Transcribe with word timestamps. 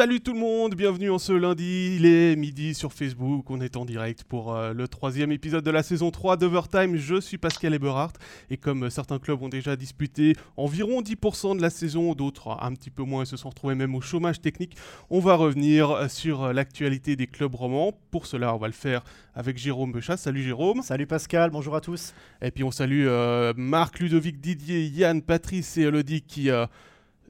Salut 0.00 0.22
tout 0.22 0.32
le 0.32 0.38
monde, 0.40 0.74
bienvenue 0.76 1.10
en 1.10 1.18
ce 1.18 1.30
lundi, 1.30 1.96
il 1.96 2.06
est 2.06 2.34
midi 2.34 2.72
sur 2.72 2.90
Facebook, 2.90 3.50
on 3.50 3.60
est 3.60 3.76
en 3.76 3.84
direct 3.84 4.24
pour 4.24 4.54
euh, 4.54 4.72
le 4.72 4.88
troisième 4.88 5.30
épisode 5.30 5.62
de 5.62 5.70
la 5.70 5.82
saison 5.82 6.10
3 6.10 6.38
d'Overtime, 6.38 6.96
je 6.96 7.20
suis 7.20 7.36
Pascal 7.36 7.74
Eberhardt 7.74 8.14
et 8.48 8.56
comme 8.56 8.88
certains 8.88 9.18
clubs 9.18 9.42
ont 9.42 9.50
déjà 9.50 9.76
disputé 9.76 10.36
environ 10.56 11.02
10% 11.02 11.54
de 11.54 11.60
la 11.60 11.68
saison, 11.68 12.14
d'autres 12.14 12.56
un 12.62 12.72
petit 12.72 12.88
peu 12.88 13.02
moins 13.02 13.24
et 13.24 13.26
se 13.26 13.36
sont 13.36 13.50
retrouvés 13.50 13.74
même 13.74 13.94
au 13.94 14.00
chômage 14.00 14.40
technique, 14.40 14.74
on 15.10 15.20
va 15.20 15.34
revenir 15.34 16.10
sur 16.10 16.50
l'actualité 16.54 17.14
des 17.14 17.26
clubs 17.26 17.54
romans, 17.54 17.92
pour 18.10 18.24
cela 18.24 18.54
on 18.54 18.58
va 18.58 18.68
le 18.68 18.72
faire 18.72 19.04
avec 19.34 19.58
Jérôme 19.58 19.92
Bechat, 19.92 20.16
salut 20.16 20.42
Jérôme. 20.42 20.80
Salut 20.82 21.06
Pascal, 21.06 21.50
bonjour 21.50 21.76
à 21.76 21.82
tous. 21.82 22.14
Et 22.40 22.50
puis 22.50 22.64
on 22.64 22.70
salue 22.70 23.04
euh, 23.06 23.52
Marc, 23.54 24.00
Ludovic, 24.00 24.40
Didier, 24.40 24.86
Yann, 24.86 25.20
Patrice 25.20 25.76
et 25.76 25.82
Elodie 25.82 26.22
qui... 26.22 26.50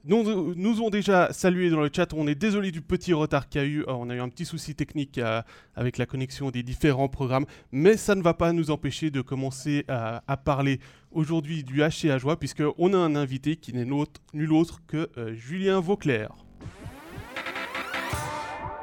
Nous, 0.03 0.55
nous 0.55 0.81
ont 0.81 0.89
déjà 0.89 1.31
salué 1.31 1.69
dans 1.69 1.79
le 1.79 1.91
chat. 1.95 2.11
On 2.15 2.25
est 2.25 2.33
désolé 2.33 2.71
du 2.71 2.81
petit 2.81 3.13
retard 3.13 3.47
qu'il 3.47 3.61
y 3.61 3.63
a 3.63 3.67
eu. 3.67 3.81
Euh, 3.81 3.93
on 3.93 4.09
a 4.09 4.15
eu 4.15 4.19
un 4.19 4.29
petit 4.29 4.45
souci 4.45 4.73
technique 4.73 5.19
euh, 5.19 5.43
avec 5.75 5.99
la 5.99 6.07
connexion 6.07 6.49
des 6.49 6.63
différents 6.63 7.07
programmes. 7.07 7.45
Mais 7.71 7.97
ça 7.97 8.15
ne 8.15 8.23
va 8.23 8.33
pas 8.33 8.51
nous 8.51 8.71
empêcher 8.71 9.11
de 9.11 9.21
commencer 9.21 9.85
à, 9.87 10.37
parler 10.37 10.79
aujourd'hui 11.11 11.63
du 11.63 11.81
HCA 11.81 12.17
Joie, 12.17 12.39
puisqu'on 12.39 12.93
a 12.93 12.97
un 12.97 13.15
invité 13.15 13.57
qui 13.57 13.73
n'est 13.73 13.85
nul 14.33 14.53
autre 14.53 14.81
que 14.87 15.09
euh, 15.17 15.35
Julien 15.35 15.79
Vauclair. 15.79 16.33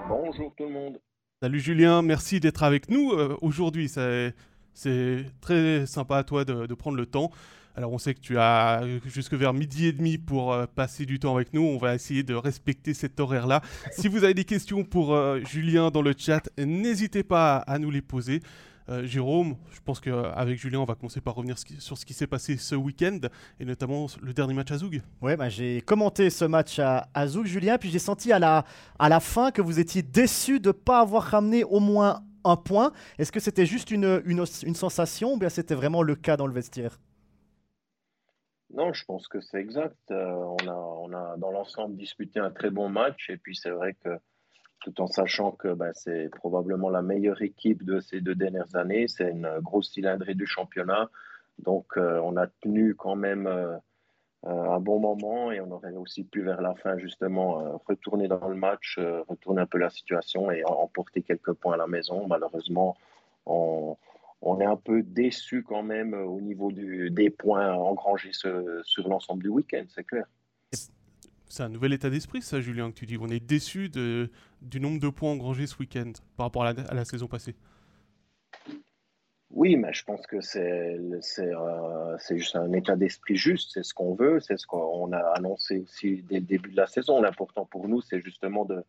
Bonjour 0.09 0.55
tout 0.57 0.65
le 0.65 0.71
monde. 0.71 1.01
Salut 1.43 1.61
Julien, 1.61 2.03
merci 2.03 2.39
d'être 2.39 2.63
avec 2.63 2.91
nous 2.91 3.11
aujourd'hui. 3.41 3.89
C'est 3.89 5.25
très 5.41 5.87
sympa 5.87 6.19
à 6.19 6.25
toi 6.25 6.45
de 6.45 6.75
prendre 6.75 6.97
le 6.97 7.07
temps. 7.07 7.31
Alors 7.79 7.93
on 7.93 7.99
sait 7.99 8.13
que 8.13 8.19
tu 8.19 8.37
as 8.37 8.83
jusque 9.07 9.35
vers 9.35 9.55
midi 9.55 9.87
et 9.87 9.93
demi 9.93 10.19
pour 10.19 10.53
euh, 10.53 10.67
passer 10.67 11.07
du 11.07 11.21
temps 11.21 11.37
avec 11.37 11.55
nous. 11.55 11.63
On 11.63 11.79
va 11.79 11.95
essayer 11.95 12.25
de 12.25 12.35
respecter 12.35 12.93
cet 12.93 13.21
horaire-là. 13.21 13.63
si 13.93 14.09
vous 14.09 14.25
avez 14.25 14.35
des 14.35 14.43
questions 14.43 14.83
pour 14.83 15.15
euh, 15.15 15.39
Julien 15.45 15.93
dans 15.93 16.03
le 16.03 16.13
chat, 16.19 16.51
n'hésitez 16.59 17.23
pas 17.23 17.59
à 17.59 17.79
nous 17.79 17.93
les 17.93 18.03
poser. 18.03 18.41
Euh, 18.89 19.07
Jérôme, 19.07 19.55
je 19.71 19.79
pense 19.85 20.01
qu'avec 20.01 20.59
Julien, 20.59 20.81
on 20.81 20.87
va 20.87 20.97
commencer 20.97 21.21
par 21.21 21.37
revenir 21.37 21.55
sur 21.79 21.97
ce 21.97 22.05
qui 22.05 22.15
s'est 22.15 22.27
passé 22.27 22.57
ce 22.57 22.75
week-end, 22.75 23.21
et 23.61 23.65
notamment 23.65 24.09
le 24.21 24.35
dernier 24.35 24.55
match 24.55 24.73
à 24.73 24.79
Zoug. 24.79 25.01
Ouais, 25.23 25.37
bah, 25.37 25.49
j'ai 25.49 25.81
commenté 25.83 26.31
ce 26.31 26.47
match 26.47 26.81
à, 26.81 27.09
à 27.15 27.29
Zoug, 27.29 27.47
Julien, 27.47 27.79
puis 27.79 27.91
j'ai 27.91 28.01
senti 28.01 28.33
à 28.33 28.41
la, 28.41 28.65
à 28.99 29.09
la 29.09 29.21
fin 29.21 29.53
que 29.53 29.63
vous 29.63 29.79
étiez 29.79 30.03
déçu 30.03 30.59
de 30.59 30.71
ne 30.71 30.73
pas 30.73 30.99
avoir 30.99 31.23
ramené 31.23 31.63
au 31.63 31.79
moins 31.79 32.25
un 32.43 32.57
point. 32.57 32.91
Est-ce 33.21 33.31
que 33.31 33.39
c'était 33.39 33.67
juste 33.67 33.93
une, 33.93 34.21
une, 34.25 34.45
une 34.65 34.75
sensation, 34.75 35.35
ou 35.35 35.39
bien 35.39 35.49
c'était 35.49 35.77
vraiment 35.77 36.03
le 36.03 36.17
cas 36.17 36.37
dans 36.37 36.49
le 36.49 36.53
vestiaire? 36.53 36.99
Non, 38.75 38.93
je 38.93 39.05
pense 39.07 39.29
que 39.29 39.41
c'est 39.41 39.59
exact. 39.59 39.97
Euh, 40.11 40.27
on, 40.27 40.69
a, 40.69 40.75
on 40.75 41.13
a 41.13 41.37
dans 41.39 41.51
l'ensemble 41.51 41.97
disputé 41.97 42.39
un 42.39 42.51
très 42.51 42.71
bon 42.71 42.89
match 42.89 43.31
et 43.31 43.39
puis 43.39 43.57
c'est 43.57 43.71
vrai 43.71 43.95
que 44.05 44.11
tout 44.81 45.01
en 45.01 45.07
sachant 45.07 45.53
que 45.53 45.73
ben, 45.73 45.91
c'est 45.95 46.29
probablement 46.37 46.91
la 46.91 47.03
meilleure 47.03 47.41
équipe 47.43 47.83
de 47.83 48.01
ces 48.01 48.21
deux 48.21 48.35
dernières 48.35 48.77
années, 48.77 49.09
c'est 49.09 49.31
une 49.31 49.59
grosse 49.61 49.91
cylindrée 49.93 50.35
du 50.35 50.47
championnat. 50.47 51.09
Donc 51.59 51.97
euh, 51.97 52.21
on 52.23 52.37
a 52.37 52.47
tenu 52.47 52.95
quand 52.95 53.17
même 53.17 53.47
euh, 53.47 53.79
un 54.45 54.81
bon 54.81 55.01
moment 55.01 55.51
et 55.51 55.61
on 55.61 55.71
aurait 55.71 55.97
aussi 55.97 56.23
pu 56.23 56.43
vers 56.43 56.61
la 56.61 56.75
fin 56.75 56.99
justement 56.99 57.81
retourner 57.89 58.29
dans 58.29 58.47
le 58.49 58.55
match, 58.55 59.01
retourner 59.29 59.63
un 59.63 59.67
peu 59.67 59.79
la 59.79 59.91
situation 59.91 60.51
et 60.53 60.63
emporter 60.65 61.23
quelques 61.23 61.55
points 61.55 61.75
à 61.75 61.77
la 61.77 61.89
maison. 61.89 62.29
Malheureusement, 62.29 62.97
on 63.47 63.97
on 64.41 64.61
est 64.61 64.67
un 64.67 64.77
peu 64.77 65.03
déçu 65.03 65.63
quand 65.63 65.83
même 65.83 66.15
euh, 66.15 66.25
au 66.25 66.41
niveau 66.41 66.71
des 66.73 67.31
points 67.31 67.73
engrangés 67.73 68.33
sur 68.33 69.09
l'ensemble 69.09 69.43
du 69.43 69.49
week-end, 69.49 69.85
c'est 69.89 70.05
clair. 70.05 70.27
C'est 71.49 71.63
un 71.63 71.71
nouvel 71.71 71.95
état 71.95 72.11
d'esprit, 72.11 72.43
ça, 72.43 72.61
Julien, 72.61 72.91
que 72.91 72.97
tu 72.97 73.07
dis. 73.07 73.17
On 73.19 73.29
est 73.29 73.45
déçu 73.45 73.89
de, 73.89 74.31
du 74.61 74.81
nombre 74.81 75.01
de 75.01 75.09
points 75.09 75.31
engrangés 75.31 75.67
ce 75.67 75.79
week-end 75.79 76.13
par 76.37 76.47
rapport 76.47 76.65
à 76.65 76.73
la, 76.73 77.05
saison 77.07 77.27
passée. 77.27 77.55
Oui, 79.51 79.77
mais 79.77 79.95
je 79.95 80.05
pense 80.05 80.27
que 80.27 80.43
c'est 80.43 80.99
euh, 80.99 82.19
juste 82.31 82.55
un 82.55 82.71
état 82.75 82.97
d'esprit 82.97 83.37
juste. 83.37 83.71
C'est 83.73 83.83
ce 83.83 83.95
qu'on 83.95 84.15
veut, 84.15 84.41
c'est 84.41 84.59
ce 84.59 84.67
qu'on 84.67 85.11
a 85.13 85.19
annoncé 85.37 85.79
aussi 85.79 86.23
dès 86.29 86.41
le 86.41 86.45
début 86.45 86.71
de 86.71 86.77
la 86.77 86.87
saison. 86.87 87.23
L'important 87.23 87.65
pour 87.65 87.89
nous, 87.89 88.03
c'est 88.03 88.21
justement 88.21 88.67
de, 88.67 88.85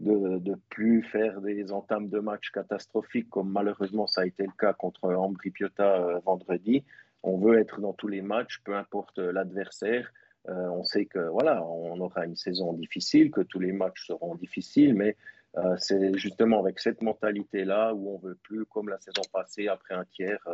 de 0.00 0.54
plus 0.68 1.02
faire 1.02 1.40
des 1.40 1.72
entames 1.72 2.08
de 2.08 2.18
matchs 2.18 2.50
catastrophiques 2.50 3.30
comme 3.30 3.50
malheureusement 3.50 4.06
ça 4.06 4.22
a 4.22 4.26
été 4.26 4.42
le 4.44 4.52
cas 4.58 4.72
contre 4.74 5.12
Ambri 5.14 5.50
Piotta 5.50 5.96
euh, 5.96 6.18
vendredi. 6.24 6.84
On 7.22 7.38
veut 7.38 7.58
être 7.58 7.80
dans 7.80 7.94
tous 7.94 8.08
les 8.08 8.20
matchs, 8.20 8.60
peu 8.64 8.76
importe 8.76 9.18
l'adversaire. 9.18 10.12
Euh, 10.48 10.68
on 10.68 10.84
sait 10.84 11.06
que 11.06 11.18
voilà, 11.18 11.64
on 11.64 11.98
aura 12.00 12.24
une 12.26 12.36
saison 12.36 12.72
difficile, 12.74 13.30
que 13.30 13.40
tous 13.40 13.58
les 13.58 13.72
matchs 13.72 14.06
seront 14.06 14.36
difficiles, 14.36 14.94
mais 14.94 15.16
euh, 15.56 15.74
c'est 15.78 16.16
justement 16.18 16.60
avec 16.60 16.78
cette 16.78 17.02
mentalité-là 17.02 17.94
où 17.94 18.14
on 18.14 18.18
veut 18.18 18.36
plus, 18.42 18.64
comme 18.66 18.90
la 18.90 18.98
saison 18.98 19.22
passée, 19.32 19.68
après 19.68 19.94
un 19.94 20.04
tiers, 20.04 20.46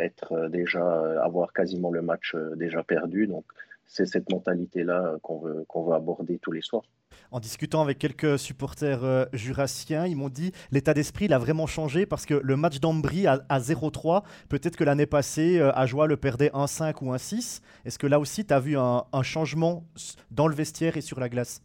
être 0.00 0.48
déjà 0.48 1.22
avoir 1.22 1.52
quasiment 1.52 1.90
le 1.90 2.02
match 2.02 2.34
déjà 2.56 2.82
perdu. 2.82 3.26
Donc 3.26 3.44
c'est 3.86 4.06
cette 4.06 4.30
mentalité-là 4.30 5.16
qu'on 5.22 5.38
veut 5.40 5.64
qu'on 5.68 5.82
veut 5.84 5.94
aborder 5.94 6.38
tous 6.38 6.52
les 6.52 6.62
soirs. 6.62 6.84
En 7.30 7.40
discutant 7.40 7.82
avec 7.82 7.98
quelques 7.98 8.38
supporters 8.38 9.04
euh, 9.04 9.26
jurassiens, 9.34 10.06
ils 10.06 10.16
m'ont 10.16 10.30
dit 10.30 10.52
l'état 10.70 10.94
d'esprit 10.94 11.26
il 11.26 11.34
a 11.34 11.38
vraiment 11.38 11.66
changé 11.66 12.06
parce 12.06 12.24
que 12.24 12.40
le 12.42 12.56
match 12.56 12.80
d'Ambry 12.80 13.26
à, 13.26 13.36
0-3, 13.58 14.22
peut-être 14.48 14.76
que 14.76 14.84
l'année 14.84 15.04
passée, 15.04 15.58
euh, 15.58 15.70
Ajoie 15.74 16.06
le 16.06 16.16
perdait 16.16 16.48
1-5 16.50 17.04
ou 17.04 17.12
1-6. 17.12 17.60
Est-ce 17.84 17.98
que 17.98 18.06
là 18.06 18.18
aussi, 18.18 18.46
tu 18.46 18.54
as 18.54 18.60
vu 18.60 18.78
un, 18.78 19.04
changement 19.22 19.84
dans 20.30 20.48
le 20.48 20.54
vestiaire 20.54 20.96
et 20.96 21.02
sur 21.02 21.20
la 21.20 21.28
glace? 21.28 21.62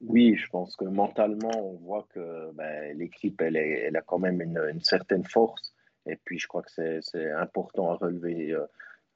Oui, 0.00 0.36
je 0.36 0.48
pense 0.50 0.76
que 0.76 0.84
mentalement, 0.84 1.50
on 1.56 1.76
voit 1.78 2.06
que 2.14 2.52
ben, 2.52 2.96
l'équipe, 2.96 3.40
elle, 3.40 3.96
a 3.96 4.02
quand 4.02 4.18
même 4.18 4.40
une, 4.40 4.80
certaine 4.82 5.24
force. 5.24 5.74
Et 6.06 6.16
puis, 6.16 6.38
je 6.38 6.46
crois 6.46 6.62
que 6.62 7.00
c'est 7.00 7.32
important 7.32 7.90
à 7.90 7.94
relever, 7.96 8.54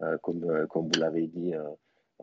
euh, 0.03 0.19
comme, 0.23 0.67
comme 0.69 0.87
vous 0.87 1.01
l'avez 1.01 1.29
dit, 1.29 1.55
euh, 1.55 1.63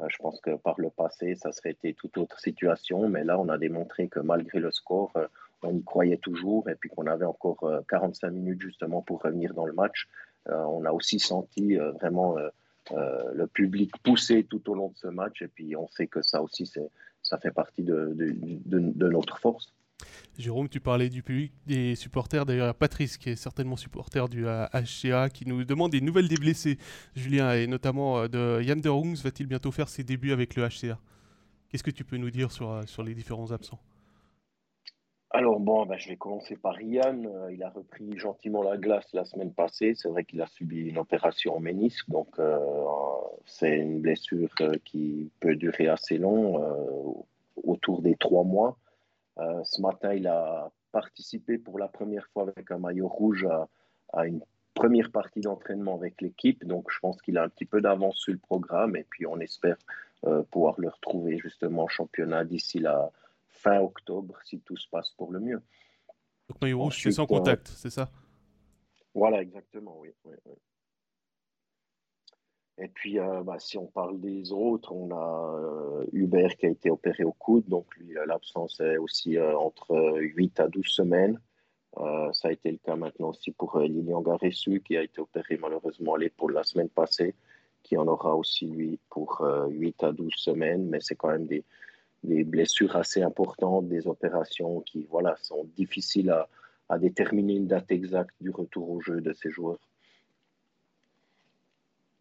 je 0.07 0.17
pense 0.17 0.39
que 0.41 0.55
par 0.55 0.79
le 0.79 0.89
passé, 0.89 1.35
ça 1.35 1.51
serait 1.51 1.71
été 1.71 1.93
toute 1.93 2.17
autre 2.17 2.39
situation, 2.39 3.07
mais 3.09 3.23
là, 3.23 3.39
on 3.39 3.49
a 3.49 3.57
démontré 3.57 4.07
que 4.07 4.19
malgré 4.19 4.59
le 4.59 4.71
score, 4.71 5.11
euh, 5.15 5.27
on 5.61 5.75
y 5.75 5.83
croyait 5.83 6.17
toujours 6.17 6.67
et 6.69 6.75
puis 6.75 6.89
qu'on 6.89 7.07
avait 7.07 7.25
encore 7.25 7.63
45 7.89 8.27
euh, 8.27 8.31
minutes 8.31 8.61
justement 8.61 9.01
pour 9.01 9.21
revenir 9.21 9.53
dans 9.53 9.65
le 9.65 9.73
match. 9.73 10.07
on 10.47 10.83
a 10.83 10.91
aussi 10.91 11.19
senti 11.19 11.77
vraiment 12.01 12.35
le 12.91 13.47
public 13.47 13.91
pousser 14.03 14.43
tout 14.43 14.69
au 14.69 14.75
long 14.75 14.89
de 14.89 14.97
ce 14.97 15.07
match 15.07 15.41
et 15.41 15.47
puis 15.47 15.77
on 15.77 15.87
sait 15.87 16.07
que 16.07 16.21
ça 16.21 16.41
aussi, 16.41 16.69
ça 17.21 17.37
fait 17.37 17.51
partie 17.51 17.83
de 17.83 19.07
notre 19.07 19.37
force. 19.39 19.73
Jérôme, 20.37 20.67
tu 20.67 20.79
parlais 20.79 21.09
du 21.09 21.21
public, 21.21 21.51
des 21.67 21.95
supporters. 21.95 22.45
D'ailleurs, 22.45 22.73
Patrice, 22.73 23.17
qui 23.17 23.29
est 23.29 23.35
certainement 23.35 23.75
supporter 23.75 24.27
du 24.29 24.45
HCA, 24.45 25.29
qui 25.29 25.47
nous 25.47 25.63
demande 25.63 25.91
des 25.91 26.01
nouvelles 26.01 26.27
des 26.27 26.37
blessés, 26.37 26.77
Julien, 27.15 27.53
et 27.53 27.67
notamment 27.67 28.19
euh, 28.19 28.27
de 28.27 28.61
Yann 28.63 28.81
Derungs, 28.81 29.15
va-t-il 29.23 29.47
bientôt 29.47 29.71
faire 29.71 29.89
ses 29.89 30.03
débuts 30.03 30.31
avec 30.31 30.55
le 30.55 30.67
HCA 30.67 30.97
Qu'est-ce 31.69 31.83
que 31.83 31.91
tu 31.91 32.03
peux 32.03 32.17
nous 32.17 32.31
dire 32.31 32.51
sur, 32.51 32.71
euh, 32.71 32.81
sur 32.85 33.03
les 33.03 33.13
différents 33.13 33.51
absents? 33.51 33.79
Alors 35.29 35.59
bon, 35.59 35.85
ben, 35.85 35.97
je 35.97 36.09
vais 36.09 36.15
commencer 36.15 36.55
par 36.55 36.79
Yann. 36.81 37.25
Euh, 37.25 37.51
il 37.51 37.61
a 37.63 37.69
repris 37.69 38.17
gentiment 38.17 38.63
la 38.63 38.77
glace 38.77 39.07
la 39.13 39.25
semaine 39.25 39.53
passée. 39.53 39.93
C'est 39.95 40.09
vrai 40.09 40.23
qu'il 40.23 40.41
a 40.41 40.47
subi 40.47 40.89
une 40.89 40.97
opération 40.97 41.55
en 41.55 41.59
ménisque, 41.59 42.09
donc 42.09 42.39
c'est 43.45 43.77
une 43.77 44.01
blessure 44.01 44.49
qui 44.85 45.31
peut 45.39 45.55
durer 45.55 45.87
assez 45.87 46.17
long, 46.17 47.25
autour 47.63 48.01
des 48.01 48.15
trois 48.15 48.43
mois. 48.43 48.77
Euh, 49.39 49.63
ce 49.63 49.81
matin, 49.81 50.13
il 50.13 50.27
a 50.27 50.71
participé 50.91 51.57
pour 51.57 51.79
la 51.79 51.87
première 51.87 52.27
fois 52.27 52.43
avec 52.43 52.69
un 52.71 52.77
maillot 52.77 53.07
rouge 53.07 53.47
à, 54.13 54.25
une 54.25 54.43
première 54.73 55.11
partie 55.11 55.41
d'entraînement 55.41 55.95
avec 55.95 56.21
l'équipe. 56.21 56.65
Donc, 56.65 56.91
je 56.91 56.99
pense 56.99 57.21
qu'il 57.21 57.37
a 57.37 57.43
un 57.43 57.49
petit 57.49 57.65
peu 57.65 57.81
d'avance 57.81 58.17
sur 58.17 58.33
le 58.33 58.39
programme. 58.39 58.95
Et 58.95 59.05
puis, 59.09 59.25
on 59.25 59.39
espère 59.39 59.77
euh, 60.25 60.43
pouvoir 60.43 60.79
le 60.79 60.89
retrouver 60.89 61.37
justement 61.39 61.83
en 61.83 61.87
championnat 61.87 62.43
d'ici 62.43 62.79
la 62.79 63.11
fin 63.49 63.79
octobre, 63.79 64.37
si 64.45 64.59
tout 64.59 64.77
se 64.77 64.87
passe 64.89 65.11
pour 65.11 65.31
le 65.31 65.39
mieux. 65.39 65.61
Donc, 66.49 66.61
maillot 66.61 66.79
rouge, 66.79 67.01
c'est 67.01 67.11
sans 67.11 67.25
contact, 67.25 67.67
c'est 67.67 67.89
ça? 67.89 68.11
Voilà, 69.15 69.41
exactement, 69.41 69.97
oui. 69.99 70.09
oui, 70.25 70.35
oui. 70.45 70.53
Et 72.79 72.87
puis, 72.87 73.19
euh, 73.19 73.43
bah, 73.43 73.59
si 73.59 73.77
on 73.77 73.85
parle 73.85 74.19
des 74.19 74.51
autres, 74.51 74.91
on 74.93 75.11
a 75.11 75.57
euh, 75.59 76.05
Hubert 76.11 76.55
qui 76.57 76.65
a 76.65 76.69
été 76.69 76.89
opéré 76.89 77.23
au 77.23 77.31
coude, 77.33 77.67
donc 77.67 77.85
lui, 77.97 78.17
euh, 78.17 78.25
l'absence 78.25 78.79
est 78.79 78.97
aussi 78.97 79.39
entre 79.39 80.17
8 80.19 80.59
à 80.59 80.67
12 80.67 80.85
semaines. 80.85 81.39
ça 82.33 82.47
a 82.49 82.51
été 82.51 82.71
le 82.71 82.77
cas 82.77 82.95
maintenant 82.95 83.29
aussi 83.29 83.51
pour 83.51 83.79
Lilian 83.79 84.21
Garessu 84.21 84.81
qui 84.81 84.97
a 84.97 85.03
été 85.03 85.21
opéré 85.21 85.57
malheureusement 85.61 86.15
à 86.15 86.17
l'épaule 86.17 86.53
la 86.53 86.63
semaine 86.63 86.89
passée, 86.89 87.35
qui 87.83 87.97
en 87.97 88.07
aura 88.07 88.35
aussi 88.35 88.65
lui 88.67 88.99
pour 89.09 89.45
8 89.69 90.03
à 90.03 90.11
12 90.11 90.33
semaines, 90.35 90.87
mais 90.89 90.99
c'est 91.01 91.15
quand 91.15 91.29
même 91.29 91.45
des, 91.47 91.63
blessures 92.23 92.95
assez 92.95 93.21
importantes, 93.21 93.87
des 93.89 94.07
opérations 94.07 94.81
qui 94.81 95.05
voilà, 95.11 95.35
sont 95.41 95.65
difficiles 95.75 96.33
à 96.89 96.97
déterminer 96.97 97.55
une 97.55 97.67
date 97.67 97.91
exacte 97.91 98.35
du 98.41 98.49
retour 98.49 98.89
au 98.89 99.01
jeu 99.01 99.21
de 99.21 99.33
ces 99.33 99.51
joueurs. 99.51 99.79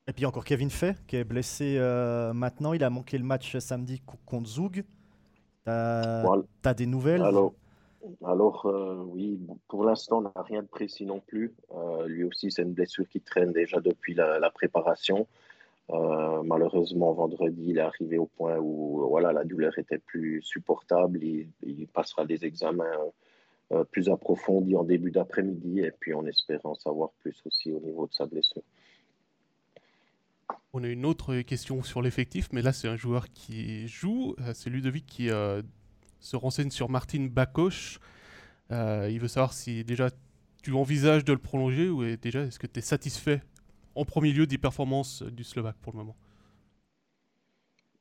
Et 0.09 0.13
puis 0.13 0.27
encore 0.27 0.45
Kevin 0.45 0.71
Fay 0.71 0.95
qui 1.07 1.17
est 1.17 1.25
blessé 1.25 1.77
euh, 1.79 2.33
maintenant. 2.33 2.73
Il 2.73 2.83
a 2.85 2.91
manqué 2.91 3.19
le 3.19 3.25
match 3.25 3.57
samedi 3.59 4.03
contre 4.27 4.49
Zoug. 4.49 4.85
Tu 5.65 5.71
as, 5.71 6.75
des 6.77 6.87
nouvelles? 6.87 7.23
Alors, 7.23 7.55
alors 8.25 8.67
oui, 9.07 9.39
pour 9.69 9.85
l'instant, 9.85 10.19
on 10.19 10.23
n'a 10.23 10.43
rien 10.43 10.63
de 10.63 10.67
précis 10.67 11.07
non 11.07 11.21
plus. 11.21 11.55
lui 12.07 12.25
aussi, 12.25 12.51
c'est 12.51 12.63
une 12.63 12.73
blessure 12.73 13.09
qui 13.09 13.21
traîne 13.21 13.53
déjà 13.53 13.81
depuis 13.81 14.15
la, 14.15 14.51
préparation. 14.51 15.29
malheureusement, 15.89 17.13
vendredi, 17.13 17.67
il 17.69 17.79
est 17.79 17.83
arrivé 17.83 18.19
au 18.19 18.27
point 18.27 18.59
où 18.59 19.07
voilà, 19.09 19.33
la 19.33 19.45
douleur 19.45 19.79
était 19.79 19.99
plus 19.99 20.43
supportable. 20.43 21.23
Il, 21.23 21.49
il 21.63 21.87
passera 21.87 22.27
des 22.27 22.45
examens 22.45 22.91
euh, 23.73 23.85
plus 23.85 24.11
approfondie 24.11 24.77
en 24.77 24.85
début 24.85 25.11
d'après-midi 25.11 25.81
et 25.81 25.93
puis 25.93 26.13
en 26.13 26.27
espérant 26.27 26.75
savoir 26.75 27.11
plus 27.21 27.41
aussi 27.47 27.73
au 27.73 27.81
niveau 27.81 28.07
de 28.07 28.13
sa 28.13 28.27
blessure. 28.27 28.63
On 30.75 30.85
a 30.85 30.89
une 30.89 31.05
autre 31.05 31.43
question 31.43 31.83
sur 31.83 32.01
l'effectif, 32.01 32.49
mais 32.51 32.63
là 32.63 32.73
c'est 32.73 32.89
un 32.89 32.97
joueur 32.97 33.31
qui 33.35 33.87
joue, 33.89 34.35
euh, 34.41 34.53
c'est 34.55 34.71
Ludovic 34.71 35.05
qui 35.05 35.31
euh, 35.31 35.61
se 36.19 36.35
renseigne 36.35 36.71
sur 36.71 36.89
Martin 36.89 37.27
Bakoche. 37.31 38.01
il 38.71 39.19
veut 39.21 39.29
savoir 39.29 39.53
si 39.53 39.85
déjà 39.85 40.09
tu 40.63 40.73
envisages 40.73 41.25
de 41.25 41.33
le 41.35 41.39
prolonger 41.39 41.91
ou 41.91 42.17
déjà 42.17 42.41
est-ce 42.41 42.59
que 42.59 42.67
tu 42.67 42.79
es 42.79 42.83
satisfait 42.83 43.43
en 43.95 44.07
premier 44.07 44.33
lieu 44.33 44.47
des 44.47 44.57
performances 44.57 45.23
du 45.23 45.45
Slovaque 45.45 45.77
pour 45.83 45.93
le 45.93 45.99
moment? 45.99 46.17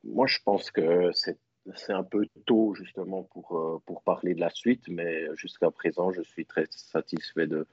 Moi 0.04 0.26
je 0.26 0.38
pense 0.42 0.70
que 0.70 1.10
c'est 1.14 1.92
un 1.92 2.04
peu 2.04 2.26
tôt 2.46 2.74
justement 2.74 3.22
pour, 3.24 3.58
euh, 3.58 4.00
parler 4.06 4.32
de 4.34 4.40
la 4.40 4.50
suite, 4.50 4.88
mais 4.88 5.26
jusqu'à 5.36 5.70
présent, 5.70 6.10
je 6.10 6.22
suis 6.22 6.46
très 6.46 6.64
satisfait 6.70 7.46
de 7.46 7.66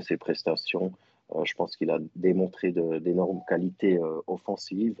ses 0.00 0.16
prestations. 0.16 0.92
Euh, 1.32 1.44
je 1.44 1.54
pense 1.54 1.76
qu'il 1.76 1.90
a 1.90 1.98
démontré 2.16 2.72
d'énormes 2.72 3.42
qualités 3.48 3.98
euh, 3.98 4.20
offensives, 4.26 5.00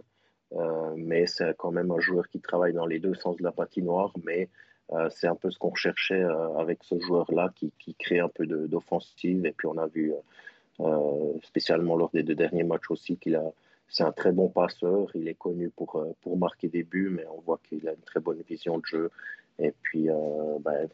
mais 0.96 1.26
c'est 1.26 1.56
quand 1.56 1.72
même 1.72 1.90
un 1.90 1.98
joueur 1.98 2.28
qui 2.28 2.40
travaille 2.40 2.72
dans 2.72 2.86
les 2.86 3.00
deux 3.00 3.14
sens 3.14 3.36
de 3.36 3.42
la 3.42 3.50
patinoire, 3.50 4.12
mais 4.24 4.48
c'est 5.10 5.26
un 5.26 5.34
peu 5.34 5.50
ce 5.50 5.58
qu'on 5.58 5.70
recherchait 5.70 6.22
avec 6.56 6.84
ce 6.84 6.96
joueur-là 7.00 7.52
qui, 7.56 7.72
crée 7.98 8.20
un 8.20 8.28
peu 8.28 8.46
d'offensive. 8.46 9.44
Et 9.46 9.50
puis 9.50 9.66
on 9.66 9.76
a 9.78 9.88
vu, 9.88 10.12
spécialement 11.42 11.96
lors 11.96 12.10
des 12.10 12.22
deux 12.22 12.36
derniers 12.36 12.62
matchs 12.62 12.88
aussi, 12.88 13.16
qu'il 13.16 13.34
a 13.34 13.50
c'est 13.88 14.02
un 14.02 14.12
très 14.12 14.32
bon 14.32 14.48
passeur. 14.48 15.08
Il 15.14 15.28
est 15.28 15.34
connu 15.34 15.70
pour, 15.70 15.96
euh, 15.96 16.12
pour 16.20 16.36
marquer 16.36 16.68
des 16.68 16.82
buts, 16.82 17.10
mais 17.10 17.24
on 17.26 17.40
voit 17.40 17.60
qu'il 17.68 17.88
a 17.88 17.92
une 17.92 18.02
très 18.02 18.20
bonne 18.20 18.42
vision 18.48 18.78
de 18.78 18.84
jeu. 18.84 19.10
Et 19.58 19.72
puis, 19.82 20.10
euh, 20.10 20.58
ben, 20.60 20.88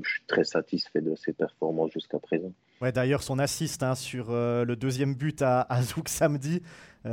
je 0.00 0.08
suis 0.08 0.22
très 0.26 0.44
satisfait 0.44 1.00
de 1.00 1.14
ses 1.16 1.32
performances 1.32 1.92
jusqu'à 1.92 2.18
présent. 2.18 2.52
Ouais, 2.80 2.92
D'ailleurs, 2.92 3.22
son 3.22 3.38
assist 3.38 3.82
hein, 3.82 3.94
sur 3.94 4.30
euh, 4.30 4.64
le 4.64 4.76
deuxième 4.76 5.14
but 5.14 5.42
à, 5.42 5.62
à 5.62 5.82
Zouk 5.82 6.08
samedi, 6.08 6.62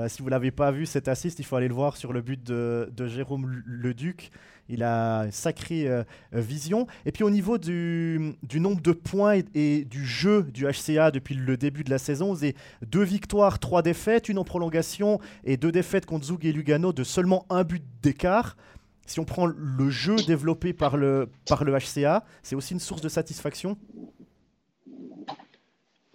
si 0.07 0.23
vous 0.23 0.25
ne 0.25 0.31
l'avez 0.31 0.49
pas 0.49 0.71
vu, 0.71 0.87
cet 0.87 1.07
assist, 1.07 1.37
il 1.37 1.45
faut 1.45 1.55
aller 1.55 1.67
le 1.67 1.75
voir 1.75 1.97
sur 1.97 2.13
le 2.13 2.21
but 2.23 2.43
de, 2.43 2.91
de 2.97 3.05
Jérôme 3.05 3.61
Leduc. 3.63 4.31
Il 4.69 4.83
a 4.83 5.23
une 5.25 5.31
sacrée 5.31 5.87
euh, 5.87 6.03
vision. 6.31 6.87
Et 7.05 7.11
puis 7.11 7.23
au 7.23 7.29
niveau 7.29 7.57
du, 7.57 8.35
nombre 8.55 8.81
de 8.81 8.91
points 8.91 9.41
et, 9.53 9.85
du 9.85 10.05
jeu 10.05 10.43
du 10.43 10.65
HCA 10.65 11.11
depuis 11.11 11.35
le 11.35 11.57
début 11.57 11.83
de 11.83 11.89
la 11.89 11.97
saison, 11.97 12.35
c'est 12.35 12.55
deux 12.81 13.03
victoires, 13.03 13.59
trois 13.59 13.81
défaites, 13.81 14.29
une 14.29 14.37
en 14.37 14.43
prolongation 14.43 15.19
et 15.43 15.57
deux 15.57 15.71
défaites 15.71 16.05
contre 16.05 16.25
Zug 16.25 16.45
et 16.45 16.53
Lugano 16.53 16.93
de 16.93 17.03
seulement 17.03 17.45
un 17.49 17.63
but 17.63 17.83
d'écart. 18.01 18.55
Si 19.05 19.19
on 19.19 19.25
prend 19.25 19.45
le 19.45 19.89
jeu 19.89 20.15
développé 20.15 20.73
par 20.73 20.97
le, 20.97 21.29
par 21.47 21.63
le 21.63 21.73
HCA, 21.77 22.23
c'est 22.41 22.55
aussi 22.55 22.73
une 22.73 22.79
source 22.79 23.01
de 23.01 23.09
satisfaction 23.09 23.77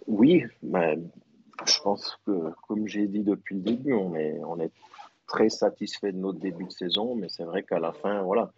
Oui, 0.07 0.43
mais 0.63 0.97
je 1.67 1.79
pense 1.81 2.17
que, 2.25 2.51
comme 2.67 2.87
j'ai 2.87 3.07
dit 3.07 3.23
depuis 3.23 3.55
le 3.55 3.61
début, 3.61 3.93
on 3.93 4.15
est, 4.15 4.39
on 4.43 4.59
est 4.59 4.71
très 5.27 5.49
satisfait 5.49 6.11
de 6.11 6.17
notre 6.17 6.39
début 6.39 6.65
de 6.65 6.71
saison, 6.71 7.15
mais 7.15 7.29
c'est 7.29 7.43
vrai 7.43 7.63
qu'à 7.63 7.79
la 7.79 7.93
fin, 7.93 8.21
voilà, 8.23 8.51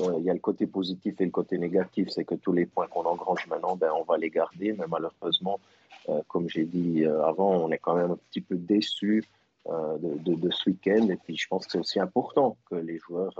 euh, 0.00 0.14
il 0.18 0.24
y 0.24 0.30
a 0.30 0.34
le 0.34 0.40
côté 0.40 0.66
positif 0.66 1.20
et 1.20 1.24
le 1.24 1.30
côté 1.30 1.58
négatif, 1.58 2.08
c'est 2.10 2.24
que 2.24 2.34
tous 2.34 2.52
les 2.52 2.66
points 2.66 2.86
qu'on 2.88 3.04
engrange 3.04 3.46
maintenant, 3.48 3.76
ben, 3.76 3.90
on 3.96 4.02
va 4.02 4.18
les 4.18 4.30
garder, 4.30 4.72
mais 4.72 4.86
malheureusement, 4.88 5.60
euh, 6.08 6.20
comme 6.28 6.48
j'ai 6.48 6.64
dit 6.64 7.04
euh, 7.04 7.24
avant, 7.24 7.50
on 7.50 7.70
est 7.70 7.78
quand 7.78 7.94
même 7.94 8.10
un 8.10 8.18
petit 8.30 8.40
peu 8.40 8.56
déçu 8.56 9.24
de, 9.70 10.34
de, 10.34 10.50
ce 10.50 10.70
week-end. 10.70 11.08
Et 11.08 11.16
puis, 11.16 11.36
je 11.36 11.46
pense 11.48 11.66
que 11.66 11.72
c'est 11.72 11.78
aussi 11.78 12.00
important 12.00 12.56
que 12.68 12.74
les 12.74 12.98
joueurs 12.98 13.38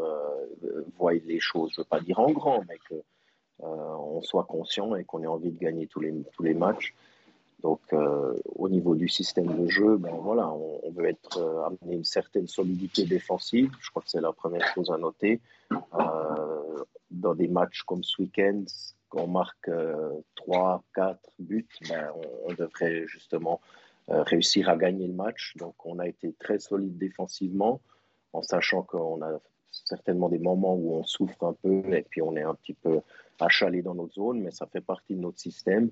voient 0.98 1.12
les 1.12 1.40
choses, 1.40 1.72
je 1.74 1.80
ne 1.80 1.84
veux 1.84 1.88
pas 1.88 2.00
dire 2.00 2.20
en 2.20 2.30
grand, 2.30 2.64
mais 2.68 2.78
qu'on 2.88 4.22
soit 4.22 4.44
conscient 4.44 4.94
et 4.94 5.04
qu'on 5.04 5.22
ait 5.22 5.26
envie 5.26 5.50
de 5.50 5.58
gagner 5.58 5.86
tous 5.86 6.00
les, 6.00 6.14
tous 6.32 6.42
les 6.42 6.54
matchs. 6.54 6.94
Donc, 7.62 7.80
euh, 7.92 8.34
au 8.54 8.68
niveau 8.68 8.94
du 8.94 9.08
système 9.08 9.46
de 9.46 9.68
jeu, 9.68 9.96
ben 9.96 10.14
voilà, 10.14 10.48
on, 10.50 10.90
veut 10.90 11.08
être 11.08 11.38
euh, 11.38 11.64
amener 11.64 11.96
une 11.96 12.04
certaine 12.04 12.46
solidité 12.46 13.04
défensive. 13.04 13.70
Je 13.80 13.90
crois 13.90 14.02
que 14.02 14.08
c'est 14.08 14.20
la 14.20 14.32
première 14.32 14.66
chose 14.74 14.90
à 14.90 14.96
noter. 14.96 15.40
Euh, 15.72 16.84
dans 17.10 17.34
des 17.34 17.48
matchs 17.48 17.82
comme 17.82 18.02
ce 18.02 18.22
week-end, 18.22 18.64
quand 19.08 19.22
on 19.22 19.26
marque 19.26 19.70
3, 20.36 20.82
4 20.94 21.18
buts, 21.38 21.66
ben, 21.88 22.10
on, 22.46 22.52
devrait 22.54 23.06
justement 23.06 23.60
réussir 24.10 24.68
à 24.68 24.76
gagner 24.76 25.06
le 25.06 25.14
match. 25.14 25.54
Donc, 25.56 25.74
on 25.86 25.98
a 25.98 26.08
été 26.08 26.34
très 26.38 26.58
solide 26.58 26.98
défensivement, 26.98 27.80
en 28.32 28.42
sachant 28.42 28.82
qu'on 28.82 29.22
a 29.22 29.40
certainement 29.70 30.28
des 30.28 30.38
moments 30.38 30.74
où 30.74 30.94
on 30.94 31.04
souffre 31.04 31.44
un 31.44 31.52
peu 31.52 31.82
et 31.94 32.02
puis 32.02 32.22
on 32.22 32.36
est 32.36 32.42
un 32.42 32.54
petit 32.54 32.74
peu 32.74 33.00
achalé 33.38 33.82
dans 33.82 33.94
notre 33.94 34.14
zone, 34.14 34.40
mais 34.40 34.50
ça 34.50 34.66
fait 34.66 34.80
partie 34.80 35.14
de 35.14 35.20
notre 35.20 35.38
système. 35.38 35.90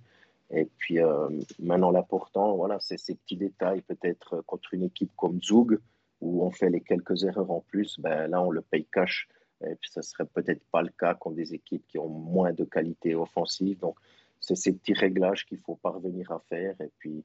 Et 0.50 0.64
puis 0.64 1.00
euh, 1.00 1.28
maintenant, 1.58 1.90
l'important, 1.90 2.56
voilà, 2.56 2.78
c'est 2.80 2.98
ces 2.98 3.14
petits 3.14 3.36
détails. 3.36 3.82
Peut-être 3.82 4.42
contre 4.46 4.74
une 4.74 4.84
équipe 4.84 5.12
comme 5.16 5.40
Zug, 5.42 5.78
où 6.20 6.44
on 6.44 6.50
fait 6.50 6.70
les 6.70 6.80
quelques 6.80 7.24
erreurs 7.24 7.50
en 7.50 7.60
plus, 7.60 7.98
ben, 8.00 8.28
là, 8.28 8.42
on 8.42 8.50
le 8.50 8.62
paye 8.62 8.86
cash. 8.90 9.28
Et 9.64 9.74
puis, 9.74 9.90
ça 9.90 10.02
serait 10.02 10.24
peut-être 10.24 10.62
pas 10.70 10.82
le 10.82 10.90
cas 10.90 11.14
contre 11.14 11.36
des 11.36 11.54
équipes 11.54 11.84
qui 11.88 11.98
ont 11.98 12.08
moins 12.08 12.52
de 12.52 12.64
qualité 12.64 13.14
offensive. 13.14 13.78
Donc, 13.80 13.96
c'est 14.40 14.54
ces 14.54 14.72
petits 14.72 14.94
réglages 14.94 15.46
qu'il 15.46 15.58
faut 15.58 15.74
parvenir 15.74 16.30
à 16.30 16.40
faire 16.48 16.74
et 16.80 16.90
puis 16.98 17.16
euh, 17.18 17.22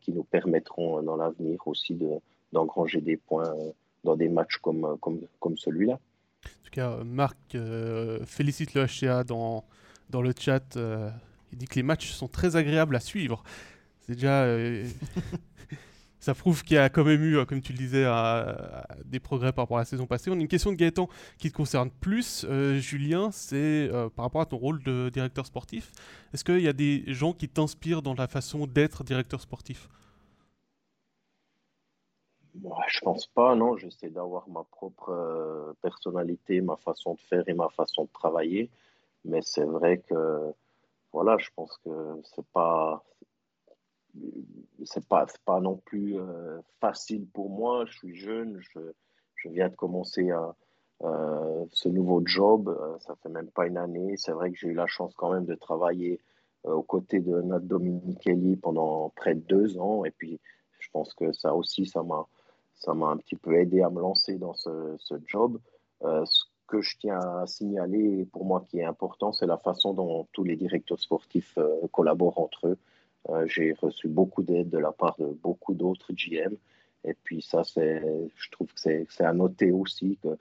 qui 0.00 0.12
nous 0.12 0.24
permettront 0.24 1.02
dans 1.02 1.16
l'avenir 1.16 1.60
aussi 1.66 1.94
de, 1.94 2.10
d'engranger 2.52 3.00
des 3.00 3.16
points 3.16 3.52
dans 4.04 4.16
des 4.16 4.28
matchs 4.28 4.56
comme, 4.58 4.96
comme, 5.00 5.20
comme 5.40 5.56
celui-là. 5.56 5.94
En 5.94 6.64
tout 6.64 6.70
cas, 6.72 6.96
Marc 7.04 7.36
euh, 7.54 8.24
félicite 8.24 8.74
le 8.74 8.86
HCA 8.86 9.24
dans, 9.24 9.64
dans 10.10 10.22
le 10.22 10.32
chat. 10.38 10.76
Il 11.52 11.58
dit 11.58 11.66
que 11.66 11.76
les 11.76 11.82
matchs 11.82 12.10
sont 12.12 12.28
très 12.28 12.56
agréables 12.56 12.96
à 12.96 13.00
suivre. 13.00 13.42
C'est 14.08 14.14
déjà. 14.14 14.44
Euh, 14.44 14.86
ça 16.20 16.34
prouve 16.34 16.62
qu'il 16.62 16.76
y 16.76 16.78
a 16.78 16.88
quand 16.88 17.04
même 17.04 17.22
eu, 17.22 17.36
euh, 17.36 17.44
comme 17.44 17.60
tu 17.60 17.72
le 17.72 17.78
disais, 17.78 18.04
des 19.04 19.20
progrès 19.20 19.52
par 19.52 19.64
rapport 19.64 19.78
à 19.78 19.80
la 19.80 19.84
saison 19.84 20.06
passée. 20.06 20.30
On 20.30 20.34
a 20.34 20.40
une 20.40 20.48
question 20.48 20.72
de 20.72 20.76
Gaëtan 20.76 21.08
qui 21.38 21.50
te 21.50 21.56
concerne 21.56 21.90
plus, 21.90 22.44
euh, 22.48 22.78
Julien, 22.78 23.30
c'est 23.30 23.90
par 24.16 24.24
rapport 24.24 24.40
à 24.40 24.46
ton 24.46 24.56
rôle 24.56 24.82
de 24.82 25.10
directeur 25.10 25.46
sportif. 25.46 25.92
Est-ce 26.32 26.44
qu'il 26.44 26.60
y 26.60 26.68
a 26.68 26.72
des 26.72 27.04
gens 27.06 27.32
qui 27.32 27.48
t'inspirent 27.48 28.02
dans 28.02 28.14
la 28.14 28.26
façon 28.26 28.66
d'être 28.66 29.04
directeur 29.04 29.40
sportif? 29.40 29.88
Moi, 32.60 32.76
Je 32.88 33.00
pense 33.00 33.26
pas, 33.28 33.54
non. 33.54 33.76
J'essaie 33.76 34.10
d'avoir 34.10 34.48
ma 34.48 34.64
propre 34.64 35.74
personnalité, 35.80 36.60
ma 36.60 36.76
façon 36.76 37.14
de 37.14 37.20
faire 37.20 37.44
et 37.48 37.54
ma 37.54 37.68
façon 37.68 38.04
de 38.04 38.10
travailler. 38.12 38.70
Mais 39.24 39.40
c'est 39.42 39.64
vrai 39.64 39.98
que 39.98 40.52
voilà, 41.12 41.36
je 41.38 41.48
pense 41.54 41.76
que 41.84 41.90
c'est 42.34 42.46
pas 42.48 43.04
c'est 44.84 45.06
pas 45.06 45.26
pas 45.44 45.60
non 45.60 45.76
plus 45.76 46.18
euh, 46.18 46.60
facile 46.80 47.26
pour 47.32 47.50
moi. 47.50 47.84
Je 47.86 47.98
suis 47.98 48.16
jeune, 48.16 48.58
je, 48.60 48.80
je 49.36 49.48
viens 49.48 49.68
de 49.68 49.74
commencer 49.74 50.30
euh, 51.02 51.64
ce 51.72 51.88
nouveau 51.88 52.22
job. 52.24 52.68
Euh, 52.68 52.98
ça 53.00 53.14
fait 53.22 53.28
même 53.28 53.50
pas 53.50 53.66
une 53.66 53.76
année. 53.78 54.16
C'est 54.16 54.32
vrai 54.32 54.50
que 54.50 54.58
j'ai 54.58 54.68
eu 54.68 54.74
la 54.74 54.86
chance 54.86 55.14
quand 55.14 55.32
même 55.32 55.46
de 55.46 55.54
travailler 55.54 56.20
aux 56.64 56.82
côtés 56.82 57.20
de 57.20 57.40
Nat 57.40 57.60
Dominichelli 57.60 58.56
pendant 58.56 59.10
près 59.10 59.34
de 59.34 59.40
deux 59.40 59.78
ans. 59.78 60.04
Et 60.04 60.10
puis, 60.10 60.40
je 60.80 60.88
pense 60.90 61.14
que 61.14 61.32
ça 61.32 61.54
aussi, 61.54 61.86
ça 61.86 62.02
m'a 62.02 62.26
ça 62.74 62.94
m'a 62.94 63.06
un 63.06 63.16
petit 63.16 63.36
peu 63.36 63.54
aidé 63.54 63.82
à 63.82 63.90
me 63.90 64.00
lancer 64.00 64.38
dans 64.38 64.54
ce, 64.54 64.94
ce 64.98 65.14
job 65.26 65.58
que 66.68 66.82
je 66.82 66.96
tiens 66.98 67.18
à 67.18 67.46
signaler, 67.46 68.26
pour 68.26 68.44
moi 68.44 68.64
qui 68.68 68.78
est 68.78 68.84
important, 68.84 69.32
c'est 69.32 69.46
la 69.46 69.56
façon 69.56 69.94
dont 69.94 70.28
tous 70.32 70.44
les 70.44 70.54
directeurs 70.54 71.00
sportifs 71.00 71.56
euh, 71.58 71.88
collaborent 71.90 72.38
entre 72.38 72.68
eux. 72.68 72.78
Euh, 73.30 73.46
j'ai 73.46 73.72
reçu 73.74 74.08
beaucoup 74.08 74.42
d'aide 74.42 74.70
de 74.70 74.78
la 74.78 74.92
part 74.92 75.16
de 75.18 75.26
beaucoup 75.26 75.74
d'autres 75.74 76.12
GM. 76.12 76.54
Et 77.04 77.14
puis 77.14 77.42
ça, 77.42 77.64
c'est, 77.64 78.02
je 78.36 78.50
trouve 78.50 78.72
que 78.72 78.80
c'est, 78.80 79.06
à 79.20 79.32
noter 79.32 79.70
aussi 79.70 80.18
que, 80.22 80.36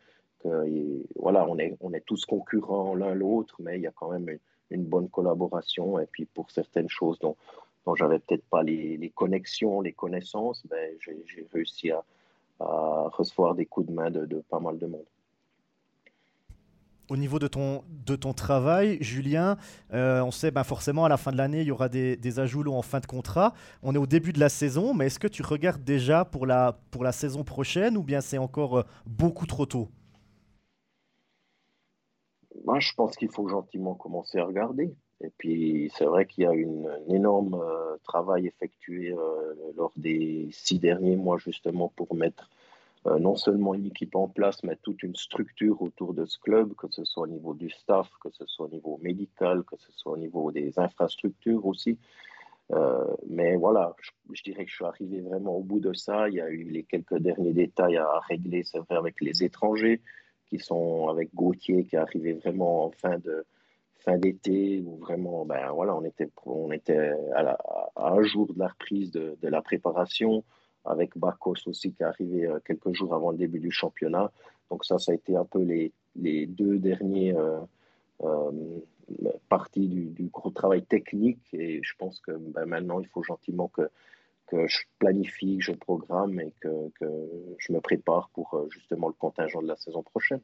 voilà, 1.15 1.45
on 1.47 1.57
est, 1.59 1.75
on 1.81 1.93
est 1.93 2.05
tous 2.05 2.25
concurrents 2.25 2.95
l'un 2.95 3.13
l'autre, 3.13 3.55
mais 3.59 3.77
il 3.77 3.81
y 3.81 3.87
a 3.87 3.91
quand 3.91 4.11
même 4.11 4.37
une, 4.69 4.85
bonne 4.85 5.09
collaboration. 5.09 5.99
Et 5.99 6.05
puis 6.05 6.25
pour 6.25 6.49
certaines 6.51 6.89
choses 6.89 7.19
dont, 7.19 7.35
dont 7.85 7.95
j'avais 7.95 8.19
peut-être 8.19 8.45
pas 8.45 8.63
les, 8.63 9.11
connexions, 9.15 9.81
les 9.81 9.93
connaissances, 9.93 10.65
ben, 10.67 10.95
j'ai, 11.01 11.47
réussi 11.53 11.91
à, 11.91 12.03
recevoir 12.59 13.53
des 13.53 13.65
coups 13.65 13.87
de 13.87 13.93
main 13.93 14.09
de 14.09 14.41
pas 14.49 14.59
mal 14.59 14.79
de 14.79 14.87
monde 14.87 15.05
au 17.09 17.17
niveau 17.17 17.39
de 17.39 17.47
ton, 17.47 17.83
de 18.05 18.15
ton 18.15 18.33
travail, 18.33 18.97
Julien, 19.01 19.57
euh, 19.93 20.21
on 20.21 20.31
sait 20.31 20.51
ben 20.51 20.63
forcément 20.63 21.05
à 21.05 21.09
la 21.09 21.17
fin 21.17 21.31
de 21.31 21.37
l'année, 21.37 21.61
il 21.61 21.67
y 21.67 21.71
aura 21.71 21.89
des, 21.89 22.17
des 22.17 22.39
ajouts 22.39 22.63
en 22.67 22.81
fin 22.81 22.99
de 22.99 23.05
contrat. 23.05 23.53
On 23.83 23.95
est 23.95 23.97
au 23.97 24.07
début 24.07 24.33
de 24.33 24.39
la 24.39 24.49
saison, 24.49 24.93
mais 24.93 25.07
est-ce 25.07 25.19
que 25.19 25.27
tu 25.27 25.43
regardes 25.43 25.83
déjà 25.83 26.25
pour 26.25 26.45
la, 26.45 26.79
pour 26.91 27.03
la 27.03 27.11
saison 27.11 27.43
prochaine 27.43 27.97
ou 27.97 28.03
bien 28.03 28.21
c'est 28.21 28.37
encore 28.37 28.79
euh, 28.79 28.83
beaucoup 29.05 29.45
trop 29.45 29.65
tôt? 29.65 29.89
Moi, 32.65 32.79
je 32.79 32.91
pense 32.93 33.15
qu'il 33.15 33.29
faut 33.29 33.47
gentiment 33.47 33.93
commencer 33.93 34.39
à 34.39 34.45
regarder. 34.45 34.93
Et 35.21 35.31
puis, 35.37 35.91
c'est 35.97 36.05
vrai 36.05 36.25
qu'il 36.25 36.43
y 36.43 36.47
a 36.47 36.53
une, 36.53 36.87
un 36.87 37.13
énorme 37.13 37.55
euh, 37.55 37.95
travail 38.03 38.47
effectué 38.47 39.15
lors 39.75 39.93
des 39.95 40.49
six 40.51 40.77
derniers 40.77 41.15
mois, 41.15 41.37
justement, 41.37 41.91
pour 41.95 42.13
mettre 42.13 42.49
non 43.05 43.35
seulement 43.35 43.73
une 43.73 43.85
équipe 43.85 44.15
en 44.15 44.27
place, 44.27 44.63
mais 44.63 44.75
toute 44.81 45.01
une 45.03 45.15
structure 45.15 45.81
autour 45.81 46.13
de 46.13 46.25
ce 46.25 46.37
club, 46.39 46.73
que 46.75 46.87
ce 46.89 47.05
soit 47.05 47.23
au 47.23 47.27
niveau 47.27 47.53
du 47.53 47.69
staff, 47.69 48.09
que 48.21 48.29
ce 48.31 48.45
soit 48.45 48.65
au 48.65 48.69
niveau 48.69 48.99
médical, 49.01 49.63
que 49.63 49.77
ce 49.77 49.91
soit 49.93 50.13
au 50.13 50.17
niveau 50.17 50.51
des 50.51 50.77
infrastructures 50.77 51.65
aussi. 51.65 51.97
mais 53.29 53.55
voilà, 53.55 53.95
je, 54.01 54.11
je, 54.33 54.43
dirais 54.43 54.65
que 54.65 54.71
je 54.71 54.75
suis 54.75 54.85
arrivé 54.85 55.21
vraiment 55.21 55.55
au 55.55 55.63
bout 55.63 55.79
de 55.79 55.93
ça. 55.93 56.27
Il 56.27 56.35
y 56.35 56.41
a 56.41 56.49
eu 56.49 56.63
les 56.63 56.83
quelques 56.83 57.19
derniers 57.19 57.53
détails 57.53 57.97
à 57.97 58.19
régler, 58.27 58.63
c'est 58.63 58.79
vrai, 58.79 58.95
avec 58.97 59.21
les 59.21 59.43
étrangers, 59.43 60.01
qui 60.49 60.59
sont 60.59 61.07
avec 61.07 61.33
Gauthier, 61.33 61.85
qui 61.85 61.95
est 61.95 61.99
arrivé 61.99 62.33
vraiment 62.33 62.85
en 62.85 62.91
fin 62.91 63.17
de 63.19 63.45
fin 63.99 64.17
d'été 64.17 64.81
où 64.85 64.97
vraiment, 64.97 65.45
ben 65.45 65.71
voilà, 65.71 65.95
on 65.95 66.03
était, 66.03 66.29
on 66.45 66.71
était 66.71 67.11
à, 67.35 67.57
un 67.95 68.23
jour 68.23 68.53
de 68.53 68.57
la 68.59 68.67
reprise 68.67 69.11
de, 69.11 69.35
la 69.41 69.61
préparation, 69.61 70.43
avec 70.85 71.17
Bakos 71.17 71.67
aussi 71.67 71.93
qui 71.93 72.03
est 72.03 72.05
arrivé 72.05 72.45
euh, 72.45 72.59
quelques 72.65 72.93
jours 72.93 73.13
avant 73.13 73.31
le 73.31 73.37
début 73.37 73.59
du 73.59 73.71
championnat. 73.71 74.31
Donc 74.69 74.85
ça, 74.85 74.97
ça 74.97 75.11
a 75.11 75.15
été 75.15 75.35
un 75.35 75.45
peu 75.45 75.61
les, 75.61 75.91
deux 76.47 76.79
derniers 76.79 77.35
euh, 77.35 77.59
euh, 78.23 78.51
parties 79.49 79.87
du, 79.87 80.29
gros 80.31 80.49
travail 80.49 80.83
technique. 80.83 81.41
Et 81.53 81.81
je 81.83 81.93
pense 81.97 82.19
que 82.19 82.31
ben, 82.31 82.65
maintenant, 82.65 82.99
il 82.99 83.07
faut 83.07 83.23
gentiment 83.23 83.69
que, 83.69 83.89
je 84.51 84.77
planifie, 84.99 85.57
que 85.57 85.63
je 85.63 85.71
programme 85.73 86.39
et 86.39 86.53
que, 86.61 86.69
je 87.57 87.73
me 87.73 87.79
prépare 87.79 88.29
pour 88.33 88.65
justement 88.69 89.07
le 89.07 89.13
contingent 89.13 89.61
de 89.61 89.67
la 89.67 89.75
saison 89.75 90.03
prochaine. 90.03 90.41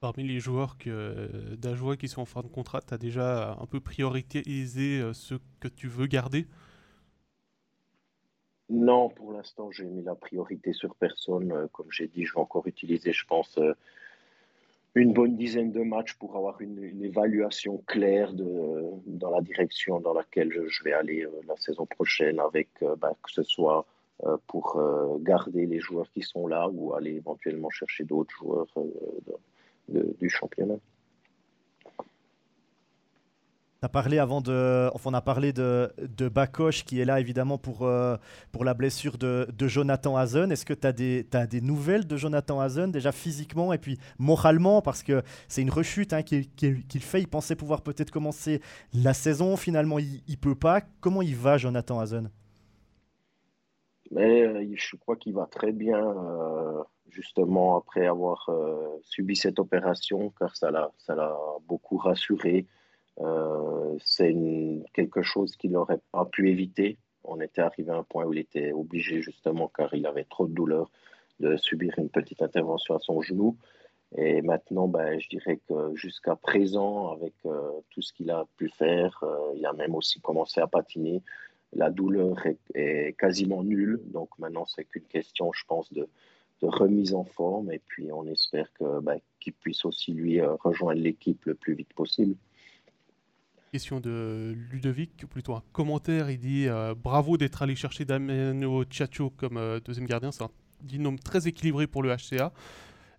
Parmi 0.00 0.24
les 0.24 0.40
joueurs 0.40 0.78
que, 0.78 1.54
d'Ajoie 1.54 1.96
qui 1.96 2.08
sont 2.08 2.22
en 2.22 2.26
fin 2.26 2.42
de 2.42 2.48
contrat, 2.48 2.80
tu 2.80 2.94
as 2.94 2.98
déjà 2.98 3.56
un 3.60 3.66
peu 3.66 3.78
prioritisé 3.78 5.00
ceux 5.12 5.38
que 5.60 5.68
tu 5.68 5.86
veux 5.86 6.06
garder? 6.06 6.46
Non, 8.72 9.10
pour 9.10 9.34
l'instant, 9.34 9.70
j'ai 9.70 9.84
mis 9.84 10.02
la 10.02 10.14
priorité 10.14 10.72
sur 10.72 10.94
personne. 10.94 11.52
Euh, 11.52 11.66
comme 11.72 11.88
j'ai 11.90 12.06
dit, 12.08 12.24
je 12.24 12.32
vais 12.32 12.40
encore 12.40 12.66
utiliser, 12.66 13.12
je 13.12 13.26
pense, 13.26 13.58
euh, 13.58 13.74
une 14.94 15.12
bonne 15.12 15.36
dizaine 15.36 15.72
de 15.72 15.82
matchs 15.82 16.14
pour 16.14 16.36
avoir 16.36 16.58
une, 16.62 17.04
évaluation 17.04 17.82
claire 17.86 18.32
dans 18.32 19.30
la 19.30 19.42
direction 19.42 20.00
dans 20.00 20.14
laquelle 20.14 20.50
je, 20.50 20.84
vais 20.84 20.94
aller 20.94 21.26
la 21.46 21.56
saison 21.58 21.84
prochaine, 21.84 22.40
avec 22.40 22.68
ben, 22.80 23.12
que 23.22 23.30
ce 23.30 23.42
soit 23.42 23.86
pour 24.46 24.82
garder 25.20 25.64
les 25.64 25.80
joueurs 25.80 26.10
qui 26.10 26.20
sont 26.20 26.46
là 26.46 26.68
ou 26.68 26.94
aller 26.94 27.12
éventuellement 27.12 27.70
chercher 27.70 28.04
d'autres 28.04 28.34
joueurs 28.36 28.68
du 29.88 30.28
championnat. 30.28 30.76
Parlé 33.88 34.18
avant 34.18 34.40
de, 34.40 34.88
on 35.04 35.12
a 35.12 35.20
parlé 35.20 35.52
de, 35.52 35.90
de 35.98 36.30
qui 36.84 37.00
est 37.00 37.04
là 37.04 37.18
évidemment 37.18 37.58
pour, 37.58 37.82
euh, 37.82 38.16
pour 38.52 38.64
la 38.64 38.74
blessure 38.74 39.18
de, 39.18 39.46
Jonathan 39.60 40.16
Hazen. 40.16 40.52
Est-ce 40.52 40.64
que 40.64 40.72
tu 40.72 40.86
as 40.86 40.92
des, 40.92 41.26
as 41.32 41.48
des 41.48 41.60
nouvelles 41.60 42.06
de 42.06 42.16
Jonathan 42.16 42.60
Hazen 42.60 42.92
déjà 42.92 43.10
physiquement 43.10 43.72
et 43.72 43.78
puis 43.78 43.98
moralement? 44.18 44.82
Parce 44.82 45.02
que 45.02 45.22
c'est 45.48 45.62
une 45.62 45.70
rechute 45.70 46.12
hein, 46.12 46.22
qu'il 46.22 46.46
fait. 47.00 47.20
Il 47.20 47.26
pensait 47.26 47.56
pouvoir 47.56 47.82
peut-être 47.82 48.12
commencer 48.12 48.60
la 48.94 49.14
saison. 49.14 49.56
Finalement, 49.56 49.98
il, 49.98 50.22
ne 50.28 50.36
peut 50.36 50.54
pas. 50.54 50.80
Comment 51.00 51.22
il 51.22 51.34
va 51.34 51.58
Jonathan 51.58 51.98
Hazen? 51.98 52.30
Mais 54.12 54.42
euh, 54.42 54.64
je 54.74 54.96
crois 54.96 55.16
qu'il 55.16 55.34
va 55.34 55.46
très 55.46 55.72
bien. 55.72 55.98
Euh, 55.98 56.82
justement 57.08 57.76
après 57.76 58.06
avoir 58.06 58.48
subi 59.02 59.36
cette 59.36 59.58
opération, 59.58 60.32
car 60.38 60.56
ça 60.56 60.70
l'a 60.70 61.36
beaucoup 61.68 61.98
rassuré. 61.98 62.66
Euh, 63.20 63.96
c'est 64.04 64.34
quelque 64.94 65.22
chose 65.22 65.56
qu'il 65.56 65.72
n'aurait 65.72 66.00
pas 66.12 66.24
pu 66.24 66.50
éviter. 66.50 66.98
On 67.24 67.40
était 67.40 67.60
arrivé 67.60 67.90
à 67.90 67.96
un 67.96 68.02
point 68.02 68.24
où 68.24 68.32
il 68.32 68.38
était 68.38 68.72
obligé, 68.72 69.22
justement, 69.22 69.68
car 69.68 69.94
il 69.94 70.06
avait 70.06 70.24
trop 70.24 70.46
de 70.46 70.54
douleur, 70.54 70.90
de 71.40 71.56
subir 71.56 71.94
une 71.98 72.08
petite 72.08 72.42
intervention 72.42 72.94
à 72.94 72.98
son 72.98 73.20
genou. 73.20 73.56
Et 74.16 74.42
maintenant, 74.42 74.88
ben, 74.88 75.18
je 75.18 75.28
dirais 75.28 75.60
que 75.68 75.94
jusqu'à 75.94 76.36
présent, 76.36 77.12
avec 77.12 77.34
euh, 77.46 77.70
tout 77.90 78.02
ce 78.02 78.12
qu'il 78.12 78.30
a 78.30 78.46
pu 78.56 78.68
faire, 78.68 79.24
il 79.56 79.64
a 79.64 79.72
même 79.72 79.94
aussi 79.94 80.20
commencé 80.20 80.60
à 80.60 80.66
patiner. 80.66 81.22
La 81.74 81.90
douleur 81.90 82.36
est, 82.74 83.16
quasiment 83.18 83.62
nulle. 83.62 84.00
Donc 84.04 84.28
maintenant, 84.38 84.66
c'est 84.66 84.84
qu'une 84.84 85.04
question, 85.04 85.52
je 85.52 85.64
pense, 85.66 85.92
de, 85.92 86.08
remise 86.62 87.12
en 87.12 87.24
forme 87.24 87.72
et 87.72 87.80
puis 87.80 88.12
on 88.12 88.24
espère 88.24 88.68
bah, 89.02 89.16
qu'il 89.40 89.52
puisse 89.52 89.84
aussi 89.84 90.12
lui 90.12 90.40
euh, 90.40 90.54
rejoindre 90.54 91.00
l'équipe 91.00 91.44
le 91.44 91.56
plus 91.56 91.74
vite 91.74 91.92
possible. 91.92 92.36
Question 93.72 94.00
de 94.00 94.54
Ludovic, 94.70 95.26
plutôt 95.28 95.54
un 95.54 95.62
commentaire. 95.72 96.30
Il 96.30 96.38
dit 96.38 96.68
euh, 96.68 96.94
bravo 96.94 97.36
d'être 97.36 97.62
allé 97.62 97.74
chercher 97.74 98.04
Damiano 98.04 98.84
Ciaccio 98.84 99.30
comme 99.30 99.56
euh, 99.56 99.80
deuxième 99.80 100.06
gardien. 100.06 100.30
C'est 100.30 100.44
un 100.44 100.50
binôme 100.82 101.18
très 101.18 101.48
équilibré 101.48 101.86
pour 101.86 102.02
le 102.02 102.14
HCA. 102.14 102.52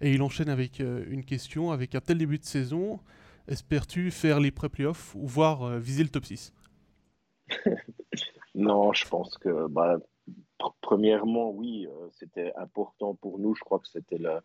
Et 0.02 0.14
il 0.14 0.22
enchaîne 0.22 0.50
avec 0.50 0.80
une 0.80 1.24
question 1.24 1.72
avec 1.72 1.96
un 1.96 2.02
tel 2.02 2.18
début 2.18 2.38
de 2.38 2.44
saison, 2.44 3.00
espères-tu 3.48 4.12
faire 4.12 4.42
les 4.42 4.52
pré-playoffs 4.52 5.16
ou 5.16 5.26
voir 5.26 5.80
viser 5.80 6.04
le 6.04 6.10
top 6.10 6.26
6 6.26 6.54
Non, 8.56 8.92
je 8.92 9.08
pense 9.08 9.38
que 9.38 9.68
bah, 9.68 9.98
Premièrement, 10.82 11.50
oui, 11.50 11.88
euh, 11.88 12.08
c'était 12.12 12.54
important 12.56 13.16
pour 13.16 13.40
nous. 13.40 13.56
Je 13.56 13.62
crois 13.62 13.80
que 13.80 13.88
c'était 13.88 14.18
la, 14.18 14.42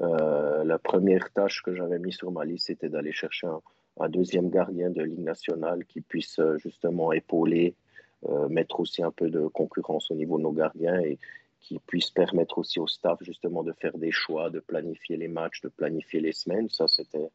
euh, 0.00 0.64
la 0.64 0.78
première 0.78 1.32
tâche 1.32 1.62
que 1.62 1.74
j'avais 1.74 1.98
mise 1.98 2.16
sur 2.16 2.32
ma 2.32 2.44
liste, 2.44 2.66
c'était 2.66 2.88
d'aller 2.88 3.12
chercher 3.12 3.46
un, 3.46 3.60
deuxième 4.08 4.50
gardien 4.50 4.90
de 4.90 5.02
Ligue 5.02 5.24
nationale 5.24 5.84
qui 5.84 6.00
puisse 6.00 6.38
euh, 6.38 6.58
justement 6.58 7.12
épauler, 7.12 7.74
mettre 8.48 8.80
aussi 8.80 9.02
un 9.02 9.10
peu 9.10 9.28
de 9.28 9.48
concurrence 9.48 10.10
au 10.10 10.14
niveau 10.14 10.38
de 10.38 10.44
nos 10.44 10.52
gardiens 10.52 10.98
et 10.98 11.18
qui 11.60 11.78
puisse 11.78 12.08
permettre 12.08 12.56
aussi 12.56 12.80
au 12.80 12.86
staff 12.86 13.18
justement 13.20 13.62
de 13.62 13.72
faire 13.72 13.98
des 13.98 14.12
choix, 14.12 14.48
de 14.48 14.60
planifier 14.60 15.18
les 15.18 15.28
matchs, 15.28 15.60
de 15.60 15.68
planifier 15.68 16.20
les 16.20 16.32
semaines. 16.32 16.70
Ça, 16.70 16.88
c'était 16.88 17.28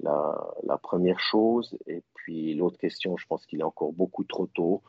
la, 0.00 0.78
première 0.82 1.18
chose. 1.18 1.78
Et 1.86 2.02
puis 2.12 2.52
l'autre 2.52 2.76
question, 2.76 3.16
je 3.16 3.26
pense 3.26 3.46
qu'il 3.46 3.60
est 3.60 3.64
encore 3.64 3.94
beaucoup 3.94 4.24
trop 4.24 4.46
tôt 4.48 4.82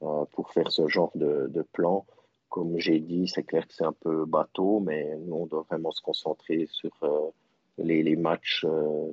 pour 0.00 0.50
faire 0.54 0.72
ce 0.72 0.88
genre 0.88 1.12
de, 1.14 1.66
plan 1.74 2.06
comme 2.48 2.78
j'ai 2.78 3.00
dit, 3.00 3.28
c'est 3.28 3.42
clair 3.42 3.66
que 3.66 3.74
c'est 3.74 3.84
un 3.84 3.92
peu 3.92 4.24
bateau, 4.24 4.80
mais 4.80 5.16
nous, 5.26 5.36
on 5.36 5.46
doit 5.46 5.66
vraiment 5.68 5.90
se 5.90 6.00
concentrer 6.00 6.66
sur 6.70 6.90
euh, 7.02 7.30
les, 7.78 8.02
les, 8.02 8.16
matchs 8.16 8.64
euh, 8.64 9.10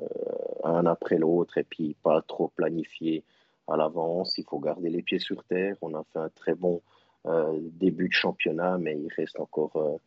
un 0.64 0.86
après 0.86 1.18
l'autre 1.18 1.58
et 1.58 1.64
puis 1.64 1.96
pas 2.04 2.22
trop 2.22 2.50
planifier 2.50 3.24
à 3.68 3.78
l'avance. 3.78 4.38
Il 4.38 4.46
faut 4.46 4.60
garder 4.60 4.90
les 4.90 5.02
pieds 5.02 5.20
sur 5.20 5.44
terre. 5.44 5.76
On 5.82 5.94
a 5.94 6.04
fait 6.14 6.20
un 6.20 6.30
très 6.30 6.56
bon 6.56 6.82
euh, 7.26 7.58
début 7.74 8.08
de 8.08 8.14
championnat, 8.14 8.78
mais 8.78 8.98
il 8.98 9.12
reste 9.16 9.40
encore 9.40 10.00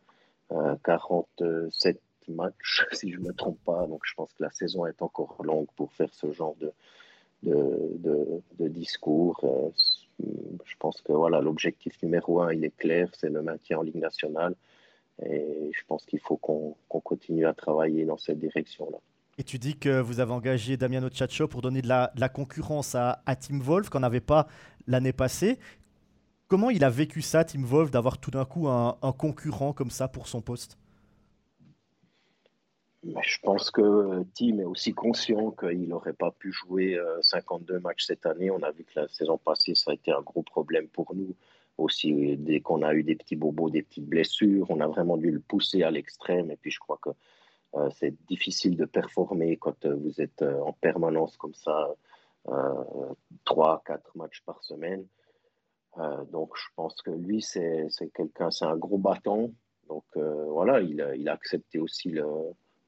47 0.83 1.99
matchs, 2.29 2.85
si 2.93 3.11
je 3.11 3.19
ne 3.19 3.27
me 3.27 3.33
trompe 3.33 3.59
pas. 3.65 3.85
Donc 3.87 4.01
je 4.03 4.13
pense 4.15 4.31
que 4.33 4.43
la 4.43 4.51
saison 4.51 4.85
est 4.85 5.01
encore 5.01 5.43
longue 5.43 5.67
pour 5.75 5.91
faire 5.93 6.13
ce 6.13 6.31
genre 6.31 6.55
de, 6.59 6.71
de, 7.43 7.91
de, 7.99 8.41
de 8.59 8.67
discours 8.67 9.43
je 10.19 10.75
pense 10.79 11.01
que 11.01 11.13
voilà, 11.13 11.41
l'objectif 11.41 12.01
numéro 12.01 12.41
un, 12.41 12.53
il 12.53 12.63
est 12.65 12.75
clair, 12.75 13.09
c'est 13.13 13.29
le 13.29 13.41
maintien 13.41 13.79
en 13.79 13.81
Ligue 13.81 13.95
nationale. 13.95 14.55
Et 15.25 15.71
je 15.73 15.85
pense 15.87 16.05
qu'il 16.05 16.19
faut 16.19 16.37
qu'on 16.37 16.75
continue 16.89 17.45
à 17.45 17.53
travailler 17.53 18.05
dans 18.05 18.17
cette 18.17 18.39
direction-là. 18.39 18.97
Et 19.39 19.43
tu 19.43 19.59
dis 19.59 19.77
que 19.77 19.99
vous 19.99 20.19
avez 20.19 20.31
engagé 20.31 20.77
Damiano 20.77 21.09
Ciaccio 21.09 21.47
pour 21.47 21.61
donner 21.61 21.81
de 21.81 21.87
la, 21.87 22.11
la 22.15 22.29
concurrence 22.29 22.95
à, 22.95 23.21
à, 23.25 23.35
Team 23.35 23.59
Wolf, 23.61 23.89
qu'on 23.89 23.99
n'avait 23.99 24.19
pas 24.19 24.47
l'année 24.87 25.13
passée. 25.13 25.59
Comment 26.47 26.69
il 26.69 26.83
a 26.83 26.89
vécu 26.89 27.21
ça, 27.21 27.43
Team 27.43 27.63
Wolf, 27.63 27.91
d'avoir 27.91 28.17
tout 28.17 28.31
d'un 28.31 28.45
coup 28.45 28.67
un, 28.67 28.97
un 29.01 29.11
concurrent 29.11 29.73
comme 29.73 29.91
ça 29.91 30.07
pour 30.07 30.27
son 30.27 30.41
poste? 30.41 30.77
Je 33.03 33.37
pense 33.43 33.69
que 33.69 34.23
Tim 34.33 34.59
est 34.59 34.65
aussi 34.65 34.93
conscient 34.93 35.51
qu'il 35.51 35.87
n'aurait 35.87 36.13
pas 36.13 36.31
pu 36.31 36.51
jouer 36.51 36.99
52 37.21 37.75
euh, 37.75 37.79
matchs 37.79 38.05
cette 38.05 38.25
année. 38.25 38.49
On 38.49 38.61
a 38.63 38.71
vu 38.71 38.83
que 38.83 38.99
la 38.99 39.07
saison 39.07 39.37
passée, 39.37 39.75
ça 39.75 39.91
a 39.91 39.93
été 39.93 40.11
un 40.11 40.21
gros 40.21 40.41
problème 40.41 40.87
pour 40.87 41.13
nous. 41.15 41.35
Aussi, 41.77 42.37
dès 42.37 42.61
qu'on 42.61 42.81
a 42.81 42.93
eu 42.93 43.03
des 43.03 43.15
petits 43.15 43.35
bobos, 43.35 43.69
des 43.69 43.83
petites 43.83 44.07
blessures, 44.07 44.65
on 44.69 44.79
a 44.79 44.87
vraiment 44.87 45.17
dû 45.17 45.31
le 45.31 45.39
pousser 45.39 45.83
à 45.83 45.91
l'extrême. 45.91 46.49
Et 46.51 46.55
puis, 46.55 46.71
je 46.71 46.79
crois 46.79 46.99
que 47.01 47.11
euh, 47.75 47.89
c'est 47.95 48.15
difficile 48.25 48.77
de 48.77 48.85
performer 48.85 49.57
quand 49.57 49.85
euh, 49.85 49.95
vous 49.95 50.21
êtes 50.21 50.41
en 50.41 50.73
permanence 50.73 51.37
comme 51.37 51.53
ça, 51.53 51.93
trois, 53.43 53.83
quatre 53.85 54.15
matchs 54.15 54.41
par 54.45 54.63
semaine. 54.63 55.05
donc, 56.31 56.55
je 56.55 56.67
pense 56.77 56.95
que 57.01 57.11
lui, 57.11 57.41
c'est 57.41 57.89
quelqu'un, 58.13 58.51
c'est 58.51 58.63
un 58.63 58.77
gros 58.77 58.97
bâton. 58.97 59.53
Donc, 59.89 60.05
voilà, 60.15 60.79
il 60.79 61.05
il 61.17 61.27
a 61.27 61.33
accepté 61.33 61.77
aussi 61.77 62.09
le 62.09 62.25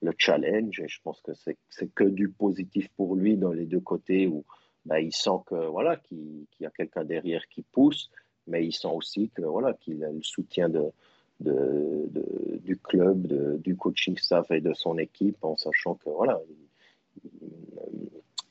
le 0.01 0.13
challenge. 0.17 0.79
Et 0.79 0.88
je 0.88 1.01
pense 1.01 1.22
que 1.22 1.31
c'est 1.34 1.93
que 1.93 2.03
du 2.03 2.29
positif 2.29 2.89
pour 2.96 3.15
lui 3.15 3.38
dans 3.38 3.51
les 3.51 3.65
deux 3.65 3.79
côtés 3.79 4.27
où 4.27 4.46
bah, 4.86 5.00
il 5.00 5.13
sent 5.13 5.41
que 5.46 5.67
voilà 5.67 5.98
qu'il 5.98 6.46
y 6.60 6.65
a 6.65 6.72
quelqu'un 6.72 7.03
derrière 7.03 7.48
qui 7.50 7.62
pousse, 7.62 8.10
mais 8.50 8.65
il 8.65 8.74
sent 8.74 8.89
aussi 8.94 9.29
que 9.29 9.41
voilà 9.41 9.74
qu'il 9.74 10.03
a 10.03 10.12
le 10.12 10.24
soutien 10.24 10.70
de, 10.70 10.91
de, 11.39 12.10
du 12.63 12.77
club, 12.77 13.27
du 13.62 13.75
coaching 13.75 14.18
staff 14.18 14.51
et 14.51 14.62
de 14.62 14.74
son 14.74 14.98
équipe, 14.98 15.38
en 15.44 15.56
sachant 15.56 15.96
que 15.96 16.10
voilà 16.10 16.39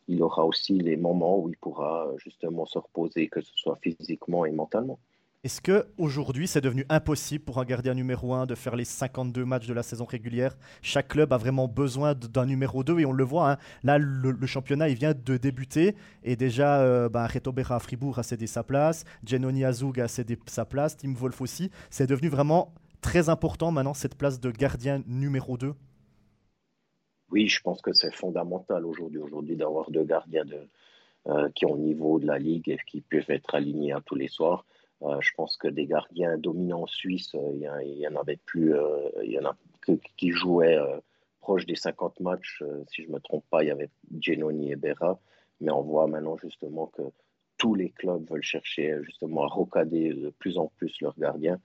il 0.09 0.23
aura 0.23 0.45
aussi 0.45 0.78
les 0.78 0.97
moments 0.97 1.38
où 1.38 1.49
il 1.49 1.57
pourra 1.57 2.11
justement 2.17 2.64
se 2.64 2.78
reposer, 2.78 3.28
que 3.28 3.40
ce 3.43 3.52
soit 3.55 3.76
physiquement 3.76 4.47
et 4.47 4.52
mentalement. 4.52 4.99
Est-ce 5.45 5.61
que 5.61 5.87
aujourd'hui 5.99 6.49
c'est 6.49 6.61
devenu 6.61 6.85
impossible 6.88 7.45
pour 7.45 7.61
un 7.61 7.64
gardien 7.64 7.95
numéro 7.95 8.35
1 8.35 8.47
de 8.47 8.57
faire 8.57 8.75
les 8.75 8.85
52 8.85 9.45
matchs 9.45 9.68
de 9.68 9.73
la 9.73 9.85
saison 9.85 10.04
régulière? 10.04 10.57
Chaque 10.83 11.07
club 11.07 11.33
a 11.33 11.37
vraiment 11.37 11.68
besoin 11.68 12.16
d'un 12.16 12.45
numéro 12.45 12.83
2 12.83 12.99
et 12.99 13.07
on 13.07 13.12
le 13.12 13.23
voit. 13.23 13.52
Hein. 13.52 13.59
Là, 13.85 13.99
le, 13.99 14.35
championnat 14.47 14.88
il 14.88 14.97
vient 14.97 15.14
de 15.14 15.37
débuter 15.37 15.95
et 16.25 16.35
déjà 16.35 16.80
euh, 16.80 17.09
bah, 17.09 17.25
Reto 17.28 17.52
Berra 17.52 17.76
à 17.76 17.78
Fribourg 17.78 18.18
a 18.18 18.25
cédé 18.25 18.49
sa 18.49 18.64
place, 18.64 19.04
Genoni 19.25 19.64
Azug 19.64 20.00
a 20.00 20.09
cédé 20.09 20.37
sa 20.47 20.64
place, 20.64 20.97
Tim 20.97 21.14
Wolf 21.14 21.40
aussi. 21.40 21.71
C'est 21.88 22.09
devenu 22.09 22.28
vraiment 22.28 22.75
très 23.00 23.28
important 23.28 23.71
maintenant 23.71 23.95
cette 23.95 24.16
place 24.16 24.40
de 24.40 24.50
gardien 24.50 25.04
numéro 25.07 25.57
2 25.57 25.73
Oui, 27.30 27.47
je 27.47 27.61
pense 27.61 27.80
que 27.80 27.92
c'est 27.92 28.12
fondamental 28.12 28.85
aujourd'hui 28.85 29.18
aujourd'hui 29.18 29.54
d'avoir 29.54 29.88
deux 29.92 30.02
gardiens 30.02 30.42
euh, 31.28 31.49
qui 31.54 31.64
ont 31.64 31.76
le 31.76 31.83
niveau 31.83 32.18
de 32.18 32.26
la 32.26 32.40
ligue 32.40 32.71
et 32.71 32.78
qui 32.88 33.02
peuvent 33.02 33.30
être 33.30 33.54
alignés 33.54 33.92
à 33.92 34.00
tous 34.00 34.16
les 34.16 34.26
soirs. 34.26 34.64
Euh, 35.02 35.21
je 35.21 35.31
pense 35.37 35.57
que 35.57 35.69
des 35.69 35.87
gardiens 35.87 36.37
dominants 36.38 36.83
en 36.83 36.87
Suisse, 36.87 37.35
euh, 37.35 37.52
il 37.55 37.99
y, 37.99 38.09
en 38.09 38.17
avait 38.17 38.37
plus, 38.37 38.75
euh, 38.75 39.09
il 39.23 39.31
y 39.31 39.38
en 39.38 39.45
a 39.45 39.57
qui 40.17 40.33
jouaient 40.33 40.78
proche 41.40 41.64
des 41.64 41.76
50 41.76 42.21
matchs. 42.21 42.62
si 42.88 43.05
je 43.05 43.09
ne 43.09 43.14
me 43.14 43.21
trompe 43.21 43.45
pas, 43.49 43.62
il 43.62 43.69
y 43.69 43.71
avait 43.71 43.88
Genoni 44.21 44.73
et 44.73 44.76
Berra. 44.76 45.19
Mais 45.61 45.71
on 45.71 45.81
voit 45.83 46.07
maintenant 46.07 46.37
justement 46.37 46.88
que 46.88 47.02
tous 47.57 47.75
les 47.75 47.90
clubs 47.90 48.28
veulent 48.31 48.43
chercher 48.43 48.99
justement 49.02 49.45
à 49.45 49.47
rocader 49.47 50.12
de 50.12 50.28
plus 50.28 50.59
en 50.59 50.67
plus 50.76 51.00
leurs 51.00 51.19
gardiens. 51.19 51.59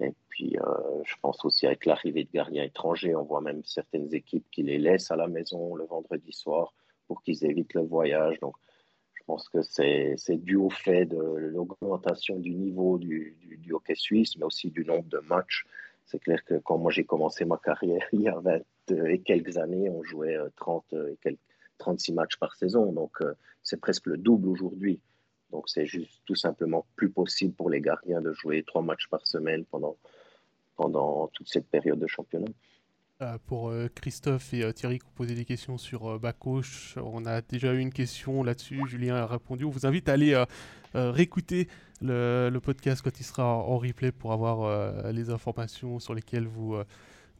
Et 0.00 0.14
puis, 0.30 0.56
je 1.04 1.14
pense 1.20 1.44
aussi 1.44 1.66
avec 1.66 1.84
l'arrivée 1.84 2.24
de 2.24 2.30
gardiens 2.32 2.64
étrangers, 2.64 3.14
on 3.14 3.24
voit 3.24 3.42
même 3.42 3.62
certaines 3.64 4.14
équipes 4.14 4.46
qui 4.50 4.62
les 4.62 4.78
laissent 4.78 5.10
à 5.10 5.16
la 5.16 5.28
maison 5.28 5.74
le 5.74 5.84
vendredi 5.84 6.32
soir 6.32 6.72
pour 7.06 7.22
qu'ils 7.22 7.44
évitent 7.44 7.74
le 7.74 7.82
voyage. 7.82 8.40
Donc, 8.40 8.54
pense 9.28 9.50
que 9.50 9.60
c'est 9.60 10.42
dû 10.42 10.56
au 10.56 10.70
fait 10.70 11.04
de 11.04 11.18
l'augmentation 11.18 12.38
du 12.38 12.54
niveau 12.54 12.96
du, 12.96 13.36
hockey 13.70 13.94
suisse, 13.94 14.38
mais 14.38 14.44
aussi 14.44 14.70
du 14.70 14.86
nombre 14.86 15.08
de 15.10 15.18
matchs. 15.18 15.66
C'est 16.06 16.18
clair 16.18 16.42
que 16.46 16.54
quand 16.54 16.78
moi 16.78 16.90
j'ai 16.90 17.04
commencé 17.04 17.44
ma 17.44 17.58
carrière 17.58 18.08
il 18.14 18.22
y 18.22 18.28
a 18.28 18.38
20 18.40 18.60
et 19.06 19.20
quelques 19.20 19.58
années, 19.58 19.90
on 19.90 20.02
jouait 20.02 20.38
30 20.56 20.84
euh, 20.94 21.12
et 21.12 21.18
quelques, 21.22 21.38
36 21.76 22.14
matchs 22.14 22.36
par 22.38 22.54
saison. 22.54 22.90
Donc 22.90 23.20
euh, 23.20 23.34
c'est 23.62 23.78
presque 23.78 24.06
le 24.06 24.16
double 24.16 24.48
aujourd'hui. 24.48 24.98
Donc 25.50 25.68
c'est 25.68 25.84
juste 25.84 26.22
tout 26.24 26.34
simplement 26.34 26.86
plus 26.96 27.10
possible 27.10 27.52
pour 27.52 27.68
les 27.68 27.82
gardiens 27.82 28.22
de 28.22 28.32
jouer 28.32 28.62
trois 28.62 28.80
matchs 28.80 29.08
par 29.08 29.26
semaine 29.26 29.66
pendant 29.66 31.28
toute 31.34 31.48
cette 31.48 31.68
période 31.68 31.98
de 31.98 32.06
championnat. 32.06 32.50
Euh, 33.20 33.36
pour 33.46 33.70
euh, 33.70 33.88
Christophe 33.96 34.54
et 34.54 34.62
euh, 34.62 34.70
Thierry 34.70 35.00
qui 35.00 35.04
ont 35.04 35.16
posé 35.16 35.34
des 35.34 35.44
questions 35.44 35.76
sur 35.76 36.20
Bacoche, 36.20 36.94
on 37.02 37.26
a 37.26 37.40
déjà 37.40 37.74
eu 37.74 37.80
une 37.80 37.92
question 37.92 38.44
là-dessus. 38.44 38.80
Julien 38.86 39.16
a 39.16 39.26
répondu. 39.26 39.64
On 39.64 39.70
vous 39.70 39.86
invite 39.86 40.08
à 40.08 40.12
aller 40.12 40.40
réécouter 40.94 41.66
le, 42.00 42.56
podcast 42.62 43.02
quand 43.02 43.18
il 43.18 43.24
sera 43.24 43.44
en 43.44 43.76
replay 43.76 44.12
pour 44.12 44.32
avoir 44.32 45.10
les 45.12 45.30
informations 45.30 45.98
sur 45.98 46.14
lesquelles 46.14 46.46
vous 46.46 46.76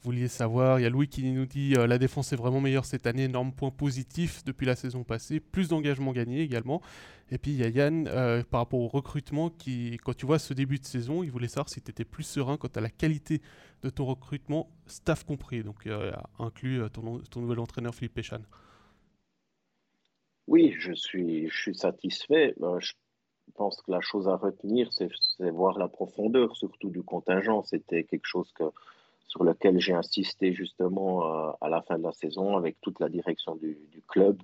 vouliez 0.03 0.29
savoir. 0.29 0.79
Il 0.79 0.83
y 0.83 0.87
a 0.87 0.91
Louis 0.91 1.09
qui 1.09 1.31
nous 1.31 1.47
dit 1.47 1.75
euh, 1.77 1.87
la 1.87 1.99
défense 1.99 2.33
est 2.33 2.37
vraiment 2.37 2.61
meilleure 2.61 2.85
cette 2.85 3.07
année, 3.07 3.25
énorme 3.25 3.53
point 3.53 3.71
positif 3.71 4.45
depuis 4.45 4.67
la 4.67 4.77
saison 4.77 5.05
passée, 5.05 5.41
plus 5.41 5.69
d'engagement 5.69 6.13
gagné 6.13 6.43
également. 6.43 6.81
Et 7.31 7.39
puis 7.39 7.51
il 7.51 7.59
y 7.59 7.65
a 7.65 7.69
Yann 7.69 8.09
euh, 8.09 8.43
par 8.43 8.61
rapport 8.61 8.81
au 8.81 8.89
recrutement 8.89 9.51
qui, 9.51 9.99
quand 10.05 10.15
tu 10.15 10.27
vois 10.27 10.39
ce 10.39 10.55
début 10.55 10.79
de 10.79 10.85
saison, 10.85 11.23
il 11.23 11.31
voulait 11.31 11.49
savoir 11.49 11.69
si 11.69 11.81
tu 11.83 11.91
étais 11.91 12.05
plus 12.05 12.23
serein 12.23 12.57
quant 12.57 12.69
à 12.75 12.81
la 12.81 12.91
qualité 12.91 13.43
de 13.83 13.91
ton 13.91 14.07
recrutement, 14.07 14.71
staff 14.87 15.25
compris, 15.25 15.63
donc 15.63 15.87
euh, 15.87 16.13
inclus 16.39 16.81
ton, 16.93 17.19
ton, 17.31 17.41
nouvel 17.41 17.61
entraîneur 17.61 17.95
Philippe 17.95 18.15
Péchan. 18.15 18.41
Oui, 20.47 20.75
je 20.79 20.93
suis, 20.93 21.49
je 21.49 21.61
suis 21.61 21.75
satisfait. 21.75 22.55
je 22.79 22.93
pense 23.55 23.83
que 23.83 23.91
la 23.91 24.01
chose 24.01 24.29
à 24.29 24.37
retenir, 24.37 24.91
c'est 24.93 25.11
voir 25.51 25.79
la 25.79 25.89
profondeur, 25.89 26.57
surtout 26.57 26.89
du 26.89 27.03
contingent. 27.03 27.63
C'était 27.65 28.05
quelque 28.05 28.27
chose 28.27 28.51
que 28.53 28.65
sur 29.29 29.45
lequel 29.45 29.79
j'ai 29.79 29.93
insisté 29.93 30.53
justement 30.53 31.23
euh, 31.23 31.53
à 31.61 31.69
la 31.69 31.83
fin 31.83 31.99
de 31.99 32.03
la 32.03 32.13
saison 32.13 32.57
avec 32.57 32.81
toute 32.81 32.99
la 32.99 33.09
direction 33.09 33.55
du, 33.57 33.79
club. 34.09 34.39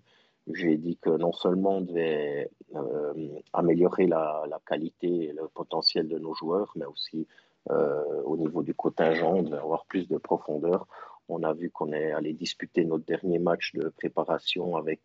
J'ai 0.52 0.76
dit 0.76 0.98
que 0.98 1.08
non 1.08 1.32
seulement 1.32 1.78
on 1.78 1.80
devait 1.80 2.50
euh, 2.76 3.40
améliorer 3.54 4.06
la, 4.06 4.46
qualité 4.66 5.28
et 5.28 5.32
le 5.32 5.48
potentiel 5.48 6.06
de 6.06 6.18
nos 6.18 6.34
joueurs, 6.34 6.70
mais 6.76 6.84
aussi 6.84 7.26
euh, 7.70 8.22
au 8.24 8.36
niveau 8.36 8.62
du 8.62 8.74
contingent, 8.74 9.32
on 9.36 9.42
devait 9.42 9.56
avoir 9.56 9.86
plus 9.86 10.06
de 10.06 10.18
profondeur. 10.18 10.86
On 11.30 11.42
a 11.42 11.54
vu 11.54 11.70
qu'on 11.70 11.92
est 11.94 12.12
allé 12.12 12.34
disputer 12.34 12.84
notre 12.84 13.06
dernier 13.06 13.38
match 13.38 13.72
de 13.72 13.88
préparation 13.88 14.76
avec 14.76 15.00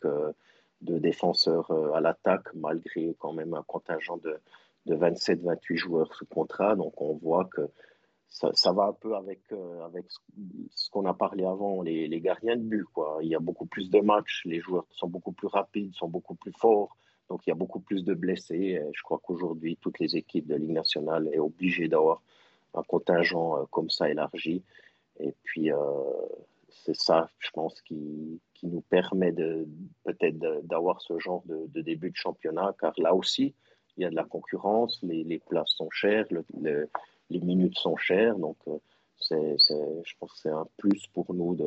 deux 0.81 0.99
défenseurs 0.99 1.71
à 1.95 2.01
l'attaque, 2.01 2.53
malgré 2.53 3.15
quand 3.17 3.31
même 3.31 3.53
un 3.53 3.63
contingent 3.63 4.17
de, 4.17 4.37
de 4.87 4.95
27-28 4.97 5.75
joueurs 5.77 6.13
sous 6.13 6.25
contrat. 6.25 6.75
Donc 6.75 7.01
on 7.01 7.13
voit 7.13 7.45
que 7.45 7.69
ça, 8.29 8.71
va 8.71 8.85
un 8.85 8.93
peu 8.93 9.15
avec, 9.15 9.39
euh, 9.51 9.87
ce 10.71 10.89
qu'on 10.89 11.05
a 11.05 11.13
parlé 11.13 11.43
avant, 11.43 11.81
les, 11.81 12.21
gardiens 12.21 12.55
de 12.55 12.61
but. 12.61 12.85
Il 13.21 13.27
y 13.27 13.35
a 13.35 13.39
beaucoup 13.39 13.65
plus 13.65 13.89
de 13.89 13.99
matchs, 13.99 14.43
les 14.45 14.59
joueurs 14.59 14.85
sont 14.91 15.07
beaucoup 15.07 15.31
plus 15.31 15.47
rapides, 15.47 15.93
sont 15.95 16.07
beaucoup 16.07 16.35
plus 16.35 16.53
forts, 16.53 16.95
donc 17.29 17.45
il 17.45 17.49
y 17.49 17.53
a 17.53 17.55
beaucoup 17.55 17.79
plus 17.79 18.03
de 18.03 18.13
blessés. 18.13 18.81
je 18.93 19.01
crois 19.03 19.19
qu'aujourd'hui, 19.23 19.77
toutes 19.81 19.99
les 19.99 20.15
équipes 20.15 20.47
de 20.47 20.55
Ligue 20.55 20.71
nationale 20.71 21.29
sont 21.33 21.41
obligées 21.41 21.87
d'avoir 21.87 22.21
un 22.73 22.83
contingent 22.83 23.57
euh, 23.57 23.65
comme 23.71 23.89
ça 23.89 24.09
élargi. 24.09 24.63
Et 25.19 25.33
puis, 25.43 25.71
euh, 25.71 25.77
c'est 26.69 26.95
ça, 26.95 27.29
je 27.39 27.49
pense, 27.51 27.81
qui, 27.81 28.39
nous 28.61 28.81
permet 28.81 29.31
peut-être 30.03 30.37
d'avoir 30.63 30.99
ce 31.01 31.17
genre 31.17 31.43
de, 31.45 31.81
début 31.81 32.11
de 32.11 32.15
championnat, 32.17 32.75
car 32.77 32.91
là 32.97 33.15
aussi, 33.15 33.53
il 33.95 34.03
y 34.03 34.05
a 34.05 34.09
de 34.09 34.15
la 34.15 34.25
concurrence, 34.25 34.99
les, 35.01 35.39
places 35.39 35.69
sont 35.69 35.89
chères, 35.91 36.25
les 37.29 37.39
minutes 37.39 37.77
sont 37.77 37.97
chères. 37.97 38.37
Donc, 38.37 38.57
euh, 38.67 38.77
je 39.31 40.13
pense 40.19 40.33
que 40.33 40.39
c'est 40.39 40.49
un 40.49 40.67
plus 40.77 41.07
pour 41.13 41.33
nous 41.33 41.57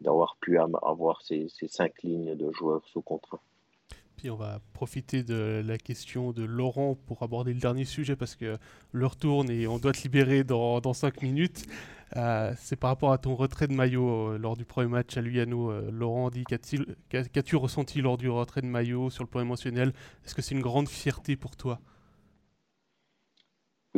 d'avoir 0.00 0.36
pu 0.40 0.58
avoir 0.58 1.22
ces, 1.22 1.48
cinq 1.68 2.02
lignes 2.02 2.34
de 2.34 2.50
joueurs 2.52 2.86
sous 2.86 3.02
contrat. 3.02 3.40
Puis 4.16 4.30
on 4.30 4.36
va 4.36 4.60
profiter 4.72 5.22
de 5.22 5.62
la 5.64 5.78
question 5.78 6.32
de 6.32 6.42
Laurent 6.42 6.96
pour 7.06 7.22
aborder 7.22 7.54
le 7.54 7.60
dernier 7.60 7.84
sujet 7.84 8.16
parce 8.16 8.34
que 8.34 8.58
l'heure 8.92 9.14
tourne 9.14 9.48
et 9.48 9.68
on 9.68 9.78
doit 9.78 9.92
te 9.92 10.02
libérer 10.02 10.42
dans, 10.42 10.80
dans 10.80 10.92
cinq 10.92 11.22
minutes. 11.22 11.66
Euh, 12.16 12.52
c'est 12.56 12.74
par 12.74 12.90
rapport 12.90 13.12
à 13.12 13.18
ton 13.18 13.36
retrait 13.36 13.68
de 13.68 13.74
maillot 13.74 14.32
euh, 14.32 14.38
lors 14.38 14.56
du 14.56 14.64
premier 14.64 14.88
match 14.88 15.16
à 15.16 15.20
Lugano. 15.20 15.90
Laurent 15.92 16.30
dit 16.30 16.44
qu'as-tu 16.44 17.56
ressenti 17.56 18.00
lors 18.00 18.16
du 18.16 18.28
retrait 18.28 18.62
de 18.62 18.66
maillot 18.66 19.08
sur 19.10 19.22
le 19.22 19.28
plan 19.28 19.40
émotionnel? 19.40 19.92
Est-ce 20.24 20.34
que 20.34 20.42
c'est 20.42 20.54
une 20.54 20.62
grande 20.62 20.88
fierté 20.88 21.36
pour 21.36 21.54
toi? 21.54 21.78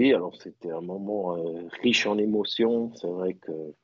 Oui, 0.00 0.14
alors 0.14 0.34
c'était 0.40 0.70
un 0.70 0.80
moment 0.80 1.36
euh, 1.36 1.68
riche 1.82 2.06
en 2.06 2.16
émotions. 2.16 2.90
C'est 2.94 3.06
vrai 3.06 3.34
que 3.34 3.74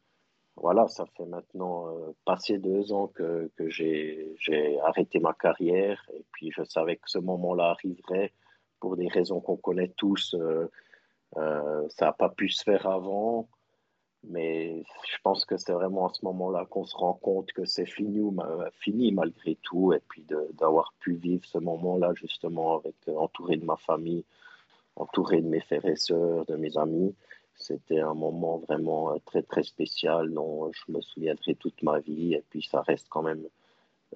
voilà, 0.57 0.89
ça 0.89 1.05
fait 1.15 1.27
maintenant 1.27 1.89
euh, 1.89 2.13
passer 2.25 2.57
deux 2.57 2.91
ans 2.95 3.09
que, 3.09 3.51
que 3.57 3.69
j'ai 3.69 4.35
arrêté 4.83 5.21
ma 5.21 5.35
carrière 5.35 6.03
et 6.15 6.25
puis 6.33 6.51
je 6.57 6.65
savais 6.65 6.97
que 6.97 7.11
ce 7.11 7.19
moment-là 7.19 7.65
arriverait 7.73 8.33
pour 8.81 8.97
des 8.97 9.09
raisons 9.09 9.41
qu'on 9.41 9.59
connaît 9.59 9.93
tous. 9.99 10.35
Euh, 10.35 10.69
ça 11.91 12.07
n'a 12.07 12.13
pas 12.13 12.31
pu 12.31 12.49
se 12.49 12.63
faire 12.65 12.87
avant, 12.87 13.47
mais 14.25 14.85
je 15.11 15.17
pense 15.23 15.45
que 15.45 15.59
c'est 15.59 15.75
vraiment 15.75 16.09
à 16.09 16.15
ce 16.15 16.25
moment-là 16.25 16.65
qu'on 16.65 16.87
se 16.87 16.97
rend 16.97 17.13
compte 17.13 17.53
que 17.53 17.67
c'est 17.67 17.85
fini, 17.85 18.23
fini 18.81 19.13
malgré 19.13 19.57
tout 19.57 19.93
et 19.93 20.01
puis 20.09 20.25
d'avoir 20.55 20.95
pu 20.99 21.17
vivre 21.17 21.45
ce 21.45 21.59
moment-là 21.59 22.15
justement 22.15 22.77
avec 22.79 22.95
entouré 23.09 23.59
de 23.59 23.67
ma 23.67 23.77
famille 23.77 24.25
entouré 24.97 25.41
de 25.43 25.49
mes 25.49 25.61
frères 25.61 25.85
et 25.87 25.97
sœurs, 25.97 26.47
de 26.47 26.57
mes 26.57 26.77
amis. 26.77 27.15
C'était 27.55 28.01
un 28.01 28.15
moment 28.15 28.59
vraiment 28.59 29.13
euh, 29.13 29.19
très 29.25 29.43
très 29.43 29.63
spécial 29.63 30.33
dont 30.33 30.71
je 30.73 30.93
me 30.93 31.01
souviendrai 31.01 31.55
toute 31.55 31.83
ma 31.83 32.01
vie 32.01 32.35
et 32.35 32.45
puis 32.51 32.63
ça 32.63 32.83
reste 32.83 33.07
quand 33.09 33.23
même 33.23 33.47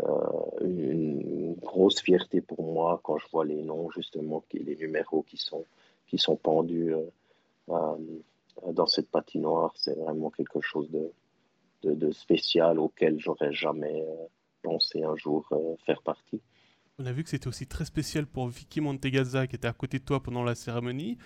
euh, 0.00 0.60
une, 0.60 1.54
grosse 1.54 2.00
fierté 2.00 2.40
pour 2.40 2.62
moi 2.62 3.00
quand 3.02 3.18
je 3.18 3.26
vois 3.30 3.44
les 3.44 3.62
noms 3.62 3.90
justement, 3.90 4.42
les 4.52 4.76
numéros 4.76 5.22
qui 5.22 5.36
sont, 5.36 5.64
qui 6.06 6.18
sont 6.18 6.36
pendus 6.36 6.94
euh, 7.68 7.96
dans 8.72 8.86
cette 8.86 9.10
patinoire. 9.10 9.72
C'est 9.76 9.96
vraiment 9.96 10.30
quelque 10.30 10.60
chose 10.60 10.90
de, 10.90 11.12
de, 11.82 12.10
spécial 12.10 12.78
auquel 12.78 13.18
j'aurais 13.18 13.52
jamais 13.52 14.04
pensé 14.62 15.02
un 15.02 15.16
jour 15.16 15.48
faire 15.86 16.02
partie. 16.02 16.40
On 17.00 17.06
a 17.06 17.12
vu 17.12 17.24
que 17.24 17.30
c'était 17.30 17.48
aussi 17.48 17.66
très 17.66 17.86
spécial 17.86 18.26
pour 18.26 18.48
Vicky 18.48 18.82
Montegazza 18.82 19.46
qui 19.46 19.56
était 19.56 19.66
à 19.66 19.72
côté 19.72 19.98
de 19.98 20.04
toi 20.04 20.22
pendant 20.22 20.44
la 20.44 20.54
cérémonie. 20.54 21.16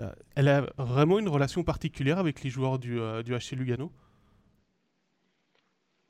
Euh, 0.00 0.10
elle 0.34 0.48
a 0.48 0.62
vraiment 0.76 1.20
une 1.20 1.28
relation 1.28 1.62
particulière 1.62 2.18
avec 2.18 2.42
les 2.42 2.50
joueurs 2.50 2.80
du, 2.80 2.98
euh, 2.98 3.22
du 3.22 3.32
HC 3.32 3.52
Lugano? 3.52 3.92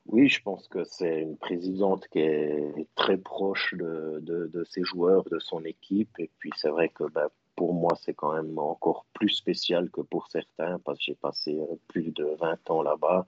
Oui, 0.07 0.27
je 0.27 0.41
pense 0.41 0.67
que 0.67 0.83
c'est 0.85 1.21
une 1.21 1.37
présidente 1.37 2.07
qui 2.07 2.17
est 2.17 2.87
très 2.95 3.17
proche 3.17 3.75
de, 3.75 4.19
de, 4.23 4.63
ses 4.63 4.83
joueurs, 4.83 5.23
de 5.25 5.37
son 5.37 5.63
équipe. 5.65 6.17
Et 6.17 6.31
puis 6.39 6.49
c'est 6.55 6.69
vrai 6.69 6.89
que 6.89 7.03
ben, 7.03 7.27
pour 7.55 7.75
moi, 7.75 7.91
c'est 8.01 8.15
quand 8.15 8.33
même 8.33 8.57
encore 8.57 9.05
plus 9.13 9.29
spécial 9.29 9.91
que 9.91 10.01
pour 10.01 10.29
certains 10.31 10.79
parce 10.79 10.97
que 10.97 11.03
j'ai 11.05 11.15
passé 11.15 11.59
euh, 11.59 11.75
plus 11.87 12.11
de 12.11 12.25
20 12.39 12.71
ans 12.71 12.81
là-bas. 12.81 13.27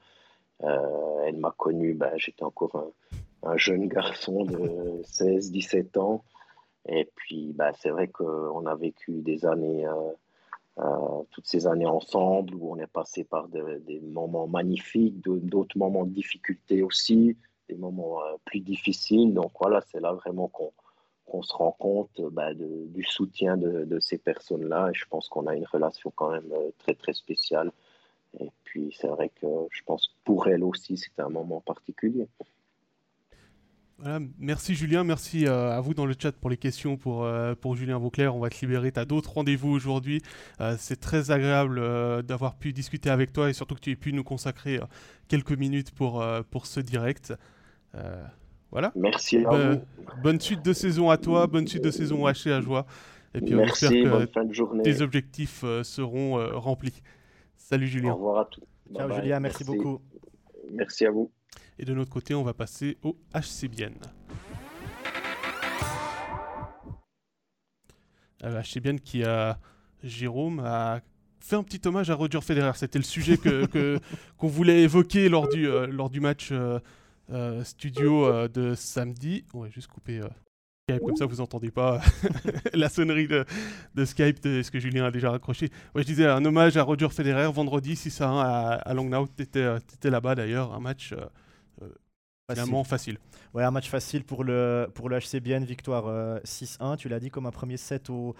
elle 0.59 1.37
m'a 1.37 1.51
connu, 1.51 1.93
ben, 1.93 2.13
j'étais 2.17 2.43
encore 2.43 2.75
un, 2.77 2.89
un 3.43 3.57
jeune 3.57 3.87
garçon 3.87 4.45
de 4.45 5.01
16-17 5.03 5.97
ans. 5.99 6.23
Et 6.87 7.09
puis, 7.15 7.53
bah, 7.53 7.71
c'est 7.79 7.89
vrai 7.89 8.07
qu'on 8.07 8.65
a 8.65 8.75
vécu 8.75 9.21
des 9.21 9.45
années, 9.45 9.85
euh, 9.85 10.11
euh, 10.79 11.23
toutes 11.31 11.47
ces 11.47 11.67
années 11.67 11.85
ensemble, 11.85 12.55
où 12.55 12.71
on 12.71 12.77
est 12.77 12.87
passé 12.87 13.23
par 13.23 13.47
des 13.47 13.99
moments 14.01 14.47
magnifiques, 14.47 15.21
d'autres 15.21 15.77
moments 15.77 16.05
de 16.05 16.11
difficulté 16.11 16.81
aussi, 16.81 17.37
des 17.69 17.75
moments 17.75 18.21
euh, 18.21 18.35
plus 18.45 18.59
difficiles. 18.59 19.33
Donc 19.33 19.51
voilà, 19.59 19.81
c'est 19.81 20.01
là 20.01 20.13
vraiment 20.13 20.49
qu'on 20.49 21.41
se 21.41 21.53
rend 21.53 21.71
compte 21.71 22.21
bah, 22.31 22.53
du 22.53 23.03
soutien 23.03 23.55
de, 23.57 23.85
de 23.85 23.99
ces 23.99 24.17
personnes-là. 24.17 24.89
Et 24.91 24.93
je 24.93 25.05
pense 25.09 25.29
qu'on 25.29 25.47
a 25.47 25.55
une 25.55 25.65
relation 25.65 26.11
quand 26.15 26.31
même 26.31 26.53
très, 26.79 26.95
très 26.95 27.13
spéciale. 27.13 27.71
Et 28.39 28.51
puis, 28.63 28.93
c'est 28.99 29.07
vrai 29.07 29.29
que 29.29 29.47
je 29.69 29.83
pense 29.83 30.15
pour 30.25 30.47
elle 30.47 30.63
aussi, 30.63 30.97
c'était 30.97 31.21
un 31.21 31.29
moment 31.29 31.61
particulier 31.61 32.27
merci 34.39 34.75
Julien, 34.75 35.03
merci 35.03 35.45
euh, 35.45 35.71
à 35.71 35.79
vous 35.79 35.93
dans 35.93 36.05
le 36.05 36.13
chat 36.17 36.31
pour 36.31 36.49
les 36.49 36.57
questions 36.57 36.97
pour, 36.97 37.23
euh, 37.23 37.55
pour 37.55 37.75
Julien 37.75 37.97
Vauclair. 37.97 38.35
On 38.35 38.39
va 38.39 38.49
te 38.49 38.59
libérer, 38.61 38.91
tu 38.91 38.99
as 38.99 39.05
d'autres 39.05 39.33
rendez-vous 39.33 39.69
aujourd'hui. 39.69 40.21
Euh, 40.61 40.75
c'est 40.77 40.99
très 40.99 41.31
agréable 41.31 41.81
d'avoir 42.23 42.55
pu 42.55 42.73
discuter 42.73 43.09
avec 43.09 43.33
toi 43.33 43.49
et 43.49 43.53
surtout 43.53 43.75
que 43.75 43.81
tu 43.81 43.91
aies 43.91 43.95
pu 43.95 44.13
nous 44.13 44.23
consacrer 44.23 44.79
quelques 45.27 45.57
minutes 45.57 45.91
pour, 45.91 46.23
pour 46.51 46.65
ce 46.65 46.79
direct. 46.79 47.33
voilà. 48.71 48.91
Merci 48.95 49.45
à 49.45 49.49
vous. 49.49 49.81
Bonne 50.21 50.39
suite 50.39 50.63
de 50.63 50.73
saison 50.73 51.09
à 51.09 51.17
toi, 51.17 51.47
bonne 51.47 51.67
suite 51.67 51.83
de 51.83 51.91
saison 51.91 52.25
à 52.25 52.33
chez 52.33 52.61
Joie. 52.61 52.85
Et 53.35 53.41
puis 53.41 53.55
merci, 53.55 53.85
on 54.05 54.19
espère 54.19 54.43
que 54.43 54.81
tes 54.81 55.01
objectifs 55.01 55.65
seront 55.83 56.37
remplis. 56.59 57.01
Salut 57.57 57.87
Julien. 57.87 58.11
Au 58.11 58.15
revoir 58.15 58.39
à 58.41 58.45
tous. 58.45 58.63
Ciao 58.95 59.11
Julien, 59.11 59.39
merci 59.39 59.63
beaucoup. 59.63 59.99
Merci 60.71 61.05
à 61.05 61.11
vous. 61.11 61.31
Et 61.79 61.85
de 61.85 61.93
notre 61.93 62.11
côté, 62.11 62.33
on 62.33 62.43
va 62.43 62.53
passer 62.53 62.97
au 63.03 63.17
HCBN. 63.33 63.95
Euh, 68.43 68.61
HCBN 68.61 68.99
qui 68.99 69.23
a. 69.23 69.59
Jérôme 70.03 70.59
a 70.59 70.99
fait 71.39 71.55
un 71.55 71.63
petit 71.63 71.81
hommage 71.87 72.09
à 72.09 72.15
Roger 72.15 72.41
Federer. 72.41 72.71
C'était 72.75 72.99
le 72.99 73.03
sujet 73.03 73.37
que, 73.37 73.99
qu'on 74.37 74.47
voulait 74.47 74.81
évoquer 74.81 75.29
lors 75.29 75.47
du, 75.47 75.67
euh, 75.67 75.87
lors 75.87 76.09
du 76.09 76.19
match 76.19 76.49
euh, 76.51 76.79
euh, 77.31 77.63
studio 77.63 78.47
de 78.47 78.75
samedi. 78.75 79.45
On 79.53 79.61
va 79.61 79.69
juste 79.69 79.87
couper 79.87 80.21
Skype, 80.89 81.03
comme 81.03 81.15
ça 81.15 81.25
vous 81.25 81.37
n'entendez 81.37 81.71
pas 81.71 82.01
la 82.73 82.89
sonnerie 82.89 83.27
de, 83.27 83.45
de 83.95 84.05
Skype 84.05 84.43
de 84.43 84.61
ce 84.61 84.69
que 84.69 84.79
Julien 84.79 85.05
a 85.05 85.11
déjà 85.11 85.31
raccroché. 85.31 85.69
Ouais, 85.95 86.01
je 86.01 86.07
disais 86.07 86.27
un 86.27 86.43
hommage 86.43 86.75
à 86.75 86.83
Roger 86.83 87.09
Federer 87.09 87.49
vendredi 87.51 87.95
6 87.95 88.21
à 88.21 88.29
1 88.29 88.39
à, 88.39 88.45
à 88.73 88.93
Longnaut. 88.93 89.27
Tu 89.37 89.43
étais, 89.43 90.09
là-bas 90.09 90.35
d'ailleurs, 90.35 90.73
un 90.73 90.81
match 90.81 91.13
Facile. 92.45 92.85
facile. 92.85 93.17
Ouais, 93.53 93.63
un 93.63 93.71
match 93.71 93.89
facile 93.89 94.25
pour 94.25 94.43
le, 94.43 94.89
pour 94.93 95.07
le 95.07 95.17
HCBN, 95.17 95.63
victoire 95.63 96.05
6-1. 96.43 96.77
Euh, 96.81 96.95
tu 96.97 97.07
l'as 97.07 97.21
dit, 97.21 97.29
comme 97.29 97.45
un 97.45 97.51
premier 97.51 97.77
set 97.77 98.09
au, 98.09 98.35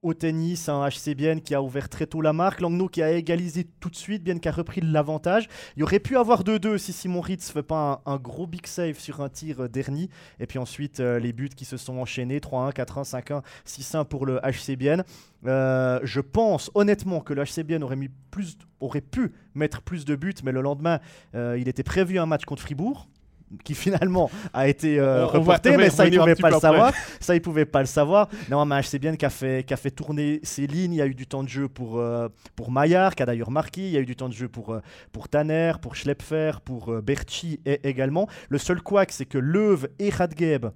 au 0.00 0.14
tennis, 0.14 0.70
un 0.70 0.88
HCBN 0.88 1.40
qui 1.40 1.54
a 1.54 1.60
ouvert 1.60 1.90
très 1.90 2.06
tôt 2.06 2.22
la 2.22 2.32
marque, 2.32 2.62
Langnaud 2.62 2.88
qui 2.88 3.02
a 3.02 3.12
égalisé 3.12 3.66
tout 3.78 3.90
de 3.90 3.96
suite, 3.96 4.24
bien 4.24 4.38
qui 4.38 4.48
a 4.48 4.52
repris 4.52 4.80
l'avantage. 4.80 5.48
Il 5.76 5.82
aurait 5.82 6.00
pu 6.00 6.16
avoir 6.16 6.44
2-2 6.44 6.78
si 6.78 6.94
Simon 6.94 7.20
Ritz 7.20 7.50
fait 7.50 7.62
pas 7.62 8.00
un, 8.06 8.16
gros 8.16 8.46
big 8.46 8.66
save 8.66 8.98
sur 8.98 9.20
un 9.20 9.28
tir 9.28 9.64
euh, 9.64 9.68
dernier. 9.68 10.08
Et 10.40 10.46
puis 10.46 10.58
ensuite, 10.58 11.00
euh, 11.00 11.18
les 11.18 11.34
buts 11.34 11.50
qui 11.54 11.66
se 11.66 11.76
sont 11.76 11.98
enchaînés 11.98 12.38
3-1, 12.38 12.72
4-1, 12.72 13.04
5-1, 13.04 13.42
6-1 13.66 14.04
pour 14.06 14.24
le 14.24 14.40
HCBN. 14.40 15.02
je 15.44 16.20
pense 16.20 16.70
honnêtement 16.74 17.20
que 17.20 17.34
le 17.34 17.44
HCBN 17.44 17.82
aurait, 17.82 17.96
mis 17.96 18.08
plus, 18.30 18.56
aurait 18.80 19.02
pu 19.02 19.34
mettre 19.54 19.82
plus 19.82 20.06
de 20.06 20.16
buts, 20.16 20.32
mais 20.42 20.52
le 20.52 20.62
lendemain, 20.62 21.00
il 21.34 21.68
était 21.68 21.82
prévu 21.82 22.18
un 22.18 22.26
match 22.26 22.46
contre 22.46 22.62
Fribourg 22.62 23.08
qui 23.64 23.74
finalement 23.74 24.30
a 24.52 24.68
été 24.68 24.98
euh, 24.98 25.26
reporté, 25.26 25.76
mais 25.76 25.90
ça, 25.90 26.06
il 26.06 26.12
ne 26.12 26.18
pouvait 26.18 26.34
pas 26.34 26.50
le 26.50 26.58
savoir. 26.58 26.92
Ça, 27.20 27.34
il 27.34 27.40
pouvait 27.40 27.64
pas 27.64 27.80
le 27.80 27.86
savoir. 27.86 28.28
Non, 28.50 28.64
mais 28.64 28.82
c'est 28.82 28.98
bien 28.98 29.16
qui 29.16 29.24
a, 29.24 29.30
fait, 29.30 29.70
a 29.70 29.76
fait 29.76 29.90
tourner 29.90 30.40
ses 30.42 30.66
lignes. 30.66 30.94
Il 30.94 30.98
y 30.98 31.02
a 31.02 31.06
eu 31.06 31.14
du 31.14 31.26
temps 31.26 31.42
de 31.42 31.48
jeu 31.48 31.68
pour, 31.68 31.98
euh, 31.98 32.28
pour 32.54 32.70
Maillard, 32.70 33.14
qui 33.14 33.22
a 33.22 33.26
d'ailleurs 33.26 33.50
marqué. 33.50 33.86
Il 33.86 33.92
y 33.92 33.96
a 33.96 34.00
eu 34.00 34.06
du 34.06 34.16
temps 34.16 34.28
de 34.28 34.34
jeu 34.34 34.48
pour, 34.48 34.72
euh, 34.72 34.80
pour 35.12 35.28
Tanner, 35.28 35.72
pour 35.80 35.94
Schlepfer, 35.96 36.52
pour 36.64 36.92
Berchi 37.02 37.60
également. 37.84 38.28
Le 38.48 38.58
seul 38.58 38.80
couac, 38.80 39.12
c'est 39.12 39.26
que 39.26 39.38
Leuve 39.38 39.88
et 39.98 40.10
Radgeb 40.10 40.66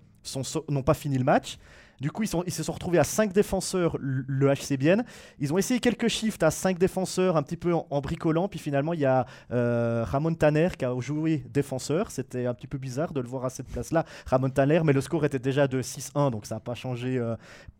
n'ont 0.69 0.83
pas 0.83 0.95
fini 0.95 1.19
le 1.19 1.25
match. 1.25 1.59
Du 2.01 2.11
coup, 2.11 2.23
ils, 2.23 2.53
se 2.53 2.63
sont 2.63 2.73
retrouvés 2.73 2.99
à 2.99 3.05
5 3.05 3.33
défenseurs, 3.33 3.97
le 4.01 4.55
HCBN. 4.55 5.05
Ils 5.39 5.53
ont 5.53 5.59
essayé 5.59 5.81
quelques 5.81 6.09
shifts 6.09 6.43
à 6.43 6.51
5 6.51 6.79
défenseurs, 6.79 7.37
un 7.37 7.43
petit 7.43 7.59
peu 7.59 7.75
en, 7.75 8.01
bricolant. 8.01 8.49
Puis 8.49 8.59
finalement, 8.59 8.95
il 8.95 9.01
y 9.01 9.05
a 9.05 9.27
euh, 9.53 10.03
Ramon 10.07 10.35
Tanner 10.35 10.71
qui 10.79 10.87
a 10.87 10.99
joué 10.99 11.45
défenseur. 11.51 12.11
C'était 12.11 12.47
un 12.47 12.55
petit 12.55 12.67
peu 12.67 12.79
bizarre 12.79 13.13
de 13.13 13.21
le 13.21 13.29
voir 13.29 13.45
à 13.45 13.51
cette 13.51 13.67
place-là, 13.67 14.07
Ramon 14.25 14.49
Tanner. 14.49 14.81
Mais 14.83 14.95
le 14.95 15.03
score 15.03 15.27
était 15.27 15.39
déjà 15.39 15.69
de 15.69 15.83
6-1, 15.83 16.31
donc 16.31 16.47
ça 16.47 16.55
n'a 16.55 16.61
pas 16.61 16.75
changé, 16.75 17.19
euh, 17.19 17.37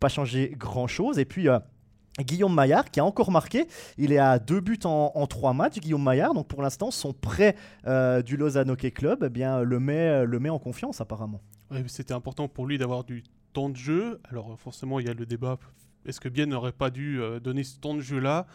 changé 0.07 0.53
grand-chose. 0.55 1.17
Et 1.17 1.25
puis. 1.25 1.49
Euh, 1.49 1.59
Guillaume 2.19 2.53
Maillard 2.53 2.91
qui 2.91 2.99
a 2.99 3.05
encore 3.05 3.31
marqué, 3.31 3.69
il 3.97 4.11
est 4.11 4.17
à 4.17 4.37
deux 4.37 4.59
buts 4.59 4.77
en, 4.83 5.13
en 5.15 5.27
trois 5.27 5.53
matchs. 5.53 5.79
Guillaume 5.79 6.03
Maillard, 6.03 6.33
donc 6.33 6.49
pour 6.49 6.61
l'instant, 6.61 6.91
son 6.91 7.13
prêt 7.13 7.55
du 8.25 8.35
Lausanne 8.35 8.69
Hockey 8.69 8.91
Club, 8.91 9.23
eh 9.25 9.29
bien, 9.29 9.61
le, 9.61 9.79
met, 9.79 10.25
le 10.25 10.39
met 10.39 10.49
en 10.49 10.59
confiance 10.59 10.99
apparemment. 10.99 11.39
C'était 11.87 12.13
important 12.13 12.49
pour 12.49 12.67
lui 12.67 12.77
d'avoir 12.77 13.05
du 13.05 13.23
temps 13.51 13.69
de 13.69 13.75
jeu. 13.75 14.19
Alors 14.29 14.57
forcément, 14.59 14.99
il 14.99 15.07
y 15.07 15.09
a 15.09 15.13
le 15.13 15.25
débat, 15.25 15.57
est-ce 16.05 16.19
que 16.19 16.29
Bien 16.29 16.45
n'aurait 16.45 16.71
pas 16.71 16.89
dû 16.89 17.21
euh, 17.21 17.39
donner 17.39 17.63
ce 17.63 17.79
temps 17.79 17.93
de 17.93 18.01
jeu-là 18.01 18.47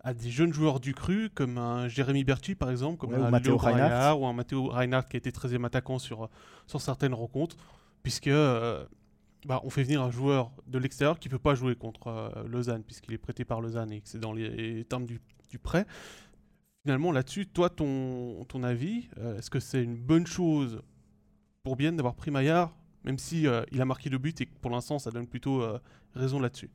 à 0.00 0.14
des 0.14 0.30
jeunes 0.30 0.52
joueurs 0.52 0.80
du 0.80 0.94
cru, 0.94 1.28
comme 1.34 1.58
un 1.58 1.88
Jérémy 1.88 2.24
Berti 2.24 2.54
par 2.54 2.70
exemple, 2.70 2.98
comme 2.98 3.14
un 3.14 3.30
Matteo 3.30 3.56
Reinhardt 3.56 4.20
ou 4.20 4.26
un 4.26 4.32
Matteo 4.32 4.68
Reinhardt 4.68 5.08
qui 5.08 5.16
a 5.16 5.18
été 5.18 5.30
13e 5.30 5.64
attaquant 5.66 5.98
sur, 5.98 6.30
sur 6.66 6.80
certaines 6.80 7.14
rencontres, 7.14 7.56
puisque 8.02 8.28
euh, 8.28 8.86
bah, 9.44 9.60
on 9.64 9.70
fait 9.70 9.82
venir 9.82 10.02
un 10.02 10.10
joueur 10.10 10.52
de 10.66 10.78
l'extérieur 10.78 11.18
qui 11.18 11.28
ne 11.28 11.32
peut 11.32 11.40
pas 11.40 11.54
jouer 11.54 11.74
contre 11.74 12.06
euh, 12.06 12.30
Lausanne, 12.46 12.84
puisqu'il 12.84 13.12
est 13.12 13.18
prêté 13.18 13.44
par 13.44 13.60
Lausanne 13.60 13.92
et 13.92 14.00
que 14.00 14.08
c'est 14.08 14.20
dans 14.20 14.32
les 14.32 14.84
termes 14.84 15.04
du, 15.04 15.20
du 15.50 15.58
prêt. 15.58 15.84
Finalement, 16.82 17.10
là-dessus, 17.10 17.46
toi, 17.46 17.68
ton, 17.68 18.44
ton 18.44 18.62
avis, 18.62 19.08
est-ce 19.36 19.50
que 19.50 19.60
c'est 19.60 19.82
une 19.82 19.96
bonne 19.96 20.26
chose 20.26 20.80
pour 21.64 21.76
Bien 21.76 21.92
d'avoir 21.92 22.14
pris 22.14 22.30
Maillard 22.30 22.72
même 23.04 23.18
si 23.18 23.46
euh, 23.46 23.62
il 23.72 23.80
a 23.80 23.84
marqué 23.84 24.10
le 24.10 24.18
but 24.18 24.40
et 24.40 24.46
pour 24.46 24.70
l'instant 24.70 24.98
ça 24.98 25.10
donne 25.10 25.26
plutôt 25.26 25.62
euh, 25.62 25.78
raison 26.14 26.40
là-dessus. 26.40 26.70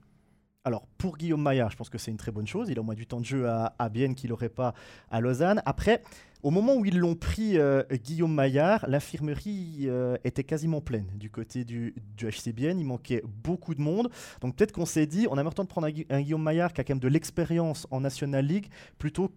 Alors 0.66 0.88
pour 0.98 1.18
Guillaume 1.18 1.42
Maillard, 1.42 1.72
je 1.72 1.76
pense 1.76 1.90
que 1.90 1.98
c'est 1.98 2.12
une 2.12 2.18
très 2.18 2.32
bonne 2.32 2.48
chose. 2.48 2.70
Il 2.70 2.78
a 2.78 2.82
au 2.82 2.86
moins 2.86 2.96
du 2.96 3.06
temps 3.06 3.20
de 3.20 3.26
jeu 3.26 3.50
à, 3.50 3.76
à 3.78 3.90
Bienne 3.90 4.16
qu'il 4.16 4.30
n'aurait 4.30 4.48
pas 4.48 4.74
à 5.12 5.20
Lausanne. 5.20 5.62
Après, 5.66 6.02
au 6.42 6.52
moment 6.52 6.76
où 6.76 6.86
ils 6.86 6.98
l'ont 6.98 7.16
pris, 7.16 7.58
euh, 7.58 7.84
Guillaume 7.92 8.34
Maillard, 8.34 8.86
l'infirmerie 8.88 9.90
était 10.24 10.46
quasiment 10.46 10.80
pleine 10.80 11.08
du 11.16 11.30
côté 11.30 11.66
du, 11.66 11.94
du 12.16 12.30
HCBN. 12.30 12.80
Il 12.80 12.86
manquait 12.86 13.24
beaucoup 13.44 13.76
de 13.76 13.82
monde. 13.82 14.10
Donc 14.40 14.56
peut-être 14.56 14.72
qu'on 14.72 14.86
s'est 14.86 15.06
dit, 15.06 15.28
on 15.30 15.38
a 15.38 15.52
temps 15.52 15.64
de 15.64 15.70
prendre 15.70 15.88
un, 15.88 16.22
Guillaume 16.22 16.44
Maillard 16.44 16.72
qui 16.72 16.80
a 16.80 16.86
quand 16.86 16.94
même 16.94 17.00
de 17.00 17.10
l'expérience 17.10 17.86
en 17.92 18.00
National 18.00 18.46
League 18.46 18.70
plutôt 18.98 19.30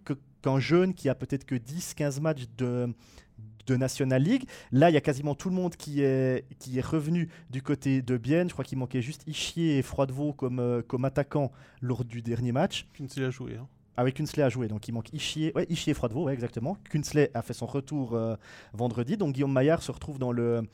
qu'un 0.43 0.61
jeune 0.61 0.95
qui 0.95 1.09
a 1.09 1.17
peut-être 1.17 1.45
que 1.45 1.57
10-15 1.57 2.21
matchs 2.21 2.45
de, 2.57 2.89
de 3.67 3.77
National 3.77 4.23
League. 4.23 4.45
Là, 4.73 4.91
il 4.91 4.95
y 4.95 4.97
a 4.97 5.01
quasiment 5.01 5.35
tout 5.35 5.49
le 5.49 5.55
monde 5.55 5.77
qui 5.77 6.03
est, 6.03 6.45
qui 6.59 6.79
est 6.79 6.85
revenu 6.85 7.29
du 7.51 7.63
côté 7.63 8.03
de 8.03 8.17
Bienne. 8.17 8.49
Je 8.49 8.53
crois 8.53 8.65
qu'il 8.65 8.79
manquait 8.79 9.03
juste 9.03 9.23
Ischier 9.27 9.79
et 9.79 9.83
Froidevaux 9.83 10.33
comme, 10.33 10.61
euh, 10.61 10.83
comme 10.83 11.05
attaquant 11.05 11.53
lors 11.81 12.05
du 12.05 12.23
dernier 12.23 12.53
match. 12.53 12.87
Kunsley 12.95 13.27
a 13.27 13.31
joué. 13.31 13.57
Hein. 13.57 13.67
Avec 13.99 14.17
Kunsley 14.17 14.43
a 14.43 14.51
joué, 14.51 14.69
donc 14.69 14.87
il 14.89 14.93
manque 14.93 15.11
Ischier, 15.15 15.53
ouais, 15.55 15.67
Ischier 15.71 15.93
et 15.93 15.95
Froidevaux, 15.95 16.25
ouais, 16.25 16.35
exactement. 16.35 16.77
Kunsley 16.91 17.31
a 17.33 17.41
fait 17.41 17.55
son 17.55 17.65
retour 17.65 18.15
euh, 18.15 18.37
vendredi, 18.75 19.17
donc 19.17 19.33
Guillaume 19.33 19.53
Maillard 19.53 19.83
se 19.83 19.91
retrouve 19.91 20.19
dans 20.19 20.33
le, 20.33 20.69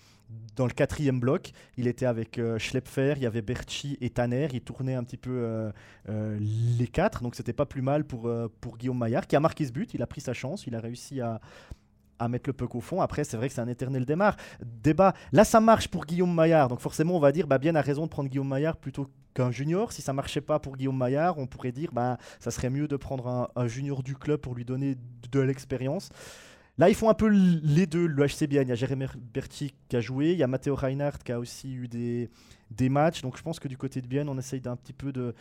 dans 0.57 0.67
le 0.67 0.73
quatrième 0.73 1.21
bloc. 1.21 1.53
Il 1.77 1.87
était 1.87 2.07
avec 2.07 2.39
euh, 2.39 2.59
Schlepfer, 2.59 3.15
il 3.17 3.23
y 3.23 3.27
avait 3.27 3.43
Berchi 3.43 3.97
et 4.01 4.11
Tanner. 4.11 4.49
Il 4.53 4.63
tournait 4.63 4.95
un 4.95 5.05
petit 5.05 5.17
peu 5.17 5.71
les 6.09 6.89
quatre, 6.89 7.23
donc 7.23 7.37
c'était 7.37 7.53
pas 7.53 7.67
plus 7.67 7.83
mal 7.83 8.05
pour, 8.05 8.29
pour 8.61 8.77
Guillaume 8.77 8.99
Maillard, 8.99 9.29
qui 9.29 9.37
a 9.37 9.41
marqué 9.41 9.67
ce 9.67 9.73
but. 9.73 9.95
Il 9.95 10.03
a 10.03 10.07
pris 10.09 10.21
sa 10.21 10.33
chance, 10.33 10.67
il 10.67 10.75
a 10.75 10.81
réussi 10.81 11.21
à, 11.21 11.41
à 12.23 12.29
mettre 12.29 12.49
le 12.49 12.53
puck 12.53 12.75
au 12.75 12.81
fond. 12.81 13.01
Après, 13.01 13.25
c'est 13.25 13.37
vrai 13.37 13.49
que 13.49 13.55
c'est 13.55 13.61
un 13.61 13.69
éternel 13.69 14.05
démarre. 14.05 14.37
débat. 14.63 15.15
Là, 15.33 15.45
ça 15.45 15.61
marche 15.61 15.89
pour 15.89 16.07
Guillaume 16.07 16.35
Maillard. 16.35 16.69
Donc 16.69 16.81
forcément, 16.81 17.17
on 17.17 17.21
va 17.21 17.33
dire, 17.33 17.47
bah, 17.47 17.59
bien 17.59 17.75
a 17.75 17.81
raison 17.81 18.05
de 18.05 18.11
prendre 18.11 18.29
Guillaume 18.29 18.49
Maillard 18.49 18.77
plutôt 18.77 19.09
qu'un 19.35 19.51
junior. 19.51 19.93
Si 19.93 20.03
ça 20.03 20.13
marchait 20.13 20.41
pas 20.41 20.59
pour 20.59 20.77
Guillaume 20.77 20.97
Maillard, 20.97 21.39
on 21.39 21.47
pourrait 21.47 21.73
dire, 21.73 21.91
bah, 21.93 22.19
ça 22.41 22.51
serait 22.51 22.71
mieux 22.71 22.89
de 22.89 22.97
prendre 22.97 23.51
un, 23.55 23.67
junior 23.67 24.03
du 24.03 24.15
club 24.15 24.41
pour 24.41 24.55
lui 24.55 24.65
donner 24.65 24.97
de, 25.31 25.41
l'expérience. 25.41 26.11
Là, 26.79 26.89
ils 26.89 26.95
font 26.95 27.11
un 27.11 27.15
peu 27.15 27.29
les 27.29 27.87
deux, 27.87 28.07
le 28.07 28.27
HCBN. 28.27 28.63
Il 28.63 28.69
y 28.69 28.73
a 28.73 28.75
Jérémy 28.75 29.07
Berti 29.35 29.75
qui 29.89 29.97
a 29.97 30.01
joué, 30.01 30.33
il 30.33 30.39
y 30.39 30.43
a 30.43 30.47
Matteo 30.47 30.75
Reinhardt 30.75 31.19
qui 31.23 31.33
a 31.33 31.39
aussi 31.39 31.75
eu 31.75 31.89
des, 31.89 32.31
des 32.71 32.89
matchs. 32.89 33.23
Donc 33.23 33.37
je 33.37 33.43
pense 33.43 33.61
que 33.61 33.69
du 33.69 33.77
côté 33.77 34.01
de 34.01 34.07
Bienne, 34.07 34.29
on 34.29 34.39
essaye 34.39 34.61
d'un 34.61 34.77
petit 34.77 34.95
peu 34.95 35.13
de, 35.13 35.35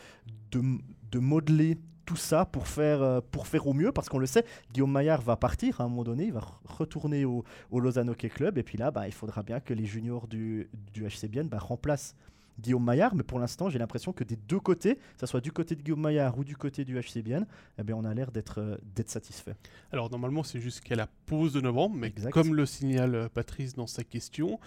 de 0.51 1.19
modeler 1.19 1.77
tout 2.05 2.15
ça 2.15 2.45
pour 2.45 2.67
faire, 2.67 3.01
euh, 3.01 3.21
pour 3.31 3.47
faire 3.47 3.67
au 3.67 3.73
mieux, 3.73 3.91
parce 3.91 4.09
qu'on 4.09 4.19
le 4.19 4.25
sait, 4.25 4.45
Guillaume 4.73 4.91
Maillard 4.91 5.21
va 5.21 5.35
partir 5.35 5.81
à 5.81 5.85
un 5.85 5.87
moment 5.87 6.03
donné, 6.03 6.25
il 6.25 6.33
va 6.33 6.41
retourner 6.65 7.25
au, 7.25 7.43
au 7.69 7.79
Lausanne 7.79 8.09
Hockey 8.09 8.29
Club, 8.29 8.57
et 8.57 8.63
puis 8.63 8.77
là, 8.77 8.91
bah, 8.91 9.07
il 9.07 9.13
faudra 9.13 9.43
bien 9.43 9.59
que 9.59 9.73
les 9.73 9.85
juniors 9.85 10.27
du, 10.27 10.69
du 10.93 11.07
HCBN 11.07 11.47
bah, 11.47 11.59
remplacent 11.59 12.15
Guillaume 12.59 12.83
Maillard, 12.83 13.15
mais 13.15 13.23
pour 13.23 13.39
l'instant, 13.39 13.69
j'ai 13.69 13.79
l'impression 13.79 14.13
que 14.13 14.23
des 14.23 14.35
deux 14.35 14.59
côtés, 14.59 14.95
que 14.95 15.19
ce 15.19 15.25
soit 15.25 15.41
du 15.41 15.51
côté 15.51 15.75
de 15.75 15.81
Guillaume 15.81 16.01
Maillard 16.01 16.37
ou 16.37 16.43
du 16.43 16.55
côté 16.55 16.85
du 16.85 16.99
HCBN, 16.99 17.45
eh 17.77 17.83
bien, 17.83 17.95
on 17.95 18.05
a 18.05 18.13
l'air 18.13 18.31
d'être 18.31 18.59
euh, 18.59 18.77
satisfait. 19.07 19.55
Alors 19.91 20.09
normalement, 20.09 20.43
c'est 20.43 20.59
jusqu'à 20.59 20.95
la 20.95 21.07
pause 21.25 21.53
de 21.53 21.61
novembre, 21.61 21.95
mais 21.95 22.07
Exact. 22.07 22.31
comme 22.31 22.53
le 22.53 22.65
signale 22.65 23.15
euh, 23.15 23.29
Patrice 23.29 23.73
dans 23.73 23.87
sa 23.87 24.03
question, 24.03 24.59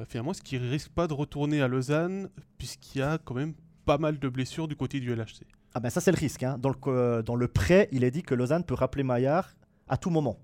euh, 0.00 0.04
finalement, 0.06 0.32
est-ce 0.32 0.42
qu'il 0.42 0.62
risque 0.62 0.90
pas 0.90 1.06
de 1.06 1.14
retourner 1.14 1.62
à 1.62 1.68
Lausanne, 1.68 2.28
puisqu'il 2.58 2.98
y 2.98 3.02
a 3.02 3.18
quand 3.18 3.34
même 3.34 3.54
pas 3.84 3.98
mal 3.98 4.18
de 4.18 4.28
blessures 4.28 4.68
du 4.68 4.76
côté 4.76 5.00
du 5.00 5.14
LHC 5.14 5.44
Ah 5.74 5.80
ben 5.80 5.90
ça 5.90 6.00
c'est 6.00 6.10
le 6.12 6.16
risque. 6.18 6.42
hein. 6.42 6.56
Dans, 6.58 6.68
le, 6.70 6.74
co- 6.74 7.22
dans 7.22 7.36
le 7.36 7.48
prêt, 7.48 7.88
il 7.92 8.04
est 8.04 8.10
dit 8.10 8.22
que 8.22 8.34
Lausanne 8.34 8.64
peut 8.64 8.74
rappeler 8.74 9.02
Maillard 9.02 9.54
à 9.88 9.96
tout 9.96 10.10
moment. 10.10 10.38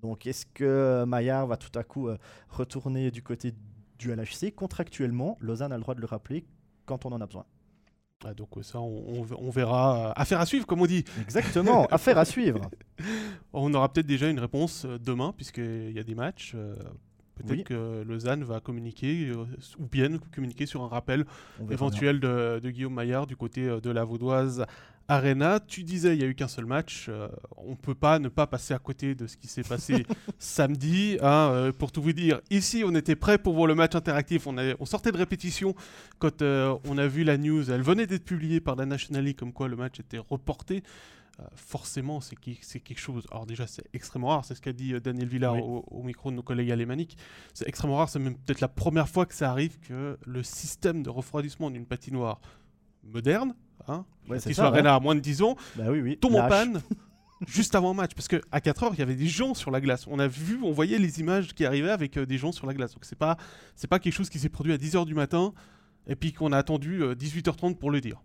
Donc 0.00 0.26
est-ce 0.26 0.46
que 0.46 1.04
Maillard 1.06 1.46
va 1.46 1.56
tout 1.56 1.76
à 1.78 1.82
coup 1.84 2.08
euh, 2.08 2.16
retourner 2.48 3.10
du 3.10 3.22
côté 3.22 3.52
du 3.98 4.12
LHC 4.14 4.54
Contractuellement, 4.54 5.36
Lausanne 5.40 5.72
a 5.72 5.76
le 5.76 5.82
droit 5.82 5.94
de 5.94 6.00
le 6.00 6.06
rappeler 6.06 6.46
quand 6.86 7.04
on 7.04 7.12
en 7.12 7.20
a 7.20 7.26
besoin. 7.26 7.44
Ah, 8.24 8.32
Donc 8.34 8.56
euh, 8.56 8.62
ça, 8.62 8.80
on, 8.80 9.24
on- 9.38 9.50
verra. 9.50 10.08
euh, 10.08 10.12
Affaire 10.16 10.40
à 10.40 10.46
suivre, 10.46 10.66
comme 10.66 10.80
on 10.82 10.86
dit. 10.86 11.04
Exactement, 11.20 11.86
affaire 11.90 12.18
à 12.18 12.24
suivre. 12.24 12.60
On 13.52 13.72
aura 13.74 13.92
peut-être 13.92 14.06
déjà 14.06 14.28
une 14.28 14.38
réponse 14.40 14.84
euh, 14.86 14.98
demain, 14.98 15.32
puisqu'il 15.36 15.92
y 15.92 15.98
a 15.98 16.02
des 16.04 16.14
matchs. 16.14 16.54
Peut-être 17.38 17.50
Oui. 17.58 17.64
que 17.64 18.02
Lausanne 18.06 18.44
va 18.44 18.60
communiquer, 18.60 19.28
euh, 19.30 19.44
ou 19.78 19.86
bien 19.86 20.18
communiquer 20.34 20.66
sur 20.66 20.82
un 20.82 20.88
rappel 20.88 21.24
éventuel 21.70 22.20
de, 22.20 22.60
de 22.62 22.70
Guillaume 22.70 22.94
Maillard 22.94 23.26
du 23.26 23.36
côté 23.36 23.68
euh, 23.68 23.80
de 23.80 23.90
la 23.90 24.04
Vaudoise 24.04 24.64
Arena. 25.10 25.58
Tu 25.66 25.84
disais, 25.84 26.14
il 26.14 26.18
n'y 26.18 26.24
a 26.24 26.28
eu 26.28 26.34
qu'un 26.34 26.48
seul 26.48 26.66
match. 26.66 27.06
euh, 27.08 27.28
on 27.56 27.70
ne 27.70 27.76
peut 27.76 27.94
pas 27.94 28.18
ne 28.18 28.28
pas 28.28 28.46
passer 28.46 28.74
à 28.74 28.78
côté 28.78 29.14
de 29.14 29.26
ce 29.26 29.36
qui 29.38 29.46
s'est 29.48 29.62
passé 29.62 30.04
samedi. 30.38 31.16
hein, 31.22 31.50
euh, 31.52 31.72
pour 31.72 31.92
tout 31.92 32.02
vous 32.02 32.12
dire, 32.12 32.40
ici, 32.50 32.82
on 32.86 32.94
était 32.94 33.16
prêt 33.16 33.38
pour 33.38 33.54
voir 33.54 33.66
le 33.66 33.74
match 33.74 33.94
interactif. 33.94 34.46
On, 34.46 34.56
avait- 34.58 34.76
on 34.80 34.84
sortait 34.86 35.12
de 35.12 35.16
répétition 35.16 35.74
quand 36.18 36.42
on 36.42 36.98
a 36.98 37.06
vu 37.06 37.24
la 37.24 37.38
news. 37.38 37.70
Elle 37.70 37.82
venait 37.82 38.06
d'être 38.06 38.24
publiée 38.24 38.60
par 38.60 38.76
la 38.76 38.86
National 38.86 39.24
League 39.24 39.36
comme 39.38 39.52
quoi 39.52 39.68
le 39.68 39.76
match 39.76 40.00
était 40.00 40.18
reporté. 40.18 40.82
Euh, 41.40 41.44
forcément, 41.54 42.20
c'est 42.20 42.34
quelque 42.36 42.98
chose. 42.98 43.24
Alors, 43.30 43.46
déjà, 43.46 43.66
c'est 43.68 43.84
extrêmement 43.92 44.28
rare. 44.28 44.44
C'est 44.44 44.56
ce 44.56 44.60
qu'a 44.60 44.72
dit 44.72 44.94
euh, 44.94 45.00
Daniel 45.00 45.28
Villard 45.28 45.54
Oui. 45.54 45.60
au, 45.62 45.84
au 45.88 46.02
micro 46.02 46.30
de 46.30 46.36
nos 46.36 46.42
collègues 46.42 46.72
alémaniques. 46.72 47.16
C'est 47.54 47.68
extrêmement 47.68 47.96
rare. 47.98 48.08
C'est 48.08 48.18
même 48.18 48.36
peut-être 48.36 48.60
la 48.60 48.66
première 48.68 49.08
fois 49.08 49.24
que 49.24 49.34
ça 49.34 49.48
arrive 49.50 49.78
que 49.78 50.18
le 50.26 50.42
système 50.42 51.02
de 51.04 51.10
refroidissement 51.10 51.70
d'une 51.70 51.86
patinoire 51.86 52.40
moderne, 53.04 53.54
hein, 53.86 54.04
Ouais, 54.28 54.38
qui 54.40 54.52
soit 54.52 54.70
ouais. 54.72 54.86
À 54.86 54.98
moins 55.00 55.14
de 55.14 55.20
10 55.20 55.42
ans, 55.42 55.56
Bah 55.76 55.84
oui, 55.90 56.00
oui. 56.00 56.18
tombe 56.18 56.34
en 56.34 56.48
panne 56.48 56.82
juste 57.46 57.74
avant 57.76 57.94
match. 57.94 58.14
Parce 58.14 58.26
qu'à 58.28 58.60
4 58.60 58.82
heures, 58.82 58.92
il 58.94 58.98
y 58.98 59.02
avait 59.02 59.14
des 59.14 59.28
gens 59.28 59.54
sur 59.54 59.70
la 59.70 59.80
glace. 59.80 60.06
On 60.08 60.18
a 60.18 60.26
vu, 60.26 60.58
on 60.64 60.72
voyait 60.72 60.98
les 60.98 61.20
images 61.20 61.54
qui 61.54 61.64
arrivaient 61.64 61.90
avec 61.90 62.16
euh, 62.16 62.26
des 62.26 62.36
gens 62.36 62.50
sur 62.50 62.66
la 62.66 62.74
glace. 62.74 62.94
Donc, 62.94 63.04
c'est 63.04 63.16
pas, 63.18 63.36
c'est 63.76 63.86
pas 63.88 64.00
quelque 64.00 64.12
chose 64.14 64.28
qui 64.28 64.40
s'est 64.40 64.48
produit 64.48 64.72
à 64.72 64.76
10 64.76 64.96
heures 64.96 65.06
du 65.06 65.14
matin 65.14 65.52
et 66.08 66.16
puis 66.16 66.32
qu'on 66.32 66.50
a 66.52 66.58
attendu 66.58 67.02
euh, 67.02 67.14
18h30 67.14 67.76
pour 67.76 67.90
le 67.92 68.00
dire. 68.00 68.20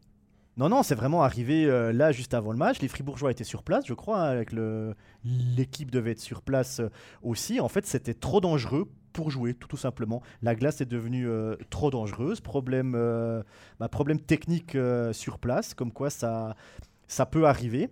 Non, 0.56 0.70
non, 0.70 0.84
c'est 0.84 0.94
vraiment 0.94 1.24
arrivé 1.24 1.66
euh, 1.66 1.92
là 1.92 2.12
juste 2.12 2.36
avant 2.36 2.52
le 2.52 2.58
match. 2.58 2.80
Les 2.80 2.88
Fribourgeois 2.88 3.32
étaient 3.32 3.44
sur 3.44 3.64
place, 3.64 3.86
je 3.88 3.96
crois, 3.96 4.22
avec 4.22 4.52
le 4.52 4.96
l'équipe 5.26 5.90
devait 5.90 6.12
être 6.12 6.20
sur 6.20 6.44
place 6.44 6.80
euh, 6.80 6.90
aussi. 7.24 7.60
En 7.60 7.70
fait, 7.70 7.88
c'était 7.88 8.14
trop 8.14 8.40
dangereux 8.40 8.88
pour 9.14 9.32
jouer, 9.32 9.56
tout, 9.56 9.68
tout 9.68 9.78
simplement. 9.78 10.22
La 10.44 10.54
glace 10.54 10.82
est 10.82 10.86
devenue 10.86 11.28
euh, 11.28 11.56
trop 11.72 11.90
dangereuse. 11.90 12.40
Problème, 12.40 12.92
bah, 13.80 13.90
technique 14.28 14.78
sur 15.12 15.40
place, 15.40 15.74
comme 15.74 15.92
quoi 15.92 16.10
ça 16.10 16.56
peut 17.32 17.46
arriver. 17.46 17.90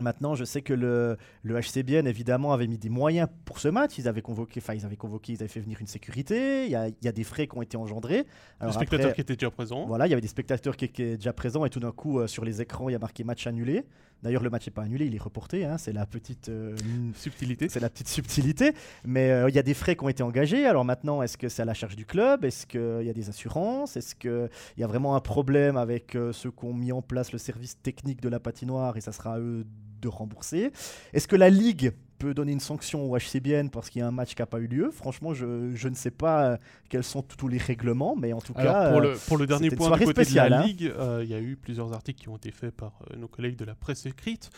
Maintenant, 0.00 0.34
je 0.36 0.44
sais 0.44 0.62
que 0.62 0.72
le, 0.72 1.16
le 1.42 1.60
HCBN, 1.60 2.06
évidemment, 2.06 2.52
avait 2.52 2.68
mis 2.68 2.78
des 2.78 2.88
moyens 2.88 3.28
pour 3.44 3.58
ce 3.58 3.66
match. 3.66 3.98
Ils 3.98 4.06
avaient 4.06 4.22
convoqué, 4.22 4.60
enfin, 4.62 4.74
ils 4.74 4.84
avaient 4.86 4.96
convoqué, 4.96 5.32
ils 5.32 5.40
avaient 5.40 5.48
fait 5.48 5.58
venir 5.60 5.78
une 5.80 5.88
sécurité. 5.88 6.66
Il 6.66 6.70
y 6.70 6.76
a, 6.76 6.86
il 6.88 6.94
y 7.02 7.08
a 7.08 7.12
des 7.12 7.24
frais 7.24 7.48
qui 7.48 7.56
ont 7.58 7.62
été 7.62 7.76
engendrés. 7.76 8.24
Alors 8.60 8.74
spectateur 8.74 9.06
après- 9.06 9.14
qui 9.16 9.20
était 9.22 9.34
déjà 9.34 9.50
présent. 9.50 9.86
voilà, 9.86 10.06
il 10.06 10.10
y 10.10 10.12
avait 10.12 10.20
des 10.22 10.28
spectateurs 10.28 10.76
qui 10.76 10.84
étaient 10.84 11.16
déjà 11.16 11.32
présents 11.32 11.64
et 11.64 11.70
tout 11.70 11.80
d'un 11.80 11.90
coup, 11.92 12.20
euh, 12.20 12.26
sur 12.28 12.44
les 12.44 12.62
écrans, 12.62 12.88
il 12.88 12.92
y 12.92 12.94
a 12.94 12.98
marqué 13.00 13.24
match 13.24 13.46
annulé. 13.48 13.84
D'ailleurs, 14.22 14.42
le 14.42 14.50
match 14.50 14.66
n'est 14.66 14.72
pas 14.72 14.82
annulé, 14.82 15.06
il 15.06 15.14
est 15.14 15.20
reporté. 15.22 15.64
hein, 15.64 15.78
c'est 15.78 15.92
la 15.92 16.04
petite. 16.06 16.48
euh, 16.48 16.76
Subtilité. 17.14 17.68
c'est 17.68 17.78
la 17.80 17.88
petite 17.90 18.08
subtilité, 18.08 18.72
mais 19.04 19.30
euh, 19.30 19.48
il 19.48 19.54
y 19.54 19.58
a 19.60 19.62
des 19.62 19.74
frais 19.74 19.94
qui 19.96 20.04
ont 20.04 20.08
été 20.08 20.22
engagés. 20.24 20.64
Alors 20.66 20.84
maintenant, 20.84 21.22
est-ce 21.22 21.36
que 21.38 21.48
c'est 21.48 21.62
à 21.62 21.64
la 21.64 21.74
charge 21.74 21.94
du 21.96 22.04
club? 22.06 22.44
Est-ce 22.44 22.66
qu'il 22.66 23.06
y 23.06 23.10
a 23.10 23.12
des 23.12 23.28
assurances? 23.28 23.96
Est-ce 23.96 24.14
qu'il 24.16 24.48
y 24.76 24.82
a 24.82 24.86
vraiment 24.86 25.14
un 25.16 25.20
problème 25.20 25.76
avec 25.76 26.16
ceux 26.32 26.50
qui 26.50 26.64
ont 26.64 26.74
mis 26.74 26.90
en 26.92 27.02
place 27.02 27.30
le 27.32 27.38
service 27.38 27.80
technique 27.80 28.20
de 28.20 28.28
la 28.28 28.40
patinoire 28.40 28.96
et 28.96 29.00
ça 29.00 29.12
sera 29.12 29.34
à 29.34 29.38
eux 29.38 29.64
de 30.00 30.08
rembourser 30.08 30.72
Est-ce 31.12 31.28
que 31.28 31.36
la 31.36 31.50
Ligue 31.50 31.92
peut 32.18 32.34
donner 32.34 32.50
une 32.52 32.60
sanction 32.60 33.08
au 33.08 33.16
HCBN 33.16 33.70
parce 33.70 33.90
qu'il 33.90 34.00
y 34.00 34.02
a 34.02 34.08
un 34.08 34.12
match 34.12 34.34
qui 34.34 34.42
n'a 34.42 34.46
pas 34.46 34.58
eu 34.58 34.66
lieu? 34.66 34.90
Franchement, 34.90 35.34
je, 35.34 35.70
je 35.74 35.88
ne 35.88 35.94
sais 35.94 36.10
pas 36.10 36.44
euh, 36.52 36.56
quels 36.88 37.04
sont 37.04 37.22
tous 37.22 37.46
les 37.48 37.58
règlements, 37.58 38.16
mais 38.16 38.32
en 38.32 38.40
tout 38.40 38.52
Alors, 38.56 38.72
cas... 38.74 38.90
pour, 38.90 38.98
euh, 38.98 39.12
le, 39.12 39.18
pour 39.28 39.36
le 39.36 39.46
dernier 39.46 39.68
point 39.70 39.86
du 39.86 39.90
soirée 39.90 40.04
côté 40.04 40.24
spéciale, 40.24 40.50
de 40.50 40.54
la 40.54 40.60
hein. 40.62 40.66
Ligue, 40.66 40.92
euh, 40.98 41.20
il 41.22 41.30
y 41.30 41.34
a 41.34 41.40
eu 41.40 41.56
plusieurs 41.56 41.92
articles 41.92 42.20
qui 42.20 42.28
ont 42.28 42.36
été 42.36 42.50
faits 42.50 42.74
par 42.74 42.98
euh, 43.12 43.16
nos 43.16 43.28
collègues 43.28 43.56
de 43.56 43.64
la 43.64 43.74
presse 43.76 44.04
écrite. 44.06 44.50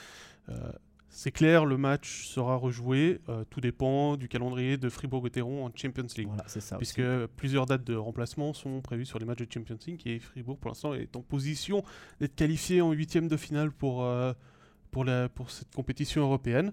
Euh, 0.48 0.54
c'est 1.12 1.32
clair, 1.32 1.66
le 1.66 1.76
match 1.76 2.24
sera 2.28 2.54
rejoué. 2.54 3.20
euh, 3.28 3.42
tout 3.50 3.60
dépend 3.60 4.16
du 4.16 4.28
calendrier 4.28 4.76
de 4.78 4.88
Fribourg-Gotteron 4.88 5.66
en 5.66 5.70
Champions 5.74 6.06
League. 6.16 6.28
Voilà, 6.28 6.44
c'est 6.46 6.60
ça. 6.60 6.76
puisque 6.78 7.00
aussi. 7.00 7.26
plusieurs 7.36 7.66
dates 7.66 7.82
de 7.84 7.96
remplacement 7.96 8.54
sont 8.54 8.80
prévues 8.80 9.04
sur 9.06 9.18
les 9.18 9.24
matchs 9.26 9.40
de 9.40 9.48
Champions 9.52 9.76
League 9.88 10.02
et 10.06 10.20
Fribourg 10.20 10.56
pour 10.56 10.70
l'instant 10.70 10.94
est 10.94 11.16
en 11.16 11.20
position 11.20 11.82
d'être 12.20 12.36
qualifié 12.36 12.80
en 12.80 12.92
huitième 12.92 13.26
de 13.26 13.36
finale 13.36 13.72
pour, 13.72 14.04
euh, 14.04 14.32
pour, 14.90 15.04
la, 15.04 15.28
pour 15.28 15.50
cette 15.50 15.74
compétition 15.74 16.22
européenne. 16.22 16.70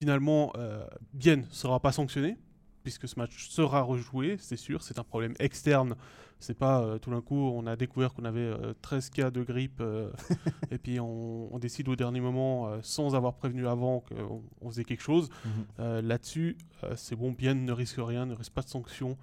Finalement, 0.00 0.52
euh, 0.56 0.86
Bienne 1.12 1.40
ne 1.40 1.54
sera 1.54 1.80
pas 1.80 1.92
sanctionné 1.92 2.36
puisque 2.84 3.08
ce 3.08 3.18
match 3.18 3.48
sera 3.50 3.82
rejoué, 3.82 4.36
c'est 4.38 4.56
sûr, 4.56 4.82
c'est 4.82 4.98
un 4.98 5.04
problème 5.04 5.34
externe. 5.40 5.94
C'est 6.38 6.56
pas 6.56 6.80
euh, 6.80 6.98
tout 6.98 7.10
d'un 7.10 7.20
coup 7.20 7.34
on 7.34 7.66
a 7.66 7.74
découvert 7.74 8.14
qu'on 8.14 8.24
avait 8.24 8.40
euh, 8.40 8.72
13 8.80 9.10
cas 9.10 9.30
de 9.30 9.42
grippe 9.42 9.80
euh, 9.80 10.10
et 10.70 10.78
puis 10.78 11.00
on, 11.00 11.52
on 11.52 11.58
décide 11.58 11.88
au 11.88 11.96
dernier 11.96 12.20
moment 12.20 12.68
euh, 12.68 12.78
sans 12.82 13.16
avoir 13.16 13.34
prévenu 13.34 13.66
avant 13.66 14.00
qu'on 14.00 14.42
on 14.60 14.70
faisait 14.70 14.84
quelque 14.84 15.02
chose. 15.02 15.28
Mhm. 15.44 16.00
Là-dessus, 16.06 16.56
c'est 16.94 17.16
bon, 17.16 17.32
bien 17.32 17.54
ne 17.54 17.72
risque 17.72 17.98
rien, 17.98 18.24
ne 18.24 18.34
risque 18.34 18.52
pas 18.52 18.62
de 18.62 18.68
sanctions. 18.68 19.18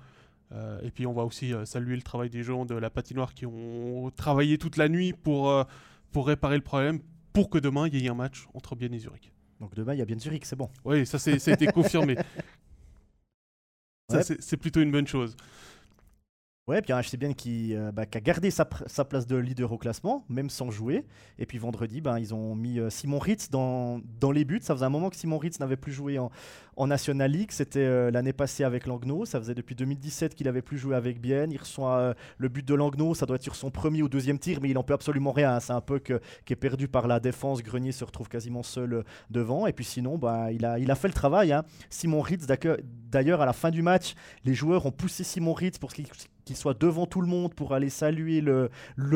Euh, 0.52 0.80
et 0.84 0.92
puis 0.92 1.06
on 1.08 1.14
va 1.14 1.24
aussi 1.24 1.54
euh, 1.54 1.66
saluer 1.66 1.96
le 1.96 2.02
travail 2.02 2.30
des 2.30 2.44
gens 2.44 2.66
de 2.66 2.76
la 2.76 2.90
patinoire 2.90 3.34
qui 3.34 3.46
ont 3.46 4.12
travaillé 4.16 4.58
toute 4.58 4.78
la 4.78 4.90
nuit 4.90 5.14
pour, 5.14 5.50
euh, 5.50 5.64
pour 6.12 6.28
réparer 6.28 6.56
le 6.56 6.62
problème, 6.64 7.00
pour 7.36 7.50
que 7.52 7.60
demain 7.60 7.88
il 7.88 8.02
y 8.02 8.06
ait 8.08 8.10
un 8.10 8.16
match 8.16 8.48
entre 8.56 8.76
Bienne 8.76 8.94
et 8.96 9.00
Zurich. 9.00 9.32
Donc 9.60 9.74
demain, 9.76 9.94
il 9.94 10.00
y 10.00 10.02
a 10.02 10.06
bien 10.06 10.18
Zurich, 10.20 10.46
c'est 10.46 10.56
bon. 10.56 10.70
Oui, 10.84 11.06
ça, 11.06 11.20
c'est- 11.20 11.40
ça 11.40 11.52
a 11.52 11.54
été 11.54 11.68
confirmé. 11.68 12.16
Ouais. 14.12 14.22
c'est 14.24 14.58
plutôt 14.58 14.82
une 14.82 14.92
bonne 14.92 15.08
chose. 15.08 15.36
Ouais, 16.68 16.82
puis 16.82 16.94
un 16.94 17.00
HCBN 17.00 17.36
qui, 17.36 17.76
euh, 17.76 17.92
bah, 17.92 18.08
qui 18.08 18.18
a 18.18 18.22
gardé 18.22 18.50
sa, 18.50 18.66
place 18.66 19.28
de 19.28 19.36
leader 19.36 19.72
au 19.72 19.78
classement, 19.78 20.26
même 20.30 20.50
sans 20.50 20.72
jouer. 20.72 21.06
Et 21.38 21.46
puis 21.46 21.60
vendredi, 21.60 22.02
ben, 22.02 22.18
ils 22.18 22.34
ont 22.34 22.56
mis 22.56 22.80
euh, 22.80 22.90
Simon 22.90 23.20
Ritz 23.20 23.52
dans, 23.52 24.02
les 24.34 24.46
buts. 24.46 24.62
Ça 24.64 24.74
faisait 24.74 24.86
un 24.86 24.90
moment 24.90 25.12
que 25.12 25.16
Simon 25.16 25.38
Ritz 25.38 25.60
n'avait 25.60 25.76
plus 25.76 25.92
joué 25.92 26.18
en, 26.18 26.32
National 26.88 27.30
League. 27.30 27.52
C'était 27.52 27.86
euh, 27.86 28.10
l'année 28.10 28.34
passée 28.34 28.64
avec 28.64 28.88
Langnau. 28.88 29.26
Ça 29.26 29.40
faisait 29.40 29.54
depuis 29.54 29.76
2017 29.76 30.34
qu'il 30.34 30.48
avait 30.48 30.64
plus 30.64 30.80
joué 30.80 30.96
avec 30.96 31.22
Bienne. 31.22 31.52
Il 31.52 31.60
reçoit 31.60 32.16
le 32.40 32.50
but 32.50 32.68
de 32.68 32.74
Langnau. 32.74 33.14
Ça 33.14 33.28
doit 33.28 33.36
être 33.36 33.44
sur 33.44 33.56
son 33.56 33.70
premier 33.70 34.02
ou 34.02 34.10
deuxième 34.10 34.40
tir, 34.40 34.58
mais 34.60 34.72
il 34.72 34.78
en 34.80 34.84
peut 34.84 34.96
absolument 34.96 35.34
rien. 35.34 35.60
C'est 35.60 35.74
un 35.74 35.82
peu 35.82 36.00
qui 36.00 36.14
est 36.50 36.56
perdu 36.56 36.88
par 36.88 37.08
la 37.08 37.20
défense. 37.20 37.62
Grenier 37.62 37.92
se 37.92 38.04
retrouve 38.04 38.28
quasiment 38.28 38.64
seul 38.64 39.04
devant. 39.30 39.68
Et 39.68 39.74
puis 39.74 39.86
sinon, 39.86 40.18
bah, 40.18 40.52
il, 40.52 40.66
a, 40.66 40.96
fait 40.96 41.10
le 41.10 41.14
travail. 41.14 41.54
hein. 41.54 41.64
Simon 41.92 42.22
Ritz, 42.22 42.48
d'ailleurs, 43.12 43.42
à 43.42 43.46
la 43.46 43.54
fin 43.54 43.70
du 43.70 43.84
match, 43.84 44.16
les 44.44 44.56
joueurs 44.56 44.88
ont 44.88 44.92
poussé 44.92 45.24
Simon 45.24 45.54
Ritz 45.54 45.78
pour 45.78 45.94
qu'il 45.94 46.08
qu'il 46.46 46.56
soit 46.56 46.80
devant 46.80 47.08
tout 47.08 47.22
le 47.22 47.28
monde 47.28 47.54
pour 47.54 47.74
aller 47.74 47.90
saluer 47.90 48.40
le, 48.40 48.70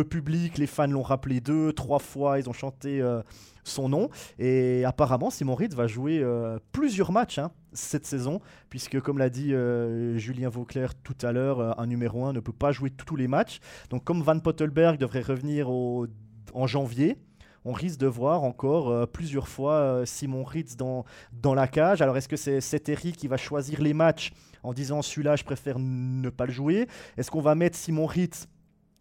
public. 0.03 0.57
Les 0.57 0.67
fans 0.67 0.87
l'ont 0.87 1.03
rappelé 1.03 1.39
deux, 1.39 1.71
trois 1.71 1.99
fois. 1.99 2.39
Ils 2.39 2.49
ont 2.49 2.53
chanté 2.53 3.01
euh, 3.01 3.21
son 3.63 3.87
nom. 3.87 4.09
Et 4.39 4.83
apparemment, 4.83 5.29
Simon 5.29 5.55
Ritz 5.55 5.75
va 5.75 5.87
jouer 5.87 6.19
euh, 6.21 6.57
plusieurs 6.71 7.11
matchs 7.11 7.37
hein, 7.37 7.51
cette 7.71 8.05
saison, 8.05 8.41
puisque, 8.69 8.99
comme 8.99 9.19
l'a 9.19 9.29
dit 9.29 9.53
euh, 9.53 10.17
Julien 10.17 10.49
Vauclair 10.49 10.95
tout 10.95 11.17
à 11.21 11.31
l'heure, 11.31 11.79
un 11.79 11.85
numéro 11.85 12.25
1 12.25 12.33
ne 12.33 12.39
peut 12.39 12.51
pas 12.51 12.71
jouer 12.71 12.89
tous 12.89 13.15
les 13.15 13.27
matchs. 13.27 13.59
Donc, 13.91 14.03
comme 14.03 14.21
Van 14.21 14.39
Pottelberg 14.39 14.97
devrait 14.97 15.21
revenir 15.21 15.69
en 15.69 16.67
janvier, 16.67 17.17
on 17.65 17.73
risque 17.73 17.99
de 17.99 18.07
voir 18.07 18.43
encore 18.43 19.07
plusieurs 19.09 19.47
fois 19.47 20.01
Simon 20.05 20.43
Ritz 20.43 20.75
dans, 20.75 21.05
la 21.43 21.67
cage. 21.67 22.01
Alors, 22.01 22.17
est-ce 22.17 22.29
que 22.29 22.37
c'est 22.37 22.89
Eric 22.89 23.17
qui 23.17 23.27
va 23.27 23.37
choisir 23.37 23.81
les 23.81 23.93
matchs 23.93 24.31
en 24.63 24.73
disant 24.73 25.01
celui-là, 25.01 25.35
je 25.35 25.43
préfère 25.43 25.77
ne 25.79 26.29
pas 26.29 26.45
le 26.45 26.51
jouer 26.51 26.87
Est-ce 27.17 27.31
qu'on 27.31 27.41
va 27.41 27.55
mettre 27.55 27.77
Simon 27.77 28.05
Ritz 28.05 28.47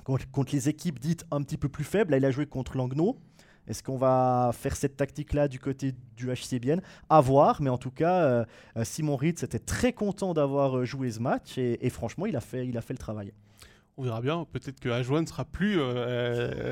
contre, 0.05 0.53
les 0.53 0.69
équipes 0.69 0.99
dites 0.99 1.25
un 1.31 1.43
petit 1.43 1.59
peu 1.59 1.69
plus 1.69 1.85
faibles? 1.85 2.13
Là, 2.13 2.17
il 2.17 2.25
a 2.25 2.31
joué 2.31 2.47
contre 2.47 2.77
Langnau. 2.77 3.19
Est-ce 3.69 3.83
qu'on 3.83 3.99
va 3.99 4.51
faire 4.55 4.75
cette 4.75 4.97
tactique-là 4.97 5.47
du 5.47 5.61
côté 5.61 5.95
du 6.17 6.33
HCBN 6.33 6.81
À 7.11 7.21
voir, 7.21 7.61
mais 7.61 7.69
en 7.69 7.77
tout 7.77 7.91
cas, 7.91 8.23
euh, 8.23 8.45
euh, 8.79 8.85
Simon 8.85 9.17
Ritz 9.17 9.43
était 9.43 9.59
très 9.59 9.93
content 9.93 10.33
d'avoir 10.33 10.79
euh, 10.79 10.85
joué 10.87 11.11
ce 11.11 11.21
match 11.21 11.59
et, 11.59 11.91
franchement, 11.91 12.25
il 12.25 12.35
a, 12.35 12.41
fait, 12.41 12.67
il 12.67 12.79
a 12.79 12.81
fait 12.81 12.95
le 12.95 12.99
travail. 12.99 13.33
On 13.99 14.03
verra 14.03 14.23
bien. 14.23 14.47
Peut-être 14.51 14.81
que 14.81 14.89
Ajoie 14.89 15.21
ne 15.21 15.27
sera 15.27 15.45
plus 15.45 15.77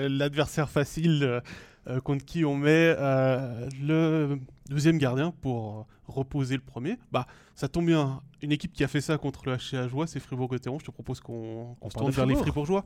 l'adversaire 0.08 0.70
facile 0.70 1.42
euh, 1.88 2.00
contre 2.00 2.24
qui 2.24 2.44
on 2.44 2.56
met 2.56 2.94
euh, 2.98 3.68
le 3.80 4.40
deuxième 4.68 4.98
gardien 4.98 5.32
pour 5.40 5.86
reposer 6.08 6.56
le 6.56 6.62
premier. 6.62 6.98
Bah, 7.12 7.26
ça 7.54 7.68
tombe 7.68 7.86
bien. 7.86 8.22
Une 8.42 8.50
équipe 8.50 8.72
qui 8.72 8.82
a 8.82 8.88
fait 8.88 9.00
ça 9.00 9.18
contre 9.18 9.48
le 9.48 9.56
HCA 9.56 9.86
Joie, 9.86 10.06
c'est 10.06 10.18
Fribourg-Gotteron. 10.18 10.78
Je 10.80 10.86
te 10.86 10.90
propose 10.90 11.20
qu'on 11.20 11.76
se 11.88 11.96
tourne 11.96 12.10
vers 12.10 12.26
les 12.26 12.34
Fribourgeois. 12.34 12.84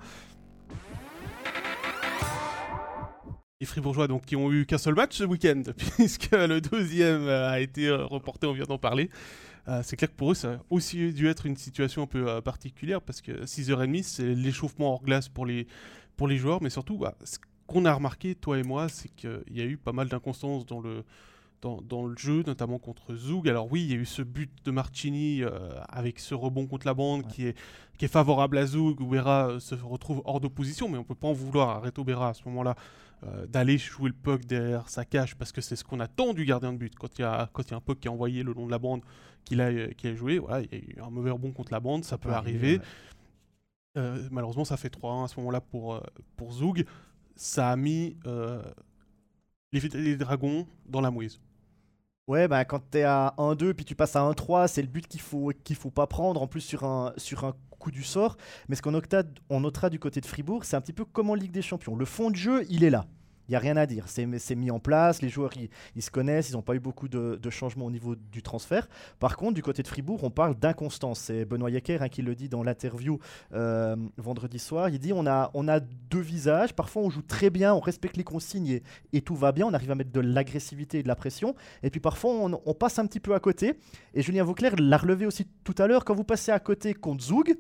Les 3.61 3.67
Fribourgeois 3.67 4.07
donc, 4.07 4.25
qui 4.27 4.37
ont 4.37 4.53
eu 4.53 4.67
qu'un 4.67 4.79
seul 4.79 4.95
match 4.95 5.17
ce 5.17 5.25
week-end, 5.25 5.63
puisque 5.97 6.33
le 6.33 6.61
deuxième 6.61 7.29
a 7.29 7.61
été 7.61 7.91
reporté, 7.91 8.47
on 8.47 8.53
vient 8.53 8.65
d'en 8.65 8.79
parler. 8.79 9.11
c'est 9.83 9.97
clair 9.97 10.11
que 10.11 10.17
pour 10.17 10.33
eux, 10.33 10.35
ça 10.35 10.53
a 10.53 10.59
aussi 10.71 11.13
dû 11.13 11.27
être 11.27 11.45
une 11.45 11.57
situation 11.57 12.03
un 12.03 12.07
peu 12.07 12.41
particulière, 12.41 13.03
parce 13.03 13.21
que 13.21 13.45
6h30, 13.45 14.03
c'est 14.03 14.35
l'échauffement 14.35 14.95
hors 14.95 15.03
glace 15.03 15.29
pour 15.29 15.45
les, 15.45 15.67
pour 16.17 16.27
les 16.27 16.39
joueurs, 16.39 16.63
mais 16.63 16.71
surtout, 16.71 16.97
bah, 16.97 17.15
qu'on 17.71 17.85
a 17.85 17.93
remarqué, 17.93 18.35
toi 18.35 18.59
et 18.59 18.65
moi, 18.65 18.89
c'est 18.89 19.09
qu'il 19.15 19.43
y 19.51 19.61
a 19.61 19.65
eu 19.65 19.77
pas 19.77 19.93
mal 19.93 20.09
d'inconstances 20.09 20.67
dans 20.67 20.81
le, 20.81 21.05
dans, 21.63 21.81
dans, 21.83 22.05
le 22.05 22.17
jeu, 22.17 22.43
notamment 22.45 22.81
contre 22.81 23.15
Zoug. 23.15 23.49
Alors 23.49 23.71
oui, 23.71 23.83
il 23.83 23.91
y 23.91 23.93
a 23.93 23.97
eu 23.97 24.07
ce 24.07 24.23
but 24.23 24.51
de 24.65 24.73
Martini 24.73 25.45
euh, 25.45 25.71
avec 25.89 26.19
ce 26.19 26.35
rebond 26.35 26.67
contre 26.67 26.85
la 26.85 26.95
bande 26.95 27.29
qui, 27.29 27.47
est, 27.47 27.57
qui 27.97 28.07
est 28.07 28.09
favorable 28.09 28.59
à 28.59 28.67
Zoug, 28.67 29.01
où 29.01 29.07
Bera 29.07 29.51
euh, 29.51 29.61
se 29.61 29.77
retrouve 29.77 30.21
hors 30.25 30.41
d'opposition, 30.41 30.89
mais 30.89 30.99
on 30.99 31.05
peut 31.05 31.15
pas 31.15 31.29
en 31.29 31.33
vouloir 31.33 31.71
à 31.71 31.79
Reto 31.79 32.03
Bera 32.03 32.31
à 32.31 32.35
ce 32.35 32.43
moment-là 32.47 32.75
euh, 33.23 33.47
d'aller 33.47 33.79
jouer 33.79 34.09
le 34.09 34.17
puck 34.17 34.45
derrière 34.47 34.89
sa 34.89 35.05
cage, 35.05 35.37
parce 35.37 35.53
que 35.53 35.61
c'est 35.61 35.77
ce 35.77 35.85
qu'on 35.85 36.01
attend 36.01 36.35
du 36.35 36.45
gardien 36.45 36.73
de 36.73 36.79
but. 36.79 36.95
Quand 36.97 37.19
il 37.19 37.23
y 37.23 37.25
a, 37.25 37.49
quand 37.53 37.63
il 37.63 37.71
y 37.71 37.75
a 37.75 37.77
un 37.77 37.81
puck 37.81 38.01
qui 38.01 38.09
est 38.09 38.11
envoyé 38.11 38.43
le 38.43 38.53
long 38.53 38.67
de 38.67 38.73
la 38.73 38.81
bande, 38.81 39.03
qu'il 39.45 39.61
a, 39.61 39.71
joué, 40.17 40.41
voilà, 40.41 40.61
il 40.63 40.69
y 40.73 40.75
a 40.75 40.79
eu 40.79 40.97
un 41.01 41.11
mauvais 41.11 41.31
rebond 41.31 41.53
contre 41.53 41.73
la 41.73 41.81
bande, 41.81 42.05
ça, 42.05 42.19
peut 42.19 42.31
arriver. 42.31 42.81
malheureusement, 43.95 44.65
ça 44.65 44.77
fait 44.77 44.93
3-1 44.93 45.25
à 45.25 45.29
ce 45.29 45.39
moment-là 45.39 45.61
pour, 45.61 46.03
pour 46.37 46.53
ça 47.37 47.71
a 47.71 47.77
mis 47.77 48.17
euh, 48.27 48.63
les, 49.73 50.17
dragons 50.17 50.67
dans 50.87 51.01
la 51.01 51.11
mouise. 51.11 51.41
Ouais, 52.27 52.49
bah, 52.49 52.65
quand 52.65 52.81
tu 52.91 52.99
es 52.99 53.03
à 53.03 53.35
1-2 53.39 53.75
puis 53.75 53.85
tu 53.85 53.95
passes 53.95 54.17
à 54.17 54.21
1-3, 54.21 54.69
c'est 54.69 54.83
le 54.83 54.89
but 54.89 55.07
qu'il 55.07 55.21
faut, 55.21 55.53
qu'il 55.65 55.77
faut 55.77 55.91
pas 55.91 56.07
prendre 56.07 56.41
en 56.41 56.47
plus 56.47 56.61
sur 56.61 56.85
un, 56.85 57.13
sur 57.17 57.45
un 57.45 57.55
coup 57.79 57.91
du 57.91 58.05
sort. 58.05 58.37
Mais 58.69 58.77
ce 58.77 58.83
qu'on 58.83 58.95
on 59.49 59.61
notera 59.61 59.91
du 59.91 59.99
côté 59.99 60.21
de 60.21 60.27
Fribourg, 60.27 60.65
c'est 60.65 60.77
un 60.77 60.81
petit 60.81 60.93
peu 60.93 61.05
comme 61.05 61.31
en 61.31 61.35
Ligue 61.35 61.51
des 61.51 61.63
Champions. 61.63 61.97
Le 61.97 62.05
fond 62.05 62.31
de 62.31 62.37
jeu, 62.37 62.65
il 62.69 62.85
est 62.85 62.91
là. 62.91 63.07
Il 63.51 63.55
n'y 63.55 63.57
a 63.57 63.59
rien 63.59 63.77
à 63.77 63.85
dire. 63.85 64.05
C'est 64.07 64.55
mis 64.55 64.71
en 64.71 64.79
place, 64.79 65.23
les 65.23 65.29
joueurs 65.29 65.51
ils, 65.97 66.03
se 66.03 66.13
connaissent, 66.13 66.51
ils 66.51 66.53
n'ont 66.53 66.63
pas 66.63 66.77
eu 66.77 66.79
beaucoup 66.79 67.09
de, 67.09 67.51
changements 67.51 67.87
au 67.87 67.91
niveau 67.91 68.15
du 68.15 68.43
transfert. 68.43 68.89
Par 69.19 69.37
contre, 69.37 69.55
du 69.55 69.63
côté 69.63 69.83
de 69.83 69.89
Fribourg, 69.89 70.23
on 70.23 70.31
parle 70.31 70.55
d'inconstance. 70.55 71.19
C'est 71.19 71.45
Benoît 71.45 71.69
Yecker 71.69 71.99
hein, 72.01 72.09
qui 72.09 72.23
le 72.23 72.37
dit 72.37 72.49
dans 72.49 72.63
l'interview 72.63 73.19
euh, 73.53 73.97
vendredi 74.19 74.61
soir. 74.61 74.89
Il 74.89 75.01
dit 75.01 75.13
on 75.13 75.27
a, 75.27 75.51
on 75.55 75.67
a 75.67 75.81
deux 75.81 76.21
visages. 76.21 76.75
Parfois, 76.75 77.03
on 77.03 77.11
joue 77.11 77.23
très 77.23 77.51
bien, 77.51 77.75
on 77.75 77.81
respecte 77.81 78.17
les 78.17 78.23
consignes 78.23 78.83
et, 79.13 79.21
tout 79.21 79.35
va 79.35 79.51
bien. 79.51 79.67
On 79.67 79.75
arrive 79.75 79.91
à 79.91 79.97
mettre 79.97 80.13
de 80.13 80.21
l'agressivité 80.21 81.01
et 81.01 81.03
de 81.03 81.09
la 81.09 81.17
pression. 81.17 81.57
Et 81.83 81.91
puis 81.91 81.99
parfois, 81.99 82.31
on, 82.31 82.75
passe 82.75 83.01
un 83.01 83.07
petit 83.07 83.19
peu 83.19 83.35
à 83.35 83.41
côté. 83.41 83.75
Et 84.15 84.23
Julien 84.23 84.45
Vauclair 84.45 84.77
l'a 84.79 84.97
relevé 84.97 85.27
aussi 85.27 85.49
tout 85.65 85.75
à 85.79 85.89
l'heure. 85.89 86.05
Quand 86.05 86.15
vous 86.15 86.23
passez 86.23 86.53
à 86.53 86.61
côté 86.61 86.95
contre 86.95 87.25
Zoug, 87.25 87.57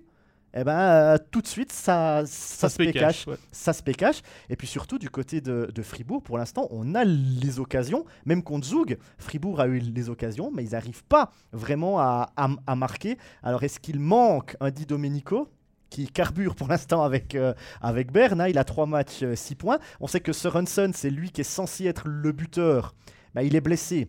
eh 0.54 0.64
ben, 0.64 0.78
euh, 0.78 1.18
tout 1.30 1.40
de 1.40 1.46
suite, 1.46 1.72
ça, 1.72 2.22
ça, 2.26 2.68
se 2.68 2.76
pécache. 2.76 3.26
Ça 3.52 3.72
se 3.72 3.82
pécache. 3.82 4.22
Et 4.48 4.56
puis 4.56 4.66
surtout, 4.66 4.98
du 4.98 5.08
côté 5.08 5.40
de, 5.40 5.82
Fribourg, 5.82 6.22
pour 6.22 6.38
l'instant, 6.38 6.66
on 6.70 6.94
a 6.94 7.04
les 7.04 7.60
occasions. 7.60 8.04
Même 8.26 8.42
contre 8.42 8.66
Zoug, 8.66 8.98
Fribourg 9.18 9.60
a 9.60 9.66
eu 9.66 9.78
les 9.78 10.10
occasions, 10.10 10.50
mais 10.52 10.64
ils 10.64 10.72
n'arrivent 10.72 11.04
pas 11.04 11.30
vraiment 11.52 12.00
à, 12.00 12.30
à, 12.36 12.76
marquer. 12.76 13.16
Alors, 13.42 13.62
est-ce 13.62 13.80
qu'il 13.80 14.00
manque 14.00 14.56
un 14.60 14.70
Di 14.70 14.86
Domenico 14.86 15.48
qui 15.90 16.06
carbure 16.06 16.54
pour 16.54 16.68
l'instant 16.68 17.02
avec, 17.02 17.34
euh, 17.34 17.52
avec 17.80 18.12
Berne. 18.12 18.40
Hein? 18.40 18.48
il 18.48 18.58
a 18.58 18.64
trois 18.64 18.86
matchs, 18.86 19.24
6 19.34 19.52
euh, 19.52 19.56
points. 19.56 19.78
On 19.98 20.06
sait 20.06 20.20
que 20.20 20.32
Sorensen, 20.32 20.92
c'est 20.94 21.10
lui 21.10 21.30
qui 21.30 21.40
est 21.40 21.44
censé 21.44 21.86
être 21.86 22.06
le 22.06 22.32
buteur. 22.32 22.94
Ben, 23.34 23.42
il 23.42 23.56
est 23.56 23.60
blessé. 23.60 24.08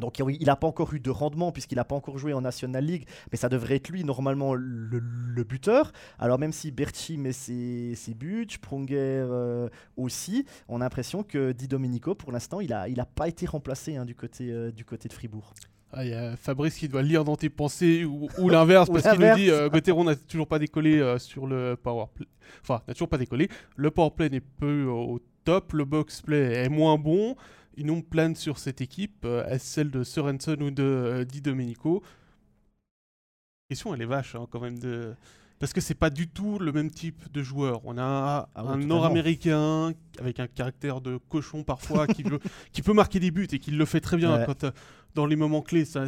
Donc 0.00 0.18
il 0.18 0.46
n'a 0.46 0.56
pas 0.56 0.66
encore 0.66 0.94
eu 0.94 1.00
de 1.00 1.10
rendement 1.10 1.52
puisqu'il 1.52 1.76
n'a 1.76 1.84
pas 1.84 1.94
encore 1.94 2.18
joué 2.18 2.32
en 2.32 2.40
National 2.40 2.84
League, 2.84 3.06
mais 3.30 3.36
ça 3.36 3.48
devrait 3.48 3.76
être 3.76 3.88
lui 3.88 4.04
normalement 4.04 4.54
le, 4.54 5.44
buteur. 5.44 5.92
Alors 6.18 6.38
même 6.38 6.52
si 6.52 6.70
Berchi 6.70 7.18
met 7.18 7.32
ses, 7.32 8.14
buts, 8.16 8.46
Sprunger 8.48 8.96
euh, 8.96 9.68
aussi, 9.96 10.46
on 10.68 10.80
a 10.80 10.84
l'impression 10.84 11.22
que 11.22 11.52
Di 11.52 11.68
Domenico 11.68 12.14
pour 12.14 12.32
l'instant 12.32 12.60
il 12.60 12.70
n'a 12.70 12.88
il 12.88 13.00
a 13.00 13.06
pas 13.06 13.28
été 13.28 13.46
remplacé 13.46 13.96
hein, 13.96 14.04
du, 14.04 14.14
côté, 14.14 14.50
euh, 14.50 14.70
du 14.70 14.84
côté 14.84 15.08
de 15.08 15.12
Fribourg. 15.12 15.52
Ah, 15.94 16.04
il 16.04 16.10
y 16.10 16.14
a 16.14 16.36
Fabrice 16.36 16.76
qui 16.76 16.88
doit 16.88 17.02
lire 17.02 17.22
dans 17.22 17.36
tes 17.36 17.50
pensées 17.50 18.04
ou, 18.04 18.48
l'inverse 18.48 18.88
parce 18.92 19.02
qu'il 19.02 19.20
nous 19.20 19.36
dit 19.36 19.50
euh, 19.50 19.68
n'a 20.04 20.16
toujours 20.16 20.46
pas 20.46 20.58
décollé 20.58 20.98
euh, 20.98 21.18
sur 21.18 21.46
le 21.46 21.76
power 21.76 22.06
play. 22.14 22.26
Enfin, 22.62 22.80
n'a 22.88 22.94
toujours 22.94 23.10
pas 23.10 23.18
décollé. 23.18 23.48
Le 23.76 23.90
power 23.90 24.10
play 24.16 24.30
n'est 24.30 24.40
peu 24.40 24.84
au 24.84 25.20
top, 25.44 25.74
le 25.74 25.84
box 25.84 26.22
play 26.22 26.64
est 26.64 26.68
moins 26.70 26.96
bon 26.96 27.36
ils 27.76 27.86
nous 27.86 28.02
planent 28.02 28.36
sur 28.36 28.58
cette 28.58 28.80
équipe. 28.80 29.24
Euh, 29.24 29.46
est-ce 29.46 29.66
celle 29.66 29.90
de 29.90 30.04
Sorensen 30.04 30.62
ou 30.62 30.70
de 30.70 30.82
euh, 30.82 31.24
Di 31.24 31.40
Domenico 31.40 32.02
La 32.02 33.74
question, 33.74 33.94
elle 33.94 34.02
est 34.02 34.06
vache 34.06 34.34
hein, 34.34 34.46
quand 34.50 34.60
même. 34.60 34.78
De... 34.78 35.14
Parce 35.58 35.72
que 35.72 35.80
c'est 35.80 35.94
pas 35.94 36.10
du 36.10 36.28
tout 36.28 36.58
le 36.58 36.72
même 36.72 36.90
type 36.90 37.30
de 37.32 37.42
joueur. 37.42 37.80
On 37.84 37.96
a 37.96 38.48
ah 38.54 38.62
un 38.62 38.76
nord-américain 38.76 39.92
avec 40.18 40.40
un 40.40 40.48
caractère 40.48 41.00
de 41.00 41.18
cochon 41.28 41.62
parfois 41.62 42.06
qui, 42.08 42.24
veut, 42.24 42.40
qui 42.72 42.82
peut 42.82 42.92
marquer 42.92 43.20
des 43.20 43.30
buts 43.30 43.46
et 43.52 43.58
qui 43.60 43.70
le 43.70 43.84
fait 43.84 44.00
très 44.00 44.16
bien 44.16 44.44
quand, 44.44 44.64
euh, 44.64 44.72
dans 45.14 45.24
les 45.24 45.36
moments 45.36 45.62
clés. 45.62 45.84
Ça, 45.84 46.04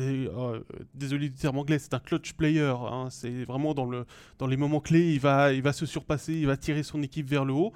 désolé 0.93 1.29
du 1.29 1.37
terme 1.37 1.59
anglais, 1.59 1.79
c'est 1.79 1.95
un 1.95 2.01
clutch 2.01 2.33
player. 2.33 2.75
Hein. 2.91 3.09
c'est 3.11 3.45
vraiment 3.45 3.75
dans, 3.75 3.87
le, 3.87 4.07
dans 4.39 4.49
les 4.49 4.57
moments 4.57 4.81
clés, 4.81 5.13
il 5.15 5.21
va, 5.21 5.53
il 5.53 5.63
va 5.63 5.73
se 5.73 5.87
surpasser, 5.87 6.35
il 6.35 6.47
va 6.47 6.57
tirer 6.57 6.83
son 6.83 7.03
équipe 7.03 7.29
vers 7.29 7.45
le 7.45 7.53
haut 7.53 7.73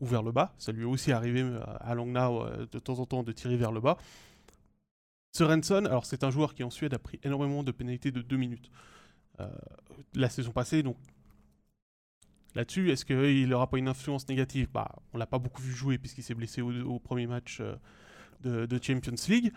ou 0.00 0.06
vers 0.06 0.22
le 0.22 0.32
bas. 0.32 0.54
Ça 0.58 0.72
lui 0.72 0.82
est 0.82 0.86
aussi 0.86 1.12
arrivé 1.12 1.42
euh, 1.42 1.60
à 1.80 1.94
Langnau 1.94 2.44
euh, 2.44 2.66
de 2.70 2.78
temps 2.78 2.98
en 2.98 3.06
temps 3.06 3.22
de 3.22 3.32
tirer 3.32 3.56
vers 3.56 3.72
le 3.72 3.80
bas. 3.80 3.96
Sorensen, 5.32 5.86
alors 5.86 6.06
c'est 6.06 6.24
un 6.24 6.30
joueur 6.30 6.54
qui 6.54 6.64
en 6.64 6.70
Suède 6.70 6.94
a 6.94 6.98
pris 6.98 7.20
énormément 7.22 7.62
de 7.62 7.70
pénalités 7.70 8.10
de 8.10 8.22
2 8.22 8.36
minutes 8.36 8.70
euh, 9.40 9.48
la 10.14 10.30
saison 10.30 10.50
passée. 10.50 10.82
Donc 10.82 10.96
là-dessus, 12.54 12.90
est-ce 12.90 13.04
qu'il 13.04 13.48
n'aura 13.48 13.68
pas 13.68 13.78
une 13.78 13.88
influence 13.88 14.28
négative? 14.28 14.68
Bah, 14.72 14.96
On 15.12 15.18
l'a 15.18 15.26
pas 15.26 15.38
beaucoup 15.38 15.62
vu 15.62 15.72
jouer 15.72 15.98
puisqu'il 15.98 16.22
s'est 16.22 16.34
blessé 16.34 16.62
au, 16.62 16.98
premier 16.98 17.26
match 17.26 17.60
de, 18.42 18.80
Champions 18.82 19.14
League. 19.28 19.52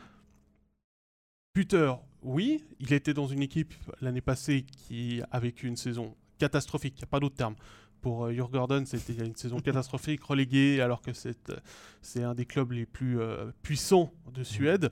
Puter, 1.54 1.94
oui, 2.22 2.64
il 2.80 2.94
était 2.94 3.14
dans 3.14 3.28
une 3.28 3.42
équipe 3.42 3.74
l'année 4.02 4.22
passée 4.22 4.64
qui 4.64 5.22
a 5.32 5.40
vécu 5.40 5.68
une 5.68 5.78
saison 5.78 6.16
catastrophique, 6.38 6.96
il 6.98 7.00
n'y 7.00 7.04
a 7.04 7.08
pas 7.08 7.20
d'autre 7.20 7.36
terme 7.36 7.56
pour 8.02 8.26
euh, 8.26 8.34
Jurgården, 8.34 8.86
c'était 8.86 9.14
une 9.14 9.36
saison 9.36 9.60
catastrophique, 9.60 10.24
relégué 10.24 10.82
alors 10.82 11.02
que 11.02 11.14
c'est 11.14 11.50
euh, 11.50 12.30
un 12.30 12.34
des 12.34 12.46
clubs 12.46 12.72
les 12.72 12.86
plus 12.86 13.20
euh, 13.20 13.52
puissants 13.62 14.12
de 14.34 14.44
Suède. 14.44 14.90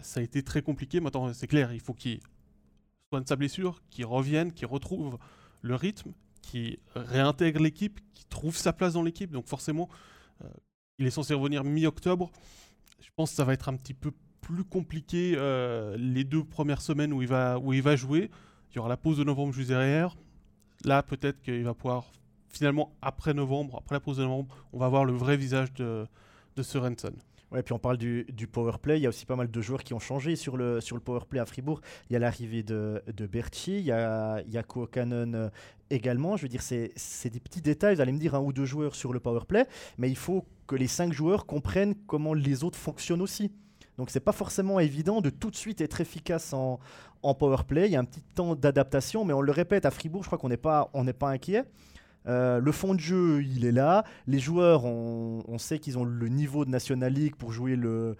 ça 0.00 0.20
a 0.20 0.22
été 0.22 0.42
très 0.42 0.62
compliqué. 0.62 1.00
Maintenant, 1.00 1.32
c'est 1.32 1.46
clair, 1.46 1.72
il 1.72 1.80
faut 1.80 1.94
qu'il 1.94 2.20
soigne 3.10 3.24
sa 3.26 3.36
blessure, 3.36 3.82
qu'il 3.90 4.06
revienne, 4.06 4.52
qu'il 4.52 4.66
retrouve 4.66 5.18
le 5.62 5.74
rythme, 5.74 6.12
qu'il 6.42 6.78
réintègre 6.94 7.60
l'équipe, 7.62 8.00
qu'il 8.14 8.26
trouve 8.26 8.56
sa 8.56 8.72
place 8.72 8.94
dans 8.94 9.02
l'équipe. 9.02 9.30
Donc 9.30 9.46
forcément, 9.46 9.88
il 10.98 11.06
est 11.06 11.10
censé 11.10 11.34
revenir 11.34 11.64
mi-octobre. 11.64 12.30
Je 13.00 13.08
pense 13.16 13.30
que 13.30 13.36
ça 13.36 13.44
va 13.44 13.52
être 13.52 13.68
un 13.68 13.76
petit 13.76 13.94
peu 13.94 14.12
plus 14.40 14.64
compliqué 14.64 15.36
les 15.96 16.24
deux 16.24 16.44
premières 16.44 16.82
semaines 16.82 17.12
où 17.12 17.22
il 17.22 17.28
va, 17.28 17.58
où 17.58 17.72
il 17.72 17.82
va 17.82 17.96
jouer. 17.96 18.30
Il 18.70 18.76
y 18.76 18.78
aura 18.78 18.88
la 18.88 18.96
pause 18.96 19.18
de 19.18 19.24
novembre 19.24 19.52
juste 19.52 19.68
derrière 19.68 20.16
là, 20.84 21.02
peut-être 21.02 21.40
qu'il 21.42 21.64
va 21.64 21.74
pouvoir, 21.74 22.04
finalement, 22.48 22.92
après 23.02 23.34
novembre, 23.34 23.76
après 23.78 23.96
la 23.96 24.00
pause 24.00 24.18
de 24.18 24.22
novembre, 24.22 24.54
on 24.72 24.78
va 24.78 24.88
voir 24.88 25.04
le 25.04 25.12
vrai 25.12 25.36
visage 25.36 25.72
de, 25.74 26.06
de 26.56 26.62
Sorensen. 26.62 27.14
Ouais, 27.50 27.62
puis 27.62 27.72
on 27.72 27.78
parle 27.78 27.96
du, 27.96 28.26
du 28.30 28.46
power 28.46 28.76
play. 28.82 28.98
Il 28.98 29.02
y 29.02 29.06
a 29.06 29.08
aussi 29.08 29.24
pas 29.24 29.36
mal 29.36 29.50
de 29.50 29.60
joueurs 29.62 29.82
qui 29.82 29.94
ont 29.94 29.98
changé 29.98 30.36
sur 30.36 30.58
le, 30.58 30.82
sur 30.82 30.96
le 30.96 31.00
power 31.00 31.20
play 31.26 31.40
à 31.40 31.46
Fribourg. 31.46 31.80
Il 32.10 32.12
y 32.12 32.16
a 32.16 32.18
l'arrivée 32.18 32.62
de, 32.62 33.02
de 33.06 33.26
Berchi, 33.26 33.78
il 33.78 33.86
y 33.86 33.92
a, 33.92 34.42
il 34.42 34.52
y 34.52 34.58
a 34.58 34.64
euh, 34.66 35.50
également. 35.88 36.36
Je 36.36 36.42
veux 36.42 36.48
dire, 36.48 36.60
c'est 36.60 37.30
des 37.30 37.40
petits 37.40 37.62
détails. 37.62 37.94
Vous 37.94 38.00
allez 38.02 38.12
me 38.12 38.18
dire 38.18 38.34
un 38.34 38.40
ou 38.40 38.52
deux 38.52 38.66
joueurs 38.66 38.94
sur 38.94 39.14
le 39.14 39.20
power 39.20 39.46
play, 39.48 39.66
mais 39.96 40.10
il 40.10 40.16
faut 40.16 40.44
que 40.66 40.76
les 40.76 40.88
cinq 40.88 41.14
joueurs 41.14 41.46
comprennent 41.46 41.94
comment 42.06 42.34
les 42.34 42.64
autres 42.64 42.78
fonctionnent 42.78 43.22
aussi. 43.22 43.50
Donc 43.98 44.10
c'est 44.10 44.20
pas 44.20 44.32
forcément 44.32 44.80
évident 44.80 45.20
de 45.20 45.28
tout 45.28 45.50
de 45.50 45.56
suite 45.56 45.80
être 45.80 46.00
efficace 46.00 46.52
en, 46.52 46.78
en 47.22 47.34
power 47.34 47.64
play. 47.66 47.86
Il 47.86 47.92
y 47.92 47.96
a 47.96 48.00
un 48.00 48.04
petit 48.04 48.22
temps 48.34 48.54
d'adaptation, 48.54 49.24
mais 49.24 49.34
on 49.34 49.40
le 49.40 49.52
répète, 49.52 49.84
à 49.84 49.90
Fribourg, 49.90 50.22
je 50.22 50.28
crois 50.28 50.38
qu'on 50.38 50.48
n'est 50.48 50.56
pas, 50.56 50.88
inquiet. 51.22 51.64
Euh, 52.26 52.60
le 52.60 52.72
fond 52.72 52.94
de 52.94 53.00
jeu, 53.00 53.42
il 53.42 53.64
est 53.64 53.72
là. 53.72 54.04
Les 54.26 54.38
joueurs, 54.38 54.84
on, 54.84 55.58
sait 55.58 55.78
qu'ils 55.78 55.98
ont 55.98 56.04
le 56.04 56.28
niveau 56.28 56.64
de 56.64 56.70
National 56.70 57.12
League 57.12 57.34
pour 57.36 57.52
jouer 57.52 57.74
le, 57.74 58.16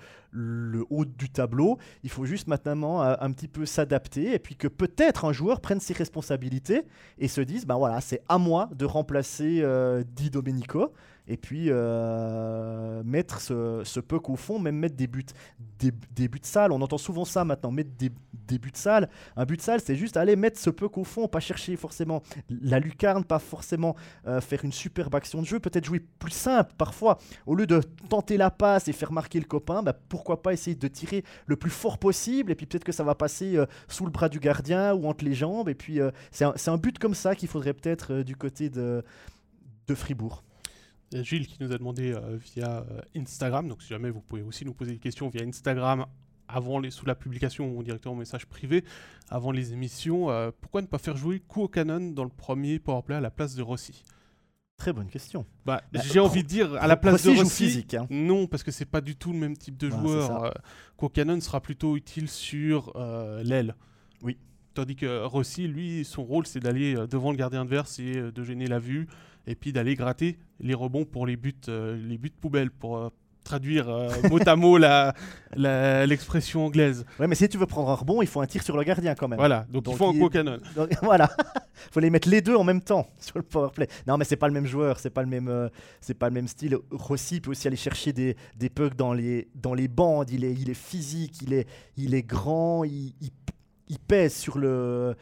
haut 0.90 1.04
du 1.04 1.30
tableau. 1.30 1.78
Il 2.02 2.10
faut 2.10 2.24
juste 2.24 2.48
maintenant 2.48 3.00
un, 3.00 3.16
un 3.20 3.32
petit 3.32 3.48
peu 3.48 3.66
s'adapter 3.66 4.34
et 4.34 4.38
puis 4.38 4.56
que 4.56 4.68
peut-être 4.68 5.24
un 5.24 5.32
joueur 5.32 5.60
prenne 5.60 5.80
ses 5.80 5.94
responsabilités 5.94 6.82
et 7.18 7.28
se 7.28 7.40
dise 7.40 7.66
ben 7.66 7.76
voilà, 7.76 8.00
c'est 8.00 8.22
à 8.28 8.38
moi 8.38 8.70
de 8.74 8.84
remplacer 8.84 9.60
euh, 9.62 10.02
Di 10.14 10.30
Domenico. 10.30 10.92
Et 11.28 11.36
puis 11.36 11.66
euh, 11.68 13.02
mettre 13.04 13.40
ce, 13.40 13.82
ce 13.84 14.00
puck 14.00 14.30
au 14.30 14.36
fond, 14.36 14.58
même 14.58 14.76
mettre 14.76 14.96
des 14.96 15.06
buts, 15.06 15.26
des, 15.78 16.28
buts 16.28 16.40
sales. 16.42 16.72
On 16.72 16.80
entend 16.80 16.96
souvent 16.96 17.26
ça 17.26 17.44
maintenant, 17.44 17.70
mettre 17.70 17.90
des, 17.98 18.08
buts 18.58 18.70
sales. 18.72 19.10
Un 19.36 19.44
but 19.44 19.60
sale, 19.60 19.80
c'est 19.84 19.94
juste 19.94 20.16
aller 20.16 20.36
mettre 20.36 20.58
ce 20.58 20.70
puck 20.70 20.96
au 20.96 21.04
fond, 21.04 21.28
pas 21.28 21.40
chercher 21.40 21.76
forcément 21.76 22.22
la 22.48 22.80
lucarne, 22.80 23.24
pas 23.24 23.38
forcément 23.38 23.94
euh, 24.26 24.40
faire 24.40 24.64
une 24.64 24.72
superbe 24.72 25.14
action 25.14 25.42
de 25.42 25.46
jeu, 25.46 25.60
peut-être 25.60 25.84
jouer 25.84 26.00
plus 26.00 26.32
simple 26.32 26.72
parfois. 26.78 27.18
Au 27.46 27.54
lieu 27.54 27.66
de 27.66 27.80
tenter 28.08 28.38
la 28.38 28.50
passe 28.50 28.88
et 28.88 28.92
faire 28.92 29.12
marquer 29.12 29.38
le 29.38 29.44
copain, 29.46 29.82
bah, 29.82 29.92
pourquoi 30.08 30.42
pas 30.42 30.54
essayer 30.54 30.74
de 30.74 30.88
tirer 30.88 31.24
le 31.46 31.56
plus 31.56 31.70
fort 31.70 31.98
possible, 31.98 32.52
et 32.52 32.54
puis 32.54 32.64
peut-être 32.64 32.84
que 32.84 32.92
ça 32.92 33.04
va 33.04 33.14
passer 33.14 33.56
euh, 33.56 33.66
sous 33.86 34.06
le 34.06 34.10
bras 34.10 34.30
du 34.30 34.40
gardien 34.40 34.94
ou 34.94 35.06
entre 35.06 35.26
les 35.26 35.34
jambes, 35.34 35.68
et 35.68 35.74
puis 35.74 36.00
c'est 36.30 36.44
un, 36.44 36.54
un 36.66 36.76
but 36.78 36.98
comme 36.98 37.14
ça 37.14 37.34
qu'il 37.34 37.48
faudrait 37.48 37.74
peut-être 37.74 38.22
du 38.22 38.34
côté 38.34 38.70
de, 38.70 39.04
de 39.86 39.94
Fribourg. 39.94 40.42
Il 41.12 41.18
y 41.18 41.20
a 41.20 41.24
Gilles 41.24 41.46
qui 41.46 41.56
nous 41.60 41.72
a 41.72 41.78
demandé 41.78 42.12
euh, 42.12 42.36
via 42.36 42.80
euh, 42.90 43.00
Instagram, 43.16 43.66
donc 43.68 43.82
si 43.82 43.88
jamais 43.88 44.10
vous 44.10 44.20
pouvez 44.20 44.42
aussi 44.42 44.64
nous 44.64 44.74
poser 44.74 44.92
des 44.92 44.98
questions 44.98 45.28
via 45.28 45.42
Instagram 45.42 46.04
avant 46.48 46.78
les, 46.78 46.90
sous 46.90 47.06
la 47.06 47.14
publication 47.14 47.76
ou 47.76 47.82
directement 47.82 48.14
en 48.14 48.18
message 48.18 48.46
privé 48.46 48.84
avant 49.28 49.50
les 49.50 49.72
émissions, 49.72 50.30
euh, 50.30 50.50
pourquoi 50.60 50.82
ne 50.82 50.86
pas 50.86 50.98
faire 50.98 51.16
jouer 51.16 51.42
Canon 51.72 52.10
dans 52.12 52.24
le 52.24 52.30
premier 52.30 52.78
powerplay 52.78 53.16
à 53.16 53.20
la 53.20 53.30
place 53.30 53.54
de 53.54 53.62
Rossi? 53.62 54.02
Très 54.78 54.92
bonne 54.92 55.08
question. 55.08 55.44
bah, 55.66 55.82
Bah, 55.92 56.00
J'ai 56.04 56.20
envie 56.20 56.44
de 56.44 56.48
dire 56.48 56.74
à 56.76 56.86
la 56.86 56.96
place 56.96 57.26
Rossi 57.26 57.34
de 57.34 57.42
Rossi, 57.42 57.64
physique. 57.64 57.94
hein. 57.94 58.06
non 58.10 58.46
parce 58.46 58.62
que 58.62 58.70
c'est 58.70 58.84
pas 58.86 59.00
du 59.00 59.16
tout 59.16 59.32
le 59.32 59.38
même 59.38 59.56
type 59.56 59.76
de 59.76 59.90
joueur. 59.90 60.26
ça. 60.28 60.52
Euh, 61.02 61.08
Canon 61.08 61.40
sera 61.40 61.60
plutôt 61.60 61.96
utile 61.96 62.28
sur 62.28 62.92
euh, 62.96 63.42
l'aile. 63.42 63.74
Oui. 64.22 64.38
Tandis 64.74 64.94
que 64.94 65.24
Rossi, 65.24 65.66
lui, 65.66 66.04
son 66.04 66.22
rôle 66.22 66.46
c'est 66.46 66.60
d'aller 66.60 66.94
euh, 66.94 67.08
devant 67.08 67.32
le 67.32 67.36
gardien 67.36 67.62
adverse 67.62 67.98
et 67.98 68.16
euh, 68.18 68.30
de 68.30 68.44
gêner 68.44 68.68
la 68.68 68.78
vue 68.78 69.08
et 69.48 69.54
puis 69.56 69.72
d'aller 69.72 69.94
gratter 69.96 70.38
les 70.60 70.74
rebonds 70.74 71.04
pour 71.04 71.26
les 71.26 71.36
buts, 71.36 71.54
euh, 71.68 71.96
les 72.06 72.18
buts 72.18 72.30
poubelles 72.40 72.70
pour 72.70 72.98
euh, 72.98 73.08
traduire 73.44 73.88
euh, 73.88 74.10
mot 74.28 74.38
à 74.46 74.56
mot 74.56 74.76
la- 74.76 75.14
la- 75.56 76.04
l'expression 76.04 76.66
anglaise. 76.66 77.06
Ouais, 77.18 77.26
mais 77.26 77.34
si 77.34 77.48
tu 77.48 77.56
veux 77.56 77.64
prendre 77.64 77.88
un 77.88 77.94
rebond, 77.94 78.20
il 78.20 78.28
faut 78.28 78.42
un 78.42 78.46
tir 78.46 78.62
sur 78.62 78.76
le 78.76 78.82
gardien 78.84 79.14
quand 79.14 79.26
même. 79.26 79.38
Voilà, 79.38 79.66
donc, 79.70 79.84
Donc, 79.84 79.94
il 79.94 79.96
faut 79.98 80.12
il- 80.12 80.22
un 80.22 80.28
canon. 80.28 80.58
Donc, 80.76 80.90
voilà, 81.02 81.30
faut 81.90 82.00
les 82.00 82.10
mettre 82.10 82.28
les 82.28 82.42
deux 82.42 82.54
en 82.56 82.64
même 82.64 82.82
temps 82.82 83.08
sur 83.18 83.38
le 83.38 83.42
power 83.42 83.70
play. 83.74 83.88
Non, 84.06 84.18
mais 84.18 84.24
c'est 84.26 84.36
pas 84.36 84.48
le 84.48 84.52
même 84.54 84.66
joueur, 84.66 84.98
c'est 85.00 85.08
pas 85.08 85.22
le 85.22 85.28
même, 85.28 85.48
euh, 85.48 85.68
c'est 86.02 86.12
pas 86.18 86.28
le 86.28 86.34
même 86.34 86.46
style. 86.48 86.76
Rossi 86.90 87.40
peut 87.40 87.52
aussi 87.52 87.66
aller 87.68 87.76
chercher 87.76 88.12
des, 88.12 88.36
des 88.56 88.68
pucks 88.68 88.96
dans 88.96 89.14
les, 89.14 89.48
dans 89.54 89.72
les 89.72 89.88
bandes. 89.88 90.28
Il 90.30 90.44
est, 90.44 90.52
il 90.52 90.68
est 90.68 90.74
physique, 90.74 91.40
il 91.40 91.54
est, 91.54 91.66
il 91.96 92.14
est 92.14 92.22
grand, 92.22 92.84
il, 92.84 93.14
il, 93.22 93.30
il 93.88 93.98
pèse 93.98 94.34
sur 94.34 94.58
le, 94.58 95.16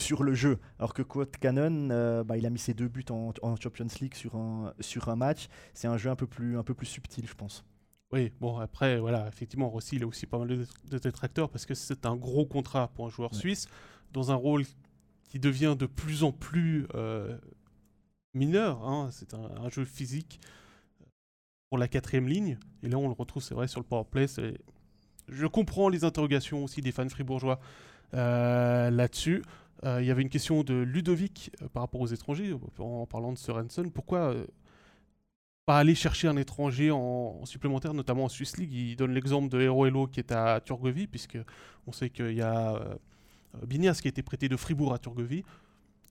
sur 0.00 0.22
le 0.24 0.34
jeu. 0.34 0.58
Alors 0.78 0.92
que 0.94 1.02
Quote 1.02 1.36
Cannon, 1.38 1.88
euh, 1.90 2.24
bah, 2.24 2.36
il 2.36 2.46
a 2.46 2.50
mis 2.50 2.58
ses 2.58 2.74
deux 2.74 2.88
buts 2.88 3.04
en, 3.10 3.32
en 3.42 3.56
Champions 3.56 3.86
League 4.00 4.14
sur 4.14 4.34
un, 4.36 4.74
sur 4.80 5.08
un 5.08 5.16
match. 5.16 5.48
C'est 5.72 5.86
un 5.88 5.96
jeu 5.96 6.10
un 6.10 6.16
peu 6.16 6.26
plus, 6.26 6.58
un 6.58 6.62
peu 6.64 6.74
plus 6.74 6.86
subtil, 6.86 7.26
je 7.28 7.34
pense. 7.34 7.64
Oui, 8.12 8.32
bon, 8.40 8.58
après, 8.58 8.98
voilà, 8.98 9.26
effectivement, 9.28 9.68
Rossi, 9.68 9.96
il 9.96 10.02
a 10.04 10.06
aussi 10.06 10.26
pas 10.26 10.38
mal 10.38 10.48
de, 10.48 10.66
de 10.90 10.98
détracteurs 10.98 11.48
parce 11.50 11.66
que 11.66 11.74
c'est 11.74 12.06
un 12.06 12.16
gros 12.16 12.46
contrat 12.46 12.88
pour 12.88 13.06
un 13.06 13.10
joueur 13.10 13.32
Ouais. 13.32 13.38
suisse 13.38 13.66
dans 14.12 14.30
un 14.30 14.36
rôle 14.36 14.64
qui 15.28 15.38
devient 15.40 15.74
de 15.76 15.86
plus 15.86 16.22
en 16.22 16.30
plus 16.30 16.86
euh, 16.94 17.36
mineur. 18.34 18.86
hein. 18.86 19.08
C'est 19.10 19.34
un, 19.34 19.50
un 19.64 19.68
jeu 19.68 19.84
physique 19.84 20.40
pour 21.70 21.78
la 21.78 21.88
quatrième 21.88 22.28
ligne. 22.28 22.58
Et 22.82 22.88
là, 22.88 22.98
on 22.98 23.08
le 23.08 23.14
retrouve, 23.14 23.42
c'est 23.42 23.54
vrai, 23.54 23.66
sur 23.66 23.80
le 23.80 23.86
powerplay. 23.86 24.26
Je 25.28 25.46
comprends 25.46 25.88
les 25.88 26.04
interrogations 26.04 26.62
aussi 26.62 26.82
des 26.82 26.92
fans 26.92 27.08
fribourgeois 27.08 27.58
euh, 28.12 28.90
là-dessus. 28.90 29.42
Euh, 29.84 30.00
Il 30.02 30.06
y 30.06 30.10
avait 30.10 30.22
une 30.22 30.28
question 30.28 30.62
de 30.62 30.74
Ludovic 30.74 31.50
euh, 31.62 31.68
par 31.68 31.82
rapport 31.82 32.00
aux 32.00 32.06
étrangers, 32.06 32.54
en, 32.78 32.82
en 32.84 33.06
parlant 33.06 33.32
de 33.32 33.38
Sorensen. 33.38 33.90
Pourquoi 33.90 34.32
euh, 34.32 34.46
pas 35.66 35.78
aller 35.78 35.94
chercher 35.94 36.28
un 36.28 36.36
étranger 36.36 36.90
en, 36.90 36.98
en 37.40 37.44
supplémentaire, 37.44 37.94
notamment 37.94 38.24
en 38.24 38.28
Swiss 38.28 38.56
League? 38.56 38.72
Il 38.72 38.96
donne 38.96 39.12
l'exemple 39.12 39.48
de 39.48 39.60
Hero 39.60 39.86
Hello 39.86 40.06
qui 40.06 40.20
est 40.20 40.32
à 40.32 40.60
Turgovie, 40.60 41.06
puisque 41.06 41.38
on 41.86 41.92
sait 41.92 42.10
qu'il 42.10 42.32
y 42.32 42.42
a 42.42 42.74
euh, 42.74 42.94
euh, 43.56 43.66
Binias 43.66 43.98
qui 44.00 44.08
a 44.08 44.10
été 44.10 44.22
prêté 44.22 44.48
de 44.48 44.56
Fribourg 44.56 44.92
à 44.94 44.98
Turgovie, 44.98 45.44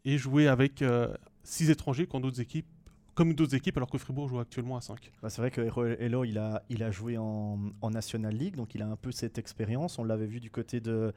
et 0.06 0.18
jouer 0.18 0.48
avec 0.48 0.82
euh, 0.82 1.14
six 1.44 1.70
étrangers 1.70 2.08
quand 2.08 2.20
d'autres 2.20 2.42
équipes, 2.42 2.68
comme 3.16 3.34
d'autres 3.36 3.56
équipes, 3.56 3.78
alors 3.78 3.90
que 3.90 3.98
Fribourg 3.98 4.28
joue 4.28 4.40
actuellement 4.40 4.76
à 4.76 4.82
5. 4.82 5.12
Bah, 5.22 5.30
c'est 5.30 5.42
vrai 5.42 5.52
que 5.52 5.62
Hello, 6.02 6.24
il 6.24 6.38
a, 6.38 6.64
il 6.70 6.84
a 6.84 6.92
joué 6.92 7.18
en, 7.18 7.60
en 7.82 7.90
National 7.92 8.36
League, 8.36 8.56
donc 8.56 8.76
il 8.76 8.82
a 8.82 8.88
un 8.88 8.96
peu 8.96 9.12
cette 9.12 9.38
expérience. 9.38 10.00
On 10.00 10.04
l'avait 10.04 10.26
vu 10.26 10.40
du 10.40 10.50
côté 10.50 10.80
de, 10.80 11.14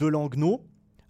de. 0.00 0.08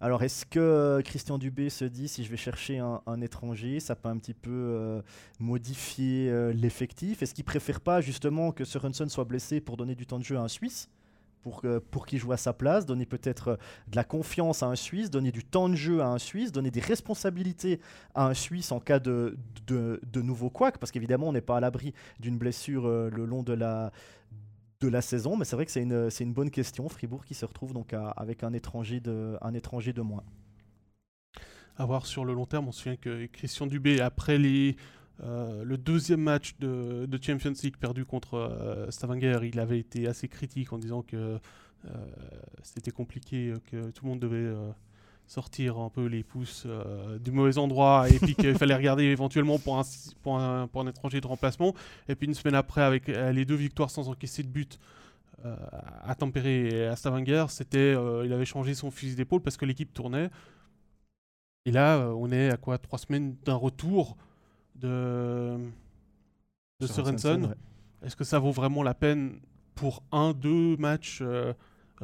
Alors, 0.01 0.23
est-ce 0.23 0.45
que 0.45 1.01
Christian 1.05 1.39
Dubé 1.39 1.71
se 1.71 1.85
dit 1.87 2.07
si 2.09 2.23
je 2.23 2.31
vais 2.31 2.37
chercher 2.37 2.79
un, 2.79 3.21
étranger, 3.23 3.81
ça 3.81 3.97
peut 3.97 4.11
un 4.11 4.19
petit 4.19 4.35
peu 4.35 4.51
euh, 4.51 5.03
modifier 5.41 6.29
euh, 6.31 6.53
l'effectif? 6.53 7.23
Est-ce 7.23 7.33
qu'il 7.33 7.45
préfère 7.45 7.81
pas 7.81 8.03
justement 8.03 8.53
que 8.53 8.65
Sorensen 8.65 9.09
soit 9.09 9.25
blessé 9.25 9.61
pour 9.61 9.79
donner 9.79 9.95
du 9.95 10.07
temps 10.07 10.19
de 10.19 10.25
jeu 10.25 10.37
à 10.37 10.41
un 10.41 10.49
Suisse? 10.49 10.91
Pour, 11.43 11.63
pour 11.93 12.07
qu'il 12.07 12.19
joue 12.19 12.33
à 12.33 12.37
sa 12.37 12.53
place, 12.53 12.87
donner 12.87 13.07
peut-être 13.07 13.49
euh, 13.49 13.57
de 13.87 13.95
la 13.95 14.03
confiance 14.03 14.65
à 14.65 14.67
un 14.67 14.75
Suisse, 14.75 15.11
donner 15.11 15.31
du 15.31 15.45
temps 15.45 15.69
de 15.69 15.77
jeu 15.77 16.01
à 16.01 16.09
un 16.09 16.19
Suisse, 16.19 16.51
donner 16.51 16.73
des 16.73 16.81
responsabilités 16.81 17.79
à 18.17 18.27
un 18.27 18.35
Suisse 18.35 18.73
en 18.73 18.81
cas 18.81 18.99
de, 18.99 19.39
de, 19.69 20.01
de 20.13 20.23
nouveau 20.23 20.51
couac, 20.51 20.77
parce 20.79 20.91
qu'évidemment 20.91 21.29
on 21.29 21.33
n'est 21.33 21.41
pas 21.41 21.59
à 21.59 21.61
l'abri 21.61 21.95
d'une 22.19 22.37
blessure 22.37 22.87
euh, 22.87 23.11
le 23.11 23.27
long 23.27 23.45
de 23.45 23.53
la, 23.53 23.93
de 24.81 24.89
la 24.89 25.01
saison, 25.01 25.37
mais 25.37 25.45
c'est 25.45 25.57
vrai 25.57 25.65
que 25.65 25.73
c'est 25.73 25.83
une, 25.83 26.11
une 26.21 26.33
bonne 26.33 26.51
question. 26.51 26.89
Fribourg 26.89 27.25
qui 27.25 27.35
se 27.35 27.45
retrouve 27.45 27.73
donc 27.73 27.95
avec 27.95 28.45
un 28.45 28.53
étranger, 28.53 29.01
de, 29.01 29.37
un 29.41 29.55
étranger 29.55 29.93
de 29.93 30.03
moins. 30.03 30.25
À 31.79 31.85
voir 31.85 32.07
sur 32.07 32.25
le 32.25 32.35
long 32.35 32.47
terme, 32.47 32.69
on 32.69 32.73
se 32.73 32.83
souvient 32.83 32.97
que 32.97 33.27
Christian 33.27 33.67
Dubé, 33.67 34.01
après 34.01 34.39
les, 34.39 34.77
euh, 35.23 35.65
le 35.65 35.79
deuxième 35.79 36.21
match 36.21 36.57
de, 36.59 37.07
de 37.07 37.23
Champions 37.23 37.53
League 37.63 37.77
perdu 37.79 38.05
contre 38.05 38.35
euh, 38.35 38.91
Stavanger, 38.91 39.41
il 39.45 39.59
avait 39.59 39.79
été 39.79 40.07
assez 40.07 40.29
critique 40.29 40.73
en 40.73 40.79
disant 40.79 41.03
que 41.03 41.39
euh, 41.87 41.91
c'était 42.63 42.91
compliqué, 42.91 43.55
que 43.71 43.91
tout 43.91 44.05
le 44.05 44.11
monde 44.11 44.21
devait 44.21 44.55
sortir 45.27 45.79
un 45.79 45.91
peu 45.91 46.07
les 46.07 46.23
pouces 46.23 46.65
euh, 46.67 47.19
du 47.19 47.33
mauvais 47.33 47.59
endroit 47.59 48.09
et 48.09 48.19
puis 48.19 48.35
qu'il 48.35 48.55
fallait 48.59 48.77
regarder 48.77 49.05
éventuellement 49.05 49.59
pour 49.59 49.79
un, 49.79 49.83
pour, 50.23 50.39
un, 50.39 50.69
pour 50.69 50.83
un 50.83 50.87
étranger 50.87 51.21
de 51.21 51.27
remplacement. 51.27 51.75
Et 52.09 52.15
puis 52.15 52.27
une 52.27 52.35
semaine 52.35 52.55
après, 52.55 52.83
avec 52.83 53.09
euh, 53.09 53.33
les 53.33 53.45
deux 53.45 53.57
victoires 53.57 53.91
sans 53.91 54.09
encaisser 54.09 54.43
de 54.43 54.49
but 54.49 54.79
euh, 55.45 55.57
à 56.05 56.15
Tampere 56.15 56.47
et 56.47 56.87
à 56.87 56.97
Stavanger, 56.97 57.47
c'était, 57.49 57.93
il 58.25 58.33
avait 58.33 58.45
changé 58.45 58.75
son 58.75 58.91
fusil 58.91 59.17
d'épaule 59.17 59.43
parce 59.43 59.57
que 59.57 59.65
l'équipe 59.65 59.93
tournait. 59.93 60.31
Et 61.65 61.73
là, 61.73 62.09
on 62.17 62.31
est 62.31 62.51
à 62.51 62.57
quoi 62.57 62.79
Trois 62.79 62.99
semaines 62.99 63.37
d'un 63.45 63.57
retour 63.57 64.17
de, 64.77 65.59
de 66.81 66.87
Sorensen. 66.87 67.47
ouais. 67.47 67.55
Est-ce 68.05 68.15
que 68.15 68.25
ça 68.25 68.39
vaut 68.39 68.53
vraiment 68.53 68.85
la 68.85 68.95
peine 68.95 69.41
pour 69.75 70.05
un, 70.13 70.33
deux 70.33 70.77
matchs 70.77 71.25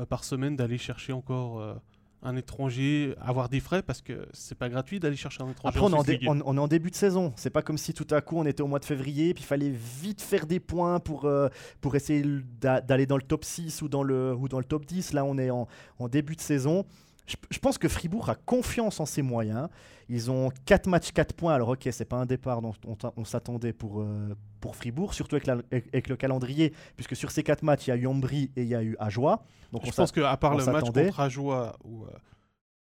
par 0.09 0.25
semaine 0.25 0.57
d'aller 0.57 0.79
chercher 0.79 1.13
encore 1.13 1.81
un 2.23 2.37
étranger, 2.37 3.15
avoir 3.21 3.49
des 3.49 3.61
frais 3.61 3.83
Parce 3.83 4.01
que 4.01 4.27
c'est 4.33 4.57
pas 4.57 4.69
gratuit 4.69 5.01
d'aller 5.01 5.17
chercher 5.17 5.43
un 5.43 5.51
étranger. 5.51 5.77
Après, 5.77 5.81
on 5.87 5.89
est, 5.95 5.99
en 5.99 6.03
on- 6.29 6.43
on 6.45 6.57
est 6.57 6.61
en 6.61 6.69
début 6.69 6.91
de 6.91 6.95
saison. 6.97 7.33
C'est 7.37 7.51
pas 7.51 7.63
comme 7.63 7.79
si 7.79 7.93
tout 7.95 8.07
à 8.11 8.21
coup 8.21 8.37
on 8.39 8.45
était 8.47 8.63
au 8.63 8.67
mois 8.69 8.79
de 8.79 8.85
février, 8.85 9.35
puis 9.35 9.43
il 9.43 9.47
fallait 9.47 9.71
vite 9.71 10.23
faire 10.23 10.47
des 10.47 10.61
points 10.61 11.01
pour, 11.01 11.25
euh, 11.25 11.49
pour 11.81 11.97
essayer 11.97 12.25
d'aller 12.61 13.07
dans 13.07 13.17
le 13.17 13.23
top 13.23 13.45
6 13.45 13.83
ou 13.83 13.89
dans 13.89 14.03
le, 14.03 14.35
ou 14.35 14.49
dans 14.49 14.59
le 14.59 14.65
top 14.65 14.87
10. 14.87 15.13
Là, 15.13 15.25
on 15.25 15.37
est 15.39 15.51
en, 15.51 15.67
en 15.99 16.09
début 16.09 16.37
de 16.37 16.41
saison. 16.41 16.85
Je, 17.27 17.37
je 17.51 17.59
pense 17.61 17.79
que 17.79 17.89
Fribourg 17.89 18.29
a 18.29 18.35
confiance 18.35 18.99
en 19.01 19.07
ses 19.07 19.23
moyens. 19.23 19.69
Ils 20.09 20.31
ont 20.31 20.51
4 20.67 20.89
matchs, 20.89 21.13
4 21.13 21.35
points. 21.35 21.55
Alors, 21.55 21.69
ok, 21.71 21.89
c'est 21.93 22.05
pas 22.05 22.17
un 22.17 22.27
départ 22.27 22.61
dont 22.61 22.75
on, 23.17 23.25
s'attendait 23.25 23.73
pour, 23.73 24.03
euh, 24.03 24.35
pour 24.61 24.75
Fribourg, 24.77 25.15
surtout 25.15 25.37
avec, 25.37 25.47
la- 25.47 25.55
avec- 25.71 25.89
avec 25.93 26.09
le 26.09 26.17
calendrier, 26.17 26.73
puisque 26.97 27.15
sur 27.17 27.31
ces 27.31 27.43
4 27.43 27.63
matchs, 27.63 27.87
il 27.87 27.91
y 27.91 27.93
a 27.93 27.97
eu 27.97 28.07
Ambry 28.07 28.51
et 28.57 28.63
il 28.63 28.69
y 28.69 28.75
a 28.75 28.83
eu 28.83 28.97
Ajoie. 28.99 29.45
Donc, 29.73 29.83
on 29.83 29.87
Je 29.87 29.93
pense 29.93 30.13
qu'à 30.13 30.37
part 30.37 30.53
le 30.59 30.65
match 30.73 30.85
contre 31.11 31.21
Ajoie, 31.21 31.77
où, 31.85 32.05
euh, 32.05 32.09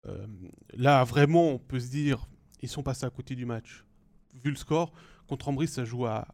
euh, 0.08 0.26
là 0.74 1.04
vraiment 1.04 1.50
on 1.50 1.58
peut 1.58 1.78
se 1.80 1.88
dire 1.88 2.26
ils 2.60 2.68
sont 2.68 2.82
passés 2.82 3.06
à 3.06 3.10
côté 3.10 3.34
du 3.34 3.46
match. 3.46 3.84
Vu 4.42 4.50
le 4.50 4.56
score, 4.56 4.92
contre 5.28 5.48
Ambry 5.48 5.68
ça 5.68 5.84
joue 5.84 6.06
à 6.06 6.26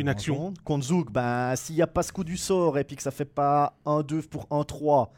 Une 0.00 0.08
action. 0.08 0.54
Contre 0.64 0.84
Zouk, 0.86 1.12
ben, 1.12 1.54
s'il 1.56 1.74
n'y 1.74 1.82
a 1.82 1.86
pas 1.86 2.02
ce 2.02 2.12
coup 2.12 2.24
du 2.24 2.36
sort 2.38 2.78
et 2.78 2.84
puis 2.84 2.96
que 2.96 3.02
ça 3.02 3.10
fait 3.10 3.24
pas 3.26 3.76
1-2 3.84 4.22
pour 4.22 4.46
1-3, 4.50 5.10
euh, 5.10 5.14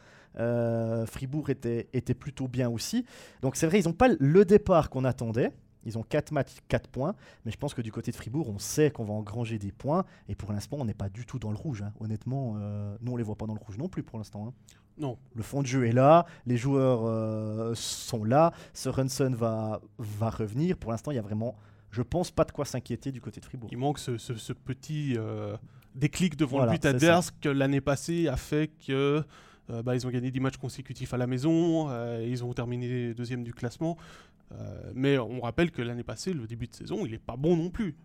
Fribourg 1.05 1.49
était, 1.49 1.89
était 1.93 2.13
plutôt 2.13 2.47
bien 2.47 2.69
aussi. 2.69 3.05
Donc 3.41 3.55
c'est 3.55 3.67
vrai, 3.67 3.79
ils 3.79 3.85
n'ont 3.87 3.93
pas 3.93 4.09
le 4.19 4.45
départ 4.45 4.89
qu'on 4.89 5.05
attendait. 5.05 5.51
Ils 5.83 5.97
ont 5.97 6.03
4 6.03 6.31
matchs, 6.31 6.57
4 6.67 6.89
points. 6.89 7.15
Mais 7.43 7.51
je 7.51 7.57
pense 7.57 7.73
que 7.73 7.81
du 7.81 7.91
côté 7.91 8.11
de 8.11 8.15
Fribourg, 8.15 8.47
on 8.49 8.59
sait 8.59 8.91
qu'on 8.91 9.03
va 9.03 9.13
engranger 9.13 9.57
des 9.57 9.71
points. 9.71 10.05
Et 10.29 10.35
pour 10.35 10.53
l'instant, 10.53 10.77
on 10.79 10.85
n'est 10.85 10.93
pas 10.93 11.09
du 11.09 11.25
tout 11.25 11.39
dans 11.39 11.49
le 11.49 11.57
rouge. 11.57 11.81
hein. 11.81 11.91
Honnêtement, 11.99 12.55
euh, 12.59 12.95
nous, 13.01 13.13
on 13.13 13.15
les 13.17 13.23
voit 13.23 13.35
pas 13.35 13.47
dans 13.47 13.55
le 13.55 13.59
rouge 13.59 13.77
non 13.79 13.89
plus 13.89 14.03
pour 14.03 14.19
l'instant. 14.19 14.45
hein. 14.47 14.53
non. 14.99 15.17
Le 15.33 15.41
fond 15.41 15.61
de 15.63 15.67
jeu 15.67 15.87
est 15.87 15.91
là, 15.91 16.27
les 16.45 16.55
joueurs 16.57 17.01
euh, 17.05 17.73
sont 17.73 18.23
là, 18.23 18.53
Sorensen 18.75 19.33
va, 19.33 19.81
va 19.97 20.29
revenir. 20.29 20.77
Pour 20.77 20.91
l'instant, 20.91 21.09
il 21.09 21.15
y 21.15 21.19
a 21.19 21.23
vraiment, 21.23 21.55
je 21.89 22.03
pense, 22.03 22.29
pas 22.29 22.43
de 22.43 22.51
quoi 22.51 22.65
s'inquiéter 22.65 23.11
du 23.11 23.19
côté 23.19 23.39
de 23.39 23.45
Fribourg. 23.45 23.69
Il 23.71 23.79
manque 23.79 23.97
ce, 23.97 24.19
ce- 24.19 24.35
ce 24.35 24.53
petit 24.53 25.15
euh, 25.17 25.57
déclic 25.95 26.37
devant 26.37 26.57
Voilà, 26.57 26.73
le 26.73 26.77
but 26.77 26.85
adverse 26.85 27.31
que 27.41 27.49
l'année 27.49 27.81
passée 27.81 28.27
a 28.27 28.37
fait 28.37 28.67
que 28.85 29.23
euh, 29.71 29.83
bah, 29.83 29.95
ils 29.95 30.05
ont 30.05 30.09
gagné 30.09 30.31
10 30.31 30.39
matchs 30.39 30.57
consécutifs 30.57 31.13
à 31.13 31.17
la 31.17 31.27
maison, 31.27 31.89
euh, 31.89 32.25
ils 32.27 32.43
ont 32.43 32.53
terminé 32.53 33.13
deuxième 33.13 33.43
du 33.43 33.53
classement. 33.53 33.97
Euh, 34.51 34.91
mais 34.93 35.17
on 35.17 35.41
rappelle 35.41 35.71
que 35.71 35.81
l'année 35.81 36.03
passée, 36.03 36.33
le 36.33 36.45
début 36.45 36.67
de 36.67 36.75
saison, 36.75 37.05
il 37.05 37.11
n'est 37.11 37.19
pas 37.19 37.37
bon 37.37 37.55
non 37.55 37.69
plus. 37.69 37.95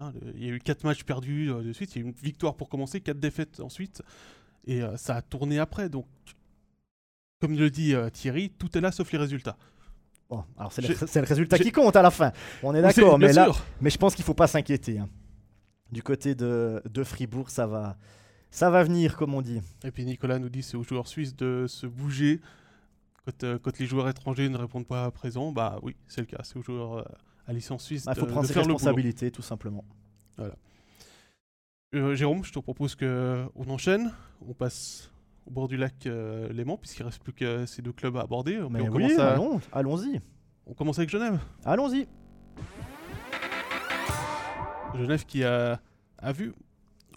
Hein, 0.00 0.12
il 0.34 0.44
y 0.44 0.50
a 0.50 0.52
eu 0.52 0.58
4 0.58 0.84
matchs 0.84 1.04
perdus 1.04 1.46
de 1.46 1.72
suite, 1.72 1.94
il 1.94 1.98
y 1.98 2.02
a 2.02 2.06
eu 2.06 2.08
une 2.08 2.14
victoire 2.14 2.56
pour 2.56 2.68
commencer, 2.68 3.00
4 3.00 3.18
défaites 3.18 3.60
ensuite, 3.60 4.02
et 4.66 4.80
ça 4.96 5.16
a 5.16 5.22
tourné 5.22 5.60
après. 5.60 5.88
Donc, 5.88 6.06
comme 7.40 7.56
le 7.56 7.70
dit 7.70 7.94
Thierry, 8.12 8.50
tout 8.50 8.76
est 8.76 8.80
là 8.80 8.90
sauf 8.90 9.12
les 9.12 9.18
résultats. 9.18 9.56
Bon, 10.28 10.42
alors 10.58 10.72
c'est 10.72 10.82
le, 10.82 11.26
résultat 11.26 11.58
qui 11.58 11.70
compte 11.70 11.94
à 11.94 12.02
la 12.02 12.10
fin. 12.10 12.32
On 12.64 12.74
est 12.74 12.82
d'accord, 12.82 13.18
mais 13.18 13.32
là, 13.32 13.50
mais 13.80 13.90
je 13.90 13.98
pense 13.98 14.16
qu'il 14.16 14.24
faut 14.24 14.34
pas 14.34 14.48
s'inquiéter. 14.48 14.98
Hein. 14.98 15.08
Du 15.92 16.02
côté 16.02 16.34
de, 16.34 16.82
de, 16.90 17.04
Fribourg, 17.04 17.50
ça 17.50 17.68
va, 17.68 17.96
ça 18.54 18.70
va 18.70 18.84
venir, 18.84 19.16
comme 19.16 19.34
on 19.34 19.42
dit. 19.42 19.60
Et 19.82 19.90
puis 19.90 20.04
Nicolas 20.04 20.38
nous 20.38 20.48
dit 20.48 20.62
c'est 20.62 20.76
aux 20.76 20.84
joueurs 20.84 21.08
suisses 21.08 21.34
de 21.34 21.66
se 21.66 21.88
bouger 21.88 22.40
quand, 23.24 23.42
euh, 23.42 23.58
quand 23.58 23.76
les 23.80 23.86
joueurs 23.86 24.08
étrangers 24.08 24.48
ne 24.48 24.56
répondent 24.56 24.86
pas 24.86 25.06
à 25.06 25.10
présent. 25.10 25.50
Bah 25.50 25.80
oui, 25.82 25.96
c'est 26.06 26.20
le 26.20 26.28
cas. 26.28 26.38
C'est 26.44 26.56
aux 26.56 26.62
joueurs 26.62 26.98
euh, 26.98 27.04
à 27.48 27.52
licence 27.52 27.82
suisse. 27.82 28.04
Il 28.04 28.06
bah, 28.06 28.14
faut 28.14 28.26
prendre 28.26 28.46
ses 28.46 28.54
responsabilités, 28.54 29.32
tout 29.32 29.42
simplement. 29.42 29.84
Voilà. 30.36 30.54
Euh, 31.96 32.14
Jérôme, 32.14 32.44
je 32.44 32.52
te 32.52 32.60
propose 32.60 32.94
que 32.94 33.44
on 33.56 33.68
enchaîne. 33.70 34.12
On 34.48 34.54
passe 34.54 35.10
au 35.46 35.50
bord 35.50 35.66
du 35.66 35.76
lac 35.76 36.04
Léman, 36.04 36.76
puisqu'il 36.76 37.02
ne 37.02 37.08
reste 37.08 37.24
plus 37.24 37.32
que 37.32 37.66
ces 37.66 37.82
deux 37.82 37.92
clubs 37.92 38.16
à 38.16 38.20
aborder. 38.20 38.64
Mais 38.70 38.88
on 38.88 38.92
oui, 38.92 39.12
allons, 39.18 39.60
allons-y. 39.72 40.20
On 40.66 40.74
commence 40.74 40.98
avec 40.98 41.10
Genève. 41.10 41.40
Allons-y. 41.64 42.06
Genève 44.94 45.26
qui 45.26 45.42
a, 45.42 45.80
a 46.18 46.32
vu, 46.32 46.54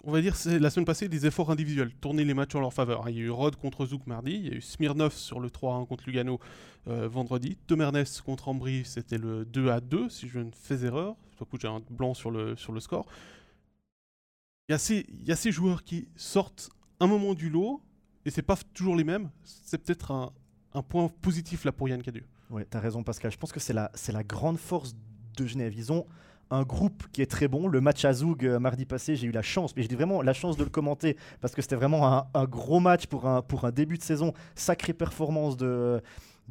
on 0.04 0.12
va 0.12 0.20
dire, 0.20 0.34
la 0.46 0.70
semaine 0.70 0.84
passée, 0.84 1.08
des 1.08 1.26
efforts 1.26 1.50
individuels, 1.50 1.92
tourner 2.00 2.24
les 2.24 2.34
matchs 2.34 2.54
en 2.54 2.60
leur 2.60 2.72
faveur. 2.72 3.08
Il 3.08 3.16
y 3.16 3.18
a 3.20 3.22
eu 3.22 3.30
Rod 3.30 3.56
contre 3.56 3.86
Zouk 3.86 4.06
mardi, 4.06 4.32
il 4.32 4.46
y 4.46 4.50
a 4.50 4.54
eu 4.54 4.60
Smirnov 4.60 5.12
sur 5.12 5.40
le 5.40 5.48
3-1 5.48 5.86
contre 5.86 6.04
Lugano 6.06 6.40
euh, 6.88 7.08
vendredi, 7.08 7.56
Temernes 7.66 8.04
contre 8.24 8.48
Ambry, 8.48 8.84
c'était 8.84 9.18
le 9.18 9.44
2-2, 9.44 10.08
si 10.08 10.28
je 10.28 10.38
ne 10.38 10.50
fais 10.52 10.84
erreur. 10.84 11.16
J'ai 11.60 11.68
un 11.68 11.80
blanc 11.90 12.14
sur 12.14 12.30
le, 12.30 12.56
sur 12.56 12.72
le 12.72 12.80
score. 12.80 13.06
Il 14.68 14.72
y, 14.72 14.74
a 14.74 14.78
ces, 14.78 15.06
il 15.08 15.26
y 15.26 15.32
a 15.32 15.36
ces 15.36 15.52
joueurs 15.52 15.84
qui 15.84 16.08
sortent 16.16 16.70
un 17.00 17.06
moment 17.06 17.34
du 17.34 17.48
lot, 17.48 17.82
et 18.24 18.30
c'est 18.30 18.42
pas 18.42 18.56
toujours 18.74 18.96
les 18.96 19.04
mêmes. 19.04 19.30
C'est 19.42 19.78
peut-être 19.78 20.10
un, 20.10 20.32
un, 20.74 20.82
point 20.82 21.08
positif 21.08 21.64
là 21.64 21.72
pour 21.72 21.88
Yann 21.88 22.02
Cadu. 22.02 22.24
Oui, 22.50 22.62
tu 22.70 22.76
as 22.76 22.80
raison 22.80 23.02
Pascal. 23.02 23.30
Je 23.30 23.38
pense 23.38 23.52
que 23.52 23.60
c'est 23.60 23.72
la, 23.72 23.90
c'est 23.94 24.12
la 24.12 24.24
grande 24.24 24.58
force 24.58 24.94
de 25.36 25.46
Genève. 25.46 25.74
Ils 25.76 25.92
ont 25.92 26.06
un 26.50 26.62
groupe 26.62 27.04
qui 27.12 27.22
est 27.22 27.30
très 27.30 27.48
bon. 27.48 27.68
Le 27.68 27.80
match 27.80 28.04
à 28.04 28.12
Zoug 28.12 28.44
euh, 28.44 28.58
mardi 28.58 28.84
passé, 28.84 29.16
j'ai 29.16 29.26
eu 29.26 29.30
la 29.30 29.42
chance, 29.42 29.74
mais 29.76 29.82
j'ai 29.82 29.94
vraiment 29.94 30.22
la 30.22 30.32
chance 30.32 30.56
de 30.56 30.64
le 30.64 30.70
commenter 30.70 31.16
parce 31.40 31.54
que 31.54 31.62
c'était 31.62 31.76
vraiment 31.76 32.26
un, 32.34 32.44
gros 32.44 32.80
match 32.80 33.06
pour 33.06 33.26
un, 33.26 33.70
début 33.72 33.98
de 33.98 34.02
saison. 34.02 34.32
Sacrée 34.54 34.92
performance 34.92 35.56
de, 35.56 36.00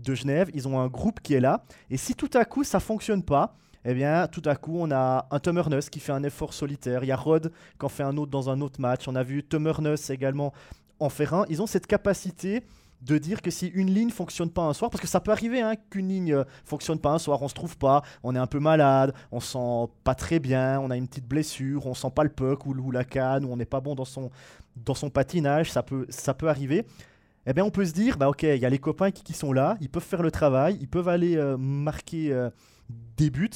Genève. 0.05 0.49
Ils 0.53 0.67
ont 0.67 0.79
un 0.79 0.87
groupe 0.87 1.19
qui 1.21 1.33
est 1.33 1.39
là. 1.39 1.63
Et 1.89 1.97
si 1.97 2.13
tout 2.13 2.29
à 2.33 2.45
coup 2.45 2.63
ça 2.63 2.79
fonctionne 2.79 3.23
pas, 3.23 3.55
eh 3.83 3.93
bien, 3.93 4.27
tout 4.27 4.41
à 4.45 4.55
coup, 4.55 4.77
on 4.79 4.91
a 4.91 5.27
un 5.31 5.39
Tom 5.39 5.63
qui 5.91 5.99
fait 5.99 6.11
un 6.11 6.23
effort 6.23 6.53
solitaire. 6.53 7.03
Il 7.03 7.07
y 7.07 7.11
a 7.11 7.15
Rod 7.15 7.51
qui 7.79 7.85
en 7.85 7.89
fait 7.89 8.03
un 8.03 8.17
autre 8.17 8.31
dans 8.31 8.49
un 8.49 8.61
autre 8.61 8.81
match. 8.81 9.07
On 9.07 9.15
a 9.15 9.23
vu 9.23 9.43
Tom 9.43 9.71
également 10.09 10.53
en 10.99 11.09
faire 11.09 11.33
un. 11.33 11.45
Ils 11.49 11.61
ont 11.61 11.67
cette 11.67 11.87
capacité 11.87 12.63
de 13.01 13.17
dire 13.17 13.41
que 13.41 13.51
si 13.51 13.67
une 13.67 13.91
ligne 13.93 14.09
fonctionne 14.09 14.49
pas 14.49 14.63
un 14.63 14.73
soir, 14.73 14.89
parce 14.89 15.01
que 15.01 15.07
ça 15.07 15.19
peut 15.19 15.31
arriver 15.31 15.61
hein, 15.61 15.75
qu'une 15.89 16.09
ligne 16.09 16.33
euh, 16.33 16.43
fonctionne 16.65 16.99
pas 16.99 17.11
un 17.11 17.19
soir, 17.19 17.41
on 17.41 17.47
se 17.47 17.53
trouve 17.53 17.77
pas, 17.77 18.01
on 18.23 18.35
est 18.35 18.39
un 18.39 18.47
peu 18.47 18.59
malade, 18.59 19.13
on 19.31 19.39
sent 19.39 19.91
pas 20.03 20.15
très 20.15 20.39
bien, 20.39 20.79
on 20.79 20.89
a 20.89 20.97
une 20.97 21.07
petite 21.07 21.27
blessure, 21.27 21.85
on 21.85 21.93
sent 21.93 22.11
pas 22.13 22.23
le 22.23 22.29
puck 22.29 22.65
ou, 22.65 22.91
la 22.91 23.03
canne, 23.03 23.45
ou 23.45 23.51
on 23.51 23.57
n'est 23.57 23.65
pas 23.65 23.81
bon 23.81 23.95
dans 23.95 24.05
son, 24.05 25.09
patinage, 25.09 25.71
ça 25.71 25.83
peut, 25.83 26.07
arriver. 26.47 26.85
Eh 27.45 27.53
bien, 27.53 27.63
on 27.63 27.71
peut 27.71 27.85
se 27.85 27.93
dire, 27.93 28.17
bah 28.17 28.29
ok, 28.29 28.43
il 28.43 28.57
y 28.57 28.65
a 28.65 28.69
les 28.69 28.79
copains 28.79 29.11
qui, 29.11 29.33
sont 29.33 29.53
là, 29.53 29.77
ils 29.79 29.89
peuvent 29.89 30.03
faire 30.03 30.23
le 30.23 30.31
travail, 30.31 30.77
ils 30.81 30.87
peuvent 30.87 31.07
aller 31.07 31.37
euh, 31.37 31.55
marquer 31.57 32.33
euh, 32.33 32.49
des 32.89 33.29
buts. 33.29 33.49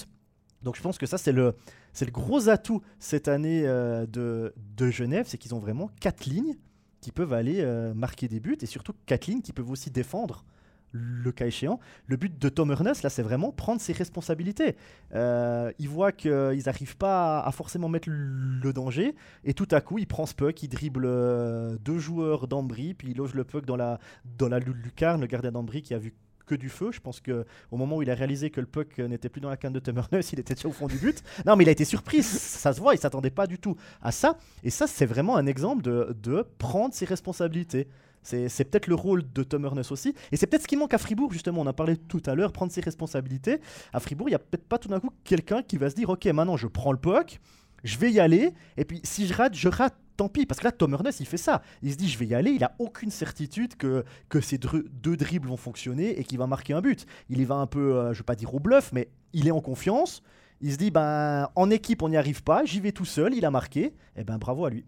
Donc 0.62 0.78
je 0.78 0.82
pense 0.82 0.98
que 0.98 1.08
ça, 1.08 1.18
c'est 1.18 1.32
le, 1.32 1.56
c'est 1.92 2.06
le 2.06 2.12
gros 2.12 2.48
atout 2.48 2.82
cette 3.00 3.28
année 3.28 3.64
de, 3.64 4.54
de 4.56 4.92
Genève, 4.92 5.26
c'est 5.28 5.40
qu'ils 5.40 5.56
ont 5.56 5.60
vraiment 5.60 5.90
quatre 6.00 6.26
lignes 6.26 6.56
qui 7.02 7.12
peuvent 7.12 7.34
aller 7.34 7.58
euh, 7.60 7.94
marquer 7.94 8.28
des 8.28 8.40
buts 8.40 8.58
et 8.62 8.66
surtout 8.66 8.94
Kathleen 9.06 9.42
qui 9.42 9.52
peuvent 9.52 9.70
aussi 9.70 9.90
défendre 9.90 10.46
le 10.92 11.32
cas 11.32 11.48
échéant. 11.48 11.80
Le 12.06 12.18
but 12.18 12.38
de 12.38 12.50
Tom 12.50 12.72
Ernest, 12.72 13.04
là, 13.04 13.10
c'est 13.10 13.22
vraiment 13.22 13.52
prendre 13.52 13.82
ses 13.82 13.94
responsabilités. 13.94 14.76
Euh, 15.14 15.72
il 15.80 15.90
voit 15.90 16.12
qu'ils 16.12 16.64
n'arrivent 16.66 16.98
pas 16.98 17.40
à, 17.42 17.52
forcément 17.52 17.90
mettre 17.90 18.10
le 18.10 18.74
danger, 18.74 19.16
et 19.44 19.54
tout 19.54 19.68
à 19.72 19.82
coup, 19.82 19.98
il 20.00 20.08
prend 20.08 20.26
ce 20.26 20.36
puck, 20.36 20.62
il 20.64 20.68
dribble 20.68 21.06
euh, 21.06 21.78
deux 21.80 22.00
joueurs 22.00 22.48
d'Ambry, 22.48 22.94
puis 22.94 23.12
il 23.12 23.18
loge 23.18 23.34
le 23.34 23.44
puck 23.44 23.66
dans 23.66 23.78
la, 23.78 24.00
dans 24.38 24.50
lucarne, 24.50 25.22
le 25.22 25.28
gardien 25.28 25.52
d'Ambry 25.52 25.82
qui 25.82 25.94
a 25.94 25.98
vu 25.98 26.14
que 26.46 26.56
du 26.56 26.70
feu. 26.70 26.92
Je 26.92 27.00
pense 27.00 27.20
que 27.20 27.46
au 27.72 27.78
moment 27.78 27.98
où 27.98 28.02
il 28.02 28.10
a 28.10 28.16
réalisé 28.16 28.50
que 28.50 28.62
le 28.62 28.68
puck 28.68 28.98
n'était 29.00 29.30
plus 29.30 29.42
dans 29.42 29.50
la 29.50 29.58
canne 29.58 29.74
de 29.74 29.80
Tumernus, 29.80 30.32
il 30.34 30.40
était 30.40 30.56
déjà 30.56 30.68
au 30.68 30.72
fond 30.72 30.88
du 30.88 30.98
but. 30.98 31.24
Non, 31.46 31.56
mais 31.56 31.64
il 31.64 31.70
a 31.70 31.72
été 31.72 31.86
surpris. 31.86 32.24
Ça 32.24 32.74
se 32.74 32.80
voit, 32.80 32.94
il 32.94 33.00
s'attendait 33.00 33.32
pas 33.32 33.48
du 33.48 33.58
tout 33.58 33.76
à 34.02 34.12
ça. 34.12 34.38
Et 34.64 34.70
ça, 34.70 34.88
c'est 34.88 35.06
vraiment 35.06 35.38
un 35.38 35.48
exemple 35.48 35.82
de, 35.82 36.16
de 36.22 36.46
prendre 36.58 36.94
ses 36.94 37.06
responsabilités. 37.06 37.88
C'est 38.24 38.66
peut-être 38.66 38.88
le 38.88 38.96
rôle 38.96 39.24
de 39.34 39.44
Tom 39.44 39.66
Ernest 39.66 39.92
aussi. 39.92 40.14
Et 40.32 40.38
c'est 40.38 40.46
peut-être 40.46 40.64
ce 40.64 40.68
qui 40.68 40.78
manque 40.78 40.94
à 40.94 40.98
Fribourg, 40.98 41.34
justement. 41.34 41.62
On 41.62 41.68
a 41.68 41.74
parlé 41.74 41.98
tout 41.98 42.22
à 42.26 42.36
l'heure, 42.36 42.52
prendre 42.52 42.72
ses 42.72 42.82
responsabilités. 42.82 43.60
À 43.94 44.00
Fribourg, 44.00 44.30
il 44.30 44.32
n'y 44.32 44.36
a 44.36 44.40
peut-être 44.40 44.68
pas 44.68 44.78
tout 44.78 44.90
d'un 44.90 45.00
coup 45.00 45.12
quelqu'un 45.24 45.64
qui 45.64 45.78
va 45.78 45.90
se 45.90 45.96
dire 45.96 46.10
Ok, 46.10 46.26
maintenant 46.26 46.58
je 46.58 46.68
prends 46.68 46.92
le 46.92 47.00
puck, 47.00 47.40
je 47.84 47.98
vais 47.98 48.12
y 48.12 48.20
aller. 48.20 48.54
Et 48.78 48.86
puis 48.86 49.02
si 49.04 49.28
je 49.28 49.34
rate, 49.34 49.56
je 49.56 49.70
rate 49.70 49.96
tant 50.22 50.30
pis. 50.30 50.46
Parce 50.46 50.60
que 50.60 50.66
là, 50.66 50.72
Tom 50.72 50.94
Ernest, 50.94 51.20
il 51.20 51.26
fait 51.26 51.38
ça. 51.38 51.62
Il 51.82 51.92
se 51.92 51.98
dit, 51.98 52.08
je 52.08 52.18
vais 52.18 52.28
y 52.28 52.36
aller. 52.36 52.52
Il 52.52 52.64
a 52.64 52.76
aucune 52.78 53.10
certitude 53.10 53.76
que, 53.76 54.06
que 54.30 54.40
ces 54.40 54.58
deux 54.58 55.18
dribbles 55.18 55.48
vont 55.48 55.58
fonctionner 55.58 56.20
et 56.20 56.24
qu'il 56.24 56.38
va 56.38 56.48
marquer 56.48 56.74
un 56.74 56.82
but. 56.82 57.06
Il 57.30 57.40
y 57.40 57.46
va 57.46 57.56
un 57.56 57.68
peu, 57.68 57.96
euh, 57.96 58.14
je 58.14 58.20
vais 58.20 58.24
pas 58.24 58.36
dire 58.36 58.54
au 58.54 58.60
bluff, 58.60 58.92
mais 58.94 59.10
il 59.34 59.48
est 59.48 59.52
en 59.52 59.62
confiance. 59.62 60.22
Il 60.62 60.72
se 60.72 60.78
dit, 60.78 60.92
ben, 60.92 61.50
en 61.56 61.72
équipe, 61.72 62.04
on 62.04 62.10
n'y 62.10 62.18
arrive 62.18 62.44
pas. 62.44 62.64
J'y 62.66 62.80
vais 62.80 62.92
tout 62.92 63.06
seul. 63.06 63.34
Il 63.34 63.46
a 63.46 63.52
marqué. 63.52 63.86
Et 63.86 63.94
eh 64.18 64.24
ben, 64.24 64.38
bravo 64.38 64.66
à 64.66 64.70
lui. 64.70 64.86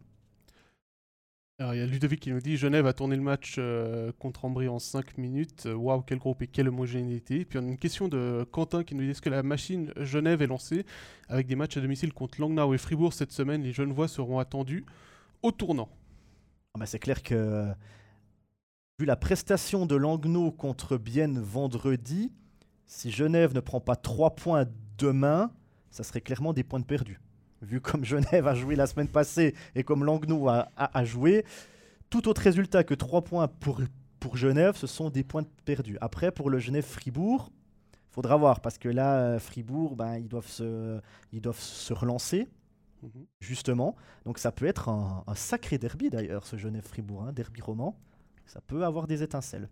Alors, 1.60 1.76
il 1.76 1.80
y 1.80 1.82
a 1.82 1.86
Ludovic 1.86 2.20
qui 2.20 2.32
nous 2.32 2.40
dit 2.40 2.58
Genève 2.58 2.88
a 2.88 2.94
tourné 2.94 3.16
le 3.16 3.22
match 3.22 3.56
euh, 3.58 4.12
contre 4.20 4.46
Ambry 4.46 4.68
en 4.68 4.80
5 4.80 5.18
minutes. 5.18 5.68
Waouh, 5.74 6.02
quel 6.02 6.18
groupe 6.18 6.42
et 6.42 6.48
quelle 6.48 6.68
homogénéité. 6.68 7.46
Puis 7.46 7.58
on 7.58 7.62
a 7.62 7.68
une 7.68 7.78
question 7.78 8.08
de 8.08 8.46
Quentin 8.52 8.84
qui 8.84 8.96
nous 8.96 9.04
dit 9.04 9.12
Est-ce 9.12 9.22
que 9.22 9.30
la 9.30 9.44
machine 9.44 9.92
Genève 9.98 10.42
est 10.42 10.48
lancée 10.48 10.86
avec 11.30 11.48
des 11.48 11.56
matchs 11.56 11.78
à 11.78 11.82
domicile 11.82 12.12
contre 12.12 12.42
Langnau 12.42 12.74
et 12.74 12.78
Fribourg 12.78 13.14
cette 13.14 13.32
semaine? 13.32 13.64
Les 13.64 13.72
jeunes 13.72 13.94
voix 13.94 14.08
seront 14.08 14.40
attendues 14.40 14.84
au 15.44 15.52
tournant. 15.52 15.90
Ah 16.74 16.80
bah, 16.80 16.86
c'est 16.88 17.00
clair 17.00 17.22
que, 17.22 17.68
vu 18.98 19.06
la 19.06 19.16
prestation 19.16 19.86
de 19.86 19.96
Langnau 19.96 20.52
contre 20.52 20.98
Bienne 20.98 21.40
vendredi, 21.40 22.32
si 22.88 23.12
Genève 23.12 23.54
ne 23.54 23.60
prend 23.60 23.80
pas 23.80 23.96
3 23.96 24.36
points 24.36 24.66
demain, 24.98 25.52
ça 25.92 26.04
serait 26.04 26.22
clairement 26.22 26.54
des 26.54 26.64
points 26.64 26.80
de 26.80 26.86
perdus. 26.86 27.20
Vu 27.62 27.80
comme 27.80 28.04
Genève 28.04 28.48
a 28.48 28.56
joué 28.56 28.76
la 28.76 28.88
semaine 28.88 29.08
passée 29.08 29.54
et 29.76 29.84
comme 29.84 30.04
Langnau 30.04 30.50
a, 30.50 31.06
joué, 31.06 31.46
tout 32.10 32.28
autre 32.28 32.42
résultat 32.42 32.84
que 32.84 32.94
3 32.94 33.24
points 33.24 33.48
pour, 33.48 33.82
pour 34.20 34.38
Genève, 34.38 34.76
ce 34.76 34.88
sont 34.88 35.10
des 35.10 35.24
points 35.24 35.46
perdus. 35.66 35.98
Après, 36.02 36.32
pour 36.32 36.50
le 36.50 36.58
Genève-Fribourg, 36.58 37.52
faudra 38.10 38.38
voir 38.38 38.62
parce 38.62 38.78
que 38.78 38.90
là, 38.90 39.38
Fribourg, 39.40 39.96
ben, 39.96 40.18
ils, 40.18 40.28
doivent 40.28 41.02
ils 41.32 41.42
doivent 41.42 41.60
se 41.60 41.94
relancer. 41.94 42.48
Mhm. 43.04 43.26
justement. 43.40 43.96
Donc 44.26 44.40
ça 44.40 44.52
peut 44.52 44.66
être 44.66 44.90
un, 44.90 45.24
sacré 45.36 45.78
derby 45.78 46.10
d'ailleurs, 46.10 46.46
ce 46.46 46.58
Genève-Fribourg, 46.58 47.24
hein, 47.24 47.34
derby 47.34 47.62
roman. 47.62 48.00
Ça 48.46 48.62
peut 48.62 48.86
avoir 48.86 49.08
des 49.08 49.24
étincelles. 49.24 49.70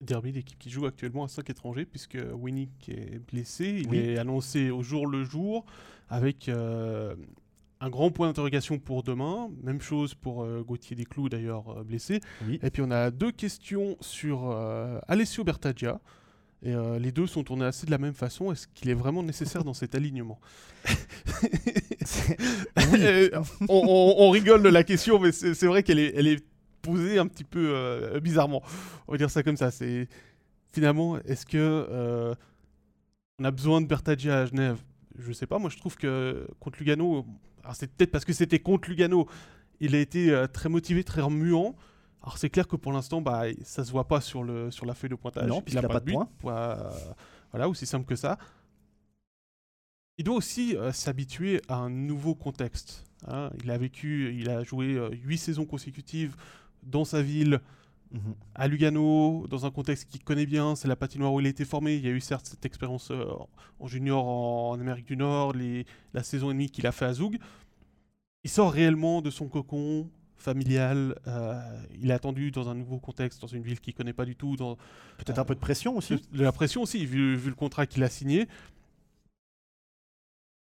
Derby, 0.00 0.32
l'équipe 0.32 0.58
qui 0.58 0.68
joue 0.68 0.84
actuellement 0.84 1.24
à 1.24 1.28
5 1.28 1.48
étrangers, 1.48 1.86
puisque 1.86 2.18
Winnick 2.34 2.88
est 2.90 3.18
blessé. 3.18 3.82
Il 3.84 3.94
est 3.94 4.18
annoncé 4.18 4.70
au 4.70 4.82
jour 4.82 5.06
le 5.06 5.24
jour, 5.24 5.64
avec 6.10 6.50
euh, 6.50 7.16
un 7.80 7.88
grand 7.88 8.10
point 8.10 8.26
d'interrogation 8.26 8.78
pour 8.78 9.02
demain. 9.02 9.48
Même 9.62 9.80
chose 9.80 10.14
pour 10.14 10.42
euh, 10.42 10.62
Gauthier 10.62 10.96
Desclous, 10.96 11.30
d'ailleurs, 11.30 11.78
euh, 11.78 11.82
blessé. 11.82 12.20
Et 12.62 12.70
puis 12.70 12.82
on 12.82 12.90
a 12.90 13.10
deux 13.10 13.32
questions 13.32 13.96
sur 14.02 14.50
Alessio 15.08 15.44
Bertaggia. 15.44 16.00
Et 16.62 16.74
euh, 16.74 16.98
les 16.98 17.12
deux 17.12 17.26
sont 17.26 17.44
tournés 17.44 17.66
assez 17.66 17.86
de 17.86 17.90
la 17.90 17.98
même 17.98 18.14
façon. 18.14 18.50
Est-ce 18.50 18.66
qu'il 18.68 18.88
est 18.88 18.94
vraiment 18.94 19.22
nécessaire 19.22 19.62
dans 19.62 19.74
cet 19.74 19.94
alignement? 19.94 20.40
On, 23.68 24.30
rigole 24.30 24.62
de 24.62 24.68
la 24.68 24.82
question, 24.82 25.18
mais 25.18 25.32
c'est 25.32 25.66
vrai 25.66 25.82
qu'elle 25.82 25.98
est, 25.98 26.14
elle 26.16 26.26
est 26.26 26.42
posée 26.80 27.18
un 27.18 27.26
petit 27.26 27.44
peu 27.44 27.72
euh, 27.74 28.20
bizarrement. 28.20 28.62
On 29.06 29.12
va 29.12 29.18
dire 29.18 29.30
ça 29.30 29.42
comme 29.42 29.56
ça. 29.56 29.70
C'est 29.70 30.08
finalement, 30.72 31.18
est-ce 31.20 31.44
que 31.44 31.58
euh, 31.58 32.34
on 33.38 33.44
a 33.44 33.50
besoin 33.50 33.82
de 33.82 33.86
Bertaggia 33.86 34.40
à 34.40 34.46
Genève? 34.46 34.78
Je 35.18 35.32
sais 35.32 35.46
pas. 35.46 35.58
Moi, 35.58 35.68
je 35.70 35.76
trouve 35.76 35.96
que 35.96 36.46
contre 36.58 36.78
Lugano, 36.78 37.26
c'est 37.74 37.90
peut-être 37.92 38.10
parce 38.10 38.24
que 38.24 38.32
c'était 38.32 38.60
contre 38.60 38.88
Lugano, 38.88 39.28
il 39.80 39.94
a 39.94 39.98
été 39.98 40.46
très 40.52 40.70
motivé, 40.70 41.04
très 41.04 41.20
remuant. 41.20 41.76
Alors 42.22 42.38
c'est 42.38 42.50
clair 42.50 42.66
que 42.66 42.76
pour 42.76 42.92
l'instant, 42.92 43.20
bah, 43.20 43.44
ça 43.62 43.84
se 43.84 43.92
voit 43.92 44.08
pas 44.08 44.20
sur, 44.20 44.42
le, 44.42 44.70
sur 44.70 44.84
la 44.86 44.94
feuille 44.94 45.10
de 45.10 45.14
pointage. 45.14 45.48
Non, 45.48 45.60
puisqu'il 45.62 45.80
n'a 45.82 45.88
pas, 45.88 46.00
de 46.00 46.10
points. 46.10 46.28
voilà, 47.52 47.68
aussi 47.68 47.86
simple 47.86 48.04
que 48.06 48.16
ça. 48.16 48.38
Il 50.18 50.24
doit 50.24 50.34
aussi 50.36 50.76
euh, 50.76 50.92
s'habituer 50.92 51.60
à 51.68 51.76
un 51.76 51.90
nouveau 51.90 52.34
contexte. 52.34 53.04
Hein. 53.28 53.50
Il 53.62 53.70
a 53.70 53.78
vécu, 53.78 54.34
il 54.34 54.48
a 54.48 54.64
joué 54.64 54.94
euh, 54.94 55.10
huit 55.24 55.38
saisons 55.38 55.66
consécutives 55.66 56.36
dans 56.82 57.04
sa 57.04 57.22
ville, 57.22 57.60
Mhm. 58.12 58.36
À 58.54 58.68
Lugano, 58.68 59.48
dans 59.50 59.66
un 59.66 59.72
contexte 59.72 60.08
qu'il 60.08 60.22
connaît 60.22 60.46
bien, 60.46 60.76
c'est 60.76 60.86
la 60.86 60.94
patinoire 60.94 61.32
où 61.32 61.40
il 61.40 61.46
a 61.46 61.48
été 61.48 61.64
formé. 61.64 61.96
Il 61.96 62.04
y 62.04 62.06
a 62.06 62.12
eu 62.12 62.20
certes 62.20 62.46
cette 62.46 62.64
expérience 62.64 63.10
euh, 63.10 63.24
en 63.80 63.88
junior 63.88 64.24
en, 64.24 64.70
en 64.70 64.80
Amérique 64.80 65.06
du 65.06 65.16
Nord, 65.16 65.54
les- 65.54 65.84
la 66.14 66.22
saison 66.22 66.50
et 66.50 66.52
demie 66.54 66.70
qu'il 66.70 66.86
a 66.86 66.92
fait 66.92 67.04
à 67.04 67.12
Zoug. 67.12 67.36
Il 68.44 68.48
sort 68.48 68.70
réellement 68.70 69.22
de 69.22 69.30
son 69.30 69.48
cocon 69.48 70.08
familial. 70.38 71.18
euh, 71.26 71.82
il 72.00 72.10
est 72.10 72.14
attendu 72.14 72.50
dans 72.50 72.68
un 72.68 72.74
nouveau 72.74 72.98
contexte, 72.98 73.40
dans 73.40 73.46
une 73.46 73.62
ville 73.62 73.80
qu'il 73.80 73.94
connaît 73.94 74.12
pas 74.12 74.24
du 74.24 74.36
tout, 74.36 74.56
dans 74.56 74.76
Peut-être 75.18 75.38
un 75.38 75.44
peu 75.44 75.54
de 75.54 75.60
pression 75.60 75.96
aussi. 75.96 76.16
de, 76.32 76.42
la 76.42 76.52
pression 76.52 76.82
aussi, 76.82 77.04
vu, 77.06 77.36
vu 77.36 77.48
le 77.50 77.54
contrat 77.56 77.86
qu'il 77.86 78.02
a 78.02 78.08
signé. 78.08 78.46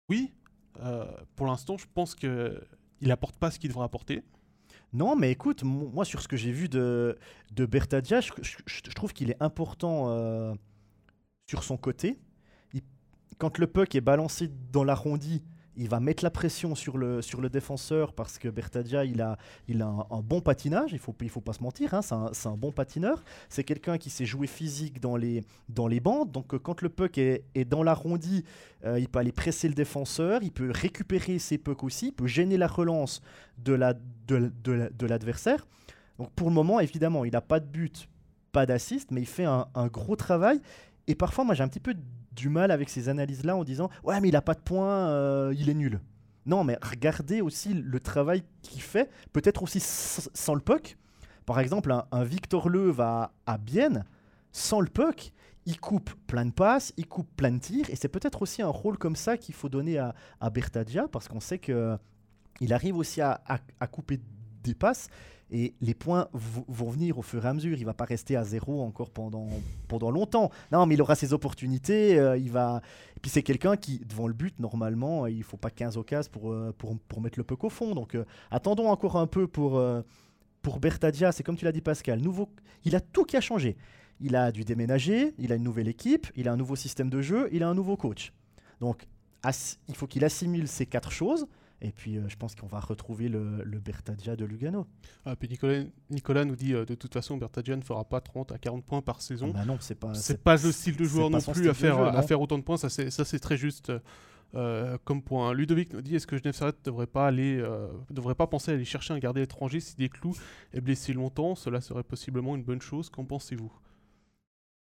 Oui, 0.08 0.32
euh, 0.80 1.06
pour 1.36 1.46
l'instant, 1.46 1.76
je 1.78 1.86
pense 1.94 2.14
que 2.14 2.62
il 3.00 3.10
apporte 3.10 3.36
pas 3.36 3.50
ce 3.50 3.58
qu'il 3.58 3.68
devrait 3.70 3.84
apporter. 3.84 4.22
Non, 4.92 5.16
mais 5.16 5.30
écoute, 5.30 5.62
mo- 5.64 5.88
moi 5.88 6.04
sur 6.04 6.20
ce 6.22 6.28
que 6.28 6.36
j'ai 6.36 6.52
vu 6.52 6.68
de, 6.68 7.18
de 7.52 7.66
Bertadia, 7.66 8.20
je, 8.20 8.30
je- 8.42 8.56
je- 8.66 8.80
je 8.84 8.90
trouve 8.94 9.12
qu'il 9.12 9.30
est 9.30 9.42
important 9.42 10.10
euh, 10.10 10.54
sur 11.48 11.64
son 11.64 11.76
côté. 11.76 12.18
Il- 12.74 12.82
quand 13.38 13.58
le 13.58 13.66
puck 13.66 13.94
est 13.94 14.00
balancé 14.02 14.50
dans 14.70 14.84
l'arrondi, 14.84 15.42
il 15.82 15.88
va 15.88 16.00
mettre 16.00 16.22
la 16.22 16.30
pression 16.30 16.74
sur 16.74 16.96
le, 16.96 17.22
sur 17.22 17.40
le 17.40 17.48
défenseur 17.48 18.12
parce 18.12 18.38
que 18.38 18.48
Bertadia, 18.48 19.04
il 19.04 19.20
a, 19.20 19.36
il 19.68 19.82
a 19.82 19.86
un, 19.86 20.20
bon 20.20 20.40
patinage, 20.40 20.92
il 20.92 20.98
faut, 20.98 21.14
il 21.20 21.28
faut 21.28 21.40
pas 21.40 21.52
se 21.52 21.62
mentir, 21.62 21.92
hein, 21.94 22.02
c'est 22.02 22.14
un, 22.14 22.30
un 22.52 22.56
bon 22.56 22.72
patineur. 22.72 23.22
C'est 23.48 23.64
quelqu'un 23.64 23.98
qui 23.98 24.08
sait 24.10 24.24
jouer 24.24 24.46
physique 24.46 25.00
dans 25.00 25.16
les, 25.16 25.44
dans 25.68 25.88
les 25.88 26.00
bandes, 26.00 26.30
donc 26.30 26.54
euh, 26.54 26.58
quand 26.58 26.82
le 26.82 26.88
puck 26.88 27.18
est, 27.18 27.44
est 27.54 27.64
dans 27.64 27.82
l'arrondi, 27.82 28.44
euh, 28.84 28.98
il 29.00 29.08
peut 29.08 29.18
aller 29.18 29.32
presser 29.32 29.68
le 29.68 29.74
défenseur, 29.74 30.42
il 30.42 30.52
peut 30.52 30.70
récupérer 30.72 31.38
ses 31.38 31.58
pucks 31.58 31.82
aussi, 31.84 32.06
il 32.08 32.12
peut 32.12 32.26
gêner 32.26 32.56
la 32.56 32.66
relance 32.68 33.20
de 33.58 33.72
la- 33.72 33.94
de, 34.28 34.52
de 34.64 34.90
de 34.96 35.06
l'adversaire. 35.06 35.66
Donc 36.18 36.30
pour 36.32 36.48
le 36.48 36.54
moment, 36.54 36.78
évidemment, 36.80 37.24
il 37.24 37.32
n'a 37.32 37.40
pas 37.40 37.58
de 37.60 37.66
but, 37.66 38.08
pas 38.52 38.66
d'assist, 38.66 39.10
mais 39.10 39.20
il 39.22 39.26
fait 39.26 39.44
un, 39.46 39.66
un 39.74 39.86
gros 39.88 40.14
travail. 40.16 40.60
Et 41.08 41.14
parfois, 41.16 41.44
moi, 41.44 41.54
j'ai 41.54 41.64
un 41.64 41.68
petit 41.68 41.80
peu 41.80 41.94
du 42.34 42.48
mal 42.48 42.70
avec 42.70 42.88
ces 42.88 43.08
analyses-là 43.08 43.56
en 43.56 43.64
disant 43.64 43.90
Ouais, 44.04 44.20
mais 44.20 44.28
il 44.28 44.32
n'a 44.32 44.42
pas 44.42 44.54
de 44.54 44.60
points, 44.60 45.08
euh, 45.10 45.54
il 45.56 45.68
est 45.68 45.74
nul. 45.74 46.00
Non, 46.46 46.64
mais 46.64 46.76
regardez 46.82 47.40
aussi 47.40 47.72
le 47.74 48.00
travail 48.00 48.42
qu'il 48.62 48.82
fait, 48.82 49.10
peut-être 49.32 49.62
aussi 49.62 49.78
sans 49.80 50.54
le 50.54 50.60
puck. 50.60 50.96
Par 51.46 51.60
exemple, 51.60 51.92
un, 52.10 52.24
Victor 52.24 52.68
Leuve 52.68 53.00
à, 53.00 53.32
à 53.46 53.58
Bienne, 53.58 54.04
sans 54.50 54.80
le 54.80 54.88
puck, 54.88 55.32
il 55.66 55.78
coupe 55.78 56.10
plein 56.26 56.44
de 56.46 56.50
passes, 56.52 56.92
il 56.96 57.06
coupe 57.06 57.28
plein 57.36 57.52
de 57.52 57.58
tirs, 57.58 57.88
et 57.90 57.96
c'est 57.96 58.08
peut-être 58.08 58.42
aussi 58.42 58.62
un 58.62 58.68
rôle 58.68 58.98
comme 58.98 59.16
ça 59.16 59.36
qu'il 59.36 59.54
faut 59.54 59.68
donner 59.68 59.98
à, 59.98 60.14
à 60.40 60.50
parce 61.10 61.28
qu'on 61.28 61.40
sait 61.40 61.58
que 61.58 61.96
il 62.60 62.72
arrive 62.72 62.96
aussi 62.96 63.20
à- 63.20 63.40
à 63.80 63.86
couper 63.86 64.20
des 64.62 64.74
passes, 64.74 65.08
et 65.52 65.74
les 65.82 65.92
points 65.92 66.28
vont 66.32 66.88
venir 66.88 67.18
au 67.18 67.22
fur 67.22 67.44
et 67.44 67.48
à 67.48 67.52
mesure. 67.52 67.76
Il 67.76 67.84
va 67.84 67.92
pas 67.92 68.06
rester 68.06 68.36
à 68.36 68.42
zéro 68.42 68.82
encore 68.82 69.10
pendant, 69.10 69.48
pendant 69.86 70.10
longtemps. 70.10 70.50
Non, 70.72 70.86
mais 70.86 70.94
il 70.94 71.02
aura 71.02 71.14
ses 71.14 71.34
opportunités. 71.34 72.18
euh, 72.18 72.38
il 72.38 72.50
va... 72.50 72.80
Et 73.16 73.20
puis 73.20 73.30
c'est 73.30 73.42
quelqu'un 73.42 73.76
qui, 73.76 73.98
devant 73.98 74.26
le 74.26 74.32
but, 74.32 74.58
normalement, 74.58 75.26
il 75.26 75.42
faut 75.42 75.58
pas 75.58 75.70
15 75.70 75.98
occasions 75.98 76.30
pour, 76.32 76.50
euh, 76.52 76.74
pour, 76.76 76.98
pour 77.00 77.20
mettre 77.20 77.38
le 77.38 77.44
puck 77.44 77.64
au 77.64 77.68
fond. 77.68 77.94
Donc 77.94 78.14
euh, 78.14 78.24
attendons 78.50 78.88
encore 78.88 79.16
un 79.16 79.26
peu 79.26 79.46
pour, 79.46 79.76
euh, 79.76 80.00
pour 80.62 80.80
Bertadia. 80.80 81.32
C'est 81.32 81.42
comme 81.42 81.56
tu 81.56 81.66
l'as 81.66 81.72
dit, 81.72 81.82
Pascal. 81.82 82.20
Nouveau... 82.20 82.48
Il 82.86 82.96
a 82.96 83.00
tout 83.00 83.24
qui 83.24 83.36
a 83.36 83.42
changé. 83.42 83.76
Il 84.20 84.36
a 84.36 84.52
dû 84.52 84.64
déménager, 84.64 85.34
il 85.38 85.52
a 85.52 85.56
une 85.56 85.64
nouvelle 85.64 85.88
équipe, 85.88 86.28
il 86.34 86.48
a 86.48 86.52
un 86.52 86.56
nouveau 86.56 86.76
système 86.76 87.10
de 87.10 87.20
jeu, 87.20 87.48
il 87.52 87.62
a 87.62 87.68
un 87.68 87.74
nouveau 87.74 87.96
coach. 87.96 88.32
Donc 88.80 89.06
il 89.88 89.96
faut 89.96 90.06
qu'il 90.06 90.24
assimile 90.24 90.68
ces 90.68 90.86
quatre 90.86 91.10
choses. 91.10 91.46
Et 91.84 91.92
puis 91.92 92.16
euh, 92.16 92.28
je 92.28 92.36
pense 92.36 92.54
qu'on 92.54 92.68
va 92.68 92.80
retrouver 92.80 93.28
le, 93.28 93.62
le 93.64 93.78
Bertadia 93.78 94.36
de 94.36 94.44
Lugano. 94.44 94.86
Ah, 95.26 95.36
puis 95.36 95.48
Nicolas, 95.48 95.82
Nicolas 96.10 96.44
nous 96.44 96.56
dit 96.56 96.74
euh, 96.74 96.84
de 96.84 96.94
toute 96.94 97.12
façon, 97.12 97.36
Bertagia 97.36 97.76
ne 97.76 97.82
fera 97.82 98.04
pas 98.04 98.20
30 98.20 98.52
à 98.52 98.58
40 98.58 98.84
points 98.84 99.02
par 99.02 99.20
saison. 99.20 99.50
Ah 99.54 99.58
bah 99.58 99.64
non, 99.64 99.76
c'est 99.80 99.96
pas. 99.96 100.14
c'est 100.14 100.42
pas 100.42 100.56
le 100.56 100.72
style 100.72 100.96
de 100.96 101.04
joueur 101.04 101.28
non 101.28 101.40
plus 101.40 101.68
à 101.68 101.74
faire, 101.74 101.98
jeu, 101.98 102.16
à 102.16 102.22
faire 102.22 102.40
autant 102.40 102.56
de 102.56 102.62
points. 102.62 102.76
Ça, 102.76 102.88
c'est, 102.88 103.10
ça, 103.10 103.24
c'est 103.24 103.40
très 103.40 103.56
juste 103.56 103.92
euh, 104.54 104.98
comme 105.04 105.22
point. 105.22 105.54
Ludovic 105.54 105.92
nous 105.94 106.02
dit 106.02 106.14
est-ce 106.14 106.26
que 106.26 106.36
Genève 106.36 106.54
Servette 106.54 106.78
ne 106.80 106.84
devrait 106.84 107.06
pas 107.06 107.26
aller, 107.26 107.56
euh, 107.58 107.88
devrait 108.10 108.34
pas 108.34 108.46
penser 108.46 108.70
à 108.70 108.74
aller 108.74 108.84
chercher 108.84 109.14
un 109.14 109.18
gardien 109.18 109.42
étranger 109.42 109.80
si 109.80 109.96
Desclous 109.96 110.36
est 110.74 110.80
blessé 110.80 111.14
longtemps? 111.14 111.54
Cela 111.54 111.80
serait 111.80 112.02
possiblement 112.02 112.54
une 112.54 112.62
bonne 112.62 112.82
chose. 112.82 113.08
Qu'en 113.08 113.24
pensez-vous? 113.24 113.72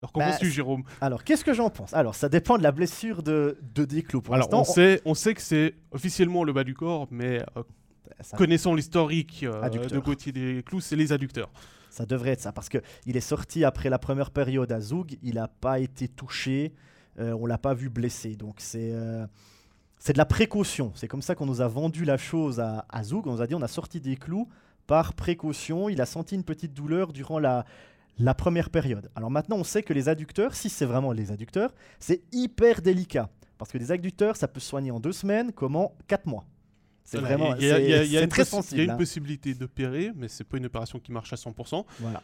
Alors, 0.06 0.12
qu'en 0.12 0.20
Bah, 0.20 0.26
penses-tu, 0.30 0.46
c'est- 0.46 0.52
Jérôme 0.52 0.82
Alors, 1.00 1.24
qu'est-ce 1.24 1.44
que 1.44 1.52
j'en 1.52 1.68
pense? 1.70 1.92
Alors, 1.94 2.14
ça 2.14 2.28
dépend 2.28 2.58
de 2.58 2.62
la 2.62 2.72
blessure 2.72 3.22
de, 3.22 3.58
de 3.74 3.84
Desclous. 3.84 4.20
Pour 4.22 4.34
Alors, 4.34 4.48
on 4.52 4.64
sait, 4.64 5.02
on 5.04 5.14
sait 5.14 5.34
que 5.34 5.42
c'est 5.42 5.74
officiellement 5.90 6.44
le 6.44 6.52
bas 6.52 6.64
du 6.64 6.74
corps, 6.74 7.08
mais 7.10 7.42
euh, 7.56 7.62
ça, 8.20 8.36
connaissant 8.36 8.74
l'historique 8.74 9.42
euh, 9.42 9.68
de 9.68 9.98
Gauthier 9.98 10.32
Desclous, 10.32 10.80
c'est 10.80 10.96
les 10.96 11.12
adducteurs. 11.12 11.50
ça 11.90 12.06
devrait 12.06 12.30
être 12.30 12.40
ça. 12.40 12.52
Parce 12.52 12.68
qu'il 12.68 13.16
est 13.16 13.20
sorti 13.20 13.64
après 13.64 13.90
la 13.90 13.98
première 13.98 14.30
période 14.30 14.70
à 14.72 14.80
Zoug. 14.80 15.16
Il 15.22 15.34
n'a 15.34 15.48
pas 15.48 15.78
été 15.80 16.06
touché. 16.08 16.72
euh, 17.18 17.32
on 17.40 17.46
l'a 17.46 17.58
pas 17.58 17.74
vu 17.74 17.88
blessé. 17.88 18.36
Donc, 18.36 18.56
c'est. 18.58 18.90
euh, 18.92 19.26
c'est 19.98 20.12
de 20.12 20.18
la 20.18 20.26
précaution. 20.26 20.92
C'est 20.94 21.08
comme 21.08 21.22
ça 21.22 21.34
qu'on 21.34 21.46
nous 21.46 21.62
a 21.62 21.68
vendu 21.68 22.04
la 22.04 22.18
chose 22.18 22.60
à, 22.60 22.84
à 22.90 23.02
Zoug. 23.02 23.26
On 23.26 23.32
nous 23.32 23.42
a 23.42 23.46
dit 23.46 23.54
on 23.54 23.62
a 23.62 23.66
sorti 23.68 23.98
des 24.00 24.14
clous 24.16 24.46
par 24.86 25.14
précaution. 25.14 25.88
Il 25.88 26.00
a 26.02 26.06
senti 26.06 26.34
une 26.34 26.44
petite 26.44 26.74
douleur 26.74 27.12
durant 27.14 27.38
la, 27.38 27.64
la 28.18 28.34
première 28.34 28.70
période. 28.70 29.10
Alors 29.14 29.30
maintenant, 29.30 29.56
on 29.56 29.64
sait 29.64 29.82
que 29.82 29.92
les 29.92 30.08
adducteurs, 30.08 30.54
si 30.54 30.68
c'est 30.68 30.86
vraiment 30.86 31.12
les 31.12 31.30
adducteurs, 31.32 31.74
c'est 31.98 32.22
hyper 32.32 32.80
délicat. 32.82 33.28
Parce 33.58 33.70
que 33.72 33.78
des 33.78 33.92
adducteurs, 33.92 34.36
ça 34.36 34.48
peut 34.48 34.60
se 34.60 34.68
soigner 34.68 34.90
en 34.90 35.00
deux 35.00 35.12
semaines, 35.12 35.52
comme 35.52 35.76
en 35.76 35.92
quatre 36.06 36.26
mois. 36.26 36.44
C'est 37.04 37.18
Voilà, 37.18 37.36
vraiment 37.36 37.56
y 37.56 37.70
a- 37.70 37.74
a- 37.76 37.78
a 37.78 37.80
très 37.80 37.92
possi- 37.92 38.18
Il 38.18 38.18
y 38.18 38.18
a 38.40 38.44
sensible. 38.44 38.80
une 38.82 38.90
hein. 38.90 38.96
possibilité 38.96 39.54
d'opérer, 39.54 40.12
mais 40.16 40.28
c'est 40.28 40.44
pas 40.44 40.56
une 40.56 40.66
opération 40.66 40.98
qui 40.98 41.12
marche 41.12 41.32
à 41.32 41.36
100%. 41.36 41.86
Voilà. 42.00 42.22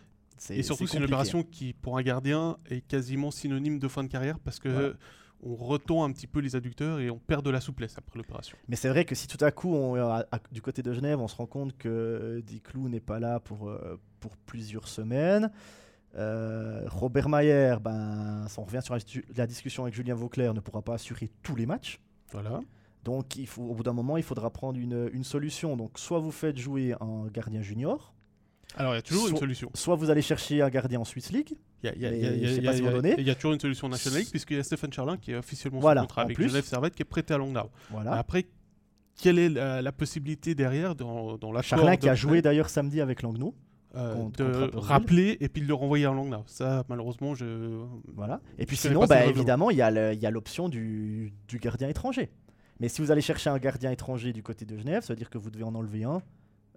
Et 0.50 0.62
surtout, 0.64 0.86
c'est 0.88 0.98
une 0.98 1.04
opération 1.04 1.44
qui, 1.44 1.72
pour 1.72 1.96
un 1.98 2.02
gardien, 2.02 2.56
est 2.68 2.80
quasiment 2.80 3.30
synonyme 3.30 3.78
de 3.78 3.86
fin 3.86 4.02
de 4.02 4.08
carrière 4.08 4.40
parce 4.40 4.58
que 4.58 4.68
Voilà. 4.68 4.94
on 5.44 5.54
retend 5.54 6.02
un 6.04 6.10
petit 6.10 6.26
peu 6.26 6.40
les 6.40 6.56
adducteurs 6.56 6.98
et 6.98 7.10
on 7.10 7.18
perd 7.18 7.44
de 7.44 7.50
la 7.50 7.60
souplesse 7.60 7.94
après 7.96 8.18
l'opération. 8.18 8.58
Mais 8.68 8.74
c'est 8.74 8.88
vrai 8.88 9.04
que 9.04 9.14
si 9.14 9.28
tout 9.28 9.42
à 9.44 9.52
coup, 9.52 9.72
on- 9.72 9.94
à- 9.94 10.26
à- 10.32 10.40
du 10.50 10.60
côté 10.60 10.82
de 10.82 10.92
Genève, 10.92 11.20
on 11.20 11.28
se 11.28 11.36
rend 11.36 11.46
compte 11.46 11.76
que 11.78 12.42
Diclou 12.44 12.88
n'est 12.88 12.98
pas 13.00 13.20
là 13.20 13.38
pour, 13.38 13.68
euh, 13.68 14.00
pour 14.18 14.36
plusieurs 14.36 14.88
semaines. 14.88 15.50
Euh, 16.16 16.82
Robert 16.88 17.28
Mayer, 17.28 17.76
ben, 17.82 18.46
on 18.58 18.62
revient 18.64 18.80
sur 18.82 18.94
la, 18.94 19.00
la 19.36 19.46
discussion 19.46 19.84
avec 19.84 19.94
Julien 19.94 20.14
Vauclair, 20.14 20.52
ne 20.54 20.60
pourra 20.60 20.82
pas 20.82 20.94
assurer 20.94 21.30
tous 21.42 21.56
les 21.56 21.66
matchs. 21.66 22.00
Voilà. 22.30 22.60
Donc, 23.04 23.36
il 23.36 23.46
faut, 23.46 23.62
au 23.62 23.74
bout 23.74 23.82
d'un 23.82 23.92
moment, 23.92 24.16
il 24.16 24.22
faudra 24.22 24.50
prendre 24.50 24.78
une, 24.78 25.10
une 25.12 25.24
solution. 25.24 25.76
Donc, 25.76 25.98
soit 25.98 26.18
vous 26.20 26.30
faites 26.30 26.56
jouer 26.56 26.94
un 27.00 27.26
gardien 27.32 27.60
junior, 27.62 28.14
Alors, 28.76 28.92
il 28.92 28.96
y 28.96 28.98
a 28.98 29.02
toujours 29.02 29.28
une 29.28 29.36
solution. 29.36 29.70
soit 29.74 29.96
vous 29.96 30.08
allez 30.10 30.22
chercher 30.22 30.62
un 30.62 30.68
gardien 30.70 31.00
en 31.00 31.04
Swiss 31.04 31.32
League. 31.32 31.56
Il 31.82 31.86
y 32.00 32.06
a- 32.06 32.14
y 32.14 33.28
y 33.28 33.34
toujours 33.34 33.52
une 33.54 33.60
solution 33.60 33.88
National 33.88 34.20
League 34.20 34.30
puisqu'il 34.30 34.56
y 34.56 34.60
a 34.60 34.62
Stéphane 34.62 34.92
Charlin 34.92 35.16
qui 35.16 35.32
est 35.32 35.36
officiellement 35.36 35.80
Voilà, 35.80 36.02
sous 36.02 36.06
contrat 36.06 36.22
avec 36.22 36.36
plus. 36.36 36.48
Genève 36.48 36.64
Servette 36.64 36.94
qui 36.94 37.02
est 37.02 37.04
prêté 37.06 37.34
à 37.34 37.38
Langnau. 37.38 37.70
Voilà. 37.90 38.12
Après, 38.12 38.46
quelle 39.20 39.38
est 39.40 39.48
la, 39.48 39.82
la 39.82 39.92
possibilité 39.92 40.54
derrière 40.54 40.94
dans, 40.94 41.36
dans 41.38 41.50
l'accord 41.50 41.78
Charlin 41.80 41.96
qui 41.96 42.08
a 42.08 42.14
joué 42.14 42.40
d'ailleurs 42.40 42.68
samedi 42.70 43.00
avec 43.00 43.22
Langnau. 43.22 43.52
Euh, 43.94 44.28
de 44.36 44.70
rappeler 44.76 45.36
et 45.40 45.48
puis 45.48 45.62
de 45.62 45.66
le 45.68 45.74
renvoyer 45.74 46.06
à 46.06 46.12
Langnau. 46.12 46.42
Ça, 46.46 46.84
malheureusement, 46.88 47.34
je. 47.34 47.84
Voilà. 48.14 48.40
Et 48.58 48.66
puis 48.66 48.76
Je 48.76 48.82
sinon, 48.82 49.04
bah, 49.06 49.26
évidemment, 49.26 49.70
il 49.70 49.76
y 49.76 49.82
a 49.82 49.90
le- 49.90 50.12
il 50.14 50.18
y 50.20 50.26
a 50.26 50.30
l'option 50.30 50.68
du, 50.68 51.32
du 51.48 51.58
gardien 51.58 51.88
étranger. 51.88 52.30
Mais 52.80 52.88
si 52.88 53.00
vous 53.02 53.10
allez 53.10 53.20
chercher 53.20 53.50
un 53.50 53.58
gardien 53.58 53.90
étranger 53.90 54.32
du 54.32 54.42
côté 54.42 54.64
de 54.64 54.76
Genève, 54.76 55.02
ça 55.02 55.12
veut 55.12 55.18
dire 55.18 55.30
que 55.30 55.38
vous 55.38 55.50
devez 55.50 55.64
en 55.64 55.74
enlever 55.74 56.04
un, 56.04 56.22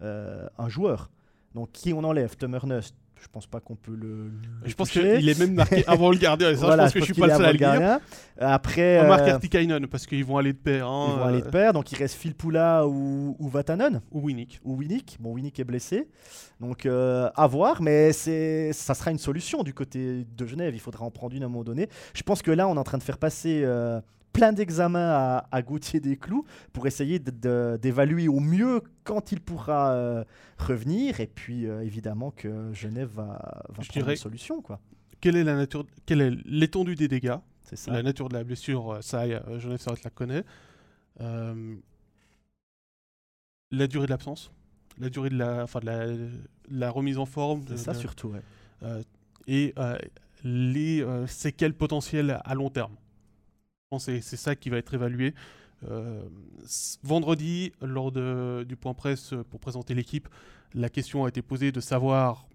euh, 0.01 0.47
un 0.57 0.70
joueur. 0.70 1.09
Donc 1.53 1.72
qui 1.72 1.93
on 1.93 2.03
enlève? 2.03 2.36
Tom 2.36 2.53
Ernest 2.53 2.95
Je 3.22 3.28
pense 3.32 3.47
pas 3.47 3.59
qu'on 3.59 3.76
peut 3.76 3.95
le. 3.95 4.28
le 4.28 4.32
Je 4.66 4.76
pense 4.76 4.91
qu'il 4.91 5.28
est 5.30 5.39
même 5.39 5.53
marqué 5.53 5.84
avant 5.88 6.11
le 6.11 6.18
gardien. 6.18 6.51
Et 6.51 6.55
ça, 6.55 6.66
Voilà, 6.66 6.88
je 6.88 6.93
pense 6.93 6.93
que 6.93 6.99
je 6.99 7.05
suis 7.05 7.13
pas 7.22 7.28
le 7.28 7.34
seul 7.34 7.45
à 7.45 7.51
le 7.53 7.57
dire. 7.57 7.99
Après, 8.38 8.99
On 9.03 9.07
marque 9.07 9.28
euh, 9.28 9.34
Artikainen 9.34 9.88
parce 9.88 10.05
qu'ils 10.05 10.26
vont 10.26 10.38
aller 10.38 10.53
de 10.53 10.57
pair. 10.57 10.88
hein, 10.88 11.07
ils 11.13 11.20
vont 11.20 11.26
aller 11.26 11.41
de 11.41 11.47
euh, 11.47 11.51
pair. 11.51 11.74
Donc 11.74 11.91
il 11.91 11.97
reste 11.97 12.16
Phil 12.16 12.36
Poula 12.36 12.86
ou, 12.88 13.36
ou 13.39 13.47
Vatanen 13.49 14.01
Ou 14.11 14.22
Winnick. 14.22 14.59
ou 14.63 14.76
Winnick. 14.78 15.18
Bon, 15.20 15.32
Winnick 15.34 15.59
est 15.59 15.63
blessé. 15.63 16.07
Donc 16.59 16.86
euh, 16.86 17.30
à 17.36 17.47
voir, 17.47 17.82
mais 17.82 18.11
ça 18.13 18.93
sera 18.93 19.11
une 19.11 19.18
solution 19.18 19.63
du 19.63 19.74
côté 19.74 20.26
de 20.38 20.45
Genève. 20.45 20.74
Il 20.76 20.80
faudra 20.80 21.05
en 21.05 21.11
prendre 21.11 21.36
une 21.36 21.43
à 21.43 21.45
un 21.45 21.49
moment 21.49 21.63
donné. 21.63 21.89
Je 22.13 22.24
pense 22.24 22.41
que 22.41 22.51
là, 22.51 22.68
on 22.68 22.76
est 22.76 22.80
en 22.80 22.84
train 22.84 22.97
de 22.97 23.03
faire 23.03 23.18
passer 23.18 23.61
euh, 23.63 23.99
plein 24.36 24.53
d'examens 24.53 24.99
à, 25.11 25.47
à 25.51 25.61
Gauthier 25.61 25.99
Desclous 25.99 26.45
pour 26.73 26.86
essayer 26.88 27.19
d'évaluer 27.19 28.27
au 28.27 28.39
mieux 28.39 28.81
quand 29.03 29.31
il 29.31 29.39
pourra 29.41 29.91
euh, 29.93 30.23
revenir. 30.57 31.19
Et 31.21 31.27
puis 31.27 31.65
euh, 31.67 31.81
évidemment 31.83 32.31
que 32.31 32.71
Genève 32.73 33.09
va, 33.13 33.23
va 33.69 33.81
Je 33.83 33.88
prendre 33.89 33.91
dirais- 34.05 34.11
une 34.13 34.17
solution. 34.17 34.61
quoi. 34.61 34.79
Quelle 35.21 35.38
est 35.38 35.43
la 35.43 35.55
nature, 35.55 35.86
quelle 36.05 36.21
est 36.21 36.31
l'étendue 36.45 36.95
des 36.95 37.07
dégâts? 37.07 37.38
Ça. 37.73 37.91
La 37.93 38.03
nature 38.03 38.29
de 38.29 38.36
la 38.36 38.43
blessure, 38.43 38.95
euh, 38.95 39.01
ça, 39.01 39.25
Genève 39.57 39.79
Servette 39.79 40.03
la 40.03 40.09
connaît. 40.11 40.43
Euh, 41.21 41.75
la 43.71 43.88
durée 43.88 44.05
de 44.05 44.11
l'absence, 44.11 44.51
la 44.99 45.09
durée 45.09 45.29
de 45.29 45.38
la, 45.38 45.63
enfin 45.63 45.79
de 45.79 45.86
la, 45.88 46.05
la 46.69 46.89
remise 46.91 47.17
en 47.17 47.25
forme, 47.25 47.63
C'est 47.67 47.77
ça 47.77 47.93
de- 47.93 47.97
surtout. 47.97 48.33
ouais. 48.83 49.01
et 49.47 49.73
les 50.43 51.03
séquelles 51.27 51.73
potentielles 51.73 52.39
à 52.43 52.53
long 52.53 52.69
terme. 52.69 52.95
Je 53.95 54.05
pense 54.05 54.05
que 54.07 54.21
c'est- 54.21 54.35
ça 54.37 54.55
qui 54.55 54.69
va 54.69 54.77
être 54.77 54.93
évalué. 54.93 55.33
Euh, 55.89 56.23
vendredi, 57.03 57.71
lors 57.81 58.11
de- 58.11 58.65
du 58.67 58.75
point 58.75 58.93
presse 58.93 59.33
euh, 59.33 59.43
pour 59.43 59.59
présenter 59.59 59.93
l'équipe, 59.93 60.27
la 60.73 60.89
question 60.89 61.25
a 61.25 61.29
été 61.29 61.41
posée 61.41 61.71
de 61.71 61.79
savoir 61.79 62.47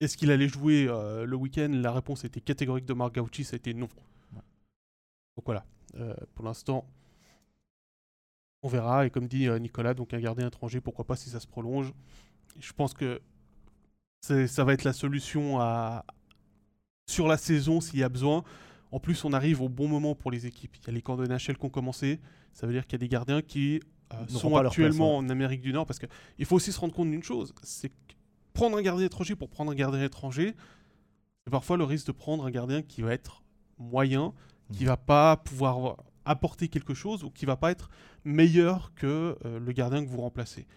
est-ce 0.00 0.16
qu'il 0.16 0.30
allait 0.30 0.48
jouer 0.48 0.86
euh, 0.88 1.24
le 1.24 1.36
week-end 1.36 1.70
La 1.72 1.92
réponse 1.92 2.24
était 2.24 2.40
catégorique 2.40 2.84
de 2.84 2.94
Marc 2.94 3.14
Gauchi, 3.14 3.44
ça 3.44 3.54
a 3.54 3.56
été 3.56 3.74
non. 3.74 3.88
Donc 5.36 5.44
voilà, 5.46 5.64
euh, 5.96 6.14
pour 6.34 6.44
l'instant, 6.44 6.84
on 8.62 8.68
verra. 8.68 9.06
Et 9.06 9.10
comme 9.10 9.26
dit 9.28 9.48
Nicolas, 9.60 9.94
donc 9.94 10.14
un 10.14 10.20
gardien 10.20 10.46
étranger, 10.48 10.80
pourquoi 10.80 11.04
pas 11.06 11.16
si 11.16 11.30
ça 11.30 11.40
se 11.40 11.46
prolonge. 11.46 11.92
Je 12.60 12.72
pense 12.72 12.94
que 12.94 13.20
ça 14.22 14.64
va 14.64 14.72
être 14.72 14.84
la 14.84 14.92
solution 14.92 15.60
à... 15.60 16.04
sur 17.06 17.28
la 17.28 17.36
saison 17.36 17.80
s'il 17.80 17.98
y 17.98 18.02
a 18.02 18.08
besoin. 18.08 18.42
En 18.94 19.00
plus, 19.00 19.24
on 19.24 19.32
arrive 19.32 19.60
au 19.60 19.68
bon 19.68 19.88
moment 19.88 20.14
pour 20.14 20.30
les 20.30 20.46
équipes. 20.46 20.76
Il 20.76 20.86
y 20.86 20.90
a 20.90 20.92
les 20.92 21.02
camps 21.02 21.16
de 21.16 21.26
NHL 21.26 21.58
qui 21.58 21.64
ont 21.64 21.68
commencé. 21.68 22.20
Ça 22.52 22.64
veut 22.68 22.72
dire 22.72 22.86
qu'il 22.86 22.92
y 22.92 22.94
a 22.94 23.04
des 23.04 23.08
gardiens 23.08 23.42
qui 23.42 23.80
sont 24.28 24.54
actuellement 24.54 25.16
en 25.16 25.28
Amérique 25.28 25.62
du 25.62 25.72
Nord. 25.72 25.84
Parce 25.84 25.98
qu'il 25.98 26.44
faut 26.44 26.54
aussi 26.54 26.70
se 26.70 26.78
rendre 26.78 26.94
compte 26.94 27.10
d'une 27.10 27.24
chose 27.24 27.52
c'est 27.64 27.88
que 27.88 28.14
prendre 28.52 28.78
un 28.78 28.82
gardien 28.82 29.06
étranger 29.06 29.34
pour 29.34 29.48
prendre 29.48 29.72
un 29.72 29.74
gardien 29.74 30.04
étranger, 30.04 30.54
c'est 31.42 31.50
parfois 31.50 31.76
le 31.76 31.82
risque 31.82 32.06
de 32.06 32.12
prendre 32.12 32.46
un 32.46 32.52
gardien 32.52 32.82
qui 32.82 33.02
va 33.02 33.12
être 33.12 33.42
moyen, 33.78 34.32
qui 34.72 34.84
mmh. 34.84 34.86
va 34.86 34.96
pas 34.96 35.38
pouvoir 35.38 35.96
apporter 36.24 36.68
quelque 36.68 36.94
chose 36.94 37.24
ou 37.24 37.30
qui 37.30 37.46
va 37.46 37.56
pas 37.56 37.72
être 37.72 37.90
meilleur 38.22 38.94
que 38.94 39.36
euh, 39.44 39.58
le 39.58 39.72
gardien 39.72 40.04
que 40.04 40.08
vous 40.08 40.20
remplacez. 40.20 40.68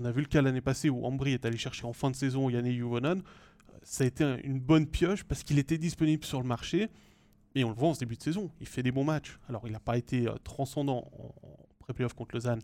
On 0.00 0.04
a 0.04 0.10
vu 0.10 0.22
le 0.22 0.26
cas 0.26 0.42
l'année 0.42 0.60
passée 0.60 0.90
où 0.90 1.06
Ambry 1.06 1.34
est 1.34 1.44
allé 1.44 1.56
chercher 1.56 1.86
en 1.86 1.92
fin 1.92 2.10
de 2.10 2.16
saison 2.16 2.50
Yannick 2.50 2.76
Juvonen. 2.76 3.22
Ça 3.84 4.02
a 4.02 4.08
été 4.08 4.24
une 4.42 4.58
bonne 4.58 4.88
pioche 4.88 5.22
parce 5.22 5.44
qu'il 5.44 5.60
était 5.60 5.78
disponible 5.78 6.24
sur 6.24 6.40
le 6.40 6.48
marché 6.48 6.90
et 7.54 7.64
on 7.64 7.70
le 7.70 7.74
voit 7.74 7.88
en 7.88 7.94
ce 7.94 8.00
début 8.00 8.16
de 8.16 8.22
saison. 8.22 8.50
Il 8.60 8.66
fait 8.66 8.82
des 8.82 8.92
bons 8.92 9.04
matchs. 9.04 9.38
Alors 9.48 9.62
il 9.66 9.72
n'a 9.72 9.80
pas 9.80 9.96
été 9.96 10.28
euh, 10.28 10.34
transcendant 10.44 11.10
en, 11.18 11.34
pré-playoff 11.80 12.14
contre 12.14 12.34
Lausanne, 12.34 12.60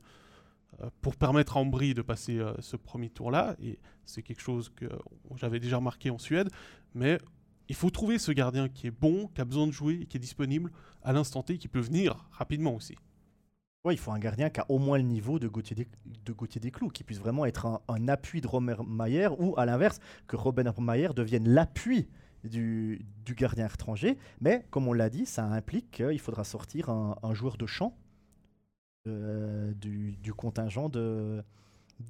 euh, 0.81 0.91
pour 1.01 1.17
permettre 1.17 1.57
à 1.57 1.61
Ambry 1.61 1.95
de 1.95 2.03
passer 2.03 2.39
euh, 2.39 2.55
ce 2.61 2.77
premier 2.77 3.11
tour-là. 3.11 3.57
Et 3.63 3.79
c'est 4.05 4.23
quelque 4.23 4.43
chose 4.43 4.71
que 4.75 4.87
j'avais 5.37 5.61
déjà 5.61 5.77
remarqué 5.77 6.11
en 6.11 6.19
Suède. 6.19 6.49
Mais 6.95 7.19
il 7.69 7.75
faut 7.75 7.91
trouver 7.91 8.19
ce 8.19 8.33
gardien 8.33 8.69
qui 8.69 8.87
est 8.87 8.93
bon, 8.93 9.29
qui 9.35 9.41
a 9.41 9.45
besoin 9.45 9.67
de 9.67 9.73
jouer, 9.73 10.07
qui 10.07 10.17
est 10.17 10.21
disponible 10.21 10.71
à 11.03 11.13
l'instant 11.13 11.43
T, 11.43 11.59
qui 11.59 11.69
peut 11.69 11.81
venir 11.81 12.29
rapidement 12.31 12.75
aussi. 12.75 12.95
Ouais, 13.85 13.95
il 13.95 13.99
faut 13.99 14.11
un 14.11 14.19
gardien 14.19 14.51
qui 14.51 14.59
a 14.59 14.67
au 14.69 14.79
moins 14.79 14.99
le 14.99 15.05
niveau 15.05 15.39
de 15.39 15.47
Gauthier, 15.47 15.77
des, 15.77 15.89
de 16.05 16.59
Desclous, 16.59 16.89
qui 16.89 17.05
puisse 17.05 17.21
vraiment 17.21 17.47
être 17.47 17.81
un, 17.89 18.09
appui 18.09 18.41
de 18.41 18.49
Robert 18.49 18.83
Mayer, 18.83 19.29
ou 19.39 19.55
à 19.57 19.65
l'inverse, 19.65 20.01
que 20.27 20.35
Robert 20.35 20.81
Mayer 20.81 21.11
devienne 21.15 21.49
l'appui 21.49 22.09
du, 22.47 23.05
gardien 23.37 23.67
étranger. 23.67 24.17
Mais 24.41 24.65
comme 24.71 24.89
on 24.89 24.93
l'a 24.93 25.11
dit, 25.11 25.27
ça 25.27 25.45
implique 25.45 25.91
qu'il 25.91 26.21
faudra 26.21 26.45
sortir 26.45 26.91
un, 26.91 27.17
un 27.23 27.35
joueur 27.35 27.57
de 27.57 27.67
champ 27.67 27.97
euh, 29.07 29.73
du, 29.75 30.35
contingent 30.35 30.89
de, 30.89 31.43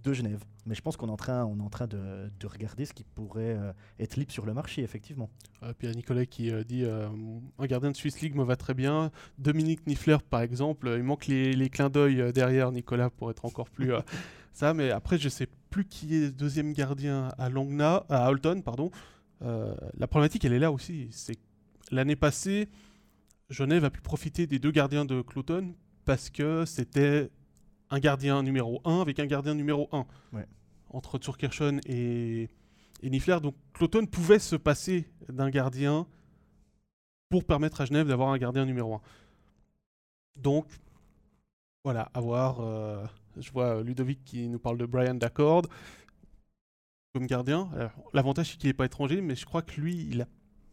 de 0.03 0.13
Genève. 0.13 0.43
Mais 0.65 0.75
je 0.75 0.81
pense 0.81 0.97
qu'on 0.97 1.09
est 1.09 1.13
en 1.13 1.17
train, 1.17 1.45
on 1.45 1.59
est 1.59 1.63
en 1.63 1.69
train 1.69 1.87
de, 1.87 2.31
de 2.41 2.47
regarder 2.47 2.87
ce 2.87 2.95
qui 2.95 3.05
pourrait 3.05 3.57
euh, 3.57 3.73
être 4.01 4.17
libre 4.17 4.33
sur 4.33 4.47
le 4.47 4.55
marché, 4.55 4.83
effectivement. 4.83 5.29
Euh, 5.63 5.75
puis 5.77 5.87
il 5.87 5.91
y 5.91 5.93
a 5.93 5.97
Nicolas 5.97 6.25
qui 6.25 6.51
dit 6.65 6.85
un 6.87 7.67
gardien 7.67 7.91
de 7.91 7.97
Swiss 7.97 8.21
League 8.23 8.35
me 8.35 8.45
va 8.45 8.57
très 8.57 8.73
bien. 8.73 9.11
Dominique 9.39 9.87
Niffler, 9.87 10.17
par 10.31 10.41
exemple, 10.41 10.93
il 10.97 11.03
manque 11.03 11.27
les, 11.27 11.53
les 11.53 11.69
clins 11.69 11.91
d'œil 11.91 12.33
derrière 12.33 12.73
Nicolas 12.73 13.11
pour 13.11 13.31
être 13.31 13.45
encore 13.45 13.69
plus 13.69 13.93
ça. 14.53 14.73
Mais 14.73 14.91
après, 14.91 15.19
je 15.19 15.29
sais 15.29 15.49
plus 15.71 15.85
qui 15.85 16.15
est 16.15 16.31
deuxième 16.31 16.73
gardien 16.73 17.29
à 17.37 17.51
Langna, 17.51 18.05
à 18.09 18.31
Holton, 18.31 18.63
pardon. 18.63 18.91
La 19.41 20.07
problématique, 20.07 20.45
elle 20.45 20.53
est 20.53 20.59
là 20.59 20.73
aussi. 20.73 21.09
C'est 21.11 21.39
l'année 21.91 22.17
passée, 22.17 22.69
Genève 23.51 23.85
a 23.85 23.91
pu 23.91 24.01
profiter 24.01 24.47
des 24.47 24.59
deux 24.59 24.71
gardiens 24.71 25.05
de 25.05 25.23
Clouton 25.23 25.75
parce 26.05 26.31
que 26.31 26.65
c'était 26.65 27.31
un 27.91 27.99
gardien 27.99 28.43
numéro 28.43 28.81
1 28.85 29.01
avec 29.01 29.19
un 29.21 29.27
gardien 29.27 29.55
numéro 29.55 29.89
1. 29.93 30.07
Entre 30.91 31.19
Turkirchen 31.19 31.81
et, 31.87 32.49
et 33.03 33.11
Niffler. 33.11 33.39
Donc 33.43 33.55
Cloton 33.73 34.07
pouvait 34.07 34.39
se 34.39 34.57
passer 34.57 35.09
d'un 35.29 35.51
gardien 35.51 36.07
pour 37.29 37.45
permettre 37.45 37.81
à 37.81 37.85
Genève 37.85 38.09
d'avoir 38.09 38.31
un 38.31 38.39
gardien 38.39 38.65
numéro 38.65 38.95
1. 38.95 39.01
Donc, 40.39 40.67
voilà, 41.85 42.11
avoir. 42.15 42.61
Euh, 42.61 43.05
je 43.37 43.51
vois 43.51 43.83
Ludovic 43.83 44.25
qui 44.25 44.49
nous 44.49 44.59
parle 44.59 44.79
de 44.79 44.87
Brian 44.87 45.15
D'accord 45.15 45.63
comme 47.17 47.27
gardien. 47.27 47.71
L'avantage, 48.13 48.51
c'est 48.51 48.59
qu'il 48.59 48.69
n'est 48.69 48.75
pas 48.75 48.85
étranger, 48.85 49.23
mais 49.23 49.35
je 49.37 49.47
crois 49.47 49.63
que 49.63 49.81
lui, 49.81 50.07
il 50.11 50.19
n'a 50.19 50.27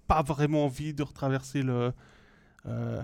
pas 0.07 0.21
vraiment 0.23 0.65
envie 0.65 0.93
de 0.93 1.01
retraverser 1.01 1.61
le, 1.61 1.93
euh, 2.65 3.01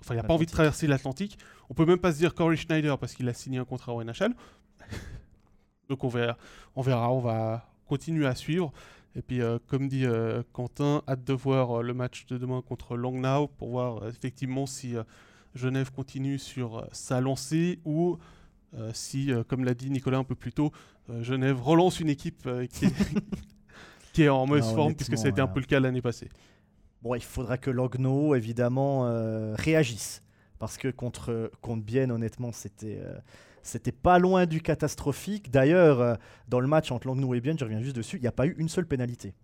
enfin, 0.00 0.14
il 0.14 0.16
n'a 0.16 0.24
pas 0.24 0.34
envie 0.34 0.46
de 0.46 0.50
traverser 0.50 0.88
l'Atlantique. 0.88 1.38
On 1.70 1.74
peut 1.74 1.86
même 1.86 2.00
pas 2.00 2.12
se 2.12 2.18
dire 2.18 2.34
Corey 2.34 2.56
Schneider 2.56 2.98
parce 2.98 3.14
qu'il 3.14 3.28
a 3.28 3.34
signé 3.34 3.58
un 3.58 3.64
contrat 3.64 3.94
au 3.94 4.02
NHL. 4.02 4.34
Donc 5.88 6.02
on 6.02 6.08
verra, 6.08 6.36
on 6.74 6.82
verra, 6.82 7.12
on 7.12 7.20
va 7.20 7.68
continuer 7.86 8.26
à 8.26 8.34
suivre. 8.34 8.72
Et 9.14 9.22
puis, 9.22 9.42
euh, 9.42 9.60
comme 9.68 9.86
dit 9.86 10.04
euh, 10.04 10.42
Quentin, 10.52 11.04
hâte 11.06 11.22
de 11.22 11.32
voir 11.32 11.84
le 11.84 11.94
match 11.94 12.26
de 12.26 12.36
demain 12.36 12.62
contre 12.62 12.96
Langnau 12.96 13.46
pour 13.46 13.70
voir 13.70 14.08
effectivement 14.08 14.66
si 14.66 14.96
Genève 15.54 15.92
continue 15.92 16.38
sur 16.40 16.88
sa 16.90 17.20
lancée 17.20 17.78
ou 17.84 18.18
si, 18.92 19.30
comme 19.48 19.64
l'a 19.64 19.74
dit 19.74 19.90
Nicolas 19.90 20.18
un 20.18 20.24
peu 20.24 20.34
plus 20.34 20.52
tôt, 20.52 20.72
Genève 21.20 21.60
relance 21.60 22.00
une 22.00 22.08
équipe 22.08 22.48
qui, 22.70 22.86
est 22.86 22.94
qui, 24.12 24.22
est 24.22 24.28
en 24.28 24.46
mauvaise 24.46 24.72
forme, 24.72 24.94
puisque 24.94 25.18
ça 25.18 25.26
a 25.26 25.30
été 25.30 25.40
un 25.40 25.46
peu 25.46 25.60
le 25.60 25.66
cas 25.66 25.80
l'année 25.80 26.02
passée. 26.02 26.28
Bon, 27.02 27.16
il 27.16 27.22
faudra 27.22 27.58
que 27.58 27.70
Logno, 27.70 28.36
évidemment, 28.36 29.06
euh, 29.06 29.54
réagisse. 29.56 30.22
Parce 30.60 30.78
que 30.78 30.86
contre, 30.88 31.50
contre 31.60 31.82
Bienne, 31.82 32.12
honnêtement, 32.12 32.52
c'était 32.52 33.00
euh, 33.04 33.18
c'était 33.62 33.90
pas 33.90 34.20
loin 34.20 34.46
du 34.46 34.60
catastrophique. 34.62 35.50
D'ailleurs, 35.50 36.00
euh, 36.00 36.14
dans 36.46 36.60
le 36.60 36.68
match 36.68 36.92
entre 36.92 37.08
Logno 37.08 37.34
et 37.34 37.40
Bienne, 37.40 37.58
je 37.58 37.64
reviens 37.64 37.80
juste 37.80 37.96
dessus, 37.96 38.18
il 38.18 38.22
n'y 38.22 38.28
a 38.28 38.32
pas 38.32 38.46
eu 38.46 38.54
une 38.56 38.68
seule 38.68 38.86
pénalité. 38.86 39.34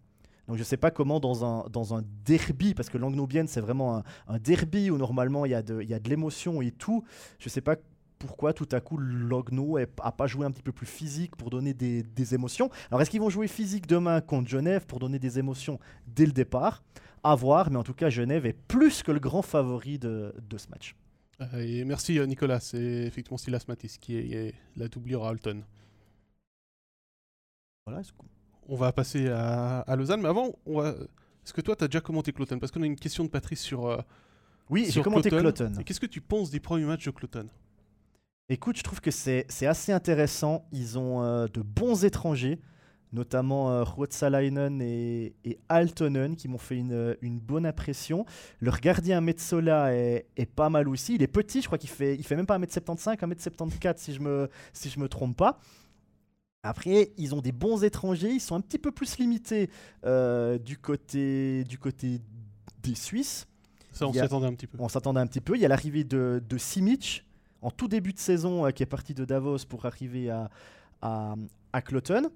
Donc 0.47 0.57
je 0.57 0.63
ne 0.63 0.65
sais 0.65 0.77
pas 0.77 0.93
comment 0.93 1.19
dans 1.19 1.45
un, 1.45 1.69
dans 1.69 1.95
un 1.95 2.03
derby, 2.25 2.75
parce 2.75 2.89
que 2.89 2.97
Langnau-Bienne 2.97 3.49
c'est 3.49 3.61
vraiment 3.61 4.03
un, 4.29 4.39
derby 4.39 4.91
où 4.91 4.97
normalement 4.97 5.45
il 5.45 5.51
y 5.51 5.55
a 5.55 5.63
de, 5.63 5.83
y 5.83 5.93
a 5.93 5.99
de 5.99 6.09
l'émotion 6.09 6.63
et 6.63 6.71
tout, 6.71 7.05
je 7.39 7.47
ne 7.47 7.51
sais 7.51 7.61
pas 7.61 7.77
pourquoi 8.19 8.53
tout 8.53 8.69
à 8.73 8.81
coup 8.81 8.97
Logno 8.97 9.79
n'a 9.79 10.13
pas 10.13 10.27
joué 10.27 10.47
un 10.47 10.51
petit 10.51 10.63
peu 10.63 10.73
plus 10.73 10.87
physique 10.87 11.37
pour 11.37 11.51
donner 11.51 11.75
des, 11.75 12.03
des 12.03 12.35
émotions. 12.35 12.71
Alors 12.91 13.01
est-ce 13.01 13.11
qu'ils 13.11 13.21
vont 13.21 13.31
jouer 13.31 13.49
physique 13.49 13.87
demain 13.87 14.21
contre 14.21 14.49
Genève 14.49 14.87
pour 14.87 14.99
donner 14.99 15.19
des 15.19 15.39
émotions 15.39 15.79
dès 16.07 16.27
le 16.27 16.33
départ? 16.33 16.83
À 17.25 17.35
voir, 17.35 17.71
mais 17.71 17.77
en 17.77 17.83
tout 17.83 17.95
cas, 17.95 18.11
Genève 18.11 18.47
est 18.47 18.53
plus 18.53 19.03
que 19.03 19.11
le 19.11 19.19
grand 19.19 19.43
favori 19.43 19.99
de, 19.99 20.33
de 20.49 20.59
ce 20.59 20.69
match. 20.69 20.95
Euh, 21.41 21.61
et 21.61 21.85
merci 21.85 22.19
euh, 22.19 22.27
Nicolas, 22.27 22.61
c'est 22.61 22.79
effectivement 22.79 23.39
Silas 23.39 23.65
Matisse 23.69 23.99
qui 23.99 24.17
est, 24.17 24.55
la 24.77 24.89
doublure 24.89 25.25
à 25.25 25.31
Alton. 25.31 25.63
Voilà, 27.87 28.03
on 28.69 28.77
va 28.77 28.93
passer 28.93 29.29
à, 29.29 29.81
à, 29.81 29.97
Lausanne, 29.97 30.21
mais 30.21 30.29
avant, 30.29 30.55
est-ce 31.49 31.53
que 31.53 31.61
toi, 31.61 31.75
tu 31.75 31.85
as 31.85 31.89
déjà 31.89 32.01
commenté 32.01 32.33
Cloton? 32.33 32.59
Parce 32.59 32.71
qu'on 32.71 32.83
a 32.83 32.87
une 32.87 32.97
question 32.97 33.25
de 33.25 33.31
Patrice 33.31 33.63
sur. 33.63 33.87
Euh, 33.87 33.99
oui, 34.69 34.87
j'ai 34.91 35.01
commenté 35.01 35.31
Cloton. 35.31 35.73
Qu'est-ce 35.85 36.01
que 36.01 36.07
tu 36.07 36.21
penses 36.21 36.51
des 36.51 36.61
premiers 36.61 36.85
matchs 36.85 37.07
de 37.07 37.11
Cloton? 37.11 37.49
Écoute, 38.49 38.79
je 38.79 38.83
trouve 38.83 39.01
que 39.01 39.11
c'est 39.11 39.47
assez 39.67 39.93
intéressant. 39.93 40.67
Ils 40.73 40.99
ont 40.99 41.47
de 41.47 41.63
bons 41.63 42.05
étrangers 42.05 42.59
notamment 43.13 43.71
euh, 43.71 43.85
Ruotsalainen 43.85 44.81
et, 44.83 45.35
et, 45.45 45.59
Altonen 45.69 46.37
qui 46.37 46.49
m'ont 46.49 46.59
fait 46.59 46.77
une, 46.77 47.17
une, 47.23 47.39
bonne 47.39 47.67
impression. 47.67 48.27
Leur 48.61 48.81
gardien 48.81 49.21
Metzola 49.21 49.95
est, 49.95 50.27
est, 50.37 50.47
pas 50.47 50.69
mal 50.71 50.89
aussi. 50.89 51.15
Il 51.15 51.23
est 51.23 51.29
petit, 51.29 51.63
je 51.63 51.67
crois 51.67 51.79
qu'il 51.79 51.91
fait, 51.91 52.15
il 52.17 52.25
fait 52.25 52.37
même 52.37 52.47
pas 52.47 52.59
1m75, 52.59 53.19
1m74 53.19 53.95
si 53.97 54.15
je 54.15 54.21
me, 54.21 54.49
si 54.73 54.91
je 54.91 54.99
me 54.99 55.09
trompe 55.09 55.37
pas. 55.37 55.59
Après, 56.63 57.13
ils 57.17 57.35
ont 57.35 57.41
des 57.41 57.53
bons 57.53 57.85
étrangers, 57.85 58.31
ils 58.31 58.41
sont 58.41 58.57
un 58.57 58.61
petit 58.61 58.79
peu 58.79 58.91
plus 58.91 59.19
limités 59.19 59.71
euh, 60.05 60.59
du, 60.59 60.77
côté, 60.77 61.65
du 61.65 61.79
côté 61.79 62.21
des 62.83 62.95
Suisses. 62.95 63.47
Ça, 63.93 64.07
on 64.07 64.13
s'attendait 64.13 64.47
un 64.47 64.55
petit 64.55 64.67
peu. 64.67 64.77
On 64.81 64.89
s'attendait 64.89 65.21
un 65.21 65.27
petit 65.27 65.41
peu. 65.41 65.55
Il 65.57 65.61
y 65.61 65.65
a 65.65 65.69
l'arrivée 65.69 66.05
de, 66.05 66.43
de 66.47 66.59
Simic 66.59 67.25
en 67.63 67.71
tout 67.71 67.89
début 67.89 68.13
de 68.13 68.19
saison 68.19 68.67
euh, 68.67 68.71
qui 68.71 68.83
est 68.83 68.87
parti 68.87 69.15
de 69.15 69.25
Davos 69.25 69.65
pour 69.69 69.87
arriver 69.87 70.31
à, 70.31 70.49
à, 71.03 71.83
Cloton. 71.83 72.31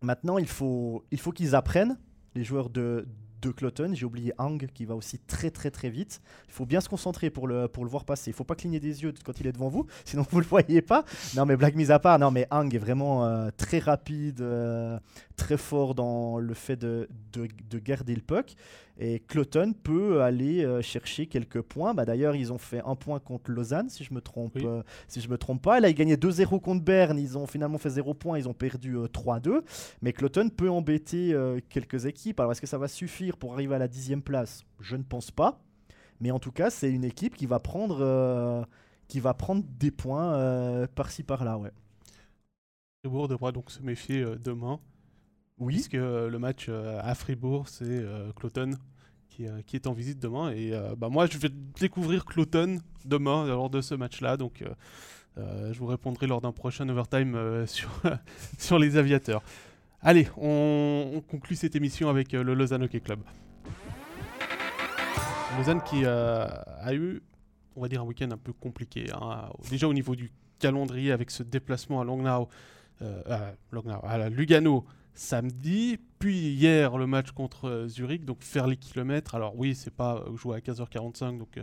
Maintenant, 0.00 0.38
il 0.38 0.48
faut, 0.48 1.04
il 1.10 1.20
faut 1.20 1.32
qu'ils 1.32 1.54
apprennent, 1.54 1.98
les 2.34 2.44
joueurs 2.44 2.70
de, 2.70 3.06
de 3.42 3.50
Cloton. 3.50 3.90
J'ai 3.92 4.06
oublié 4.06 4.32
Hang 4.38 4.66
qui 4.72 4.84
va 4.84 4.94
aussi 4.94 5.18
très 5.18 5.50
très 5.50 5.70
très 5.70 5.90
vite. 5.90 6.22
Il 6.48 6.52
faut 6.52 6.64
bien 6.64 6.80
se 6.80 6.88
concentrer 6.88 7.28
pour 7.28 7.46
le, 7.46 7.68
pour 7.68 7.84
le 7.84 7.90
voir 7.90 8.04
passer. 8.04 8.30
Il 8.30 8.34
faut 8.34 8.44
pas 8.44 8.54
cligner 8.54 8.80
des 8.80 9.02
yeux 9.02 9.12
quand 9.24 9.38
il 9.40 9.46
est 9.46 9.52
devant 9.52 9.68
vous, 9.68 9.86
sinon 10.04 10.24
vous 10.30 10.40
le 10.40 10.46
voyez 10.46 10.80
pas. 10.80 11.04
Non 11.36 11.44
mais 11.44 11.56
blague 11.56 11.76
mise 11.76 11.90
à 11.90 11.98
part, 11.98 12.18
non 12.18 12.30
mais 12.30 12.46
Hang 12.50 12.74
est 12.74 12.78
vraiment 12.78 13.26
euh, 13.26 13.50
très 13.56 13.78
rapide, 13.78 14.40
euh, 14.40 14.98
très 15.36 15.56
fort 15.56 15.94
dans 15.94 16.38
le 16.38 16.54
fait 16.54 16.76
de, 16.76 17.08
de, 17.32 17.48
de 17.68 17.78
garder 17.78 18.14
le 18.14 18.22
puck. 18.22 18.54
Et 18.98 19.20
Cloton 19.20 19.72
peut 19.72 20.22
aller 20.22 20.64
euh, 20.64 20.82
chercher 20.82 21.26
quelques 21.26 21.62
points. 21.62 21.94
Bah, 21.94 22.04
D'ailleurs, 22.04 22.36
ils 22.36 22.52
ont 22.52 22.58
fait 22.58 22.82
un 22.84 22.94
point 22.94 23.20
contre 23.20 23.50
Lausanne, 23.50 23.88
si 23.88 24.04
je 24.04 24.12
me 24.12 24.20
trompe, 24.20 24.56
euh, 24.56 24.82
si 25.08 25.20
je 25.20 25.28
me 25.28 25.38
trompe 25.38 25.62
pas. 25.62 25.80
Là, 25.80 25.88
ils 25.88 25.94
gagnaient 25.94 26.16
2-0 26.16 26.60
contre 26.60 26.84
Berne. 26.84 27.18
Ils 27.18 27.38
ont 27.38 27.46
finalement 27.46 27.78
fait 27.78 27.90
0 27.90 28.14
points. 28.14 28.38
Ils 28.38 28.48
ont 28.48 28.54
perdu 28.54 28.96
3-2. 28.96 29.48
Euh, 29.48 29.60
Mais 30.02 30.12
Cloton 30.12 30.50
peut 30.50 30.70
embêter 30.70 31.34
quelques 31.70 32.06
équipes. 32.06 32.38
Alors, 32.40 32.52
est-ce 32.52 32.60
que 32.60 32.66
ça 32.66 32.78
va 32.78 32.88
suffire 32.88 33.36
pour 33.36 33.54
arriver 33.54 33.74
à 33.74 33.78
la 33.78 33.88
dixième 33.88 34.22
place? 34.22 34.64
Je 34.80 34.96
ne 34.96 35.02
pense 35.02 35.30
pas. 35.30 35.60
Mais 36.20 36.30
en 36.30 36.38
tout 36.38 36.52
cas, 36.52 36.70
c'est 36.70 36.90
une 36.90 37.04
équipe 37.04 37.34
qui 37.34 37.46
va 37.46 37.58
prendre, 37.58 38.66
qui 39.08 39.20
va 39.20 39.34
prendre 39.34 39.64
des 39.78 39.90
points 39.90 40.86
par-ci 40.94 41.22
par-là. 41.22 41.56
Ouais. 41.56 41.72
Fribourg 43.02 43.26
devra 43.26 43.50
donc 43.52 43.70
se 43.70 43.82
méfier 43.82 44.24
demain 44.38 44.78
Oui. 45.62 45.74
Puisque 45.74 45.94
euh, 45.94 46.28
le 46.28 46.38
match 46.38 46.66
euh, 46.68 47.00
à 47.02 47.14
Fribourg, 47.14 47.68
c'est 47.68 47.84
euh, 47.84 48.32
Cloton 48.34 48.72
qui, 49.30 49.46
est 49.46 49.86
en 49.86 49.92
visite 49.92 50.18
demain. 50.18 50.52
Et 50.52 50.72
bah, 50.98 51.08
moi, 51.08 51.24
je 51.26 51.38
vais 51.38 51.48
découvrir 51.80 52.26
Cloton 52.26 52.80
demain 53.06 53.46
lors 53.46 53.70
de 53.70 53.80
ce 53.80 53.94
match-là. 53.94 54.36
Donc, 54.36 54.62
je 55.38 55.78
vous 55.78 55.86
répondrai 55.86 56.26
lors 56.26 56.42
d'un 56.42 56.52
prochain 56.52 56.86
overtime 56.90 57.64
sur, 57.66 57.88
sur 58.58 58.78
les 58.78 58.98
aviateurs. 58.98 59.42
Allez, 60.02 60.28
on, 60.36 61.12
on 61.14 61.20
conclut 61.22 61.56
cette 61.56 61.74
émission 61.74 62.10
avec 62.10 62.32
le 62.32 62.52
Lausanne 62.52 62.82
Hockey 62.82 63.00
Club. 63.00 63.20
Lausanne 65.56 65.80
qui 65.82 66.04
a 66.04 66.92
eu, 66.92 67.22
on 67.74 67.80
va 67.80 67.88
dire, 67.88 68.02
un 68.02 68.04
week-end 68.04 68.30
un 68.32 68.36
peu 68.36 68.52
compliqué. 68.52 69.06
hein. 69.14 69.48
Déjà 69.70 69.88
au 69.88 69.94
niveau 69.94 70.14
du 70.14 70.30
calendrier 70.58 71.10
avec 71.10 71.30
ce 71.30 71.42
déplacement 71.42 72.02
à 72.02 72.04
Langnau, 72.04 72.50
euh, 73.02 73.52
à, 74.04 74.28
Lugano 74.28 74.84
samedi, 75.14 75.98
puis 76.18 76.38
hier 76.54 76.96
le 76.96 77.06
match 77.06 77.32
contre 77.32 77.86
Zurich, 77.88 78.24
donc 78.24 78.42
faire 78.42 78.66
les 78.66 78.76
kilomètres. 78.76 79.34
Alors 79.34 79.56
oui, 79.56 79.74
c'est 79.74 79.92
pas 79.94 80.16
euh, 80.16 80.36
jouer 80.36 80.56
à 80.56 80.60
15h45, 80.60 81.38
donc 81.38 81.58
euh, 81.58 81.62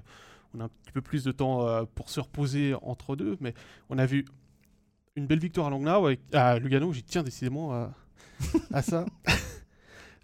on 0.53 0.59
a 0.59 0.65
un 0.65 0.69
petit 0.69 0.91
peu 0.91 1.01
plus 1.01 1.23
de 1.23 1.31
temps 1.31 1.65
euh, 1.67 1.83
pour 1.95 2.09
se 2.09 2.19
reposer 2.19 2.73
entre 2.81 3.15
deux, 3.15 3.37
mais 3.39 3.53
on 3.89 3.97
a 3.97 4.05
vu 4.05 4.25
une 5.15 5.27
belle 5.27 5.39
victoire 5.39 5.67
à 5.67 5.69
Langnau, 5.69 6.05
avec, 6.05 6.19
à 6.33 6.59
Lugano, 6.59 6.93
j'y 6.93 7.03
tiens 7.03 7.23
décidément 7.23 7.73
à, 7.73 7.93
à 8.71 8.81
ça. 8.81 9.05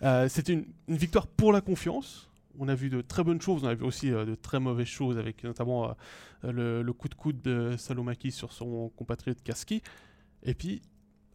Euh, 0.04 0.28
C'était 0.30 0.54
une, 0.54 0.66
une 0.88 0.98
victoire 0.98 1.28
pour 1.28 1.52
la 1.54 1.62
confiance. 1.62 2.30
On 2.58 2.68
a 2.70 2.76
vu 2.76 2.90
de 2.90 3.02
très 3.02 3.24
bonnes 3.24 3.42
choses, 3.42 3.64
on 3.64 3.68
a 3.68 3.74
vu 3.74 3.84
aussi 3.84 4.12
euh, 4.12 4.26
de 4.26 4.36
très 4.36 4.60
mauvaises 4.60 4.88
choses, 4.88 5.18
avec 5.18 5.44
notamment 5.44 5.96
euh, 6.46 6.52
le, 6.52 6.82
le 6.84 6.94
coup 6.94 7.10
de 7.10 7.16
coude 7.16 7.42
de 7.42 7.76
Salomaki 7.78 8.32
sur 8.32 8.54
son 8.54 8.90
compatriote 8.96 9.42
Kaski. 9.44 9.82
Et 10.44 10.54
puis, 10.54 10.82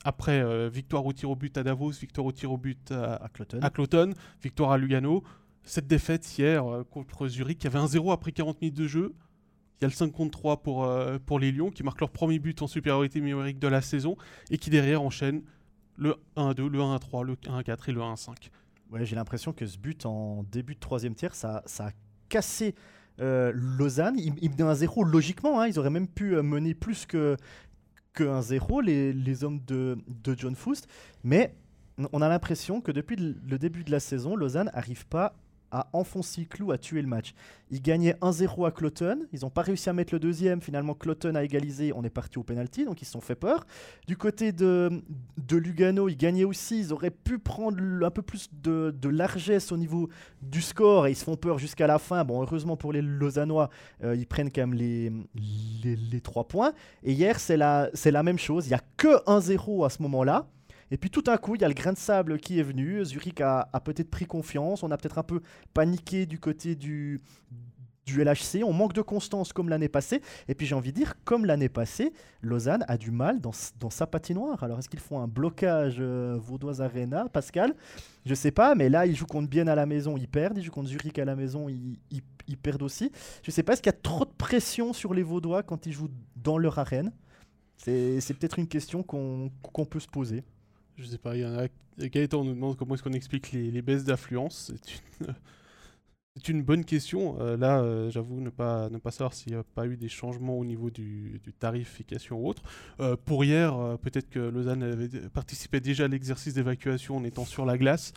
après, 0.04 0.40
euh, 0.40 0.68
victoire 0.68 1.04
au 1.06 1.12
tir 1.12 1.30
au 1.30 1.36
but 1.36 1.56
à 1.58 1.62
Davos, 1.62 1.90
victoire 1.92 2.26
au 2.26 2.32
tir 2.32 2.50
au 2.52 2.56
but 2.56 2.90
à, 2.92 3.14
À 3.16 3.28
Cloton. 3.28 3.58
à 3.62 3.70
Cloton, 3.70 4.12
victoire 4.42 4.72
à 4.72 4.78
Lugano. 4.78 5.22
Cette 5.62 5.86
défaite 5.86 6.38
hier 6.38 6.66
euh, 6.66 6.84
contre 6.84 7.28
Zurich, 7.28 7.58
qui 7.58 7.66
avait 7.66 7.78
un 7.78 7.86
0 7.86 8.10
après 8.12 8.32
40 8.32 8.60
minutes 8.62 8.76
de 8.78 8.86
jeu. 8.86 9.14
Il 9.80 9.84
y 9.84 9.86
a 9.86 9.88
le 9.88 9.94
5 9.94 10.10
contre 10.12 10.30
3 10.32 10.62
pour, 10.62 10.84
euh, 10.84 11.18
pour 11.24 11.38
les 11.38 11.52
Lions, 11.52 11.70
qui 11.70 11.82
marquent 11.82 12.00
leur 12.00 12.10
premier 12.10 12.38
but 12.38 12.60
en 12.62 12.66
supériorité 12.66 13.20
numérique 13.20 13.58
de 13.58 13.68
la 13.68 13.80
saison, 13.82 14.16
et 14.50 14.58
qui 14.58 14.70
derrière 14.70 15.02
enchaînent 15.02 15.42
le 15.96 16.16
1-2, 16.36 16.66
le 16.68 16.78
1-3, 16.80 17.24
le 17.24 17.34
1-4 17.34 17.88
et 17.88 17.92
le 17.92 18.00
1-5. 18.00 18.50
Ouais, 18.90 19.04
j'ai 19.04 19.16
l'impression 19.16 19.52
que 19.52 19.66
ce 19.66 19.78
but 19.78 20.06
en 20.06 20.44
début 20.50 20.74
de 20.74 20.80
troisième 20.80 21.14
tiers, 21.14 21.34
ça, 21.34 21.62
ça 21.66 21.88
a 21.88 21.90
cassé 22.28 22.74
euh, 23.20 23.52
Lausanne. 23.54 24.18
Ils, 24.18 24.32
ils 24.40 24.50
menaient 24.50 24.62
un 24.62 24.74
0 24.74 25.04
logiquement. 25.04 25.60
hein. 25.60 25.68
Ils 25.68 25.78
auraient 25.78 25.90
même 25.90 26.08
pu 26.08 26.32
mener 26.42 26.74
plus 26.74 27.04
que, 27.06 27.36
que 28.12 28.24
un 28.24 28.42
0, 28.42 28.80
les, 28.80 29.12
les 29.12 29.44
hommes 29.44 29.60
de, 29.66 29.98
de 30.08 30.34
John 30.38 30.54
Foust. 30.54 30.88
Mais 31.22 31.54
on 32.12 32.22
a 32.22 32.28
l'impression 32.28 32.80
que 32.80 32.92
depuis 32.92 33.16
le 33.16 33.58
début 33.58 33.84
de 33.84 33.90
la 33.90 34.00
saison, 34.00 34.36
Lausanne 34.36 34.70
n'arrive 34.74 35.06
pas 35.06 35.34
à 35.70 35.88
enfoncer 35.92 36.42
le 36.42 36.46
clou, 36.46 36.72
à 36.72 36.78
tuer 36.78 37.02
le 37.02 37.08
match. 37.08 37.34
Ils 37.70 37.80
gagnaient 37.80 38.16
1-0 38.20 38.66
à 38.66 38.70
Cloton. 38.70 39.20
Ils 39.32 39.40
n'ont 39.42 39.50
pas 39.50 39.62
réussi 39.62 39.88
à 39.88 39.92
mettre 39.92 40.12
le 40.12 40.18
deuxième. 40.18 40.60
Finalement, 40.60 40.94
Cloton 40.94 41.34
a 41.36 41.44
égalisé. 41.44 41.92
On 41.94 42.02
est 42.02 42.10
parti 42.10 42.38
au 42.38 42.42
penalty, 42.42 42.84
donc 42.84 43.00
ils 43.02 43.04
se 43.04 43.12
sont 43.12 43.20
fait 43.20 43.36
peur. 43.36 43.66
Du 44.08 44.16
côté 44.16 44.52
de, 44.52 44.90
Lugano, 45.50 46.08
ils 46.08 46.16
gagnaient 46.16 46.44
aussi. 46.44 46.80
Ils 46.80 46.92
auraient 46.92 47.10
pu 47.10 47.38
prendre 47.38 47.78
un 48.04 48.10
peu 48.10 48.22
plus 48.22 48.48
de, 48.52 48.92
largesse 49.08 49.72
au 49.72 49.76
niveau 49.76 50.08
du 50.42 50.62
score 50.62 51.06
et 51.06 51.12
ils 51.12 51.16
se 51.16 51.24
font 51.24 51.36
peur 51.36 51.58
jusqu'à 51.58 51.86
la 51.86 51.98
fin. 51.98 52.24
Bon, 52.24 52.42
heureusement 52.42 52.76
pour 52.76 52.92
les 52.92 53.02
Lausannois, 53.02 53.70
euh, 54.02 54.16
ils 54.16 54.26
prennent 54.26 54.50
quand 54.50 54.62
même 54.62 54.74
les, 54.74 55.12
les, 55.84 55.96
les 55.96 56.20
trois 56.20 56.46
points. 56.46 56.72
Et 57.02 57.12
hier, 57.12 57.38
c'est 57.38 57.56
la, 57.56 57.90
la 58.04 58.22
même 58.22 58.38
chose. 58.38 58.66
Il 58.66 58.70
n'y 58.70 58.74
a 58.74 58.82
que 58.96 59.24
1-0 59.26 59.86
à 59.86 59.90
ce 59.90 60.02
moment-là. 60.02 60.46
Et 60.90 60.96
puis 60.96 61.10
tout 61.10 61.22
d'un 61.22 61.36
coup, 61.36 61.54
il 61.54 61.60
y 61.60 61.64
a 61.64 61.68
le 61.68 61.74
grain 61.74 61.92
de 61.92 61.98
sable 61.98 62.38
qui 62.38 62.58
est 62.58 62.62
venu. 62.62 63.04
Zurich 63.04 63.40
a, 63.40 63.68
peut-être 63.84 64.10
pris 64.10 64.26
confiance. 64.26 64.82
On 64.82 64.90
a 64.90 64.96
peut-être 64.96 65.18
un 65.18 65.22
peu 65.22 65.40
paniqué 65.72 66.26
du 66.26 66.38
côté 66.38 66.74
du, 66.74 67.20
LHC. 68.08 68.64
On 68.64 68.72
manque 68.72 68.92
de 68.92 69.02
constance 69.02 69.52
comme 69.52 69.68
l'année 69.68 69.88
passée. 69.88 70.20
Et 70.48 70.56
puis 70.56 70.66
j'ai 70.66 70.74
envie 70.74 70.90
de 70.90 70.96
dire, 70.96 71.14
comme 71.24 71.44
l'année 71.44 71.68
passée, 71.68 72.12
Lausanne 72.42 72.84
a 72.88 72.98
du 72.98 73.12
mal 73.12 73.40
dans, 73.40 73.52
dans 73.78 73.90
sa 73.90 74.08
patinoire. 74.08 74.64
Alors 74.64 74.80
est-ce 74.80 74.88
qu'ils 74.88 74.98
font 74.98 75.20
un 75.20 75.28
blocage 75.28 75.98
euh, 76.00 76.36
Vaudois 76.40 76.80
Arena, 76.80 77.28
Pascal? 77.28 77.72
Je 78.26 78.34
sais 78.34 78.50
pas, 78.50 78.74
mais 78.74 78.88
là 78.88 79.06
ils 79.06 79.14
jouent 79.14 79.26
contre 79.26 79.48
Bienne 79.48 79.68
à 79.68 79.76
la 79.76 79.86
maison, 79.86 80.16
ils 80.16 80.26
perdent. 80.26 80.58
Ils 80.58 80.64
jouent 80.64 80.72
contre 80.72 80.88
Zurich 80.88 81.20
à 81.20 81.24
la 81.24 81.36
maison, 81.36 81.68
ils, 81.68 82.56
perdent 82.60 82.82
aussi. 82.82 83.12
Je 83.44 83.52
sais 83.52 83.62
pas, 83.62 83.74
est-ce 83.74 83.82
qu'il 83.82 83.92
y 83.92 83.94
a 83.94 83.98
trop 84.02 84.24
de 84.24 84.32
pression 84.36 84.92
sur 84.92 85.14
les 85.14 85.22
Vaudois 85.22 85.62
quand 85.62 85.86
ils 85.86 85.92
jouent 85.92 86.10
dans 86.34 86.58
leur 86.58 86.80
arène? 86.80 87.12
C'est 87.76 88.34
peut-être 88.34 88.58
une 88.58 88.66
question 88.66 89.04
qu'on 89.04 89.52
qu'on 89.62 89.84
peut 89.84 90.00
se 90.00 90.08
poser. 90.08 90.42
Je 91.00 91.06
sais 91.06 91.18
pas, 91.18 91.34
il 91.34 91.40
y 91.40 91.46
en 91.46 91.58
a. 91.58 91.66
Gaëtan 91.98 92.44
nous 92.44 92.54
demande 92.54 92.76
comment 92.76 92.94
est-ce 92.94 93.02
qu'on 93.02 93.12
explique 93.12 93.52
les, 93.52 93.82
baisses 93.82 94.04
d'affluence. 94.04 94.72
C'est 96.36 96.48
une, 96.48 96.62
bonne 96.62 96.84
question. 96.84 97.40
Euh, 97.40 97.56
là, 97.56 97.80
euh, 97.80 98.10
j'avoue 98.10 98.40
ne 98.40 98.50
pas, 98.50 98.88
ne 98.90 98.98
pas 98.98 99.10
savoir 99.10 99.34
s'il 99.34 99.52
n'y 99.52 99.58
a 99.58 99.64
pas 99.64 99.86
eu 99.86 99.96
des 99.96 100.08
changements 100.08 100.58
au 100.58 100.64
niveau 100.64 100.90
du, 100.90 101.40
tarification 101.58 102.38
ou 102.38 102.48
autre. 102.48 102.62
Euh, 103.00 103.16
pour 103.16 103.44
hier, 103.44 103.98
peut-être 104.02 104.28
que 104.28 104.38
Lausanne 104.38 104.82
avait 104.82 105.08
participé 105.30 105.80
déjà 105.80 106.04
à 106.04 106.08
l'exercice 106.08 106.54
d'évacuation 106.54 107.16
en 107.16 107.24
étant 107.24 107.44
sur 107.46 107.64
la 107.64 107.78
glace, 107.78 108.12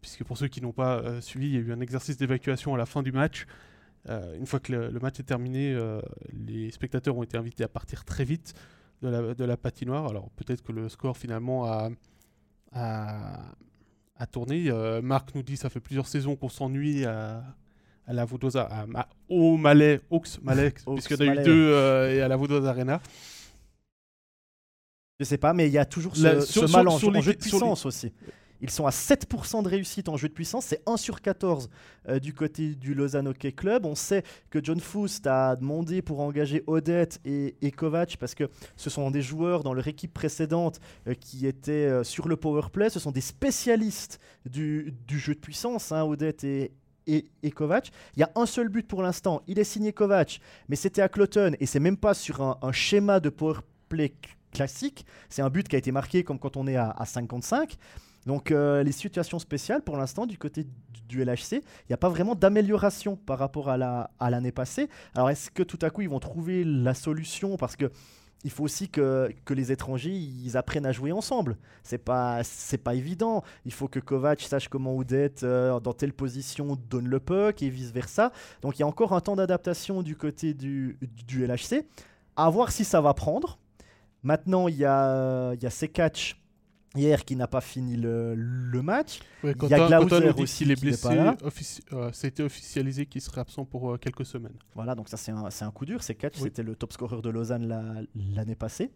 puisque 0.00 0.24
pour 0.24 0.38
ceux 0.38 0.48
qui 0.48 0.62
n'ont 0.62 0.72
pas 0.72 1.20
suivi, 1.20 1.48
il 1.48 1.54
y 1.54 1.56
a 1.56 1.60
eu 1.60 1.72
un 1.72 1.80
exercice 1.80 2.16
d'évacuation 2.16 2.74
à 2.74 2.78
la 2.78 2.86
fin 2.86 3.02
du 3.02 3.12
match. 3.12 3.46
Une 4.06 4.46
fois 4.46 4.60
que 4.60 4.72
le, 4.72 5.00
match 5.00 5.20
est 5.20 5.24
terminé, 5.24 5.76
les 6.32 6.70
spectateurs 6.70 7.16
ont 7.16 7.22
été 7.22 7.36
invités 7.36 7.64
à 7.64 7.68
partir 7.68 8.04
très 8.04 8.24
vite 8.24 8.54
de 9.02 9.44
la 9.44 9.56
patinoire. 9.56 10.06
Alors 10.06 10.30
peut-être 10.30 10.62
que 10.62 10.72
le 10.72 10.88
score 10.88 11.16
finalement 11.16 11.66
a, 11.66 11.90
a 12.72 14.26
tourné. 14.30 14.64
Euh, 14.70 15.00
Marc 15.02 15.34
nous 15.34 15.42
dit 15.42 15.56
ça 15.56 15.70
fait 15.70 15.80
plusieurs 15.80 16.06
saisons 16.06 16.36
qu'on 16.36 16.48
s'ennuie 16.48 17.04
à, 17.04 17.42
à 18.06 18.12
la 18.12 18.24
Vaudoise, 18.24 18.56
à, 18.56 18.86
Ma- 18.86 19.08
au 19.28 19.56
Malais, 19.56 20.00
Aux 20.10 20.22
Malais, 20.42 20.70
puisqu'il 20.70 21.22
y 21.24 21.28
en 21.30 21.36
a 21.36 21.40
eu 21.40 21.44
deux 21.44 21.72
euh, 21.72 22.14
et 22.14 22.20
à 22.20 22.28
la 22.28 22.36
Vaudoise 22.36 22.66
Arena. 22.66 23.00
Je 25.20 25.24
sais 25.24 25.38
pas, 25.38 25.52
mais 25.52 25.66
il 25.66 25.72
y 25.72 25.78
a 25.78 25.84
toujours 25.84 26.16
ce, 26.16 26.22
La- 26.22 26.40
ce 26.40 26.52
sur- 26.52 26.68
mal 26.70 26.86
en, 26.88 26.98
sur 26.98 27.08
en 27.08 27.12
les- 27.12 27.22
jeu 27.22 27.32
de 27.32 27.38
les- 27.38 27.40
puissance 27.50 27.84
aussi. 27.86 28.12
Ils 28.60 28.70
sont 28.70 28.86
à 28.86 28.90
7% 28.90 29.62
de 29.62 29.68
réussite 29.68 30.08
en 30.08 30.16
jeu 30.16 30.28
de 30.28 30.32
puissance, 30.32 30.66
c'est 30.66 30.82
1 30.86 30.96
sur 30.96 31.20
14 31.20 31.70
euh, 32.08 32.18
du 32.18 32.34
côté 32.34 32.74
du 32.74 32.94
Lausanne 32.94 33.28
Hockey 33.28 33.52
Club. 33.52 33.86
On 33.86 33.94
sait 33.94 34.24
que 34.50 34.62
John 34.62 34.80
Foust 34.80 35.26
a 35.26 35.54
demandé 35.54 36.02
pour 36.02 36.20
engager 36.20 36.64
Odette 36.66 37.20
et, 37.24 37.54
et 37.62 37.70
Kovac 37.70 38.16
parce 38.18 38.34
que 38.34 38.50
ce 38.76 38.90
sont 38.90 39.10
des 39.10 39.22
joueurs 39.22 39.62
dans 39.62 39.74
leur 39.74 39.86
équipe 39.86 40.12
précédente 40.12 40.80
euh, 41.06 41.14
qui 41.14 41.46
étaient 41.46 41.72
euh, 41.72 42.04
sur 42.04 42.26
le 42.28 42.36
power 42.36 42.62
play. 42.72 42.90
Ce 42.90 42.98
sont 42.98 43.12
des 43.12 43.20
spécialistes 43.20 44.18
du, 44.44 44.92
jeu 45.08 45.34
de 45.34 45.40
puissance, 45.40 45.92
hein, 45.92 46.02
Odette 46.02 46.42
et, 46.42 46.72
et, 47.06 47.50
Kovac. 47.52 47.90
Il 48.16 48.20
y 48.20 48.22
a 48.22 48.30
un 48.34 48.46
seul 48.46 48.68
but 48.68 48.86
pour 48.86 49.02
l'instant, 49.02 49.42
il 49.46 49.58
est 49.58 49.64
signé 49.64 49.92
Kovac, 49.92 50.40
mais 50.68 50.76
c'était 50.76 51.02
à 51.02 51.08
Cloton 51.08 51.52
et 51.60 51.66
c'est 51.66 51.80
même 51.80 51.96
pas 51.96 52.12
sur 52.12 52.42
un, 52.42 52.72
schéma 52.72 53.20
de 53.20 53.28
power 53.28 53.60
play 53.88 54.08
cl- 54.08 54.34
classique. 54.50 55.06
C'est 55.28 55.42
un 55.42 55.50
but 55.50 55.68
qui 55.68 55.76
a 55.76 55.78
été 55.78 55.92
marqué 55.92 56.24
comme 56.24 56.38
quand 56.38 56.56
on 56.56 56.66
est 56.66 56.76
à 56.76 57.04
55. 57.04 57.78
Donc 58.28 58.50
euh, 58.50 58.82
les 58.82 58.92
situations 58.92 59.38
spéciales, 59.38 59.80
pour 59.80 59.96
l'instant, 59.96 60.26
du 60.26 60.36
côté 60.36 60.66
du, 61.08 61.24
LHC, 61.24 61.52
il 61.52 61.88
n'y 61.88 61.94
a 61.94 61.96
pas 61.96 62.10
vraiment 62.10 62.34
d'amélioration 62.34 63.16
par 63.16 63.38
rapport 63.38 63.70
à 63.70 63.78
la- 63.78 64.10
à 64.20 64.28
l'année 64.28 64.52
passée. 64.52 64.90
Alors 65.14 65.30
est-ce 65.30 65.50
que 65.50 65.62
tout 65.62 65.78
à 65.80 65.88
coup 65.88 66.02
ils 66.02 66.10
vont 66.10 66.20
trouver 66.20 66.62
la 66.62 66.92
solution? 66.92 67.56
Parce 67.56 67.74
que 67.74 67.90
il 68.44 68.50
faut 68.50 68.64
aussi 68.64 68.90
que, 68.90 69.30
les 69.48 69.72
étrangers 69.72 70.12
ils 70.12 70.58
apprennent 70.58 70.84
à 70.84 70.92
jouer 70.92 71.10
ensemble. 71.10 71.56
C'est 71.82 71.96
pas 71.96 72.44
c'est 72.44 72.76
pas 72.76 72.94
évident. 72.94 73.42
Il 73.64 73.72
faut 73.72 73.88
que 73.88 73.98
Kovac 73.98 74.42
sache 74.42 74.68
comment 74.68 74.94
Oudet 74.94 75.32
euh, 75.42 75.80
dans 75.80 75.94
telle 75.94 76.12
position 76.12 76.76
donne 76.90 77.08
le 77.08 77.20
puck 77.20 77.62
et 77.62 77.70
vice 77.70 77.92
versa. 77.92 78.30
Donc 78.60 78.78
il 78.78 78.80
y 78.80 78.82
a 78.82 78.86
encore 78.86 79.14
un 79.14 79.22
temps 79.22 79.36
d'adaptation 79.36 80.02
du 80.02 80.16
côté 80.16 80.52
du, 80.52 80.98
LHC. 81.30 81.86
À 82.36 82.50
voir 82.50 82.72
si 82.72 82.84
ça 82.84 83.00
va 83.00 83.14
prendre. 83.14 83.58
Maintenant 84.22 84.68
il 84.68 84.76
y 84.76 84.84
a 84.84 85.54
il 85.54 85.62
y 85.62 85.66
a 85.66 85.70
hier 86.96 87.24
qui 87.24 87.36
n'a 87.36 87.46
pas 87.46 87.60
fini 87.60 87.96
le, 87.96 88.34
le 88.34 88.82
match. 88.82 89.20
Ouais, 89.44 89.54
Il 89.62 89.68
y 89.68 89.74
a 89.74 89.88
Glauser 90.00 90.30
aussi 90.40 90.64
qu'il 90.64 90.70
est 90.72 90.80
blessé. 90.80 91.08
pas 91.08 91.14
là. 91.14 91.36
offici- 91.42 91.82
euh, 91.92 92.10
ça 92.12 92.26
a 92.26 92.28
été 92.28 92.42
officialisé 92.42 93.06
qu'il 93.06 93.20
serait 93.20 93.40
absent 93.40 93.64
pour 93.64 93.92
euh, 93.92 93.96
quelques 93.98 94.24
semaines. 94.26 94.56
Voilà, 94.74 94.94
donc 94.94 95.08
ça 95.08 95.16
c'est 95.16 95.32
un, 95.32 95.50
c'est 95.50 95.64
un 95.64 95.70
coup 95.70 95.84
dur. 95.86 96.02
Sekac 96.02 96.32
Oui. 96.36 96.42
c'était 96.44 96.62
le 96.62 96.74
top 96.76 96.92
scorer 96.92 97.20
de 97.20 97.28
Lausanne 97.30 97.66
la- 97.68 98.02
l'année 98.34 98.54
passée. 98.56 98.90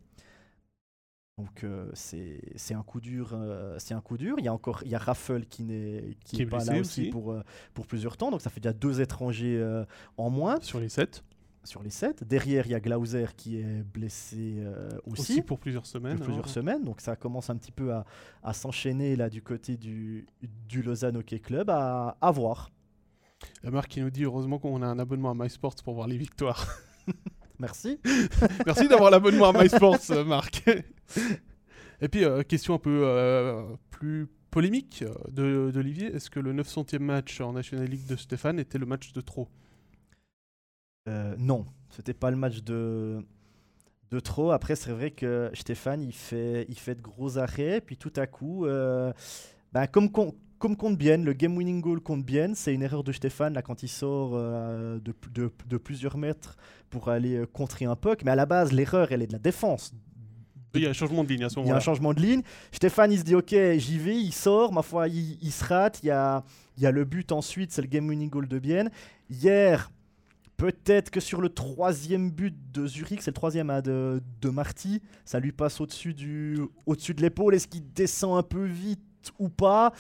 Donc 1.38 1.64
euh, 1.64 1.90
c'est 1.94 2.40
c'est 2.56 2.74
un 2.74 2.82
coup 2.82 3.00
dur, 3.00 3.36
c'est 3.78 3.94
un 3.94 4.00
coup 4.02 4.18
dur. 4.18 4.36
Il 4.38 4.44
y 4.44 4.48
a 4.48 4.52
encore 4.52 4.82
il 4.84 4.90
y 4.90 4.94
a 4.94 4.98
Raffel 4.98 5.46
qui 5.46 5.62
n'est 5.62 6.16
qui, 6.24 6.36
Qui 6.36 6.42
est 6.42 6.44
est 6.44 6.46
pas 6.48 6.58
là 6.58 6.64
blessé 6.64 6.80
aussi, 6.80 7.00
aussi. 7.02 7.10
pour 7.10 7.32
euh, 7.32 7.42
pour 7.74 7.86
plusieurs 7.86 8.16
temps. 8.18 8.30
Donc 8.30 8.42
ça 8.42 8.50
fait 8.50 8.60
déjà 8.60 8.74
deux 8.74 9.00
étrangers 9.00 9.82
en 10.18 10.28
moins 10.30 10.60
Sur 10.60 10.78
les 10.78 10.90
7. 10.90 11.24
Sur 11.64 11.82
les 11.82 11.90
sept. 11.90 12.24
Derrière 12.24 12.66
il 12.66 12.72
y 12.72 12.74
a 12.74 12.80
Glauser 12.80 13.26
qui 13.36 13.58
est 13.58 13.82
blessé 13.82 14.56
euh, 14.58 14.88
aussi. 15.06 15.20
Aussi 15.20 15.42
pour 15.42 15.58
plusieurs 15.58 15.86
semaines. 15.86 16.18
plusieurs 16.18 16.48
semaines. 16.48 16.84
Donc 16.84 17.00
ça 17.00 17.16
commence 17.16 17.50
un 17.50 17.56
petit 17.56 17.72
peu 17.72 17.92
à, 17.92 18.04
à 18.42 18.52
s'enchaîner 18.52 19.16
là 19.16 19.30
du 19.30 19.42
côté 19.42 19.76
du, 19.76 20.26
du 20.68 20.82
Lausanne 20.82 21.16
Hockey 21.16 21.38
Club. 21.38 21.70
À, 21.70 22.16
à 22.20 22.30
voir. 22.30 22.70
Il 23.62 23.66
y 23.66 23.68
a 23.68 23.70
Marc 23.70 23.88
qui 23.88 24.00
nous 24.00 24.10
dit 24.10 24.24
heureusement 24.24 24.58
qu'on 24.58 24.82
a 24.82 24.86
un 24.86 24.98
abonnement 24.98 25.30
à 25.30 25.34
MySports 25.34 25.76
pour 25.84 25.94
voir 25.94 26.08
les 26.08 26.16
victoires. 26.16 26.66
Merci. 27.58 28.00
Merci 28.66 28.88
d'avoir 28.88 29.10
l'abonnement 29.10 29.50
à 29.50 29.62
MySports, 29.62 30.10
euh, 30.10 30.24
Marc. 30.24 30.64
Et 32.00 32.08
puis, 32.08 32.24
euh, 32.24 32.42
question 32.42 32.74
un 32.74 32.78
peu 32.78 33.02
euh, 33.04 33.62
plus 33.90 34.26
polémique 34.50 35.04
d'Olivier. 35.30 36.06
Est-ce 36.14 36.28
que 36.28 36.40
le 36.40 36.52
900e 36.52 36.98
match 36.98 37.40
en 37.40 37.52
National 37.52 37.86
League 37.86 38.06
de 38.06 38.16
Stéphane 38.16 38.58
était 38.58 38.78
le 38.78 38.86
match 38.86 39.12
de 39.12 39.20
trop? 39.20 39.48
Euh, 41.08 41.34
Non, 41.38 41.66
c'était 41.90 42.14
pas 42.14 42.30
le 42.30 42.36
match 42.36 42.62
de, 42.62 43.24
de 44.10 44.20
trop. 44.20 44.50
Après, 44.52 44.76
c'est 44.76 44.92
vrai 44.92 45.10
que 45.10 45.50
Stéphane, 45.54 46.02
il 46.02 46.12
fait, 46.12 46.66
il 46.68 46.78
fait 46.78 46.94
de 46.94 47.02
gros 47.02 47.38
arrêts. 47.38 47.80
Puis 47.80 47.96
tout 47.96 48.12
à 48.16 48.26
coup, 48.26 48.66
euh, 48.66 49.12
ben, 49.72 49.86
comme, 49.86 50.10
comme 50.10 50.76
contre 50.76 50.96
Bien, 50.96 51.18
le 51.18 51.32
game 51.32 51.56
winning 51.56 51.80
goal 51.80 52.00
contre 52.00 52.24
Bien, 52.24 52.54
c'est 52.54 52.74
une 52.74 52.82
erreur 52.82 53.04
de 53.04 53.12
Stéphane 53.12 53.54
là, 53.54 53.62
quand 53.62 53.82
il 53.82 53.88
sort 53.88 54.32
de, 54.32 55.00
de, 55.32 55.52
de, 55.66 55.76
plusieurs 55.76 56.16
mètres 56.16 56.56
pour 56.90 57.08
aller 57.08 57.44
contrer 57.52 57.84
un 57.84 57.96
puck. 57.96 58.24
Mais 58.24 58.30
à 58.30 58.36
la 58.36 58.46
base, 58.46 58.72
l'erreur, 58.72 59.12
elle 59.12 59.22
est 59.22 59.26
de 59.26 59.32
la 59.32 59.38
défense. 59.38 59.92
Il 60.74 60.82
y 60.82 60.86
a 60.86 60.90
un 60.90 60.94
changement 60.94 61.24
de 61.24 61.28
ligne 61.28 61.44
à 61.44 61.48
ce 61.48 61.56
moment 61.56 61.66
Il 61.66 61.70
y 61.70 61.72
a 61.72 61.76
un 61.76 61.80
changement 61.80 62.14
de 62.14 62.20
ligne. 62.20 62.42
Stéphane, 62.70 63.12
il 63.12 63.18
se 63.18 63.24
dit 63.24 63.34
Ok, 63.34 63.54
j'y 63.76 63.98
vais, 63.98 64.16
il 64.16 64.32
sort. 64.32 64.72
Ma 64.72 64.82
foi, 64.82 65.08
il, 65.08 65.52
se 65.52 65.64
rate. 65.64 66.00
Il 66.02 66.06
y 66.06 66.10
a, 66.10 66.44
il 66.76 66.82
y 66.82 66.86
a 66.86 66.90
le 66.90 67.04
but 67.04 67.32
ensuite, 67.32 67.72
c'est 67.72 67.82
le 67.82 67.88
game 67.88 68.08
winning 68.08 68.30
goal 68.30 68.48
de 68.48 68.58
Bienne. 68.58 68.90
Hier, 69.28 69.90
peut-être 70.62 71.10
que 71.10 71.18
sur 71.18 71.40
le 71.40 71.48
troisième 71.48 72.30
but 72.30 72.54
de 72.72 72.86
Zurich, 72.86 73.20
c'est 73.20 73.32
le 73.32 73.34
troisième 73.34 73.68
hein, 73.68 73.80
de, 73.80 74.22
de 74.40 74.48
Marty, 74.48 75.02
ça 75.24 75.40
lui 75.40 75.50
passe 75.50 75.80
au-dessus, 75.80 76.14
du, 76.14 76.56
au-dessus 76.86 77.14
de 77.14 77.20
l'épaule. 77.20 77.56
Est-ce 77.56 77.66
qu'il 77.66 77.92
descend 77.92 78.38
un 78.38 78.44
peu 78.44 78.64
vite 78.64 79.32
ou 79.40 79.48
pas? 79.48 79.92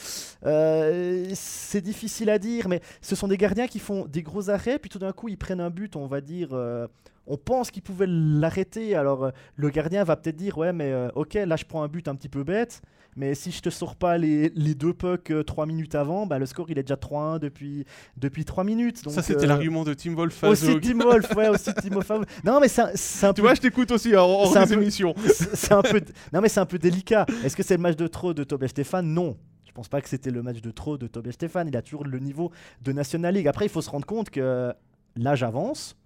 Euh, 0.46 1.28
c'est 1.34 1.80
difficile 1.80 2.30
à 2.30 2.38
dire, 2.38 2.68
mais 2.68 2.80
ce 3.00 3.16
sont 3.16 3.26
des 3.26 3.38
gardiens 3.38 3.66
qui 3.66 3.80
font 3.80 4.06
des 4.06 4.22
gros 4.22 4.50
arrêts, 4.50 4.78
puis 4.78 4.88
tout 4.88 5.00
d'un 5.00 5.10
coup 5.10 5.26
ils 5.28 5.36
prennent 5.36 5.60
un 5.60 5.70
but, 5.70 5.96
on 5.96 6.06
va 6.06 6.20
dire, 6.20 6.50
euh, 6.52 6.86
on 7.26 7.36
pense 7.36 7.72
qu'ils 7.72 7.82
pouvaient 7.82 8.06
l'arrêter. 8.06 8.94
Alors 8.94 9.24
euh, 9.24 9.30
le 9.56 9.68
gardien 9.68 10.04
va 10.04 10.14
peut-être 10.14 10.36
dire 10.36 10.58
ouais 10.58 10.72
mais 10.72 10.94
ok 11.16 11.34
là 11.34 11.56
je 11.56 11.64
prends 11.64 11.82
un 11.82 11.88
but 11.88 12.06
un 12.06 12.14
petit 12.14 12.28
peu 12.28 12.44
bête. 12.44 12.82
Mais 13.16 13.34
si 13.34 13.50
je 13.50 13.60
te 13.60 13.68
sors 13.68 13.94
pas 13.94 14.16
les, 14.16 14.50
deux 14.50 14.94
pucks 14.94 15.32
3 15.46 15.64
euh, 15.64 15.66
minutes 15.66 15.94
avant, 15.94 16.26
bah, 16.26 16.38
le 16.38 16.46
score 16.46 16.70
il 16.70 16.78
est 16.78 16.82
déjà 16.82 16.94
3-1 16.94 17.38
depuis, 17.38 17.84
depuis 18.16 18.44
3 18.44 18.64
minutes. 18.64 19.08
ça 19.10 19.22
c'était 19.22 19.46
l'argument 19.46 19.84
de 19.84 19.94
Tim 19.94 20.14
Wolf. 20.14 20.42
Aussi 20.44 20.80
Tim 20.80 20.98
Wolf, 20.98 21.30
ouais, 21.36 21.48
aussi 21.48 21.72
Tim 21.74 21.90
Wolf. 21.90 22.10
Non 22.44 22.60
mais 22.60 22.68
c'est 22.68 23.26
un, 23.26 23.32
Tu 23.34 23.40
vois, 23.42 23.54
je 23.54 23.60
t'écoute 23.60 23.90
aussi 23.90 24.16
en, 24.16 24.24
en 24.24 24.64
émissions. 24.66 25.14
C'est 25.54 25.72
un 25.72 25.82
peu, 25.82 26.00
non 26.32 26.40
mais 26.40 26.48
c'est 26.48 26.60
un 26.60 26.66
peu 26.66 26.78
délicat. 26.78 27.26
Est-ce 27.44 27.56
que 27.56 27.62
c'est 27.62 27.76
le 27.76 27.82
match 27.82 27.96
de 27.96 28.06
trop 28.06 28.34
de 28.34 28.44
Tobias 28.44 28.68
Stéphane? 28.68 29.06
Non. 29.06 29.36
Je 29.64 29.72
pense 29.72 29.88
pas 29.88 30.00
que 30.00 30.08
c'était 30.08 30.30
le 30.30 30.42
match 30.42 30.60
de 30.60 30.70
trop 30.70 30.98
de 30.98 31.06
Tobias 31.06 31.32
Stéphane. 31.32 31.68
Il 31.68 31.76
a 31.76 31.82
toujours 31.82 32.04
le 32.04 32.18
niveau 32.18 32.50
de 32.82 32.92
National 32.92 33.34
League. 33.34 33.48
Après, 33.48 33.66
il 33.66 33.70
faut 33.70 33.80
se 33.80 33.90
rendre 33.90 34.06
compte 34.06 34.30
que 34.30 34.72
l'âge 35.16 35.42
avance 35.42 35.96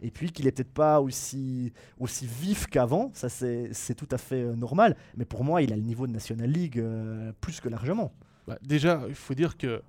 et 0.00 0.10
puis 0.10 0.32
qu'il 0.32 0.44
n'est 0.44 0.52
peut-être 0.52 0.72
pas 0.72 1.00
aussi, 1.00 1.72
aussi 1.98 2.26
vif 2.26 2.66
qu'avant, 2.66 3.10
ça 3.14 3.28
c'est 3.28 3.94
tout 3.96 4.08
à 4.10 4.18
fait 4.18 4.42
euh, 4.42 4.54
normal. 4.54 4.96
Mais 5.16 5.24
pour 5.24 5.44
moi, 5.44 5.62
il 5.62 5.72
a 5.72 5.76
le 5.76 5.82
niveau 5.82 6.06
de 6.06 6.12
National 6.12 6.50
League 6.50 6.78
euh, 6.78 7.32
plus 7.40 7.60
que 7.60 7.68
largement. 7.68 8.12
Bah, 8.46 8.58
déjà, 8.62 9.02
il 9.08 9.14
faut 9.14 9.34
dire 9.34 9.56
que 9.56 9.82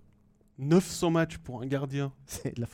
900 0.58 1.12
matchs 1.12 1.38
pour 1.38 1.62
un 1.62 1.66
gardien, 1.66 2.14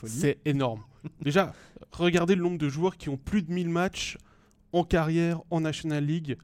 c'est 0.06 0.38
énorme. 0.44 0.82
déjà, 1.20 1.52
regardez 1.90 2.34
le 2.34 2.42
nombre 2.42 2.58
de 2.58 2.68
joueurs 2.68 2.96
qui 2.96 3.08
ont 3.08 3.16
plus 3.16 3.42
de 3.42 3.52
1000 3.52 3.68
matchs 3.68 4.18
en 4.72 4.84
carrière 4.84 5.40
en 5.50 5.60
National 5.60 6.04
League. 6.04 6.38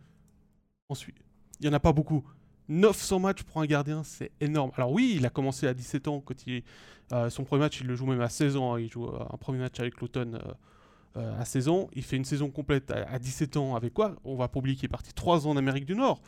Ensuite, 0.89 1.17
il 1.61 1.67
n'y 1.67 1.71
en 1.71 1.77
a 1.77 1.81
pas 1.81 1.93
beaucoup. 1.93 2.25
900 2.69 3.21
matchs 3.21 3.43
pour 3.45 3.63
un 3.63 3.67
gardien, 3.67 4.03
c'est 4.03 4.31
énorme. 4.41 4.73
Alors 4.75 4.93
oui, 4.93 5.15
il 5.17 5.25
a 5.25 5.31
commencé 5.31 5.67
à 5.67 5.75
17 5.75 6.09
ans. 6.09 6.21
Quand 6.21 6.47
il, 6.47 6.63
euh, 7.13 7.31
son 7.31 7.45
premier 7.45 7.61
match, 7.61 7.81
il 7.81 7.87
le 7.87 7.95
joue 7.95 8.07
même 8.07 8.21
à 8.21 8.29
16 8.29 8.57
ans. 8.57 8.75
Hein. 8.75 8.81
Il 8.81 8.91
joue 8.91 9.07
un 9.07 9.37
premier 9.39 9.59
match 9.59 9.81
avec 9.81 10.01
l'automne 10.01 10.39
à 11.19 11.45
16 11.45 11.69
ans. 11.69 11.89
Il 11.93 12.03
fait 12.03 12.17
une 12.17 12.25
saison 12.25 12.51
complète 12.51 12.91
à, 12.91 13.19
17 13.19 13.57
ans 13.57 13.77
avec 13.77 13.95
quoi? 13.95 14.17
On 14.25 14.37
va 14.37 14.49
pas 14.49 14.59
oublier 14.59 14.77
qu'il 14.77 14.87
est 14.87 14.89
parti 14.89 15.13
3 15.13 15.47
ans 15.47 15.51
en 15.51 15.57
Amérique 15.57 15.87
du 15.87 15.95
Nord. 15.95 16.21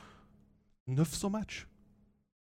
900 0.86 1.30
matchs. 1.30 1.68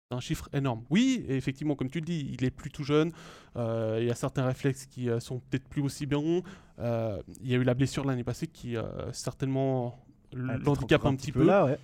C'est 0.10 0.16
un 0.16 0.20
chiffre 0.20 0.50
énorme. 0.54 0.84
Oui, 0.90 1.26
effectivement, 1.28 1.76
comme 1.76 1.90
tu 1.90 2.00
le 2.00 2.06
dis, 2.06 2.30
il 2.34 2.44
est 2.44 2.52
plus 2.52 2.72
tout 2.72 2.84
jeune. 2.84 3.12
Euh, 3.56 3.98
il 4.02 4.08
y 4.08 4.12
a 4.12 4.16
certains 4.16 4.46
réflexes 4.46 4.86
qui 4.86 5.10
euh, 5.10 5.20
sont 5.20 5.40
peut-être 5.40 5.68
plus 5.68 5.82
aussi 5.82 6.06
bien. 6.06 6.20
il 6.20 7.48
y 7.48 7.54
a 7.54 7.58
eu 7.58 7.64
la 7.64 7.74
blessure 7.74 8.06
l'année 8.06 8.24
passée 8.24 8.48
qui 8.48 8.76
certainement 9.12 10.06
l'handicape 10.34 11.06
un, 11.06 11.16
petit 11.16 11.32
peu. 11.32 11.44
Là, 11.44 11.66
ouais. 11.66 11.80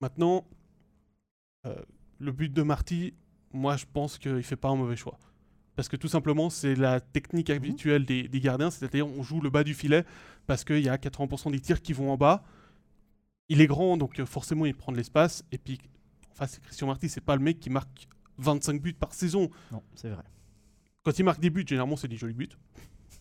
Maintenant, 0.00 0.44
le 2.22 2.32
but 2.32 2.52
de 2.52 2.62
Marty, 2.62 3.14
moi 3.52 3.76
je 3.76 3.84
pense 3.92 4.18
qu'il 4.18 4.42
fait 4.42 4.56
pas 4.56 4.68
un 4.68 4.76
mauvais 4.76 4.96
choix. 4.96 5.18
Parce 5.76 5.88
que 5.88 5.96
tout 5.96 6.08
simplement, 6.08 6.50
c'est 6.50 6.74
la 6.74 7.00
technique 7.00 7.48
mhm. 7.50 7.56
habituelle 7.56 8.04
des, 8.04 8.28
gardiens, 8.40 8.70
c'est-à-dire 8.70 9.06
on 9.06 9.22
joue 9.22 9.40
le 9.40 9.50
bas 9.50 9.64
du 9.64 9.74
filet 9.74 10.04
parce 10.46 10.64
qu'il 10.64 10.80
y 10.80 10.88
a 10.88 10.96
80% 10.96 11.50
des 11.50 11.60
tirs 11.60 11.80
qui 11.80 11.92
vont 11.92 12.12
en 12.12 12.16
bas. 12.16 12.42
Il 13.48 13.60
est 13.60 13.66
grand, 13.66 13.96
donc 13.96 14.20
euh, 14.20 14.26
forcément 14.26 14.66
il 14.66 14.74
prend 14.74 14.92
de 14.92 14.96
l'espace. 14.96 15.44
Et 15.52 15.58
puis, 15.58 15.78
enfin, 16.32 16.46
c'est 16.46 16.62
Christian 16.62 16.86
Marty, 16.86 17.08
c'est 17.08 17.20
pas 17.20 17.36
le 17.36 17.42
mec 17.42 17.60
qui 17.60 17.70
marque 17.70 18.08
25 18.38 18.80
buts 18.80 18.92
par 18.92 19.14
saison. 19.14 19.50
Non, 19.70 19.82
c'est 19.94 20.08
vrai. 20.08 20.24
Quand 21.04 21.18
il 21.18 21.24
marque 21.24 21.40
des 21.40 21.50
buts, 21.50 21.64
généralement 21.66 21.96
c'est 21.96 22.08
des 22.08 22.16
jolis 22.16 22.34
buts. 22.34 22.50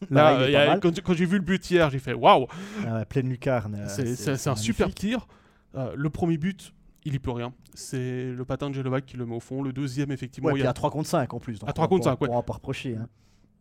Là, 0.09 0.79
quand, 0.79 1.13
j'ai 1.13 1.25
vu 1.25 1.37
le 1.37 1.43
but 1.43 1.69
hier, 1.69 1.89
j'ai 1.89 1.99
fait 1.99 2.13
waouh! 2.13 2.47
Ah 2.87 3.05
pleine 3.05 3.29
lucarne. 3.29 3.85
C'est 3.87 4.47
un 4.47 4.55
super 4.55 4.93
tir. 4.93 5.27
Euh, 5.75 5.93
le 5.95 6.09
premier 6.09 6.37
but, 6.37 6.73
il 7.05 7.15
y 7.15 7.19
peut 7.19 7.31
rien. 7.31 7.53
C'est 7.73 8.31
le 8.31 8.45
patin 8.45 8.69
de 8.69 8.75
Jelovac 8.75 9.05
qui 9.05 9.17
le 9.17 9.25
met 9.25 9.35
au 9.35 9.39
fond. 9.39 9.61
Le 9.61 9.73
deuxième, 9.73 10.11
effectivement. 10.11 10.51
il 10.51 10.63
y 10.63 10.67
a 10.67 10.73
3 10.73 10.91
contre 10.91 11.09
5 11.09 11.33
en 11.33 11.39
plus. 11.39 11.57
à 11.65 11.73
3 11.73 11.87
contre 11.87 12.05
5, 12.05 12.21
ouais. 12.21 12.29
On 12.31 12.41
pas 12.43 12.53
reprocher. 12.53 12.95
Hein. 12.95 13.07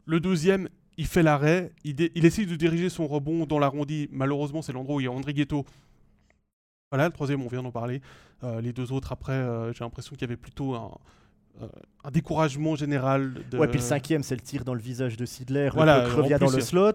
Le 0.05 0.21
deuxième, 0.21 0.69
il 0.97 1.07
fait 1.07 1.23
l'arrêt. 1.23 1.73
Il, 1.85 2.25
essaye 2.25 2.47
de 2.47 2.57
diriger 2.57 2.89
son 2.89 3.07
rebond 3.07 3.47
dans 3.47 3.59
l'arrondi. 3.59 4.09
Malheureusement, 4.11 4.63
c'est 4.63 4.73
l'endroit 4.73 4.97
où 4.97 5.01
il 5.01 5.05
y 5.05 5.07
a 5.07 5.13
André 5.13 5.33
Ghetto. 5.33 5.65
Voilà, 6.91 7.07
le 7.07 7.13
troisième, 7.13 7.43
on 7.43 7.49
vient 7.49 7.63
d'en 7.63 7.71
parler. 7.71 8.03
Euh, 8.43 8.61
les 8.61 8.73
deux 8.73 8.93
autres, 8.93 9.13
après, 9.13 9.33
euh, 9.33 9.73
j'ai 9.73 9.85
l'impression 9.85 10.15
qu'il 10.17 10.23
y 10.23 10.25
avait 10.25 10.37
plutôt 10.37 10.75
un, 10.75 10.91
euh, 11.63 11.69
un 12.05 12.11
découragement 12.11 12.75
général. 12.75 13.45
De... 13.51 13.59
Ouais, 13.59 13.69
puis 13.69 13.79
le 13.79 13.85
cinquième, 13.85 14.23
c'est 14.23 14.35
le 14.35 14.41
tir 14.41 14.65
dans 14.65 14.75
le 14.75 14.81
visage 14.81 15.17
de 15.17 15.25
Sidler. 15.25 15.71
Voilà, 15.73 16.07
le 16.07 16.13
revient 16.13 16.39
dans 16.41 16.51
le 16.51 16.61
slot. 16.61 16.93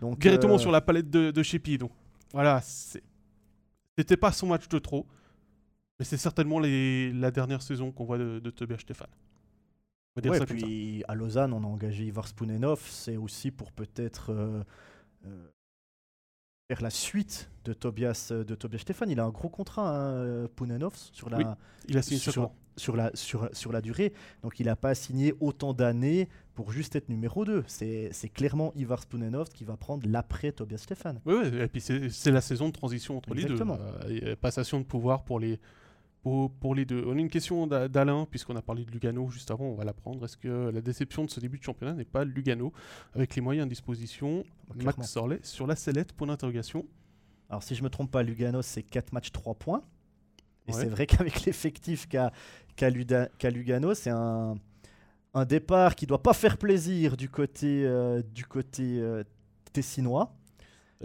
Donc, 0.00 0.18
directement 0.20 0.58
sur 0.58 0.70
la 0.70 0.80
palette 0.80 1.10
de, 1.10 1.30
de 1.30 1.42
Sheppy. 1.42 1.78
Donc 1.78 1.90
voilà, 2.32 2.60
c'était 2.62 4.16
pas 4.16 4.32
son 4.32 4.48
match 4.48 4.68
de 4.68 4.78
trop. 4.78 5.06
Mais 6.02 6.06
c'est 6.06 6.16
certainement 6.16 6.58
la 6.58 7.30
dernière 7.30 7.62
saison 7.62 7.92
qu'on 7.92 8.02
voit 8.02 8.18
de, 8.18 8.50
Tobias 8.50 8.78
Stéphane. 8.78 9.06
Ouais, 10.16 10.44
puis 10.46 11.04
à 11.06 11.14
Lausanne, 11.14 11.52
on 11.52 11.62
a 11.62 11.66
engagé 11.66 12.06
Ivar 12.06 12.26
Spounenov. 12.26 12.82
C'est 12.90 13.16
aussi 13.16 13.52
pour 13.52 13.70
peut-être 13.70 14.32
euh, 14.32 14.64
euh, 15.26 15.46
faire 16.66 16.82
la 16.82 16.90
suite 16.90 17.52
de 17.64 17.72
Tobias, 17.72 18.30
euh, 18.32 18.42
de 18.42 18.56
Tobias 18.56 18.80
Stéphane. 18.80 19.10
Il 19.10 19.20
a 19.20 19.24
un 19.24 19.30
gros 19.30 19.48
contrat, 19.48 19.96
hein, 19.96 20.48
Pounenov, 20.56 20.92
sur 21.12 21.30
la, 21.30 21.56
il 21.86 21.96
a 21.96 22.02
signé 22.02 22.18
sur, 22.18 22.50
sur, 22.76 22.96
la, 22.96 23.12
sur, 23.14 23.48
sur 23.52 23.70
la 23.70 23.80
durée. 23.80 24.12
Donc 24.42 24.58
il 24.58 24.66
n'a 24.66 24.74
pas 24.74 24.96
signé 24.96 25.34
autant 25.38 25.72
d'années 25.72 26.28
pour 26.54 26.72
juste 26.72 26.96
être 26.96 27.10
numéro 27.10 27.44
2. 27.44 27.62
C'est 27.68 28.28
clairement 28.34 28.72
Ivar 28.74 29.02
Spounenov 29.02 29.50
qui 29.50 29.62
va 29.62 29.76
prendre 29.76 30.04
l'après 30.08 30.50
Tobias 30.50 30.78
Stéphane. 30.78 31.20
Oui, 31.26 31.46
et 31.60 31.68
puis 31.68 31.80
c'est 31.80 32.32
la 32.32 32.40
saison 32.40 32.66
de 32.66 32.72
transition 32.72 33.18
entre 33.18 33.34
les 33.34 33.44
deux. 33.44 33.56
passation 34.40 34.80
de 34.80 34.84
pouvoir 34.84 35.22
pour 35.22 35.38
les 35.38 35.60
pour, 36.22 36.74
les 36.74 36.84
deux. 36.84 37.02
On 37.06 37.16
a 37.16 37.20
une 37.20 37.28
question 37.28 37.66
d'Alain, 37.66 38.26
puisqu'on 38.30 38.54
a 38.54 38.62
parlé 38.62 38.84
de 38.84 38.90
Lugano 38.92 39.28
juste 39.30 39.50
avant, 39.50 39.64
on 39.64 39.74
va 39.74 39.84
la 39.84 39.92
prendre. 39.92 40.24
Est-ce 40.24 40.36
que 40.36 40.70
la 40.70 40.80
déception 40.80 41.24
de 41.24 41.30
ce 41.30 41.40
début 41.40 41.58
de 41.58 41.64
championnat 41.64 41.94
n'est 41.94 42.04
pas 42.04 42.24
Lugano, 42.24 42.72
avec 43.14 43.34
les 43.34 43.42
moyens 43.42 43.66
à 43.66 43.68
disposition 43.68 44.44
bah, 44.68 44.84
Max 44.84 45.10
Sorlet 45.10 45.40
sur 45.42 45.66
la 45.66 45.74
sellette, 45.74 46.12
pour 46.12 46.26
l'interrogation. 46.26 46.86
Alors 47.50 47.62
si 47.64 47.74
je 47.74 47.82
me 47.82 47.90
trompe 47.90 48.10
pas, 48.10 48.22
Lugano 48.22 48.62
c'est 48.62 48.82
4 48.82 49.12
matchs 49.12 49.32
3 49.32 49.54
points. 49.54 49.82
Et 50.68 50.72
c'est 50.72 50.88
vrai 50.88 51.06
qu'avec 51.06 51.40
l'effectif 51.44 52.08
qu'a 52.08 52.30
Lugano, 52.90 53.94
c'est 53.94 54.10
un, 54.10 54.54
un, 55.34 55.44
départ 55.44 55.96
qui 55.96 56.06
doit 56.06 56.22
pas 56.22 56.34
faire 56.34 56.56
plaisir 56.56 57.16
du 57.16 57.28
côté, 57.28 57.84
euh, 57.84 58.22
du 58.22 58.44
côté 58.44 59.00
euh, 59.00 59.24
tessinois. 59.72 60.32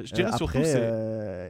Je 0.04 0.14
dirais 0.14 0.32
euh, 0.34 0.38
surtout, 0.38 0.60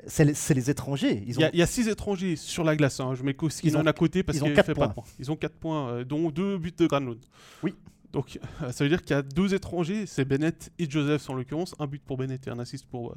c'est 0.07 0.23
les, 0.23 0.33
les, 0.55 0.69
étrangers. 0.69 1.23
Il 1.27 1.37
y, 1.39 1.61
a 1.61 1.65
six 1.65 1.87
étrangers 1.87 2.35
sur 2.35 2.63
la 2.63 2.75
glace. 2.75 2.99
Hein. 2.99 3.13
Je 3.15 3.23
mets 3.23 3.33
qu'ils 3.33 3.77
ont 3.77 3.85
à 3.85 3.93
côté 3.93 4.23
parce 4.23 4.39
qu'ils 4.39 4.55
fait 4.55 4.73
points. 4.73 4.73
pas 4.73 4.87
de 4.87 4.93
points. 4.93 5.03
Ils 5.19 5.31
ont 5.31 5.35
4 5.35 5.53
points, 5.53 5.89
euh, 5.89 6.03
dont 6.03 6.29
deux 6.29 6.57
buts 6.57 6.73
de 6.77 6.87
Granlund. 6.87 7.19
Oui. 7.63 7.75
Donc 8.13 8.39
ça 8.71 8.83
veut 8.83 8.89
dire 8.89 9.01
qu'il 9.01 9.15
y 9.15 9.19
a 9.19 9.21
deux 9.21 9.53
étrangers, 9.53 10.05
c'est 10.05 10.23
Bennett 10.23 10.71
et 10.79 10.89
Joseph 10.89 11.29
en 11.29 11.33
l'occurrence, 11.33 11.75
un 11.77 11.87
but 11.87 12.01
pour 12.01 12.17
Bennett 12.17 12.47
et 12.47 12.49
un 12.49 12.57
assist 12.57 12.85
pour, 12.85 13.11
euh, 13.11 13.15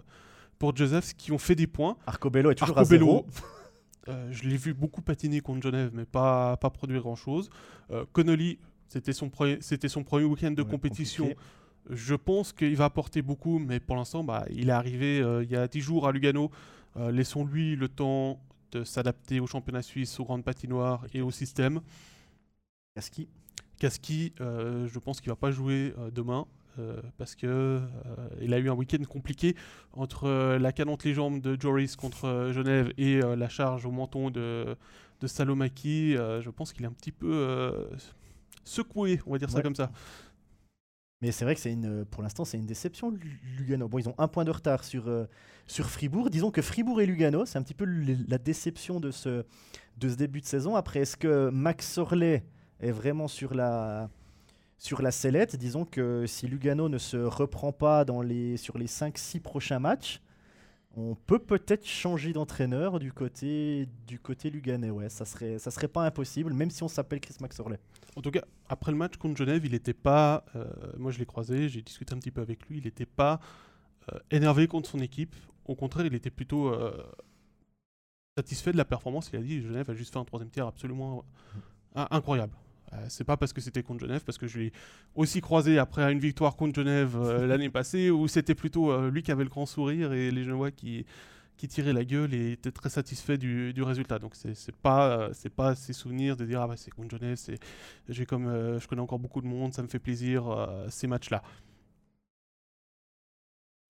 pour 0.59 0.77
Joseph, 0.77 1.15
qui 1.17 1.31
ont 1.31 1.39
fait 1.39 1.55
des 1.55 1.69
points. 1.69 1.97
Arcobello 2.07 2.51
est 2.51 2.57
toujours 2.57 2.79
à 2.79 2.85
zéro. 2.85 3.25
je 4.31 4.43
l'ai 4.43 4.57
vu 4.57 4.75
beaucoup 4.75 5.01
patiner 5.01 5.41
contre 5.41 5.63
Genève, 5.63 5.91
mais 5.95 6.05
pas, 6.05 6.57
pas 6.57 6.71
produire 6.71 7.03
grand-chose. 7.03 7.51
Connolly, 8.13 8.59
c'était 8.89 9.13
son, 9.13 9.31
son 9.87 10.03
premier 10.03 10.25
week-end 10.25 10.51
de 10.51 10.63
compétition. 10.65 11.33
Je 11.89 12.15
pense 12.15 12.53
qu'il 12.53 12.77
va 12.77 12.85
apporter 12.85 13.23
beaucoup, 13.23 13.59
mais 13.59 13.81
pour 13.81 13.97
l'instant, 13.97 14.23
bah, 14.23 14.45
il 14.51 14.69
est 14.69 14.73
arrivé 14.73 15.21
euh, 15.21 15.43
il 15.43 15.51
y 15.51 15.57
a 15.57 15.67
10 15.67 15.81
jours 15.81 16.07
à 16.07 16.13
Lugano. 16.13 16.51
Euh, 16.97 17.11
laissons-lui 17.11 17.77
le 17.77 17.89
temps 17.89 18.41
de 18.73 18.85
s'adapter 18.85 19.41
au 19.41 19.47
championnat 19.47 19.83
suisse, 19.83 20.21
aux 20.21 20.25
grandes 20.25 20.45
patinoires 20.45 21.07
et 21.15 21.23
au 21.23 21.31
système. 21.31 21.81
Kaski 22.95 23.29
Kaski, 23.79 24.35
euh, 24.41 24.87
je 24.87 24.99
pense 24.99 25.21
qu'il 25.21 25.31
va 25.31 25.37
pas 25.37 25.51
jouer 25.51 25.95
demain. 26.13 26.47
parce 27.19 27.35
que 27.35 27.81
il 28.41 28.55
a 28.55 28.59
eu 28.59 28.71
un 28.71 28.75
week-end 28.75 29.03
compliqué 29.05 29.55
entre 29.93 30.57
la 30.57 30.73
canon 30.73 30.97
les 31.05 31.13
jambes 31.13 31.41
de 31.41 31.61
Joris 31.61 31.95
contre 31.97 32.53
Genève 32.53 32.93
et 32.97 33.21
la 33.21 33.49
charge 33.49 33.85
au 33.85 33.91
menton 33.91 34.31
de, 34.31 34.77
de 35.21 35.27
Salomaki. 35.27 36.13
je 36.15 36.51
pense 36.51 36.73
qu'il 36.73 36.85
est 36.85 36.89
un 36.89 36.93
petit 36.93 37.13
peu 37.13 37.89
secoué, 38.65 39.21
on 39.27 39.33
va 39.33 39.39
dire 39.39 39.51
ça 39.51 39.63
comme 39.63 39.75
ça. 39.75 39.91
Mais 41.23 41.33
c'est 41.33 41.45
vrai 41.45 41.55
que 41.55 41.69
une, 41.69 42.07
pour 42.07 42.23
l'instant, 42.23 42.47
c'est 42.47 42.57
une 42.57 42.67
déception, 42.67 43.13
Lugano. 43.59 43.89
Bon, 43.89 43.99
ils 43.99 44.09
ont 44.09 44.15
un 44.17 44.27
point 44.27 44.45
de 44.45 44.51
retard 44.51 44.85
sur, 44.85 45.09
euh, 45.09 45.27
sur 45.67 45.91
Fribourg. 45.91 46.31
Disons 46.31 46.51
que 46.51 46.63
Fribourg 46.63 47.01
et 47.03 47.07
Lugano, 47.07 47.45
c'est 47.45 47.59
un 47.59 47.63
petit 47.63 47.75
peu 47.75 47.85
la 47.85 48.39
déception 48.39 49.01
de 49.01 49.11
ce, 49.11 49.45
de 49.99 50.09
ce 50.09 50.15
début 50.15 50.41
de 50.41 50.47
saison. 50.47 50.77
Après, 50.77 51.01
est-ce 51.01 51.19
que 51.19 51.51
Max 51.51 51.87
Sorley 51.93 52.43
est 52.81 52.91
vraiment 52.91 53.29
sur 53.29 53.53
la, 53.53 54.09
sur 54.79 55.03
la 55.03 55.11
sellette? 55.11 55.57
Disons 55.57 55.85
que 55.85 56.25
si 56.27 56.49
Lugano 56.49 56.89
ne 56.89 56.99
se 56.99 57.19
reprend 57.19 57.73
pas 57.73 58.07
dans 58.07 58.23
les, 58.23 58.57
sur 58.57 58.79
les 58.79 58.87
5-6 58.87 59.41
prochains 59.41 59.79
matchs, 59.79 60.23
on 60.97 61.15
peut 61.15 61.39
peut-être 61.39 61.87
changer 61.87 62.33
d'entraîneur 62.33 62.99
du 62.99 63.13
côté 63.13 63.89
du 64.07 64.19
côté 64.19 64.51
luganais. 64.51 64.91
Ouais, 64.91 65.09
ça 65.09 65.25
serait 65.25 65.59
ça 65.59 65.71
serait 65.71 65.87
pas 65.89 66.05
impossible, 66.05 66.53
même 66.53 66.71
si 66.71 66.83
on 66.83 66.89
s'appelle 66.89 67.21
Chris 67.21 67.37
Maxorley. 67.41 67.79
En 68.17 68.23
tout 68.23 68.31
cas, 68.31 68.43
après 68.69 68.91
le 68.91 68.99
match 68.99 69.17
contre 69.17 69.37
Genève, 69.37 69.65
il 69.65 69.73
n'était 69.73 69.95
pas. 69.95 70.45
Euh, 70.57 70.65
moi, 70.99 71.13
je 71.13 71.19
l'ai 71.19 71.27
croisé, 71.27 71.69
j'ai 71.69 71.83
discuté 71.83 72.15
un 72.15 72.19
petit 72.19 72.31
peu 72.31 72.41
avec 72.41 72.67
lui. 72.69 72.79
Il 72.79 72.85
n'était 72.85 73.07
pas 73.07 73.41
euh, 74.13 74.19
énervé 74.31 74.67
contre 74.67 74.89
son 74.89 75.01
équipe. 75.01 75.35
Au 75.65 75.75
contraire, 75.75 76.07
il 76.07 76.15
était 76.15 76.31
plutôt 76.31 76.69
euh, 76.69 76.93
satisfait 78.37 78.73
de 78.73 78.77
la 78.77 78.85
performance. 78.85 79.31
Il 79.33 79.39
a 79.39 79.43
dit 79.43 79.63
Genève 79.63 79.89
a 79.91 79.95
juste 79.95 80.13
fait 80.13 80.19
un 80.19 80.25
troisième 80.25 80.51
tiers 80.51 80.67
absolument 80.67 81.25
incroyable. 81.95 82.55
c'est 83.09 83.25
pas 83.25 83.37
parce 83.37 83.53
que 83.53 83.61
c'était 83.61 83.83
contre 83.83 84.01
Genève, 84.01 84.23
parce 84.25 84.39
que 84.39 84.47
je 84.47 84.59
l'ai 84.59 84.73
aussi 85.15 85.41
croisé 85.41 85.79
après 85.79 86.11
une 86.13 86.21
victoire 86.21 86.57
contre 86.57 86.75
Genève 86.75 87.19
l'année 87.45 87.71
passée, 87.71 88.11
où 88.11 88.29
c'était 88.29 88.55
plutôt 88.55 89.09
lui 89.09 89.23
qui 89.23 89.33
avait 89.33 89.43
le 89.45 89.51
grand 89.51 89.67
sourire 89.67 90.13
et 90.13 90.31
les 90.31 90.45
Genevois 90.45 90.71
qui, 90.71 91.05
qui 91.61 91.69
tirait 91.69 91.93
la 91.93 92.07
gueule 92.07 92.33
et 92.33 92.53
était 92.53 92.73
très 92.73 92.89
satisfait 92.89 93.37
du, 93.37 93.83
résultat. 93.83 94.19
Donc 94.19 94.35
c'est 94.35 94.77
pas 94.77 95.29
c'est 95.35 95.51
pas 95.51 95.75
ses 95.75 95.93
souvenirs 95.93 96.35
de 96.39 96.47
dire 96.47 96.63
ah 96.63 96.67
bah 96.67 96.77
c'est 96.79 96.91
Genève, 97.11 97.37
c'est 97.37 97.59
j'ai 98.09 98.25
comme 98.25 98.47
euh, 98.47 98.81
je 98.81 98.89
connais 98.89 99.03
encore 99.03 99.19
beaucoup 99.19 99.43
de 99.43 99.47
monde, 99.47 99.75
ça 99.75 99.83
me 99.83 99.89
fait 99.89 99.99
plaisir 99.99 100.49
euh, 100.49 100.87
ces 100.89 101.07
matchs-là. 101.07 101.43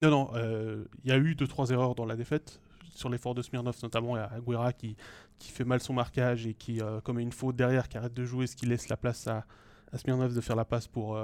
Non 0.01 0.09
non, 0.09 0.31
euh, 0.33 0.83
il 1.05 1.09
y 1.11 1.13
a 1.13 1.17
eu 1.17 1.33
deux 1.33 1.47
trois 1.47 1.69
erreurs 1.69 1.95
dans 1.95 2.05
la 2.05 2.17
défaite 2.17 2.59
sur 2.93 3.07
l'effort 3.07 3.35
de 3.35 3.41
Smirnov 3.41 3.77
notamment. 3.83 4.17
Il 4.17 4.53
y 4.53 4.73
qui 4.73 4.97
qui 5.39 5.51
fait 5.51 5.63
mal 5.63 5.79
son 5.79 5.93
marquage 5.93 6.45
et 6.47 6.53
qui 6.53 6.81
commet 7.05 7.23
une 7.23 7.31
faute 7.31 7.55
derrière, 7.55 7.87
qui 7.87 7.97
arrête 7.97 8.13
de 8.13 8.25
jouer, 8.25 8.47
ce 8.47 8.57
qui 8.57 8.65
laisse 8.65 8.89
la 8.89 8.97
place 8.97 9.27
à, 9.27 9.45
à 9.93 9.97
Smirnov 9.97 10.35
de 10.35 10.41
faire 10.41 10.57
la 10.57 10.65
passe 10.65 10.87
pour 10.89 11.17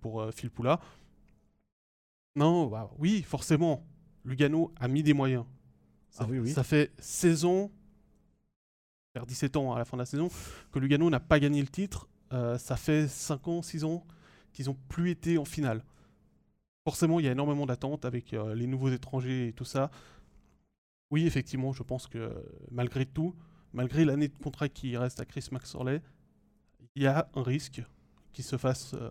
pour 0.00 0.32
Phil 0.32 0.50
Poula. 0.50 0.78
Non, 2.36 2.68
bah, 2.68 2.92
oui, 2.98 3.22
forcément, 3.22 3.84
Lugano 4.24 4.72
a 4.78 4.86
mis 4.86 5.02
des 5.02 5.14
moyens. 5.14 5.44
Ça, 6.10 6.26
ah 6.28 6.46
ça 6.48 6.64
fait 6.64 6.92
16 6.98 7.44
ans, 7.44 7.70
vers 9.14 9.26
17 9.26 9.56
ans 9.56 9.72
à 9.72 9.78
la 9.78 9.84
fin 9.84 9.96
de 9.96 10.02
la 10.02 10.06
saison, 10.06 10.28
que 10.72 10.78
Lugano 10.78 11.08
n'a 11.08 11.20
pas 11.20 11.38
gagné 11.38 11.60
le 11.60 11.68
titre. 11.68 12.08
Euh, 12.32 12.58
ça 12.58 12.76
fait 12.76 13.08
5 13.08 13.48
ans, 13.48 13.62
6 13.62 13.84
ans 13.84 14.04
qu'ils 14.52 14.66
n'ont 14.66 14.76
plus 14.88 15.10
été 15.10 15.38
en 15.38 15.44
finale. 15.44 15.84
Forcément, 16.84 17.20
il 17.20 17.26
y 17.26 17.28
a 17.28 17.32
énormément 17.32 17.66
d'attentes 17.66 18.04
avec 18.04 18.34
euh, 18.34 18.54
les 18.54 18.66
nouveaux 18.66 18.88
étrangers 18.88 19.48
et 19.48 19.52
tout 19.52 19.64
ça. 19.64 19.90
Oui, 21.10 21.26
effectivement, 21.26 21.72
je 21.72 21.82
pense 21.82 22.06
que 22.06 22.32
malgré 22.70 23.06
tout, 23.06 23.34
malgré 23.72 24.04
l'année 24.04 24.28
de 24.28 24.36
contrat 24.36 24.68
qui 24.68 24.96
reste 24.96 25.20
à 25.20 25.24
Chris 25.24 25.46
Maxorley, 25.52 26.02
il 26.96 27.02
y 27.02 27.06
a 27.06 27.28
un 27.34 27.42
risque 27.42 27.82
qu'il 28.32 28.44
se 28.44 28.56
fasse 28.56 28.94
euh, 28.94 29.10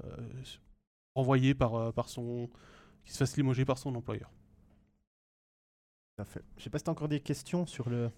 renvoyer 1.15 1.53
par, 1.53 1.93
par 1.93 2.09
son. 2.09 2.49
qu'il 3.03 3.13
se 3.13 3.17
fasse 3.17 3.37
limoger 3.37 3.63
par 3.63 3.77
son 3.77 3.95
employeur. 3.95 4.31
Je 6.35 6.39
Je 6.57 6.63
sais 6.63 6.69
pas 6.69 6.77
si 6.77 6.83
tu 6.83 6.89
as 6.89 6.91
encore 6.91 7.07
des 7.07 7.19
questions 7.19 7.65
sur 7.65 7.89
le. 7.89 8.09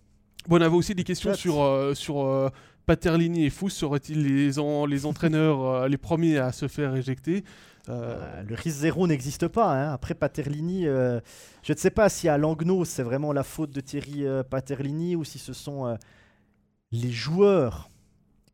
Bon, 0.47 0.58
on 0.58 0.62
avait 0.62 0.76
aussi 0.76 0.95
des 0.95 1.04
questions 1.04 1.34
sur, 1.36 1.62
euh, 1.62 1.93
sur 1.93 2.26
euh, 2.26 2.49
Paterlini 2.86 3.45
et 3.45 3.49
Fous. 3.49 3.70
Seraient-ils 3.70 4.24
les, 4.24 4.52
les 4.88 5.06
entraîneurs 5.06 5.64
euh, 5.64 5.88
les 5.88 5.97
premiers 5.97 6.38
à 6.39 6.52
se 6.52 6.68
faire 6.68 6.95
éjecter 6.95 7.43
Le 7.88 8.56
risque 8.56 8.78
zéro 8.78 9.08
n'existe 9.08 9.47
pas. 9.47 9.72
Hein. 9.72 9.93
Après 9.93 10.16
Paterlini, 10.16 10.86
je 10.86 11.74
ne 11.74 11.78
sais 11.78 11.91
pas 11.91 12.10
si 12.10 12.28
à 12.28 12.38
Langnau 12.38 12.86
c'est 12.86 13.04
vraiment 13.04 13.34
la 13.34 13.43
faute 13.43 13.72
de 13.72 13.82
Thierry 13.82 14.26
Paterlini 14.49 15.16
ou 15.16 15.24
si 15.24 15.38
ce 15.38 15.54
sont 15.54 15.95
les 16.91 17.12
joueurs 17.12 17.89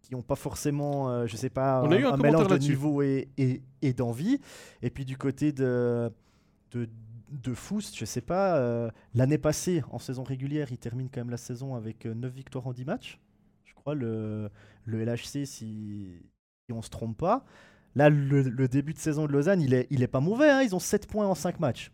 qui 0.02 0.14
n'ont 0.14 0.22
pas 0.22 0.36
forcément, 0.36 1.26
je 1.26 1.36
sais 1.36 1.50
pas, 1.50 1.82
on 1.84 1.92
a 1.92 1.98
eu 1.98 2.06
un, 2.06 2.16
mélange 2.18 2.48
de 2.48 2.58
niveau 2.58 3.02
et, 3.02 3.30
et, 3.38 3.62
et 3.82 3.94
d'envie. 3.94 4.40
Et 4.82 4.90
puis 4.90 5.06
du 5.06 5.18
côté 5.18 5.52
de, 5.52 6.12
de 6.72 6.88
de 7.30 7.54
fou, 7.54 7.82
je 7.82 8.06
sais 8.06 8.22
pas. 8.22 8.58
Euh, 8.58 8.90
l'année 9.14 9.38
passée, 9.38 9.84
en 9.92 10.00
saison 10.00 10.24
régulière, 10.24 10.68
il 10.72 10.78
termine 10.78 11.10
quand 11.10 11.22
même 11.22 11.30
la 11.30 11.38
saison 11.38 11.76
avec 11.76 12.06
9 12.06 12.16
euh, 12.24 12.34
victoires 12.34 12.68
en 12.68 12.74
10 12.74 12.86
matchs. 12.86 13.20
Je 13.66 13.74
crois, 13.74 13.96
le, 13.96 14.50
le 14.86 15.04
LHC, 15.04 15.46
si, 15.46 16.22
si 16.66 16.72
on 16.72 16.82
se 16.82 16.90
trompe 16.90 17.18
pas. 17.18 17.46
Là, 17.96 18.10
le, 18.10 18.68
début 18.68 18.94
de 18.94 19.00
saison 19.00 19.26
de 19.26 19.32
Lausanne, 19.32 19.62
il 19.62 19.74
est, 19.74 19.88
il 19.90 20.04
est 20.04 20.08
pas 20.08 20.20
mauvais. 20.20 20.50
Hein. 20.50 20.62
ils 20.62 20.76
ont 20.76 20.80
7 20.80 21.08
points 21.08 21.28
en 21.28 21.36
5 21.36 21.60
matchs. 21.60 21.92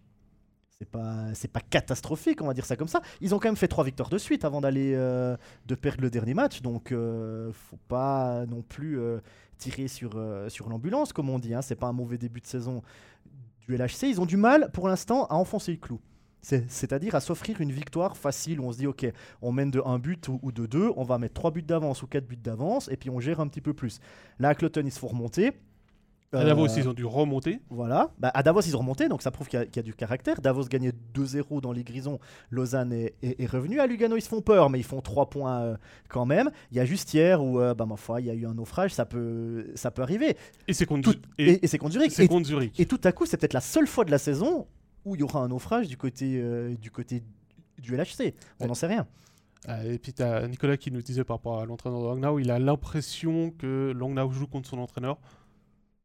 C'est 0.79 0.89
pas, 0.89 1.33
c'est 1.33 1.47
pas 1.47 1.61
catastrophique, 1.61 2.41
on 2.41 2.47
va 2.47 2.53
dire 2.53 2.65
ça 2.65 2.75
comme 2.75 2.89
ça. 2.89 3.01
Ils 3.21 3.33
ont 3.33 3.39
quand 3.39 3.47
même 3.47 3.55
fait 3.55 3.69
3 3.69 3.85
victoires 3.85 4.09
de 4.09 4.17
suite 4.17 4.43
avant 4.43 4.59
d'aller 4.59 4.93
euh, 4.95 5.37
de 5.65 5.75
perdre 5.75 6.01
le 6.01 6.09
dernier 6.09 6.33
match. 6.33 6.61
Donc, 6.61 6.89
faut 6.89 7.77
pas 7.87 8.45
non 8.47 8.63
plus 8.63 8.99
tirer 9.57 9.87
sur, 9.87 10.21
sur 10.49 10.67
l'ambulance, 10.67 11.13
comme 11.13 11.29
on 11.29 11.39
dit. 11.39 11.53
Hein. 11.53 11.61
C'est 11.61 11.75
pas 11.75 11.87
un 11.87 11.93
mauvais 11.93 12.17
début 12.17 12.41
de 12.41 12.47
saison 12.47 12.81
du 13.67 13.75
LHC, 13.75 14.03
ils 14.03 14.21
ont 14.21 14.25
du 14.25 14.37
mal 14.37 14.69
pour 14.73 14.87
l'instant 14.87 15.25
à 15.27 15.35
enfoncer 15.35 15.71
le 15.71 15.77
clou. 15.77 15.99
C'est-à-dire 16.41 17.15
à, 17.15 17.21
s'offrir 17.21 17.61
une 17.61 17.71
victoire 17.71 18.17
facile 18.17 18.59
où 18.59 18.65
on 18.65 18.73
se 18.73 18.77
dit, 18.77 18.87
OK, 18.87 19.05
on 19.41 19.53
mène 19.53 19.71
de 19.71 19.81
un 19.85 19.97
but 19.97 20.27
ou, 20.27 20.51
de 20.51 20.65
deux, 20.65 20.91
on 20.97 21.03
va 21.03 21.17
mettre 21.17 21.35
trois 21.35 21.51
buts 21.51 21.63
d'avance 21.63 22.03
ou 22.03 22.07
quatre 22.07 22.27
buts 22.27 22.35
d'avance, 22.35 22.89
et 22.89 22.97
puis 22.97 23.09
on 23.09 23.21
gère 23.21 23.39
un 23.39 23.47
petit 23.47 23.61
peu 23.61 23.73
plus. 23.73 23.99
Là, 24.39 24.49
à 24.49 24.55
Cloton, 24.55 24.81
ils 24.83 24.91
se 24.91 24.99
font 24.99 25.07
remonter. 25.07 25.53
À 26.33 26.43
Davos, 26.43 26.67
euh, 26.67 26.75
ils 26.77 26.89
ont 26.89 26.93
dû 26.93 27.05
remonter. 27.05 27.59
Voilà. 27.69 28.11
Bah, 28.17 28.31
à 28.33 28.41
Davos, 28.43 28.61
ils 28.61 28.75
ont 28.75 28.79
remonté, 28.79 29.07
donc 29.07 29.21
ça 29.21 29.31
prouve 29.31 29.47
qu'il 29.47 29.67
y, 29.75 29.79
a 29.79 29.81
du 29.81 29.93
caractère. 29.93 30.41
Davos 30.41 30.65
gagnait 30.65 30.93
2-0 31.13 31.61
dans 31.61 31.71
les 31.71 31.83
Grisons. 31.83 32.19
Lausanne 32.49 32.91
est, 32.93 33.45
revenu. 33.45 33.79
À 33.79 33.87
Lugano, 33.87 34.15
ils 34.15 34.21
se 34.21 34.29
font 34.29 34.41
peur, 34.41 34.69
mais 34.69 34.79
ils 34.79 34.85
font 34.85 35.01
3 35.01 35.29
points 35.29 35.61
euh, 35.61 35.77
quand 36.09 36.25
même. 36.25 36.49
Il 36.71 36.77
y 36.77 36.79
a 36.79 36.85
juste 36.85 37.13
hier 37.13 37.43
où, 37.43 37.59
euh, 37.59 37.73
bah, 37.73 37.85
ma 37.85 37.97
foi, 37.97 38.19
il 38.21 38.27
y 38.27 38.29
a 38.29 38.33
eu 38.33 38.45
un 38.45 38.53
naufrage. 38.53 38.93
Ça 38.93 39.05
peut, 39.05 39.67
ça 39.75 39.91
peut 39.91 40.01
arriver. 40.01 40.35
Et 40.67 40.73
c'est 40.73 40.85
contre, 40.85 41.13
et, 41.37 41.65
c'est 41.67 41.77
contre 41.77 41.93
Zurich. 41.93 42.19
Et, 42.19 42.27
contre 42.27 42.47
Zurich. 42.47 42.79
Et 42.79 42.85
tout 42.85 43.01
à 43.03 43.11
coup, 43.11 43.25
c'est 43.25 43.37
peut-être 43.37 43.53
la 43.53 43.61
seule 43.61 43.87
fois 43.87 44.05
de 44.05 44.11
la 44.11 44.17
saison 44.17 44.67
où 45.05 45.15
il 45.15 45.21
y 45.21 45.23
aura 45.23 45.39
un 45.39 45.49
naufrage 45.49 45.87
du 45.87 45.97
côté, 45.97 46.41
du, 46.79 46.89
côté 46.89 47.21
du 47.77 47.95
LHC. 47.95 48.33
On 48.59 48.67
n'en 48.67 48.73
sait 48.73 48.87
rien. 48.87 49.05
Et 49.85 49.97
puis 49.97 50.13
tu 50.13 50.21
as 50.21 50.45
Nicolas 50.47 50.75
qui 50.75 50.91
nous 50.91 51.01
disait 51.01 51.23
par 51.23 51.37
rapport 51.37 51.61
à 51.61 51.65
l'entraîneur 51.65 52.01
de 52.01 52.05
Langnau, 52.05 52.39
il 52.39 52.51
a 52.51 52.59
l'impression 52.59 53.51
que 53.51 53.93
Langnau 53.95 54.29
joue 54.31 54.47
contre 54.47 54.69
son 54.69 54.77
entraîneur. 54.79 55.17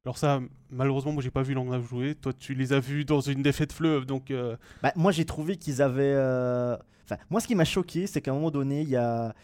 Alors 0.08 0.16
ça, 0.16 0.40
malheureusement, 0.70 1.12
moi 1.12 1.22
j'ai 1.22 1.30
pas 1.30 1.42
vu 1.42 1.52
Langnau 1.52 1.82
jouer. 1.82 2.14
Toi, 2.14 2.32
tu 2.32 2.54
les 2.54 2.72
as 2.72 2.80
vus 2.80 3.04
dans 3.04 3.20
une 3.20 3.42
défaite 3.42 3.74
fleuve, 3.74 4.06
donc. 4.06 4.30
Euh, 4.30 4.56
bah, 4.82 4.90
moi, 4.96 5.12
j'ai 5.12 5.26
trouvé 5.26 5.56
qu'ils 5.56 5.82
avaient. 5.82 6.14
Euh, 6.16 6.78
enfin, 7.04 7.18
moi, 7.28 7.42
ce 7.42 7.46
qui 7.46 7.54
m'a 7.54 7.66
choqué, 7.66 8.06
c'est 8.06 8.22
qu'à 8.22 8.30
un 8.30 8.34
moment 8.34 8.50
donné, 8.50 8.80
il 8.80 8.88
y 8.88 8.96
a, 8.96 9.34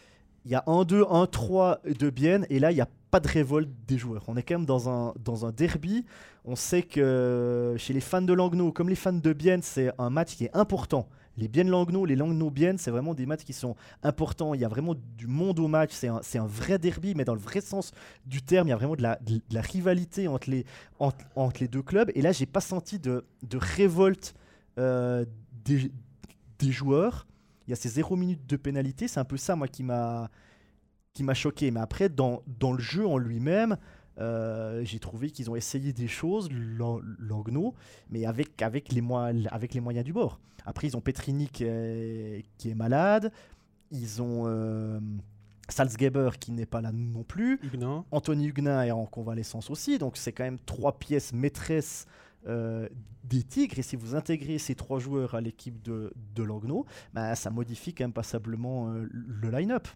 il 0.43 0.49
y 0.49 0.55
a 0.55 0.63
un 0.65 0.83
2, 0.83 1.05
un 1.07 1.27
3 1.27 1.81
de 1.99 2.09
Bienne, 2.09 2.47
et 2.49 2.57
là, 2.57 2.71
il 2.71 2.73
n'y 2.73 2.81
a 2.81 2.89
pas 3.11 3.19
de 3.19 3.27
révolte 3.27 3.69
des 3.87 3.99
joueurs. 3.99 4.23
On 4.27 4.37
est 4.37 4.41
quand 4.41 4.55
même 4.55 4.65
dans 4.65 4.89
un, 4.89 5.13
dans 5.23 5.45
un 5.45 5.51
derby. 5.51 6.03
On 6.45 6.55
sait 6.55 6.81
que 6.81 7.75
chez 7.77 7.93
les 7.93 8.01
fans 8.01 8.23
de 8.23 8.33
Langnau, 8.33 8.71
comme 8.71 8.89
les 8.89 8.95
fans 8.95 9.13
de 9.13 9.33
Bienne, 9.33 9.61
c'est 9.61 9.91
un 9.99 10.09
match 10.09 10.35
qui 10.35 10.45
est 10.45 10.57
important 10.57 11.07
les 11.37 11.47
Bien 11.47 11.63
Langnau, 11.63 12.05
les 12.05 12.15
Langnau 12.15 12.49
Bien, 12.49 12.77
c'est 12.77 12.91
vraiment 12.91 13.13
des 13.13 13.25
matchs 13.25 13.43
qui 13.43 13.53
sont 13.53 13.75
importants. 14.03 14.53
Il 14.53 14.61
y 14.61 14.65
a 14.65 14.67
vraiment 14.67 14.95
du 15.17 15.27
monde 15.27 15.59
au 15.59 15.67
match. 15.67 15.91
C'est 15.93 16.37
un, 16.37 16.45
vrai 16.45 16.79
derby, 16.79 17.13
mais 17.15 17.25
dans 17.25 17.33
le 17.33 17.39
vrai 17.39 17.61
sens 17.61 17.91
du 18.25 18.41
terme. 18.41 18.67
Il 18.67 18.71
y 18.71 18.73
a 18.73 18.77
vraiment 18.77 18.95
de 18.95 19.01
la, 19.01 19.17
rivalité 19.61 20.27
entre 20.27 20.49
les, 20.49 21.67
deux 21.67 21.81
clubs. 21.81 22.11
Et 22.15 22.21
là, 22.21 22.31
j'ai 22.31 22.45
pas 22.45 22.61
senti 22.61 22.99
de, 22.99 23.25
révolte 23.53 24.33
euh, 24.79 25.25
des, 25.63 25.91
joueurs. 26.71 27.27
Il 27.67 27.71
y 27.71 27.73
a 27.73 27.75
ces 27.75 27.89
zéro 27.89 28.15
minutes 28.15 28.45
de 28.47 28.55
pénalité. 28.55 29.07
C'est 29.07 29.19
un 29.19 29.25
peu 29.25 29.37
ça, 29.37 29.55
moi, 29.55 29.67
qui 29.67 29.83
m'a 29.83 30.29
choqué. 31.33 31.71
Mais 31.71 31.81
après, 31.81 32.09
dans 32.09 32.43
le 32.47 32.79
jeu 32.79 33.05
en 33.05 33.17
lui-même, 33.17 33.77
euh, 34.19 34.83
j'ai 34.83 34.99
trouvé 34.99 35.29
qu'ils 35.29 35.49
ont 35.49 35.55
essayé 35.55 35.93
des 35.93 36.07
choses, 36.07 36.49
Langnau, 36.51 37.73
mais 38.09 38.25
avec, 38.25 38.61
avec, 38.61 38.91
les 38.91 39.03
avec 39.51 39.73
les 39.73 39.81
moyens 39.81 40.05
du 40.05 40.13
bord. 40.13 40.39
Après, 40.65 40.87
ils 40.87 40.97
ont 40.97 41.01
Petrini 41.01 41.47
qui 41.47 41.63
est, 41.65 42.45
qui 42.57 42.69
est 42.69 42.75
malade. 42.75 43.31
Ils 43.91 44.21
ont 44.21 44.45
euh, 44.47 44.99
Salzgeber 45.69 46.31
qui 46.39 46.51
n'est 46.51 46.65
pas 46.65 46.81
là 46.81 46.91
non 46.91 47.23
plus. 47.23 47.59
Anthony 48.11 48.47
Huguenin 48.47 48.83
est 48.83 48.91
en 48.91 49.05
convalescence 49.05 49.69
aussi. 49.69 49.97
Donc, 49.97 50.17
c'est 50.17 50.31
quand 50.31 50.43
même 50.43 50.59
trois 50.65 50.97
pièces 50.97 51.33
maîtresses 51.33 52.07
euh, 52.47 52.89
des 53.23 53.43
Tigres. 53.43 53.77
Et 53.77 53.83
si 53.83 53.95
vous 53.95 54.15
intégrez 54.15 54.57
ces 54.57 54.75
trois 54.75 54.99
joueurs 54.99 55.35
à 55.35 55.41
l'équipe 55.41 55.83
de, 55.83 56.13
de 56.35 56.43
Langnau, 56.43 56.85
bah, 57.13 57.35
ça 57.35 57.51
modifie 57.51 57.93
quand 57.93 58.05
même 58.05 58.13
passablement 58.13 58.91
le 58.91 59.49
line-up. 59.51 59.87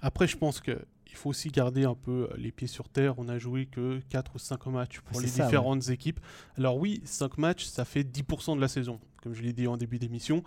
Après, 0.00 0.28
je 0.28 0.36
pense 0.36 0.60
qu'il 0.60 0.78
il 1.16 1.18
faut 1.18 1.30
aussi 1.30 1.48
garder 1.48 1.84
un 1.84 1.94
peu 1.94 2.28
les 2.36 2.52
pieds 2.52 2.68
sur 2.68 2.90
terre. 2.90 3.14
On 3.18 3.28
a 3.30 3.38
joué 3.38 3.64
que 3.64 4.00
4 4.10 4.34
ou 4.34 4.38
5 4.38 4.66
matchs 4.66 5.00
pour 5.00 5.18
les 5.18 5.26
différentes 5.26 5.88
équipes. 5.88 6.20
Alors 6.58 6.76
oui, 6.76 7.00
5 7.06 7.38
matchs, 7.38 7.64
ça 7.64 7.86
fait 7.86 8.02
10% 8.02 8.54
de 8.54 8.60
la 8.60 8.68
saison, 8.68 9.00
comme 9.22 9.32
je 9.32 9.40
l'ai 9.42 9.54
dit 9.54 9.66
en 9.66 9.78
début 9.78 9.98
d'émission. 9.98 10.42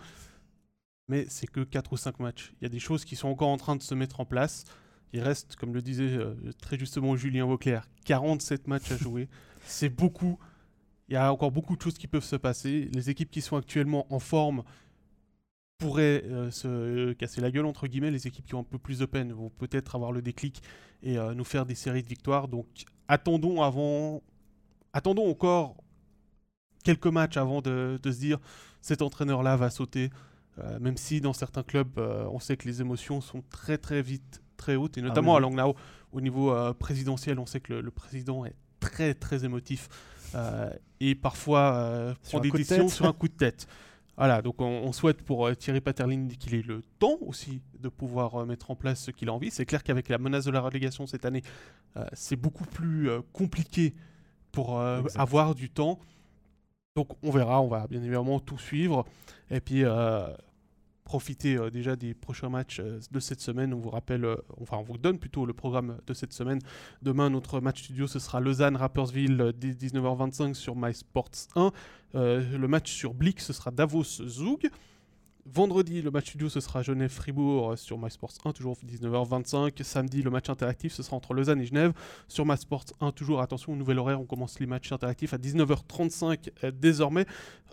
Mais 1.08 1.26
c'est 1.28 1.48
que 1.48 1.62
4 1.62 1.92
ou 1.92 1.98
5 1.98 2.20
matchs. 2.20 2.54
Il 2.62 2.66
y 2.66 2.68
a 2.68 2.70
des 2.70 2.78
choses 2.78 3.04
qui 3.04 3.16
sont 3.16 3.30
encore 3.30 3.50
en 3.50 3.58
train 3.58 3.76
de 3.76 3.82
se 3.82 3.96
mettre 3.96 4.20
en 4.20 4.26
place. 4.26 4.64
Il 5.12 5.22
reste, 5.22 5.56
comme 5.56 5.74
le 5.74 5.82
disait 5.82 6.04
euh, 6.04 6.36
très 6.62 6.78
justement 6.78 7.16
Julien 7.16 7.48
Vauclair, 7.48 7.90
47 8.06 8.68
matchs 8.68 8.92
à 8.92 8.98
jouer. 9.00 9.28
c'est 9.66 9.90
beaucoup. 9.90 10.38
Il 11.08 11.14
y 11.14 11.18
a 11.18 11.34
encore 11.34 11.52
beaucoup 11.52 11.76
de 11.76 11.82
choses 11.82 11.98
qui 11.98 12.06
peuvent 12.06 12.24
se 12.24 12.36
passer. 12.36 12.90
Les 12.94 13.10
équipes 13.10 13.32
qui 13.32 13.42
sont 13.42 13.58
actuellement 13.58 14.06
en 14.14 14.20
forme 14.20 14.64
pourraient 15.80 16.24
euh, 16.26 16.52
se 16.52 17.14
casser 17.14 17.42
la 17.42 17.52
gueule, 17.52 17.66
entre 17.66 17.88
guillemets. 17.88 18.12
Les 18.12 18.28
équipes 18.28 18.46
qui 18.46 18.56
ont 18.56 18.60
un 18.60 18.64
peu 18.64 18.78
plus 18.78 19.00
de 19.00 19.06
peine 19.06 19.32
vont 19.34 19.50
peut-être 19.50 19.96
avoir 19.96 20.12
le 20.12 20.22
déclic 20.22 20.62
et 21.02 21.18
euh, 21.18 21.34
nous 21.34 21.44
faire 21.44 21.66
des 21.66 21.76
séries 21.76 22.04
de 22.04 22.08
victoires. 22.08 22.48
Donc 22.48 22.68
attendons 23.08 23.62
avant. 23.64 24.22
Attendons 24.94 25.30
encore 25.30 25.76
quelques 26.84 27.08
matchs 27.08 27.38
avant 27.38 27.62
de, 27.62 28.00
se 28.04 28.10
dire 28.10 28.40
cet 28.82 29.02
entraîneur-là 29.02 29.56
va 29.56 29.70
sauter. 29.70 30.10
même 30.80 30.98
si 30.98 31.22
dans 31.22 31.34
certains 31.34 31.62
clubs, 31.62 32.00
on 32.00 32.40
sait 32.40 32.58
que 32.58 32.68
les 32.68 32.82
émotions 32.82 33.22
sont 33.22 33.44
très 33.52 33.78
très 33.78 34.02
vite 34.02 34.42
très 34.60 34.76
haute, 34.76 34.98
et 34.98 35.02
ah 35.02 35.06
notamment 35.06 35.36
à 35.36 35.40
Langnau, 35.40 35.76
au 36.12 36.22
niveau 36.22 36.54
euh, 36.54 36.74
présidentiel, 36.74 37.40
on 37.40 37.48
sait 37.48 37.62
que 37.62 37.74
le, 37.74 37.92
président 37.92 38.46
est 38.46 38.56
très 38.80 39.14
très 39.14 39.46
émotif 39.46 39.90
euh, 40.36 40.70
et 41.00 41.16
parfois 41.16 41.74
euh, 41.74 42.14
prend 42.24 42.40
des 42.40 42.52
décisions 42.52 42.90
sur 42.90 43.06
un 43.06 43.14
coup 43.14 43.28
de 43.28 43.34
tête. 43.34 43.68
Voilà, 44.20 44.44
donc 44.44 44.62
on, 44.62 44.92
souhaite 44.92 45.24
pour 45.24 45.50
Thierry 45.58 45.82
Paterlin 45.82 46.28
qu'il 46.28 46.54
ait 46.54 46.62
le 46.62 46.84
temps 47.00 47.18
aussi 47.22 47.62
de 47.80 47.90
pouvoir 47.90 48.46
mettre 48.46 48.70
en 48.70 48.76
place 48.76 49.02
ce 49.02 49.12
qu'il 49.12 49.30
a 49.30 49.34
envie. 49.34 49.50
C'est 49.50 49.66
clair 49.66 49.82
qu'avec 49.82 50.10
la 50.10 50.18
menace 50.18 50.46
de 50.46 50.52
la 50.52 50.60
relégation 50.60 51.08
cette 51.08 51.24
année, 51.24 51.42
c'est 52.14 52.36
beaucoup 52.36 52.66
plus 52.66 53.10
compliqué 53.32 53.96
pour 54.52 54.78
avoir 54.82 55.56
du 55.56 55.70
temps. 55.70 56.00
Donc 56.98 57.08
on 57.24 57.32
verra, 57.32 57.62
on 57.62 57.70
va 57.70 57.88
bien 57.88 58.02
évidemment 58.02 58.42
tout 58.42 58.58
suivre. 58.58 59.06
Et 59.50 59.62
puis 59.62 59.86
profiter 61.10 61.58
euh, 61.58 61.72
déjà 61.72 61.96
des 61.96 62.14
prochains 62.14 62.50
matchs 62.50 62.80
euh, 62.80 63.00
de 63.10 63.20
cette 63.20 63.42
semaine. 63.42 63.74
On 63.74 63.80
vous 63.80 63.90
rappelle, 63.90 64.26
euh, 64.26 64.36
enfin 64.62 64.78
on 64.78 64.84
vous 64.84 65.00
donne 65.00 65.18
plutôt 65.18 65.44
le 65.48 65.54
programme 65.54 65.98
de 66.06 66.14
cette 66.14 66.34
semaine. 66.34 66.60
Demain, 67.02 67.32
notre 67.32 67.62
match 67.62 67.82
studio, 67.82 68.06
ce 68.06 68.20
sera 68.20 68.40
Lausanne-Rappersville 68.40 69.54
dès 69.58 69.72
19h25 69.72 70.54
sur 70.54 70.76
MySports 70.76 71.32
1. 71.56 71.72
le 72.14 72.68
match 72.68 72.92
sur 72.92 73.16
Blick, 73.16 73.40
ce 73.40 73.54
sera 73.54 73.72
Davos-Zug. 73.72 74.70
Vendredi, 75.52 76.04
le 76.04 76.12
match 76.12 76.30
studio, 76.30 76.48
ce 76.48 76.60
sera 76.60 76.84
Genève-Fribourg 76.84 77.76
sur 77.76 77.98
MySports 77.98 78.34
1, 78.46 78.52
toujours 78.52 78.78
19h25. 78.86 79.82
Samedi, 79.82 80.22
le 80.22 80.30
match 80.30 80.48
interactif, 80.48 80.94
ce 80.94 81.02
sera 81.02 81.16
entre 81.18 81.34
Lausanne 81.34 81.60
et 81.60 81.66
Genève. 81.66 81.92
Sur 82.28 82.46
MySports 82.46 82.86
1, 83.02 83.12
toujours, 83.14 83.42
attention, 83.42 83.74
au 83.74 83.76
nouvel 83.76 83.98
horaire, 83.98 84.22
on 84.22 84.26
commence 84.26 84.60
les 84.60 84.68
matchs 84.68 84.92
interactifs 84.92 85.34
à 85.34 85.38
19h35 85.38 86.52
euh, 86.64 86.72
désormais. 86.72 87.26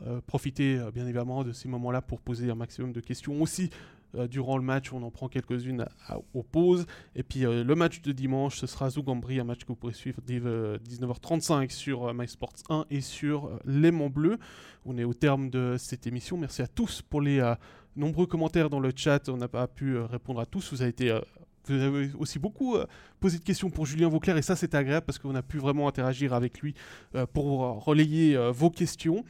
Euh, 0.07 0.21
profitez 0.27 0.79
euh, 0.79 0.91
bien 0.91 1.05
évidemment 1.05 1.45
de 1.45 1.53
ces 1.53 1.69
moments-là 1.69 2.01
pour 2.01 2.21
poser 2.21 2.51
un 2.51 2.55
maximum 2.55 2.93
de 2.93 3.01
questions 3.01 3.43
aussi 3.43 3.69
euh, 3.69 4.06
durant 4.29 4.57
le 4.57 4.63
match, 4.63 4.93
on 4.93 5.03
en 5.03 5.11
prend 5.11 5.29
quelques-unes 5.29 5.87
aux 6.35 6.43
pauses. 6.43 6.87
Et 7.15 7.23
puis 7.23 7.45
euh, 7.45 7.65
le 7.65 7.75
match 7.75 8.03
de 8.03 8.13
dimanche, 8.13 8.59
ce 8.59 8.67
sera 8.67 8.91
Zougambri, 8.91 9.41
un 9.41 9.45
match 9.45 9.61
que 9.61 9.69
vous 9.69 9.77
pourrez 9.77 9.93
suivre 9.93 10.21
dès 10.25 10.39
19h35 10.39 11.65
euh, 11.65 11.67
sur 11.69 12.15
MySports 12.15 12.57
1 12.69 12.87
et 12.91 13.01
sur 13.01 13.51
Léman 13.65 14.09
Bleu. 14.09 14.39
On 14.85 14.99
est 14.99 15.05
au 15.05 15.15
terme 15.15 15.51
de 15.51 15.77
cette 15.79 16.07
émission. 16.07 16.37
Merci 16.37 16.63
à 16.63 16.67
tous 16.67 17.03
pour 17.03 17.21
les 17.21 17.43
nombreux 17.97 18.27
commentaires 18.27 18.71
dans 18.71 18.81
le 18.81 18.93
chat. 18.95 19.29
On 19.29 19.37
n'a 19.37 19.49
pas 19.49 19.67
pu 19.67 19.99
répondre 19.99 20.41
à 20.41 20.47
tous. 20.47 20.73
Vous 20.73 20.83
avez 20.83 20.91
été 20.91 21.19
vous 21.73 21.83
avez 21.83 22.11
aussi 22.19 22.39
beaucoup 22.39 22.77
euh, 22.77 22.87
posé 23.21 23.39
de 23.39 23.45
questions 23.45 23.71
pour 23.71 23.87
Julien 23.87 24.09
Vauclair 24.09 24.37
et 24.37 24.43
ça 24.43 24.57
c'est 24.57 24.75
agréable 24.75 25.07
parce 25.07 25.19
qu'on 25.19 25.35
a 25.35 25.43
pu 25.43 25.59
vraiment 25.59 25.89
interagir 25.89 26.33
avec 26.33 26.61
lui 26.61 26.75
euh, 27.15 27.27
pour 27.27 27.85
relayer 27.85 28.37
euh, 28.37 28.51
vos 28.51 28.71
questions. 28.71 29.25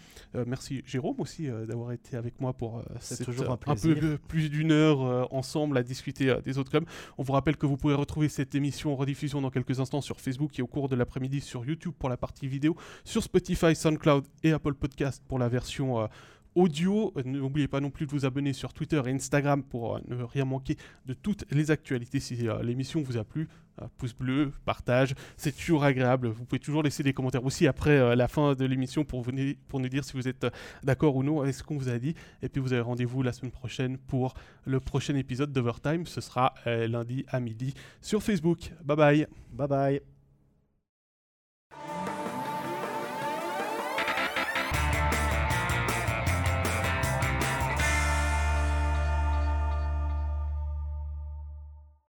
merci 0.46 0.82
Jérôme 0.86 1.20
aussi 1.20 1.48
d'avoir 1.68 1.92
été 1.92 2.16
avec 2.16 2.40
moi 2.40 2.52
pour 2.52 2.84
toujours 3.24 3.50
un, 3.50 3.58
un, 3.66 3.76
peu 3.76 4.18
plus 4.28 4.50
d'une 4.50 4.72
heure 4.72 5.32
ensemble 5.32 5.78
à 5.78 5.82
discuter 5.82 6.36
des 6.44 6.58
autres 6.58 6.70
clubs. 6.70 6.86
On 7.18 7.22
vous 7.22 7.32
rappelle 7.32 7.56
que 7.56 7.66
vous 7.66 7.76
pouvez 7.76 7.94
retrouver 7.94 8.28
cette 8.28 8.54
émission 8.54 8.92
en 8.92 8.96
rediffusion 8.96 9.40
dans 9.40 9.50
quelques 9.50 9.80
instants 9.80 10.00
sur 10.00 10.20
Facebook 10.20 10.58
et 10.58 10.62
au 10.62 10.66
cours 10.66 10.88
de 10.88 10.96
l'après-midi 10.96 11.40
sur 11.40 11.64
YouTube 11.64 11.92
pour 11.98 12.08
la 12.08 12.16
partie 12.16 12.48
vidéo, 12.48 12.76
sur 13.04 13.22
Spotify, 13.22 13.74
SoundCloud 13.74 14.24
et 14.42 14.52
Apple 14.52 14.74
Podcast 14.74 15.22
pour 15.26 15.38
la 15.38 15.48
version 15.48 16.08
audio. 16.56 17.12
N'oubliez 17.24 17.68
pas 17.68 17.80
non 17.80 17.90
plus 17.90 18.06
de 18.06 18.10
vous 18.10 18.24
abonner 18.24 18.52
sur 18.52 18.72
Twitter 18.72 19.00
et 19.06 19.10
Instagram 19.10 19.62
pour 19.62 19.96
euh, 19.96 20.00
ne 20.08 20.22
rien 20.22 20.44
manquer 20.44 20.76
de 21.04 21.14
toutes 21.14 21.44
les 21.52 21.70
actualités. 21.70 22.18
Si 22.18 22.48
euh, 22.48 22.62
l'émission 22.62 23.02
vous 23.02 23.16
a 23.16 23.24
plu, 23.24 23.48
euh, 23.80 23.86
pouce 23.98 24.14
bleu, 24.14 24.50
partage, 24.64 25.14
c'est 25.36 25.54
toujours 25.54 25.84
agréable. 25.84 26.28
Vous 26.28 26.44
pouvez 26.44 26.58
toujours 26.58 26.82
laisser 26.82 27.02
des 27.02 27.12
commentaires 27.12 27.44
aussi 27.44 27.66
après 27.66 28.16
la 28.16 28.26
fin 28.26 28.54
de 28.54 28.64
l'émission 28.64 29.04
pour, 29.04 29.24
pour 29.68 29.80
nous 29.80 29.88
dire 29.88 30.04
si 30.04 30.14
vous 30.14 30.26
êtes 30.26 30.46
d'accord 30.82 31.14
ou 31.14 31.22
non 31.22 31.40
avec 31.42 31.54
ce 31.54 31.62
qu'on 31.62 31.76
vous 31.76 31.88
a 31.88 31.98
dit. 31.98 32.14
Et 32.42 32.48
puis 32.48 32.60
vous 32.60 32.72
avez 32.72 32.82
rendez-vous 32.82 33.22
la 33.22 33.32
semaine 33.32 33.52
prochaine 33.52 33.98
pour 33.98 34.34
le 34.64 34.80
prochain 34.80 35.14
épisode 35.14 35.52
d'Overtime. 35.52 36.06
Ce 36.06 36.20
sera 36.20 36.54
lundi 36.64 37.24
à 37.28 37.38
midi 37.38 37.74
sur 38.00 38.22
Facebook. 38.22 38.72
Bye 38.82 38.96
bye. 38.96 39.26
Bye 39.52 39.68
bye. 39.68 40.15